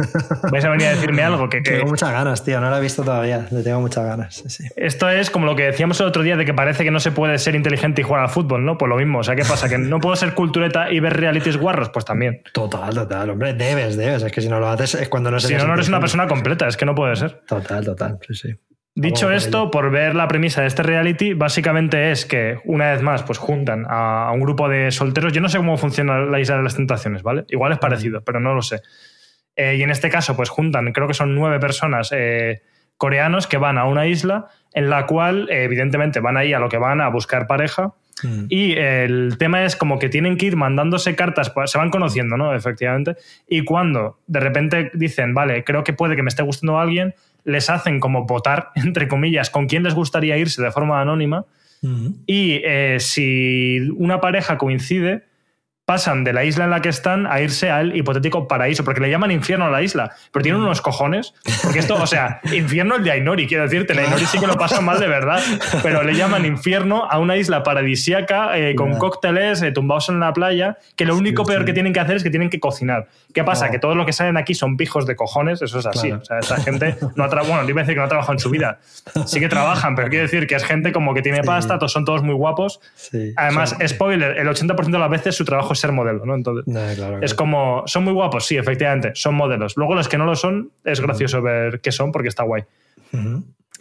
¿Vais 0.51 0.65
a 0.65 0.69
venir 0.69 0.87
a 0.87 0.89
decirme 0.91 1.23
algo? 1.23 1.47
Que, 1.49 1.63
que 1.63 1.71
Tengo 1.71 1.87
muchas 1.87 2.11
ganas, 2.11 2.43
tío, 2.43 2.59
no 2.59 2.69
la 2.69 2.77
he 2.77 2.81
visto 2.81 3.03
todavía, 3.03 3.47
le 3.49 3.63
tengo 3.63 3.79
muchas 3.79 4.05
ganas. 4.05 4.43
sí. 4.45 4.65
Esto 4.75 5.09
es 5.09 5.29
como 5.29 5.45
lo 5.45 5.55
que 5.55 5.63
decíamos 5.63 5.99
el 6.01 6.07
otro 6.07 6.21
día 6.21 6.35
de 6.35 6.45
que 6.45 6.53
parece 6.53 6.83
que 6.83 6.91
no 6.91 6.99
se 6.99 7.11
puede 7.11 7.37
ser 7.37 7.55
inteligente 7.55 8.01
y 8.01 8.03
jugar 8.03 8.23
al 8.23 8.29
fútbol, 8.29 8.65
¿no? 8.65 8.77
Pues 8.77 8.89
lo 8.89 8.97
mismo. 8.97 9.19
O 9.19 9.23
sea, 9.23 9.35
¿qué 9.35 9.43
pasa? 9.45 9.69
¿Que 9.69 9.77
no 9.77 9.99
puedo 9.99 10.15
ser 10.15 10.33
cultureta 10.33 10.91
y 10.91 10.99
ver 10.99 11.15
realities 11.15 11.57
guarros? 11.57 11.89
Pues 11.89 12.03
también. 12.05 12.41
Total, 12.53 12.93
total, 12.93 13.29
hombre, 13.29 13.53
debes, 13.53 13.95
debes. 13.97 14.23
Es 14.23 14.31
que 14.31 14.41
si 14.41 14.49
no 14.49 14.59
lo 14.59 14.67
haces 14.69 14.95
es 14.95 15.09
cuando 15.09 15.31
no 15.31 15.39
Si 15.39 15.53
no, 15.55 15.65
no 15.65 15.73
eres 15.73 15.87
una 15.87 15.99
persona 15.99 16.27
completa, 16.27 16.67
es 16.67 16.77
que 16.77 16.85
no 16.85 16.93
puede 16.93 17.15
ser. 17.15 17.41
Total, 17.47 17.85
total, 17.85 18.19
sí, 18.27 18.33
sí. 18.33 18.55
Dicho 18.93 19.31
esto, 19.31 19.71
por 19.71 19.89
ver 19.89 20.15
la 20.15 20.27
premisa 20.27 20.61
de 20.61 20.67
este 20.67 20.83
reality, 20.83 21.33
básicamente 21.33 22.11
es 22.11 22.25
que, 22.25 22.59
una 22.65 22.91
vez 22.91 23.01
más, 23.01 23.23
pues 23.23 23.37
juntan 23.37 23.85
a, 23.89 24.27
a 24.27 24.31
un 24.31 24.41
grupo 24.41 24.67
de 24.67 24.91
solteros. 24.91 25.31
Yo 25.31 25.39
no 25.39 25.47
sé 25.47 25.57
cómo 25.57 25.77
funciona 25.77 26.19
la 26.19 26.39
Isla 26.39 26.57
de 26.57 26.63
las 26.63 26.75
Tentaciones, 26.75 27.23
¿vale? 27.23 27.45
Igual 27.47 27.71
es 27.71 27.77
parecido, 27.77 28.21
pero 28.21 28.39
no 28.39 28.53
lo 28.53 28.61
sé. 28.61 28.81
Eh, 29.55 29.75
y 29.77 29.83
en 29.83 29.91
este 29.91 30.09
caso, 30.09 30.35
pues 30.35 30.49
juntan, 30.49 30.91
creo 30.91 31.07
que 31.07 31.13
son 31.13 31.35
nueve 31.35 31.59
personas 31.59 32.09
eh, 32.13 32.61
coreanos 32.97 33.47
que 33.47 33.57
van 33.57 33.77
a 33.77 33.85
una 33.85 34.07
isla 34.07 34.47
en 34.73 34.89
la 34.89 35.05
cual, 35.05 35.47
eh, 35.49 35.63
evidentemente, 35.63 36.19
van 36.19 36.37
ahí 36.37 36.53
a 36.53 36.59
lo 36.59 36.69
que 36.69 36.77
van 36.77 37.01
a 37.01 37.09
buscar 37.09 37.47
pareja. 37.47 37.93
Mm. 38.23 38.45
Y 38.49 38.73
el 38.73 39.37
tema 39.39 39.65
es 39.65 39.75
como 39.75 39.99
que 39.99 40.09
tienen 40.09 40.37
que 40.37 40.45
ir 40.45 40.55
mandándose 40.55 41.15
cartas, 41.15 41.49
pues, 41.49 41.71
se 41.71 41.77
van 41.77 41.89
conociendo, 41.89 42.37
¿no? 42.37 42.53
Efectivamente. 42.53 43.15
Y 43.47 43.63
cuando 43.63 44.19
de 44.27 44.39
repente 44.39 44.91
dicen, 44.93 45.33
vale, 45.33 45.63
creo 45.63 45.83
que 45.83 45.93
puede 45.93 46.15
que 46.15 46.23
me 46.23 46.29
esté 46.29 46.43
gustando 46.43 46.79
alguien, 46.79 47.15
les 47.43 47.69
hacen 47.69 47.99
como 47.99 48.25
votar, 48.25 48.69
entre 48.75 49.07
comillas, 49.07 49.49
con 49.49 49.67
quién 49.67 49.83
les 49.83 49.93
gustaría 49.93 50.37
irse 50.37 50.61
de 50.61 50.71
forma 50.71 51.01
anónima. 51.01 51.45
Y 52.27 52.61
eh, 52.63 52.97
si 52.99 53.79
una 53.97 54.21
pareja 54.21 54.59
coincide, 54.59 55.23
pasan 55.85 56.23
de 56.23 56.31
la 56.31 56.43
isla 56.45 56.65
en 56.65 56.69
la 56.69 56.81
que 56.81 56.89
están 56.89 57.27
a 57.27 57.41
irse 57.41 57.69
al 57.69 57.95
hipotético 57.95 58.47
paraíso, 58.47 58.83
porque 58.83 59.01
le 59.01 59.09
llaman 59.09 59.31
infierno 59.31 59.65
a 59.65 59.69
la 59.69 59.81
isla, 59.81 60.11
pero 60.31 60.43
tienen 60.43 60.61
unos 60.61 60.81
cojones, 60.81 61.33
porque 61.63 61.79
esto, 61.79 61.95
o 61.95 62.07
sea, 62.07 62.39
infierno 62.53 62.95
el 62.95 63.03
de 63.03 63.11
Ainori, 63.11 63.47
quiero 63.47 63.63
decirte, 63.63 63.99
Ainori 63.99 64.25
sí 64.25 64.39
que 64.39 64.47
lo 64.47 64.55
pasan 64.55 64.85
mal 64.85 64.99
de 64.99 65.07
verdad, 65.07 65.41
pero 65.83 66.03
le 66.03 66.13
llaman 66.13 66.45
infierno 66.45 67.07
a 67.09 67.19
una 67.19 67.35
isla 67.35 67.63
paradisíaca 67.63 68.57
eh, 68.57 68.75
con 68.75 68.97
cócteles 68.97 69.61
eh, 69.61 69.71
tumbados 69.71 70.09
en 70.09 70.19
la 70.19 70.33
playa, 70.33 70.77
que 70.95 71.05
lo 71.05 71.17
único 71.17 71.43
peor 71.43 71.61
sí. 71.61 71.65
que 71.65 71.73
tienen 71.73 71.93
que 71.93 71.99
hacer 71.99 72.17
es 72.17 72.23
que 72.23 72.29
tienen 72.29 72.49
que 72.49 72.59
cocinar. 72.59 73.07
¿Qué 73.33 73.43
pasa? 73.43 73.69
Que 73.71 73.79
todos 73.79 73.95
los 73.95 74.05
que 74.05 74.13
salen 74.13 74.37
aquí 74.37 74.53
son 74.53 74.77
pijos 74.77 75.05
de 75.05 75.15
cojones, 75.15 75.61
eso 75.61 75.79
es 75.79 75.85
así. 75.85 76.07
Claro. 76.07 76.21
O 76.21 76.25
sea, 76.25 76.39
esta 76.39 76.57
gente 76.57 76.97
no 77.15 77.23
ha 77.23 77.27
bueno, 77.41 77.63
no 77.63 77.69
iba 77.69 77.81
a 77.81 77.83
decir 77.83 77.95
que 77.95 77.99
no 77.99 78.05
ha 78.05 78.09
trabajado 78.09 78.33
en 78.33 78.39
su 78.39 78.49
vida. 78.49 78.79
Sí 79.25 79.39
que 79.39 79.47
trabajan, 79.49 79.95
pero 79.95 80.09
quiero 80.09 80.23
decir 80.23 80.47
que 80.47 80.55
es 80.55 80.63
gente 80.63 80.91
como 80.91 81.13
que 81.13 81.21
tiene 81.21 81.41
Sí. 81.41 81.47
pasta, 81.47 81.79
todos 81.79 81.91
son 81.91 82.05
todos 82.05 82.23
muy 82.23 82.35
guapos. 82.35 82.79
Además, 83.35 83.75
spoiler, 83.87 84.37
el 84.37 84.47
80% 84.47 84.91
de 84.91 84.99
las 84.99 85.09
veces 85.09 85.35
su 85.35 85.45
trabajo 85.45 85.70
ser 85.77 85.91
modelo, 85.91 86.25
¿no? 86.25 86.35
Entonces, 86.35 86.65
No, 86.67 86.79
claro, 86.95 87.17
es 87.21 87.33
claro. 87.33 87.35
como, 87.35 87.83
son 87.85 88.03
muy 88.03 88.13
guapos, 88.13 88.45
sí, 88.45 88.57
efectivamente, 88.57 89.11
son 89.15 89.35
modelos. 89.35 89.75
Luego 89.77 89.95
los 89.95 90.07
que 90.07 90.17
no 90.17 90.25
lo 90.25 90.35
son, 90.35 90.71
es 90.83 90.99
gracioso 91.01 91.41
ver 91.41 91.79
qué 91.81 91.91
son 91.91 92.11
porque 92.11 92.27
está 92.29 92.43
guay. 92.43 92.63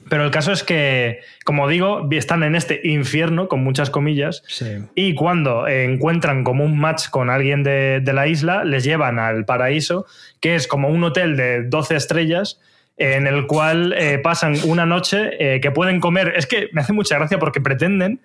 Pero 0.08 0.24
el 0.24 0.30
caso 0.30 0.50
es 0.50 0.64
que, 0.64 1.20
como 1.44 1.68
digo, 1.68 2.08
están 2.10 2.42
en 2.42 2.56
este 2.56 2.80
infierno, 2.84 3.46
con 3.48 3.62
muchas 3.62 3.90
comillas, 3.90 4.42
Sí. 4.48 4.78
y 4.94 5.14
cuando 5.14 5.68
encuentran 5.68 6.42
como 6.42 6.64
un 6.64 6.78
match 6.80 7.10
con 7.10 7.30
alguien 7.30 7.62
de, 7.62 8.00
de 8.02 8.12
la 8.12 8.26
isla, 8.26 8.64
les 8.64 8.82
llevan 8.82 9.18
al 9.18 9.44
paraíso, 9.44 10.06
que 10.40 10.54
es 10.56 10.66
como 10.66 10.88
un 10.88 11.04
hotel 11.04 11.36
de 11.36 11.62
12 11.64 11.96
estrellas, 11.96 12.60
en 13.00 13.26
el 13.26 13.46
cual 13.46 13.94
eh, 13.96 14.18
pasan 14.18 14.56
una 14.64 14.84
noche 14.84 15.30
eh, 15.38 15.60
que 15.60 15.70
pueden 15.70 16.00
comer. 16.00 16.34
Es 16.36 16.46
que 16.46 16.68
me 16.72 16.82
hace 16.82 16.92
mucha 16.92 17.16
gracia 17.16 17.38
porque 17.38 17.60
pretenden 17.60 18.20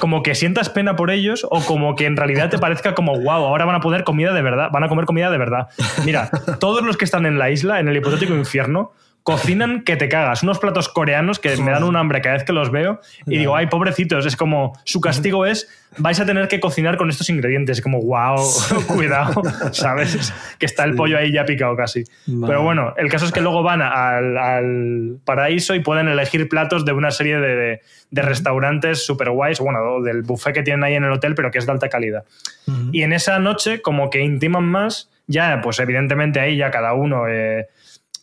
como 0.00 0.22
que 0.22 0.34
sientas 0.34 0.68
pena 0.68 0.96
por 0.96 1.10
ellos 1.10 1.46
o 1.50 1.64
como 1.64 1.96
que 1.96 2.04
en 2.04 2.16
realidad 2.16 2.50
te 2.50 2.58
parezca 2.58 2.94
como, 2.94 3.18
wow, 3.18 3.46
ahora 3.46 3.64
van 3.64 3.76
a 3.76 3.80
poder 3.80 4.04
comida 4.04 4.34
de 4.34 4.42
verdad, 4.42 4.68
van 4.70 4.84
a 4.84 4.88
comer 4.88 5.06
comida 5.06 5.30
de 5.30 5.38
verdad. 5.38 5.68
Mira, 6.04 6.30
todos 6.60 6.82
los 6.82 6.98
que 6.98 7.06
están 7.06 7.24
en 7.24 7.38
la 7.38 7.50
isla, 7.50 7.80
en 7.80 7.88
el 7.88 7.96
hipotético 7.96 8.34
infierno, 8.34 8.92
cocinan 9.28 9.82
que 9.82 9.96
te 9.96 10.08
cagas. 10.08 10.42
Unos 10.42 10.58
platos 10.58 10.88
coreanos 10.88 11.38
que 11.38 11.54
me 11.58 11.70
dan 11.70 11.84
un 11.84 11.96
hambre 11.96 12.22
cada 12.22 12.36
vez 12.36 12.44
que 12.44 12.54
los 12.54 12.70
veo 12.70 13.02
y 13.26 13.36
digo, 13.36 13.54
ay, 13.54 13.66
pobrecitos, 13.66 14.24
es 14.24 14.36
como, 14.36 14.72
su 14.84 15.02
castigo 15.02 15.44
es, 15.44 15.68
vais 15.98 16.18
a 16.18 16.24
tener 16.24 16.48
que 16.48 16.60
cocinar 16.60 16.96
con 16.96 17.10
estos 17.10 17.28
ingredientes. 17.28 17.76
Es 17.76 17.82
como, 17.82 18.00
wow, 18.00 18.42
cuidado, 18.86 19.42
¿sabes? 19.72 20.32
Que 20.58 20.64
está 20.64 20.84
el 20.84 20.94
pollo 20.94 21.18
ahí 21.18 21.30
ya 21.30 21.44
picado 21.44 21.76
casi. 21.76 22.04
Pero 22.24 22.62
bueno, 22.62 22.94
el 22.96 23.10
caso 23.10 23.26
es 23.26 23.32
que 23.32 23.42
luego 23.42 23.62
van 23.62 23.82
al, 23.82 25.18
paraíso 25.26 25.74
y 25.74 25.80
pueden 25.80 26.08
elegir 26.08 26.48
platos 26.48 26.86
de 26.86 26.94
una 26.94 27.10
serie 27.10 27.38
de, 27.38 27.82
restaurantes 28.10 29.04
super 29.04 29.28
guays, 29.28 29.60
bueno, 29.60 30.00
del 30.00 30.22
buffet 30.22 30.54
que 30.54 30.62
tienen 30.62 30.84
ahí 30.84 30.94
en 30.94 31.04
el 31.04 31.12
hotel, 31.12 31.34
pero 31.34 31.50
que 31.50 31.58
es 31.58 31.66
de 31.66 31.72
alta 31.72 31.90
calidad. 31.90 32.24
Y 32.92 33.02
en 33.02 33.12
esa 33.12 33.38
noche, 33.40 33.82
como 33.82 34.08
que 34.08 34.22
intiman 34.22 34.64
más, 34.64 35.10
ya, 35.26 35.60
pues 35.62 35.80
evidentemente 35.80 36.40
ahí 36.40 36.56
ya 36.56 36.70
cada 36.70 36.94
uno... 36.94 37.28
Eh, 37.28 37.68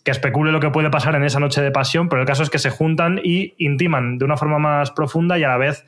que 0.06 0.12
especule 0.12 0.52
lo 0.52 0.60
que 0.60 0.70
puede 0.70 0.92
pasar 0.92 1.16
en 1.16 1.24
esa 1.24 1.40
noche 1.40 1.62
de 1.62 1.72
pasión, 1.72 2.08
pero 2.10 2.22
el 2.22 2.28
caso 2.28 2.44
es 2.44 2.52
que 2.52 2.60
se 2.60 2.70
juntan 2.70 3.20
y 3.24 3.56
intiman 3.58 4.20
de 4.20 4.26
una 4.26 4.38
forma 4.38 4.60
más 4.60 4.92
profunda 4.92 5.38
y 5.40 5.44
a 5.44 5.50
la 5.50 5.58
vez 5.58 5.84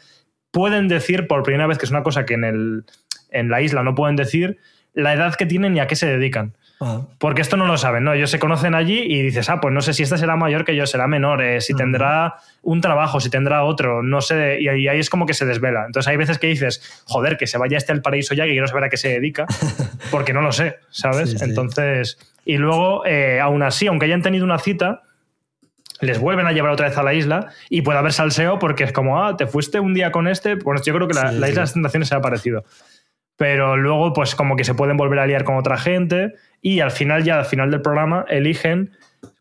pueden 0.52 0.88
decir 0.88 1.28
por 1.28 1.44
primera 1.44 1.68
vez, 1.68 1.78
que 1.78 1.86
es 1.86 1.92
una 1.92 2.02
cosa 2.02 2.26
que 2.26 2.34
en, 2.34 2.44
el, 2.44 2.86
en 3.30 3.50
la 3.50 3.62
isla 3.62 3.84
no 3.84 3.94
pueden 3.94 4.16
decir, 4.16 4.58
la 4.96 5.14
edad 5.14 5.36
que 5.36 5.46
tienen 5.46 5.78
y 5.78 5.82
a 5.82 5.86
qué 5.86 5.96
se 5.96 6.08
dedican. 6.08 6.58
Ah. 6.82 7.02
Porque 7.20 7.42
esto 7.42 7.58
no 7.58 7.68
lo 7.68 7.78
saben, 7.78 8.04
¿no? 8.04 8.14
Ellos 8.14 8.32
se 8.32 8.40
conocen 8.40 8.74
allí 8.74 9.00
y 9.00 9.22
dices, 9.22 9.52
ah, 9.52 9.62
pues 9.62 9.72
no 9.72 9.82
sé 9.82 9.94
si 9.94 10.02
este 10.02 10.18
será 10.18 10.36
mayor 10.36 10.66
que 10.66 10.76
yo, 10.76 10.88
será 10.88 11.06
menor, 11.06 11.44
eh, 11.44 11.62
si 11.62 11.76
tendrá 11.76 12.38
un 12.64 12.82
trabajo, 12.82 13.20
si 13.20 13.30
tendrá 13.30 13.64
otro, 13.64 14.02
no 14.02 14.22
sé, 14.22 14.58
y 14.62 14.68
ahí 14.68 15.00
es 15.00 15.12
como 15.12 15.28
que 15.28 15.36
se 15.36 15.46
desvela. 15.46 15.86
Entonces 15.86 16.08
hay 16.08 16.18
veces 16.18 16.40
que 16.40 16.48
dices, 16.48 17.04
joder, 17.06 17.38
que 17.38 17.46
se 17.46 17.60
vaya 17.60 17.78
este 17.78 17.92
al 17.92 18.02
paraíso 18.02 18.34
ya, 18.34 18.46
que 18.46 18.52
quiero 18.52 18.68
saber 18.68 18.86
a 18.86 18.90
qué 18.90 18.98
se 18.98 19.10
dedica, 19.10 19.46
porque 20.12 20.34
no 20.34 20.42
lo 20.42 20.52
sé, 20.52 20.78
¿sabes? 20.90 21.40
Entonces, 21.42 22.18
y 22.48 22.56
luego, 22.56 23.06
eh, 23.06 23.42
aún 23.42 23.62
así, 23.62 23.88
aunque 23.88 24.06
hayan 24.06 24.22
tenido 24.22 24.46
una 24.46 24.58
cita, 24.58 25.04
les 26.00 26.18
vuelven 26.18 26.48
a 26.48 26.54
llevar 26.54 26.72
otra 26.72 26.88
vez 26.88 26.98
a 26.98 27.04
la 27.04 27.14
isla 27.14 27.50
y 27.70 27.82
puede 27.82 28.00
haber 28.00 28.14
salseo 28.14 28.58
porque 28.58 28.86
es 28.86 28.94
como, 28.94 29.22
ah, 29.22 29.36
te 29.36 29.48
fuiste 29.48 29.82
un 29.82 29.94
día 29.94 30.14
con 30.14 30.30
este. 30.30 30.56
Bueno, 30.56 30.82
yo 30.82 30.94
creo 30.94 31.10
que 31.10 31.14
la, 31.14 31.34
isla 31.34 31.48
de 31.48 31.56
las 31.56 31.74
tentaciones 31.74 32.08
se 32.08 32.16
ha 32.16 32.22
parecido. 32.22 32.64
Pero 33.36 33.76
luego, 33.76 34.14
pues 34.14 34.34
como 34.34 34.56
que 34.56 34.64
se 34.64 34.76
pueden 34.76 34.96
volver 34.96 35.20
a 35.20 35.28
liar 35.28 35.44
con 35.44 35.58
otra 35.58 35.78
gente 35.78 36.36
y 36.62 36.80
al 36.80 36.92
final, 36.92 37.26
ya 37.26 37.38
al 37.38 37.46
final 37.46 37.70
del 37.70 37.82
programa, 37.82 38.24
eligen 38.30 38.92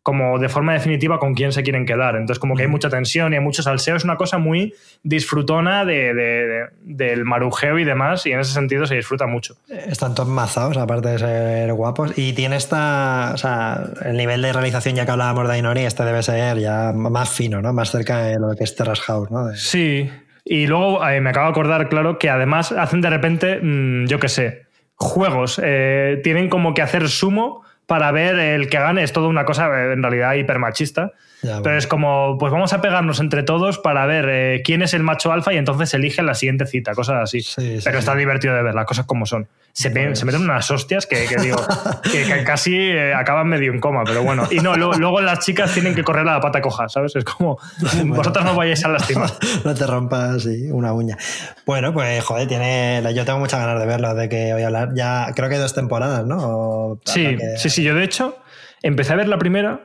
como 0.06 0.38
de 0.38 0.48
forma 0.48 0.72
definitiva 0.72 1.18
con 1.18 1.34
quién 1.34 1.50
se 1.50 1.64
quieren 1.64 1.84
quedar. 1.84 2.14
Entonces, 2.14 2.38
como 2.38 2.54
que 2.54 2.62
hay 2.62 2.68
mucha 2.68 2.88
tensión 2.88 3.32
y 3.32 3.36
hay 3.36 3.42
mucho 3.42 3.64
salseo. 3.64 3.96
Es 3.96 4.04
una 4.04 4.16
cosa 4.16 4.38
muy 4.38 4.72
disfrutona 5.02 5.84
de, 5.84 6.68
del 6.82 7.24
marujeo 7.24 7.76
y 7.80 7.84
demás, 7.84 8.24
y 8.24 8.30
en 8.30 8.38
ese 8.38 8.52
sentido 8.52 8.86
se 8.86 8.94
disfruta 8.94 9.26
mucho. 9.26 9.56
Están 9.68 10.14
todos 10.14 10.28
mazados, 10.28 10.76
aparte 10.76 11.08
de 11.08 11.18
ser 11.18 11.72
guapos. 11.72 12.16
Y 12.16 12.34
tiene 12.34 12.54
esta. 12.54 13.32
O 13.34 13.36
sea, 13.36 13.82
el 14.04 14.16
nivel 14.16 14.42
de 14.42 14.52
realización, 14.52 14.94
ya 14.94 15.06
que 15.06 15.10
hablábamos 15.10 15.48
de 15.48 15.54
Ainori, 15.54 15.80
este 15.80 16.04
debe 16.04 16.22
ser 16.22 16.60
ya 16.60 16.92
más 16.94 17.28
fino, 17.28 17.60
¿no? 17.60 17.72
Más 17.72 17.90
cerca 17.90 18.18
de 18.18 18.38
lo 18.38 18.54
que 18.54 18.62
es 18.62 18.76
Terrace 18.76 19.02
House, 19.02 19.28
¿no? 19.32 19.56
Sí. 19.56 20.08
Y 20.44 20.68
luego 20.68 21.04
eh, 21.04 21.20
me 21.20 21.30
acabo 21.30 21.46
de 21.46 21.50
acordar, 21.50 21.88
claro, 21.88 22.20
que 22.20 22.30
además 22.30 22.70
hacen 22.70 23.00
de 23.00 23.10
repente, 23.10 23.58
mm, 23.60 24.06
yo 24.06 24.20
qué 24.20 24.28
sé, 24.28 24.66
juegos. 24.94 25.60
Eh, 25.60 26.20
tienen 26.22 26.48
como 26.48 26.74
que 26.74 26.82
hacer 26.82 27.08
sumo 27.08 27.65
para 27.86 28.10
ver 28.12 28.38
el 28.38 28.68
que 28.68 28.78
gane. 28.78 29.02
Es 29.02 29.12
toda 29.12 29.28
una 29.28 29.44
cosa 29.44 29.92
en 29.92 30.02
realidad 30.02 30.34
hipermachista. 30.34 31.12
Pero 31.42 31.76
es 31.76 31.86
como, 31.86 32.38
pues 32.38 32.52
vamos 32.52 32.72
a 32.72 32.80
pegarnos 32.80 33.20
entre 33.20 33.42
todos 33.42 33.78
para 33.78 34.06
ver 34.06 34.26
eh, 34.28 34.62
quién 34.64 34.82
es 34.82 34.94
el 34.94 35.02
macho 35.02 35.32
alfa 35.32 35.52
y 35.52 35.58
entonces 35.58 35.92
eligen 35.94 36.26
la 36.26 36.34
siguiente 36.34 36.66
cita, 36.66 36.94
cosas 36.94 37.22
así. 37.22 37.40
Pero 37.84 37.98
está 37.98 38.14
divertido 38.14 38.54
de 38.54 38.62
ver, 38.62 38.74
las 38.74 38.86
cosas 38.86 39.06
como 39.06 39.26
son. 39.26 39.48
Se, 39.72 39.90
se 39.90 40.24
meten 40.24 40.42
unas 40.42 40.70
hostias 40.70 41.04
que, 41.04 41.26
digo, 41.40 41.58
que, 42.10 42.44
casi 42.44 42.74
eh, 42.74 43.12
acaban 43.12 43.46
medio 43.48 43.72
en 43.72 43.80
coma, 43.80 44.04
pero 44.04 44.22
bueno. 44.22 44.48
Y 44.50 44.60
no, 44.60 44.74
luego, 44.74 45.20
las 45.20 45.40
chicas 45.40 45.72
tienen 45.74 45.94
que 45.94 46.02
correr 46.02 46.26
a 46.26 46.32
la 46.32 46.40
pata 46.40 46.62
coja, 46.62 46.88
¿sabes? 46.88 47.14
Es 47.14 47.24
como, 47.24 47.58
vosotras 48.06 48.44
no 48.44 48.54
vayáis 48.54 48.84
a 48.84 48.88
lastimar. 48.88 49.30
no 49.64 49.74
te 49.74 49.86
rompas 49.86 50.46
una 50.70 50.92
uña. 50.94 51.18
Bueno, 51.66 51.92
pues 51.92 52.24
joder, 52.24 52.48
tiene, 52.48 53.02
yo 53.14 53.24
tengo 53.26 53.38
muchas 53.38 53.60
ganas 53.60 53.78
de 53.78 53.86
verlo, 53.86 54.14
de 54.14 54.28
que 54.28 54.54
voy 54.54 54.62
a 54.62 54.66
hablar. 54.66 54.90
Ya 54.94 55.32
creo 55.34 55.48
que 55.48 55.56
hay 55.56 55.60
dos 55.60 55.74
temporadas, 55.74 56.24
¿no? 56.24 56.98
sí, 57.04 57.36
sí, 57.56 57.68
sí. 57.68 57.82
Yo 57.82 57.94
de 57.94 58.04
hecho 58.04 58.38
empecé 58.82 59.12
a 59.12 59.16
ver 59.16 59.28
la 59.28 59.38
primera 59.38 59.80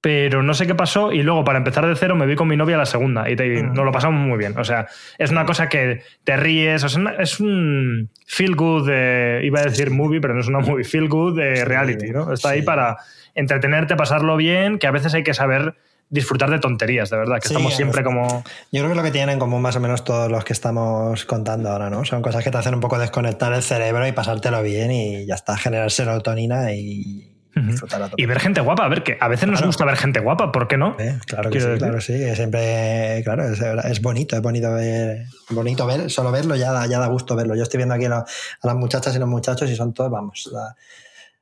pero 0.00 0.42
no 0.42 0.54
sé 0.54 0.66
qué 0.66 0.74
pasó 0.74 1.12
y 1.12 1.22
luego 1.22 1.44
para 1.44 1.58
empezar 1.58 1.86
de 1.86 1.94
cero 1.94 2.16
me 2.16 2.26
vi 2.26 2.34
con 2.34 2.48
mi 2.48 2.56
novia 2.56 2.76
la 2.76 2.86
segunda 2.86 3.28
y 3.28 3.36
te, 3.36 3.62
nos 3.62 3.84
lo 3.84 3.92
pasamos 3.92 4.26
muy 4.26 4.38
bien. 4.38 4.58
O 4.58 4.64
sea, 4.64 4.86
es 5.18 5.30
una 5.30 5.44
cosa 5.44 5.68
que 5.68 6.02
te 6.24 6.36
ríes, 6.36 6.84
es 6.84 7.40
un 7.40 8.10
feel 8.26 8.56
good, 8.56 8.88
iba 9.42 9.60
a 9.60 9.64
decir 9.64 9.90
movie, 9.90 10.20
pero 10.20 10.34
no 10.34 10.40
es 10.40 10.48
una 10.48 10.60
movie, 10.60 10.84
feel 10.84 11.08
good 11.08 11.36
de 11.36 11.64
reality, 11.64 12.10
¿no? 12.10 12.32
Está 12.32 12.50
ahí 12.50 12.62
para 12.62 12.96
entretenerte, 13.34 13.94
pasarlo 13.96 14.36
bien, 14.36 14.78
que 14.78 14.86
a 14.86 14.90
veces 14.90 15.12
hay 15.14 15.22
que 15.22 15.34
saber 15.34 15.74
disfrutar 16.08 16.50
de 16.50 16.58
tonterías, 16.58 17.08
de 17.10 17.18
verdad, 17.18 17.38
que 17.38 17.46
estamos 17.46 17.74
siempre 17.74 18.02
como... 18.02 18.42
Yo 18.72 18.80
creo 18.80 18.88
que 18.88 18.96
lo 18.96 19.02
que 19.02 19.12
tienen 19.12 19.34
en 19.34 19.38
común 19.38 19.62
más 19.62 19.76
o 19.76 19.80
menos 19.80 20.02
todos 20.02 20.30
los 20.30 20.44
que 20.44 20.52
estamos 20.52 21.24
contando 21.24 21.70
ahora, 21.70 21.88
¿no? 21.88 22.04
Son 22.04 22.20
cosas 22.20 22.42
que 22.42 22.50
te 22.50 22.58
hacen 22.58 22.74
un 22.74 22.80
poco 22.80 22.98
desconectar 22.98 23.52
el 23.52 23.62
cerebro 23.62 24.06
y 24.06 24.12
pasártelo 24.12 24.60
bien 24.62 24.90
y 24.90 25.26
ya 25.26 25.36
está, 25.36 25.56
generar 25.56 25.92
serotonina 25.92 26.72
y, 26.72 27.29
y 28.16 28.26
ver 28.26 28.40
gente 28.40 28.60
guapa, 28.60 28.84
a 28.84 28.88
ver, 28.88 29.02
que 29.02 29.18
a 29.20 29.28
veces 29.28 29.48
nos 29.48 29.62
gusta 29.62 29.84
ver 29.84 29.96
gente 29.96 30.20
guapa, 30.20 30.52
¿por 30.52 30.68
qué 30.68 30.76
no? 30.76 30.96
Eh, 30.98 31.18
claro 31.26 31.50
que 31.50 31.60
sí, 31.60 31.66
claro 31.78 32.00
sí. 32.00 32.34
Siempre, 32.34 33.22
claro, 33.24 33.44
es, 33.44 34.00
bonito, 34.00 34.36
es 34.36 34.42
bonito 34.42 34.72
ver, 34.72 35.24
bonito 35.50 35.86
ver, 35.86 36.10
solo 36.10 36.30
verlo 36.30 36.54
ya 36.56 36.72
da, 36.72 36.86
ya 36.86 36.98
da 36.98 37.08
gusto 37.08 37.34
verlo. 37.34 37.56
Yo 37.56 37.62
estoy 37.62 37.78
viendo 37.78 37.94
aquí 37.94 38.04
a, 38.06 38.24
las 38.62 38.76
muchachas 38.76 39.14
y 39.16 39.18
los 39.18 39.28
muchachos 39.28 39.68
y 39.70 39.76
son 39.76 39.92
todos, 39.92 40.10
vamos, 40.10 40.50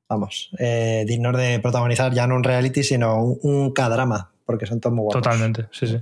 vamos, 0.08 0.50
eh, 0.58 1.04
dignos 1.06 1.36
de 1.36 1.60
protagonizar 1.60 2.12
ya 2.12 2.26
no 2.26 2.36
un 2.36 2.44
reality, 2.44 2.82
sino 2.82 3.22
un, 3.22 3.72
K-drama, 3.72 4.30
porque 4.46 4.66
son 4.66 4.80
todos 4.80 4.94
muy 4.94 5.04
guapos. 5.04 5.22
Totalmente, 5.22 5.66
sí, 5.72 5.86
sí. 5.86 6.00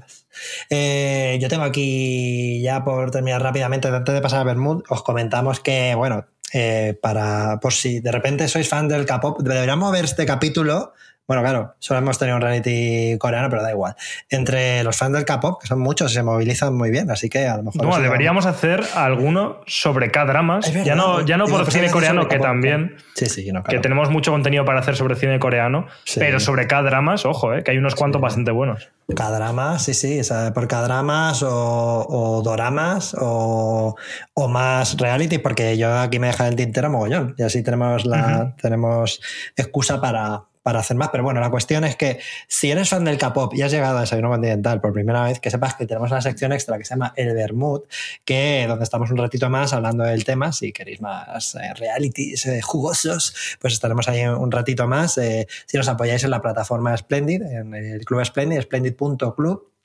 Eh, 0.70 1.38
yo 1.40 1.48
tengo 1.48 1.64
aquí, 1.64 2.60
ya 2.62 2.84
por 2.84 3.10
terminar 3.10 3.42
rápidamente, 3.42 3.88
antes 3.88 4.14
de 4.14 4.20
pasar 4.20 4.40
a 4.40 4.44
Bermud, 4.44 4.84
os 4.88 5.02
comentamos 5.02 5.60
que, 5.60 5.94
bueno, 5.96 6.26
eh, 6.52 6.98
para, 7.00 7.58
por 7.60 7.72
si 7.72 8.00
de 8.00 8.12
repente 8.12 8.48
sois 8.48 8.68
fan 8.68 8.88
del 8.88 9.04
K-pop, 9.04 9.40
deberíamos 9.42 9.90
ver 9.92 10.04
este 10.04 10.26
capítulo 10.26 10.92
bueno, 11.26 11.42
claro, 11.42 11.74
solo 11.80 11.98
hemos 11.98 12.18
tenido 12.18 12.36
un 12.36 12.42
reality 12.42 13.18
coreano, 13.18 13.50
pero 13.50 13.62
da 13.62 13.72
igual. 13.72 13.96
Entre 14.30 14.84
los 14.84 14.96
fans 14.96 15.12
del 15.12 15.24
K-pop, 15.24 15.60
que 15.60 15.66
son 15.66 15.80
muchos, 15.80 16.12
se 16.12 16.22
movilizan 16.22 16.76
muy 16.76 16.90
bien, 16.90 17.10
así 17.10 17.28
que 17.28 17.48
a 17.48 17.56
lo 17.56 17.64
mejor. 17.64 17.82
No, 17.82 17.98
deberíamos 17.98 18.46
hacer 18.46 18.84
alguno 18.94 19.60
sobre 19.66 20.12
K-dramas. 20.12 20.72
Ya 20.84 20.94
no, 20.94 21.22
ya 21.22 21.36
no 21.36 21.46
por 21.46 21.68
cine 21.70 21.90
coreano, 21.90 22.28
que 22.28 22.38
también. 22.38 22.96
Sí, 23.14 23.26
sí, 23.26 23.50
Que 23.68 23.80
tenemos 23.80 24.08
mucho 24.10 24.30
contenido 24.30 24.64
para 24.64 24.78
hacer 24.78 24.94
sobre 24.94 25.16
cine 25.16 25.40
coreano, 25.40 25.86
pero 26.14 26.38
sobre 26.38 26.68
K-dramas, 26.68 27.26
ojo, 27.26 27.54
eh, 27.54 27.64
que 27.64 27.72
hay 27.72 27.78
unos 27.78 27.96
cuantos 27.96 28.20
bastante 28.20 28.52
buenos. 28.52 28.88
K-dramas, 29.14 29.84
sí, 29.84 29.94
sí, 29.94 30.20
por 30.54 30.68
K-dramas 30.68 31.42
o, 31.42 32.06
o, 32.08 32.42
doramas 32.42 33.16
o, 33.18 33.96
o, 34.34 34.48
más 34.48 34.96
reality, 34.96 35.38
porque 35.38 35.76
yo 35.76 35.96
aquí 35.98 36.18
me 36.18 36.28
deja 36.28 36.46
el 36.46 36.56
tintero 36.56 36.90
mogollón 36.90 37.34
y 37.38 37.42
así 37.42 37.62
tenemos, 37.62 38.04
la, 38.04 38.54
tenemos 38.60 39.20
excusa 39.56 40.00
para, 40.00 40.42
para 40.66 40.80
hacer 40.80 40.96
más. 40.96 41.10
Pero 41.10 41.22
bueno, 41.22 41.38
la 41.38 41.48
cuestión 41.48 41.84
es 41.84 41.94
que 41.94 42.18
si 42.48 42.72
eres 42.72 42.88
fan 42.88 43.04
del 43.04 43.18
K-pop 43.18 43.54
y 43.54 43.62
has 43.62 43.70
llegado 43.70 43.98
a 43.98 44.00
Desayuno 44.00 44.30
Continental 44.30 44.80
por 44.80 44.92
primera 44.92 45.22
vez, 45.22 45.38
que 45.38 45.48
sepas 45.48 45.76
que 45.76 45.86
tenemos 45.86 46.10
una 46.10 46.20
sección 46.20 46.52
extra 46.52 46.76
que 46.76 46.84
se 46.84 46.94
llama 46.94 47.12
El 47.14 47.32
Bermud, 47.34 47.82
que 48.24 48.64
donde 48.66 48.82
estamos 48.82 49.08
un 49.12 49.16
ratito 49.16 49.48
más 49.48 49.72
hablando 49.72 50.02
del 50.02 50.24
tema. 50.24 50.50
Si 50.50 50.72
queréis 50.72 51.00
más 51.00 51.54
eh, 51.54 51.72
realities 51.74 52.46
eh, 52.46 52.60
jugosos, 52.62 53.56
pues 53.60 53.74
estaremos 53.74 54.08
ahí 54.08 54.26
un 54.26 54.50
ratito 54.50 54.88
más. 54.88 55.18
Eh, 55.18 55.46
si 55.66 55.76
nos 55.76 55.86
apoyáis 55.86 56.24
en 56.24 56.30
la 56.30 56.42
plataforma 56.42 56.96
Splendid, 56.96 57.42
en 57.42 57.72
el 57.72 58.04
Club 58.04 58.24
Splendid, 58.24 58.62
splendid.club 58.62 59.75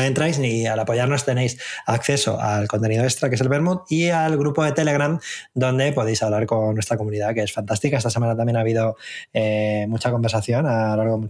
entráis 0.00 0.38
ni 0.38 0.66
al 0.66 0.78
apoyarnos 0.78 1.24
tenéis 1.24 1.58
acceso 1.86 2.40
al 2.40 2.68
contenido 2.68 3.04
extra 3.04 3.28
que 3.28 3.34
es 3.34 3.40
el 3.40 3.48
Vermont 3.48 3.82
y 3.90 4.08
al 4.08 4.36
grupo 4.36 4.64
de 4.64 4.72
Telegram 4.72 5.18
donde 5.54 5.92
podéis 5.92 6.22
hablar 6.22 6.46
con 6.46 6.74
nuestra 6.74 6.96
comunidad 6.96 7.34
que 7.34 7.42
es 7.42 7.52
fantástica. 7.52 7.96
Esta 7.96 8.10
semana 8.10 8.36
también 8.36 8.56
ha 8.56 8.60
habido 8.60 8.96
eh, 9.32 9.86
mucha 9.88 10.10
conversación 10.10 10.66
a 10.66 10.96
largo, 10.96 11.28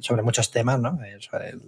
sobre 0.00 0.22
muchos 0.22 0.50
temas, 0.50 0.80
¿no? 0.80 0.98
Eh, 1.04 1.16
sobre 1.20 1.50
el 1.50 1.60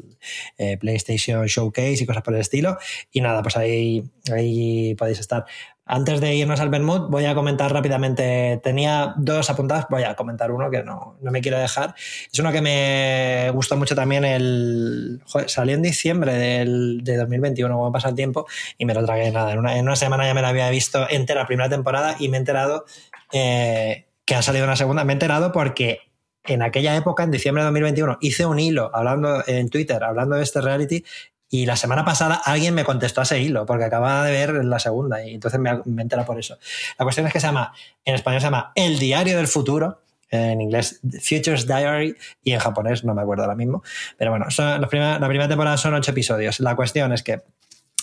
eh, 0.58 0.76
PlayStation 0.76 1.46
Showcase 1.46 2.02
y 2.02 2.06
cosas 2.06 2.22
por 2.22 2.34
el 2.34 2.40
estilo. 2.40 2.78
Y 3.12 3.20
nada, 3.20 3.42
pues 3.42 3.56
ahí, 3.56 4.04
ahí 4.32 4.94
podéis 4.94 5.20
estar. 5.20 5.44
Antes 5.92 6.20
de 6.20 6.36
irnos 6.36 6.60
al 6.60 6.68
Bermud, 6.68 7.08
voy 7.08 7.24
a 7.24 7.34
comentar 7.34 7.72
rápidamente. 7.72 8.60
Tenía 8.62 9.12
dos 9.16 9.50
apuntados, 9.50 9.86
voy 9.90 10.04
a 10.04 10.14
comentar 10.14 10.52
uno 10.52 10.70
que 10.70 10.84
no, 10.84 11.16
me 11.20 11.40
quiero 11.40 11.58
dejar. 11.58 11.96
Es 12.32 12.38
uno 12.38 12.52
que 12.52 12.60
me 12.60 13.50
gustó 13.50 13.76
mucho 13.76 13.96
también. 13.96 14.24
El, 14.24 15.20
salió 15.46 15.74
en 15.74 15.82
diciembre 15.82 16.34
del, 16.34 17.02
de 17.02 17.16
2021, 17.16 17.74
como 17.74 17.90
pasa 17.90 18.08
el 18.08 18.14
tiempo, 18.14 18.46
y 18.78 18.84
me 18.84 18.94
lo 18.94 19.04
tragué 19.04 19.32
nada. 19.32 19.52
En 19.52 19.58
una, 19.58 19.96
semana 19.96 20.24
ya 20.26 20.32
me 20.32 20.42
lo 20.42 20.46
había 20.46 20.70
visto 20.70 21.10
entera 21.10 21.40
la 21.40 21.46
primera 21.48 21.68
temporada 21.68 22.14
y 22.20 22.28
me 22.28 22.36
he 22.36 22.38
enterado 22.38 22.84
eh, 23.32 24.06
que 24.24 24.36
ha 24.36 24.42
salido 24.42 24.66
una 24.66 24.76
segunda. 24.76 25.02
Me 25.02 25.12
he 25.12 25.14
enterado 25.14 25.50
porque 25.50 26.02
en 26.44 26.62
aquella 26.62 26.94
época, 26.94 27.24
en 27.24 27.32
diciembre 27.32 27.64
de 27.64 27.66
2021, 27.66 28.18
hice 28.20 28.46
un 28.46 28.60
hilo 28.60 28.92
hablando 28.94 29.42
en 29.44 29.68
Twitter, 29.68 30.04
hablando 30.04 30.36
de 30.36 30.44
este 30.44 30.60
reality, 30.60 31.02
y 31.50 31.66
la 31.66 31.76
semana 31.76 32.04
pasada 32.04 32.40
alguien 32.44 32.74
me 32.74 32.84
contestó 32.84 33.20
a 33.20 33.24
ese 33.24 33.40
hilo, 33.40 33.66
porque 33.66 33.84
acababa 33.84 34.24
de 34.24 34.32
ver 34.32 34.64
la 34.64 34.78
segunda, 34.78 35.22
y 35.22 35.34
entonces 35.34 35.58
me, 35.58 35.70
entera 36.00 36.24
por 36.24 36.38
eso. 36.38 36.56
La 36.96 37.04
cuestión 37.04 37.26
es 37.26 37.32
que 37.32 37.40
se 37.40 37.48
llama, 37.48 37.72
en 38.04 38.14
español 38.14 38.40
se 38.40 38.46
llama 38.46 38.72
El 38.76 38.98
Diario 39.00 39.36
del 39.36 39.48
Futuro, 39.48 40.00
en 40.30 40.60
inglés 40.60 41.00
Futures 41.20 41.66
Diary 41.66 42.14
y 42.44 42.52
en 42.52 42.60
japonés 42.60 43.02
no 43.02 43.14
me 43.14 43.22
acuerdo 43.22 43.42
ahora 43.42 43.56
mismo. 43.56 43.82
Pero 44.16 44.30
bueno, 44.30 44.48
son, 44.48 44.80
primera, 44.88 45.18
la 45.18 45.26
primera 45.26 45.48
temporada 45.48 45.76
son 45.76 45.92
ocho 45.94 46.12
episodios. 46.12 46.60
La 46.60 46.76
cuestión 46.76 47.12
es 47.12 47.24
que 47.24 47.42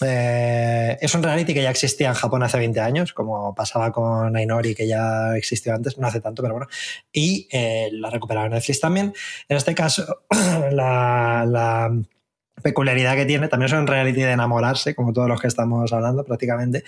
eh, 0.01 0.97
es 0.99 1.15
un 1.15 1.23
reality 1.23 1.53
que 1.53 1.63
ya 1.63 1.69
existía 1.69 2.09
en 2.09 2.15
Japón 2.15 2.43
hace 2.43 2.57
20 2.57 2.81
años, 2.81 3.13
como 3.13 3.55
pasaba 3.55 3.93
con 3.93 4.35
Ainori, 4.35 4.75
que 4.75 4.87
ya 4.87 5.37
existió 5.37 5.73
antes, 5.73 5.97
no 5.97 6.05
hace 6.05 6.19
tanto, 6.19 6.41
pero 6.41 6.55
bueno. 6.55 6.67
Y 7.13 7.47
eh, 7.49 7.89
la 7.93 8.09
recuperaron 8.09 8.51
Netflix 8.51 8.81
también. 8.81 9.13
En 9.47 9.55
este 9.55 9.73
caso, 9.73 10.23
la, 10.71 11.45
la 11.47 11.91
peculiaridad 12.61 13.15
que 13.15 13.25
tiene, 13.25 13.47
también 13.47 13.67
es 13.67 13.73
un 13.73 13.87
reality 13.87 14.21
de 14.21 14.31
enamorarse, 14.31 14.95
como 14.95 15.13
todos 15.13 15.27
los 15.27 15.41
que 15.41 15.47
estamos 15.47 15.91
hablando 15.93 16.23
prácticamente. 16.23 16.83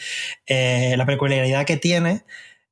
Eh, 0.46 0.96
la 0.98 1.06
peculiaridad 1.06 1.66
que 1.66 1.78
tiene 1.78 2.24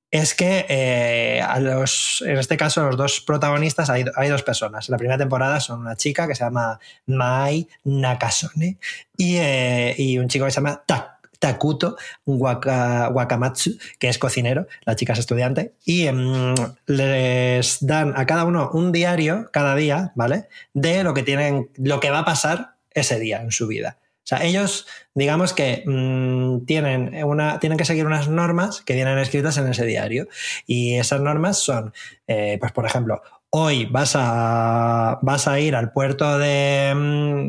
es 0.10 0.34
que 0.34 0.66
eh, 0.70 1.42
a 1.42 1.60
los, 1.60 2.24
en 2.26 2.38
este 2.38 2.56
caso 2.56 2.86
los 2.86 2.98
dos 2.98 3.22
protagonistas 3.22 3.90
hay, 3.90 4.06
hay, 4.16 4.30
dos 4.30 4.44
personas. 4.44 4.88
En 4.88 4.94
la 4.94 4.98
primera 4.98 5.18
temporada 5.18 5.60
son 5.60 5.82
una 5.82 5.96
chica 5.96 6.28
que 6.28 6.36
se 6.36 6.44
llama 6.44 6.80
Mai 7.06 7.68
Nakasone 7.84 8.78
y, 9.18 9.38
eh, 9.38 9.96
y 9.98 10.18
un 10.18 10.28
chico 10.28 10.46
que 10.46 10.52
se 10.52 10.56
llama 10.56 10.84
Tak. 10.86 11.18
Takuto 11.40 11.98
Waka, 12.26 13.10
Wakamatsu, 13.10 13.78
que 14.00 14.10
es 14.10 14.18
cocinero, 14.18 14.68
la 14.86 14.96
chica 14.96 15.14
es 15.14 15.20
estudiante, 15.20 15.74
y 15.86 16.08
um, 16.08 16.56
les 16.88 17.86
dan 17.86 18.14
a 18.16 18.26
cada 18.26 18.46
uno 18.46 18.72
un 18.74 18.92
diario 18.92 19.50
cada 19.52 19.76
día, 19.76 20.12
¿vale? 20.16 20.48
De 20.74 21.04
lo 21.04 21.14
que 21.14 21.24
tienen, 21.24 21.70
lo 21.78 22.00
que 22.00 22.10
va 22.10 22.20
a 22.20 22.26
pasar 22.26 22.77
ese 23.00 23.20
día 23.20 23.42
en 23.42 23.52
su 23.52 23.68
vida. 23.68 23.98
O 24.02 24.30
sea, 24.30 24.44
ellos, 24.44 24.88
digamos 25.16 25.54
que 25.54 25.84
mmm, 25.86 26.66
tienen, 26.66 27.24
una, 27.24 27.60
tienen 27.60 27.78
que 27.78 27.86
seguir 27.86 28.06
unas 28.06 28.28
normas 28.28 28.82
que 28.82 28.94
vienen 28.94 29.18
escritas 29.20 29.58
en 29.58 29.70
ese 29.70 29.86
diario. 29.86 30.28
Y 30.66 30.96
esas 30.96 31.22
normas 31.22 31.60
son, 31.60 31.94
eh, 32.28 32.58
pues 32.60 32.74
por 32.74 32.86
ejemplo, 32.86 33.22
hoy 33.52 33.86
vas 33.86 34.16
a, 34.16 35.20
vas 35.22 35.48
a 35.48 35.60
ir 35.62 35.78
al 35.78 35.94
puerto 35.94 36.38
de, 36.38 36.94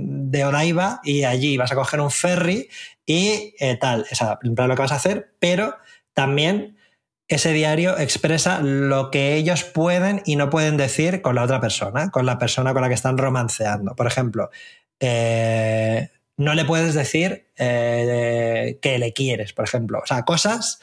de, 0.01 0.45
Odaiba 0.45 1.01
y 1.03 1.25
allí 1.25 1.57
vas 1.57 1.73
a 1.73 1.75
coger 1.75 2.01
un 2.01 2.13
ferry 2.13 2.69
y 3.05 3.55
eh, 3.59 3.77
tal. 3.77 4.07
O 4.13 4.15
sea, 4.15 4.39
lo 4.43 4.55
que 4.55 4.83
vas 4.83 4.93
a 4.93 4.97
hacer, 4.97 5.33
pero 5.41 5.75
también 6.15 6.77
ese 7.29 7.53
diario 7.53 7.99
expresa 7.99 8.61
lo 8.63 9.11
que 9.11 9.35
ellos 9.35 9.65
pueden 9.65 10.23
y 10.25 10.37
no 10.37 10.49
pueden 10.49 10.77
decir 10.77 11.21
con 11.23 11.35
la 11.35 11.43
otra 11.43 11.61
persona, 11.61 12.11
con 12.11 12.25
la 12.25 12.39
persona 12.39 12.73
con 12.73 12.83
la 12.83 12.89
que 12.89 12.95
están 12.95 13.19
romanceando. 13.19 13.95
Por 13.95 14.07
ejemplo, 14.07 14.51
eh, 15.01 16.11
no 16.37 16.55
le 16.55 16.65
puedes 16.65 16.95
decir 16.95 17.47
eh, 17.57 18.79
que 18.81 18.99
le 18.99 19.13
quieres, 19.13 19.53
por 19.53 19.65
ejemplo. 19.65 20.01
O 20.03 20.07
sea, 20.07 20.25
cosas. 20.25 20.81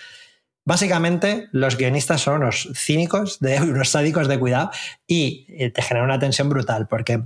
Básicamente, 0.67 1.47
los 1.51 1.77
guionistas 1.77 2.21
son 2.21 2.41
unos 2.41 2.69
cínicos, 2.73 3.39
de, 3.39 3.57
unos 3.61 3.89
sádicos 3.89 4.27
de 4.27 4.39
cuidado 4.39 4.71
y 5.07 5.45
eh, 5.49 5.69
te 5.69 5.81
genera 5.81 6.05
una 6.05 6.19
tensión 6.19 6.49
brutal 6.49 6.87
porque 6.87 7.21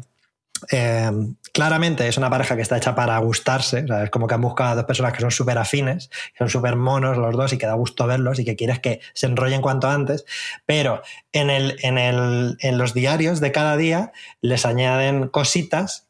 claramente 1.53 2.05
es 2.09 2.17
una 2.17 2.29
pareja 2.29 2.57
que 2.57 2.61
está 2.61 2.75
hecha 2.75 2.93
para 2.93 3.17
gustarse. 3.19 3.85
Es 4.03 4.09
como 4.09 4.27
que 4.27 4.33
han 4.33 4.41
buscado 4.41 4.71
a 4.71 4.75
dos 4.75 4.83
personas 4.83 5.13
que 5.13 5.21
son 5.21 5.31
súper 5.31 5.57
afines, 5.57 6.09
que 6.09 6.37
son 6.37 6.49
súper 6.49 6.75
monos 6.75 7.17
los 7.17 7.33
dos 7.33 7.53
y 7.53 7.57
que 7.57 7.65
da 7.65 7.75
gusto 7.75 8.05
verlos 8.05 8.39
y 8.39 8.45
que 8.45 8.57
quieres 8.57 8.79
que 8.79 8.99
se 9.13 9.27
enrollen 9.27 9.61
cuanto 9.61 9.87
antes. 9.89 10.25
Pero 10.65 11.01
en, 11.31 11.49
el, 11.49 11.77
en, 11.81 11.97
el, 11.97 12.57
en 12.59 12.77
los 12.77 12.93
diarios 12.93 13.39
de 13.39 13.53
cada 13.53 13.77
día 13.77 14.11
les 14.41 14.65
añaden 14.65 15.29
cositas 15.29 16.08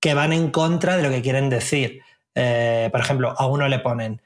que 0.00 0.14
van 0.14 0.32
en 0.32 0.50
contra 0.50 0.96
de 0.96 1.02
lo 1.02 1.10
que 1.10 1.22
quieren 1.22 1.50
decir. 1.50 2.02
Eh, 2.34 2.88
por 2.90 3.00
ejemplo, 3.00 3.34
a 3.36 3.46
uno 3.46 3.68
le 3.68 3.78
ponen, 3.78 4.22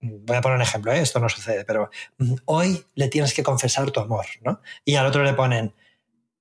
voy 0.00 0.36
a 0.36 0.40
poner 0.40 0.56
un 0.56 0.62
ejemplo, 0.62 0.92
¿eh? 0.92 1.00
esto 1.00 1.18
no 1.20 1.28
sucede, 1.28 1.64
pero 1.64 1.90
mm, 2.18 2.34
hoy 2.46 2.84
le 2.94 3.08
tienes 3.08 3.34
que 3.34 3.42
confesar 3.42 3.90
tu 3.90 4.00
amor, 4.00 4.26
¿no? 4.42 4.60
Y 4.84 4.94
al 4.94 5.06
otro 5.06 5.24
le 5.24 5.34
ponen, 5.34 5.74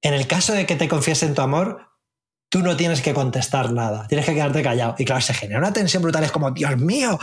en 0.02 0.14
el 0.14 0.28
caso 0.28 0.54
de 0.54 0.66
que 0.66 0.76
te 0.76 0.88
confiesen 0.88 1.34
tu 1.34 1.42
amor, 1.42 1.89
tú 2.50 2.64
no 2.64 2.76
tienes 2.76 3.02
que 3.02 3.14
contestar 3.14 3.72
nada, 3.72 4.08
tienes 4.08 4.26
que 4.26 4.34
quedarte 4.34 4.64
callado. 4.64 4.96
Y 4.98 5.06
claro, 5.06 5.22
se 5.22 5.36
genera 5.36 5.60
una 5.60 5.72
tensión 5.72 6.02
brutal, 6.02 6.24
es 6.24 6.32
como, 6.32 6.50
Dios 6.52 6.78
mío, 6.78 7.20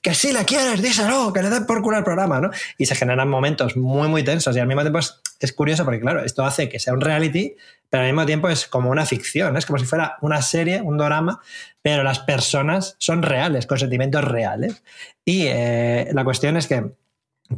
que 0.00 0.14
si 0.14 0.32
le 0.32 0.44
quieres, 0.46 0.82
díselo, 0.82 1.32
que 1.32 1.42
le 1.42 1.50
den 1.50 1.66
por 1.66 1.82
culo 1.82 1.98
al 1.98 2.04
programa, 2.04 2.40
¿no? 2.40 2.50
Y 2.78 2.86
se 2.86 2.94
generan 2.94 3.28
momentos 3.28 3.76
muy, 3.76 4.08
muy 4.08 4.24
tensos 4.24 4.56
y 4.56 4.58
al 4.58 4.66
mismo 4.66 4.80
tiempo 4.80 4.98
es, 4.98 5.20
es 5.38 5.52
curioso 5.52 5.84
porque, 5.84 6.00
claro, 6.00 6.24
esto 6.24 6.44
hace 6.44 6.70
que 6.70 6.78
sea 6.78 6.94
un 6.94 7.02
reality, 7.02 7.54
pero 7.90 8.04
al 8.04 8.08
mismo 8.08 8.24
tiempo 8.24 8.48
es 8.48 8.66
como 8.66 8.90
una 8.90 9.04
ficción, 9.04 9.56
es 9.56 9.66
como 9.66 9.78
si 9.78 9.84
fuera 9.84 10.16
una 10.22 10.40
serie, 10.40 10.80
un 10.80 10.96
drama, 10.96 11.40
pero 11.82 12.02
las 12.02 12.18
personas 12.20 12.96
son 12.98 13.22
reales, 13.22 13.66
con 13.66 13.78
sentimientos 13.78 14.24
reales. 14.24 14.82
Y 15.26 15.44
eh, 15.46 16.08
la 16.12 16.24
cuestión 16.24 16.56
es 16.56 16.66
que, 16.66 16.90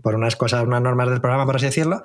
por 0.02 0.16
unas 0.16 0.34
cosas, 0.34 0.64
unas 0.64 0.82
normas 0.82 1.08
del 1.08 1.20
programa, 1.20 1.46
por 1.46 1.56
así 1.56 1.66
decirlo, 1.66 2.02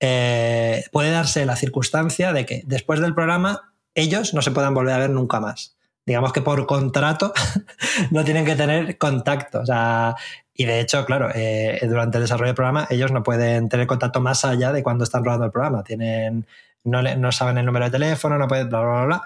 eh, 0.00 0.84
puede 0.90 1.10
darse 1.10 1.44
la 1.44 1.56
circunstancia 1.56 2.32
de 2.32 2.46
que 2.46 2.62
después 2.64 3.00
del 3.00 3.14
programa 3.14 3.73
ellos 3.94 4.34
no 4.34 4.42
se 4.42 4.50
puedan 4.50 4.74
volver 4.74 4.94
a 4.94 4.98
ver 4.98 5.10
nunca 5.10 5.40
más. 5.40 5.76
Digamos 6.06 6.32
que 6.32 6.42
por 6.42 6.66
contrato 6.66 7.32
no 8.10 8.24
tienen 8.24 8.44
que 8.44 8.56
tener 8.56 8.98
contacto. 8.98 9.60
O 9.60 9.66
sea, 9.66 10.16
y 10.54 10.64
de 10.66 10.80
hecho, 10.80 11.04
claro, 11.04 11.30
eh, 11.34 11.80
durante 11.82 12.18
el 12.18 12.24
desarrollo 12.24 12.48
del 12.48 12.54
programa 12.54 12.86
ellos 12.90 13.10
no 13.10 13.22
pueden 13.22 13.68
tener 13.68 13.86
contacto 13.86 14.20
más 14.20 14.44
allá 14.44 14.72
de 14.72 14.82
cuando 14.82 15.04
están 15.04 15.24
rodando 15.24 15.46
el 15.46 15.52
programa. 15.52 15.82
Tienen, 15.82 16.46
no, 16.84 17.02
no 17.02 17.32
saben 17.32 17.58
el 17.58 17.66
número 17.66 17.86
de 17.86 17.90
teléfono, 17.90 18.38
no 18.38 18.46
pueden, 18.46 18.68
bla, 18.68 18.80
bla, 18.80 18.92
bla, 18.92 19.04
bla. 19.06 19.22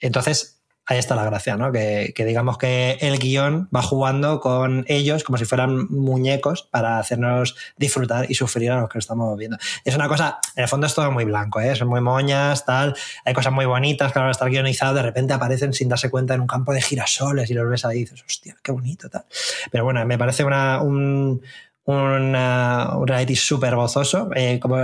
Entonces, 0.00 0.61
ahí 0.86 0.98
está 0.98 1.14
la 1.14 1.24
gracia, 1.24 1.56
¿no? 1.56 1.70
Que, 1.72 2.12
que, 2.14 2.24
digamos 2.24 2.58
que 2.58 2.98
el 3.00 3.18
guion 3.18 3.68
va 3.74 3.82
jugando 3.82 4.40
con 4.40 4.84
ellos 4.88 5.24
como 5.24 5.38
si 5.38 5.44
fueran 5.44 5.86
muñecos 5.88 6.68
para 6.70 6.98
hacernos 6.98 7.56
disfrutar 7.76 8.30
y 8.30 8.34
sufrir 8.34 8.72
a 8.72 8.80
los 8.80 8.88
que 8.88 8.98
estamos 8.98 9.36
viendo. 9.38 9.56
Es 9.84 9.94
una 9.94 10.08
cosa, 10.08 10.38
en 10.56 10.64
el 10.64 10.68
fondo 10.68 10.86
es 10.86 10.94
todo 10.94 11.10
muy 11.10 11.24
blanco, 11.24 11.60
¿eh? 11.60 11.74
Son 11.76 11.88
muy 11.88 12.00
moñas, 12.00 12.64
tal. 12.64 12.94
Hay 13.24 13.34
cosas 13.34 13.52
muy 13.52 13.66
bonitas, 13.66 14.12
claro, 14.12 14.30
estar 14.30 14.50
guionizado, 14.50 14.94
de 14.94 15.02
repente 15.02 15.32
aparecen 15.32 15.72
sin 15.72 15.88
darse 15.88 16.10
cuenta 16.10 16.34
en 16.34 16.40
un 16.40 16.46
campo 16.46 16.72
de 16.72 16.82
girasoles 16.82 17.50
y 17.50 17.54
los 17.54 17.68
ves 17.68 17.84
ahí 17.84 17.98
y 17.98 18.00
dices, 18.00 18.24
hostia, 18.26 18.56
qué 18.62 18.72
bonito, 18.72 19.08
tal. 19.08 19.24
Pero 19.70 19.84
bueno, 19.84 20.04
me 20.04 20.18
parece 20.18 20.44
una, 20.44 20.82
un, 20.82 21.42
una, 21.84 22.96
un 22.96 23.06
reality 23.06 23.34
súper 23.34 23.74
gozoso, 23.74 24.30
eh, 24.34 24.60
como 24.60 24.76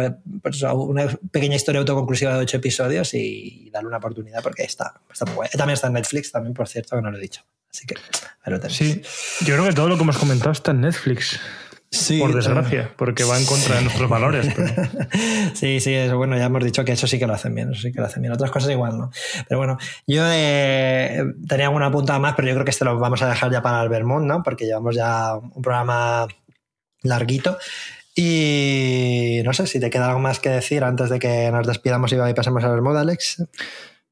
pues, 0.43 0.63
una 0.63 1.07
pequeña 1.31 1.57
historia 1.57 1.81
autoconclusiva 1.81 2.35
de 2.35 2.41
ocho 2.41 2.57
episodios 2.57 3.15
y 3.15 3.71
darle 3.73 3.89
una 3.89 3.99
oportunidad 3.99 4.43
porque 4.43 4.65
está, 4.65 5.01
está 5.11 5.25
muy 5.27 5.35
guay. 5.35 5.49
También 5.51 5.75
está 5.75 5.87
en 5.87 5.95
Netflix, 5.95 6.33
también, 6.33 6.55
por 6.55 6.69
cierto, 6.69 6.97
que 6.97 7.03
no 7.03 7.11
lo 7.11 7.19
he 7.19 7.21
dicho. 7.21 7.43
Así 7.71 7.87
que 7.87 7.95
ahí 8.43 8.53
lo 8.53 8.59
tenéis. 8.59 8.79
Sí, 8.79 9.03
yo 9.45 9.55
creo 9.55 9.67
que 9.67 9.75
todo 9.75 9.89
lo 9.89 9.97
que 9.97 10.03
hemos 10.03 10.19
comentado 10.19 10.53
está 10.53 10.73
en 10.73 10.81
Netflix. 10.81 11.39
Sí, 11.91 12.19
por 12.19 12.35
desgracia, 12.35 12.93
porque 12.97 13.25
va 13.25 13.39
en 13.39 13.47
contra 13.47 13.77
de 13.77 13.83
nuestros 13.83 14.11
valores. 14.11 14.53
Pero... 14.55 14.69
sí, 15.55 15.81
sí, 15.81 15.95
eso, 15.95 16.19
bueno, 16.19 16.37
ya 16.37 16.45
hemos 16.45 16.63
dicho 16.63 16.85
que 16.85 16.93
eso 16.93 17.07
sí 17.07 17.19
que 17.19 17.27
lo 17.27 17.33
hacen 17.33 17.55
bien, 17.55 17.73
eso 17.73 17.81
sí 17.81 17.93
que 17.93 18.01
lo 18.01 18.07
hacen 18.07 18.21
bien. 18.21 18.33
Otras 18.33 18.51
cosas 18.51 18.71
igual 18.71 18.99
no. 18.99 19.11
Pero 19.49 19.59
bueno, 19.59 19.79
yo 20.07 20.23
eh, 20.27 21.25
tenía 21.49 21.67
alguna 21.67 21.91
punta 21.91 22.19
más, 22.19 22.35
pero 22.35 22.49
yo 22.49 22.55
creo 22.55 22.65
que 22.65 22.73
este 22.73 22.85
lo 22.85 22.99
vamos 22.99 23.23
a 23.23 23.29
dejar 23.29 23.51
ya 23.51 23.63
para 23.63 23.83
el 23.83 23.89
Vermont, 23.89 24.27
¿no? 24.27 24.43
Porque 24.43 24.67
llevamos 24.67 24.97
ya 24.97 25.37
un 25.37 25.63
programa 25.63 26.27
larguito. 27.03 27.59
Y 28.15 29.43
no 29.45 29.53
sé 29.53 29.67
si 29.67 29.79
te 29.79 29.91
queda 29.91 30.09
algo 30.09 30.19
más 30.19 30.41
que 30.41 30.49
decir 30.49 30.83
antes 30.83 31.09
de 31.09 31.19
que 31.21 31.51
nos 31.53 31.67
despidamos 31.67 32.13
y 32.13 32.35
pasemos 32.35 32.65
a 32.65 32.69
Bermuda, 32.69 33.03
Alex. 33.03 33.45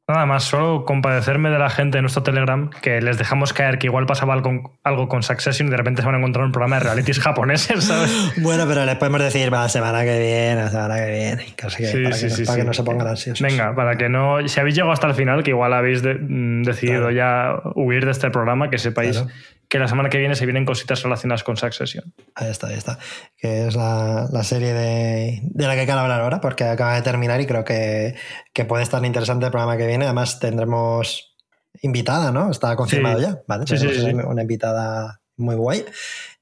Nada 0.09 0.25
más, 0.25 0.45
solo 0.45 0.85
compadecerme 0.85 1.51
de 1.51 1.59
la 1.59 1.69
gente 1.69 1.99
de 1.99 2.03
nuestro 2.03 2.23
Telegram 2.23 2.71
que 2.81 3.01
les 3.01 3.19
dejamos 3.19 3.53
caer 3.53 3.81
que 3.81 3.89
igual 3.89 4.07
pasaba 4.07 4.35
algo, 4.35 4.79
algo 4.85 5.09
con 5.09 5.25
Succession 5.25 5.67
y 5.67 5.71
de 5.73 5.77
repente 5.77 6.03
se 6.03 6.07
van 6.07 6.15
a 6.15 6.19
encontrar 6.19 6.45
un 6.45 6.53
programa 6.53 6.77
de 6.77 6.85
realities 6.85 7.19
japoneses, 7.21 7.83
¿sabes? 7.83 8.13
bueno, 8.37 8.65
pero 8.69 8.85
les 8.85 8.95
podemos 8.95 9.21
decir 9.21 9.51
la 9.51 9.69
semana 9.69 10.05
que 10.05 10.17
viene, 10.21 10.55
la 10.55 10.71
semana 10.71 10.97
que 10.99 11.11
viene, 11.11 11.47
casi 11.57 11.79
que, 11.79 11.89
sí, 11.89 12.03
para, 12.05 12.15
sí, 12.15 12.29
que, 12.29 12.31
sí, 12.31 12.45
para 12.45 12.59
que 12.59 12.65
no 12.65 12.73
se 12.73 12.85
pongan 12.85 13.09
ansiosos. 13.09 13.41
Venga, 13.41 13.75
para 13.75 13.97
que 13.97 14.09
no. 14.09 14.47
Si 14.47 14.61
habéis 14.61 14.77
llegado 14.77 14.93
hasta 14.93 15.09
el 15.09 15.15
final, 15.15 15.43
que 15.43 15.51
igual 15.51 15.73
habéis 15.73 16.03
de, 16.03 16.15
mm, 16.15 16.63
decidido 16.63 17.09
claro. 17.09 17.65
ya 17.65 17.71
huir 17.75 18.05
de 18.05 18.13
este 18.13 18.31
programa, 18.31 18.71
que 18.71 18.79
sepáis. 18.79 19.19
Claro 19.19 19.33
que 19.69 19.79
la 19.79 19.89
semana 19.89 20.09
que 20.09 20.19
viene 20.19 20.35
se 20.35 20.47
vienen 20.47 20.65
cositas 20.65 21.03
relacionadas 21.03 21.43
con 21.43 21.57
Succession. 21.57 22.13
Ahí 22.35 22.51
está, 22.51 22.69
ahí 22.69 22.75
está. 22.75 22.99
Que 23.37 23.67
es 23.67 23.75
la, 23.75 24.29
la 24.31 24.45
serie 24.45 24.73
de, 24.73 25.41
de, 25.43 25.67
la 25.67 25.75
que 25.75 25.85
quiero 25.85 26.01
hablar 26.01 26.21
ahora, 26.21 26.41
porque 26.41 26.65
acaba 26.65 26.95
de 26.95 27.03
terminar 27.03 27.41
y 27.41 27.47
creo 27.47 27.65
que, 27.65 28.15
que, 28.53 28.65
puede 28.65 28.83
estar 28.83 29.05
interesante 29.05 29.47
el 29.47 29.51
programa 29.51 29.77
que 29.77 29.87
viene. 29.87 30.05
Además, 30.05 30.39
tendremos 30.39 31.35
invitada, 31.83 32.31
¿no? 32.31 32.51
Está 32.51 32.77
confirmado 32.77 33.19
sí. 33.19 33.25
ya, 33.25 33.41
¿vale? 33.47 33.67
Sí, 33.67 33.77
sí, 33.77 34.13
una 34.13 34.43
invitada 34.43 35.21
muy 35.37 35.57
guay. 35.57 35.85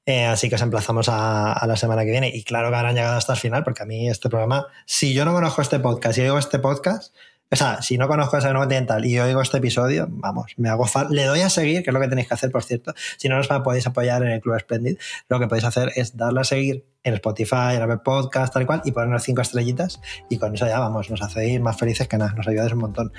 Eh, 0.05 0.25
así 0.25 0.49
que 0.49 0.55
os 0.55 0.61
emplazamos 0.61 1.09
a, 1.09 1.51
a, 1.53 1.65
la 1.65 1.75
semana 1.75 2.03
que 2.03 2.11
viene. 2.11 2.29
Y 2.33 2.43
claro 2.43 2.69
que 2.69 2.75
habrán 2.75 2.95
llegado 2.95 3.17
hasta 3.17 3.33
el 3.33 3.39
final, 3.39 3.63
porque 3.63 3.83
a 3.83 3.85
mí 3.85 4.07
este 4.07 4.29
programa, 4.29 4.67
si 4.85 5.13
yo 5.13 5.25
no 5.25 5.33
conozco 5.33 5.61
este 5.61 5.79
podcast 5.79 6.17
y 6.17 6.21
oigo 6.21 6.37
este 6.37 6.59
podcast, 6.59 7.15
o 7.55 7.57
sea, 7.57 7.81
si 7.81 7.97
no 7.97 8.09
conozco 8.09 8.37
esa 8.37 8.53
Continental 8.53 9.05
y 9.05 9.17
oigo 9.17 9.41
este 9.41 9.59
episodio, 9.59 10.07
vamos, 10.09 10.55
me 10.57 10.67
hago 10.67 10.85
fan. 10.87 11.07
Le 11.09 11.23
doy 11.23 11.39
a 11.39 11.49
seguir, 11.49 11.83
que 11.83 11.89
es 11.89 11.93
lo 11.93 12.01
que 12.01 12.09
tenéis 12.09 12.27
que 12.27 12.33
hacer, 12.33 12.51
por 12.51 12.63
cierto. 12.63 12.93
Si 13.15 13.29
no 13.29 13.37
nos 13.37 13.47
podéis 13.47 13.87
apoyar 13.87 14.21
en 14.23 14.31
el 14.31 14.41
Club 14.41 14.59
Splendid, 14.59 14.97
lo 15.29 15.39
que 15.39 15.47
podéis 15.47 15.63
hacer 15.63 15.93
es 15.95 16.17
darle 16.17 16.41
a 16.41 16.43
seguir 16.43 16.85
en 17.05 17.13
Spotify, 17.13 17.75
en 17.75 17.83
Apple 17.83 17.99
Podcast, 18.03 18.53
tal 18.53 18.63
y 18.63 18.65
cual, 18.65 18.81
y 18.83 18.91
ponernos 18.91 19.23
cinco 19.23 19.41
estrellitas. 19.41 20.01
Y 20.29 20.37
con 20.37 20.53
eso 20.53 20.67
ya, 20.67 20.79
vamos, 20.79 21.09
nos 21.09 21.21
hacéis 21.21 21.61
más 21.61 21.77
felices 21.77 22.09
que 22.09 22.17
nada, 22.17 22.33
nos 22.33 22.45
ayudáis 22.45 22.73
un 22.73 22.79
montón. 22.79 23.13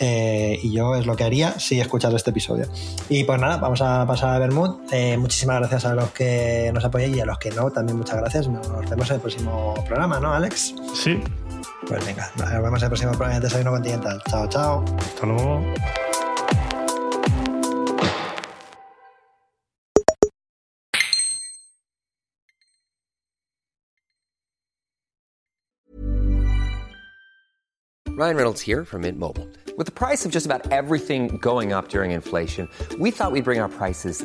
Eh, 0.00 0.58
y 0.60 0.72
yo 0.72 0.96
es 0.96 1.06
lo 1.06 1.14
que 1.14 1.22
haría 1.22 1.56
si 1.60 1.78
escuchas 1.78 2.12
este 2.12 2.30
episodio. 2.30 2.66
Y 3.08 3.22
pues 3.22 3.40
nada, 3.40 3.58
vamos 3.58 3.82
a 3.82 4.04
pasar 4.04 4.34
a 4.34 4.38
Bermud. 4.40 4.80
Eh, 4.90 5.16
muchísimas 5.16 5.60
gracias 5.60 5.84
a 5.84 5.94
los 5.94 6.10
que 6.10 6.72
nos 6.74 6.84
apoyáis 6.84 7.16
y 7.16 7.20
a 7.20 7.24
los 7.24 7.38
que 7.38 7.50
no, 7.52 7.70
también 7.70 7.96
muchas 7.96 8.16
gracias. 8.16 8.48
Nos 8.48 8.90
vemos 8.90 9.08
en 9.10 9.14
el 9.14 9.20
próximo 9.20 9.74
programa, 9.86 10.18
¿no, 10.18 10.32
Alex? 10.32 10.74
Sí. 10.92 11.22
Pues 11.88 12.04
venga, 12.04 12.28
nos 12.36 12.50
vemos 12.50 12.80
en 12.80 12.84
el 12.84 12.90
próximo 12.90 13.12
programa 13.12 13.34
de 13.34 13.40
Desayuno 13.40 13.70
Continental. 13.70 14.20
Chao, 14.28 14.48
chao. 14.48 14.84
Hasta 14.98 15.26
luego. 15.26 15.62
Ryan 28.16 28.36
Reynolds 28.36 28.62
here 28.62 28.84
from 28.84 29.02
Mint 29.02 29.18
Mobile. 29.18 29.46
With 29.76 29.84
the 29.84 29.92
price 29.92 30.24
of 30.24 30.32
just 30.32 30.46
about 30.46 30.72
everything 30.72 31.36
going 31.36 31.74
up 31.74 31.88
during 31.88 32.12
inflation, 32.12 32.66
we 32.98 33.10
thought 33.10 33.30
we'd 33.30 33.44
bring 33.44 33.60
our 33.60 33.68
prices 33.68 34.24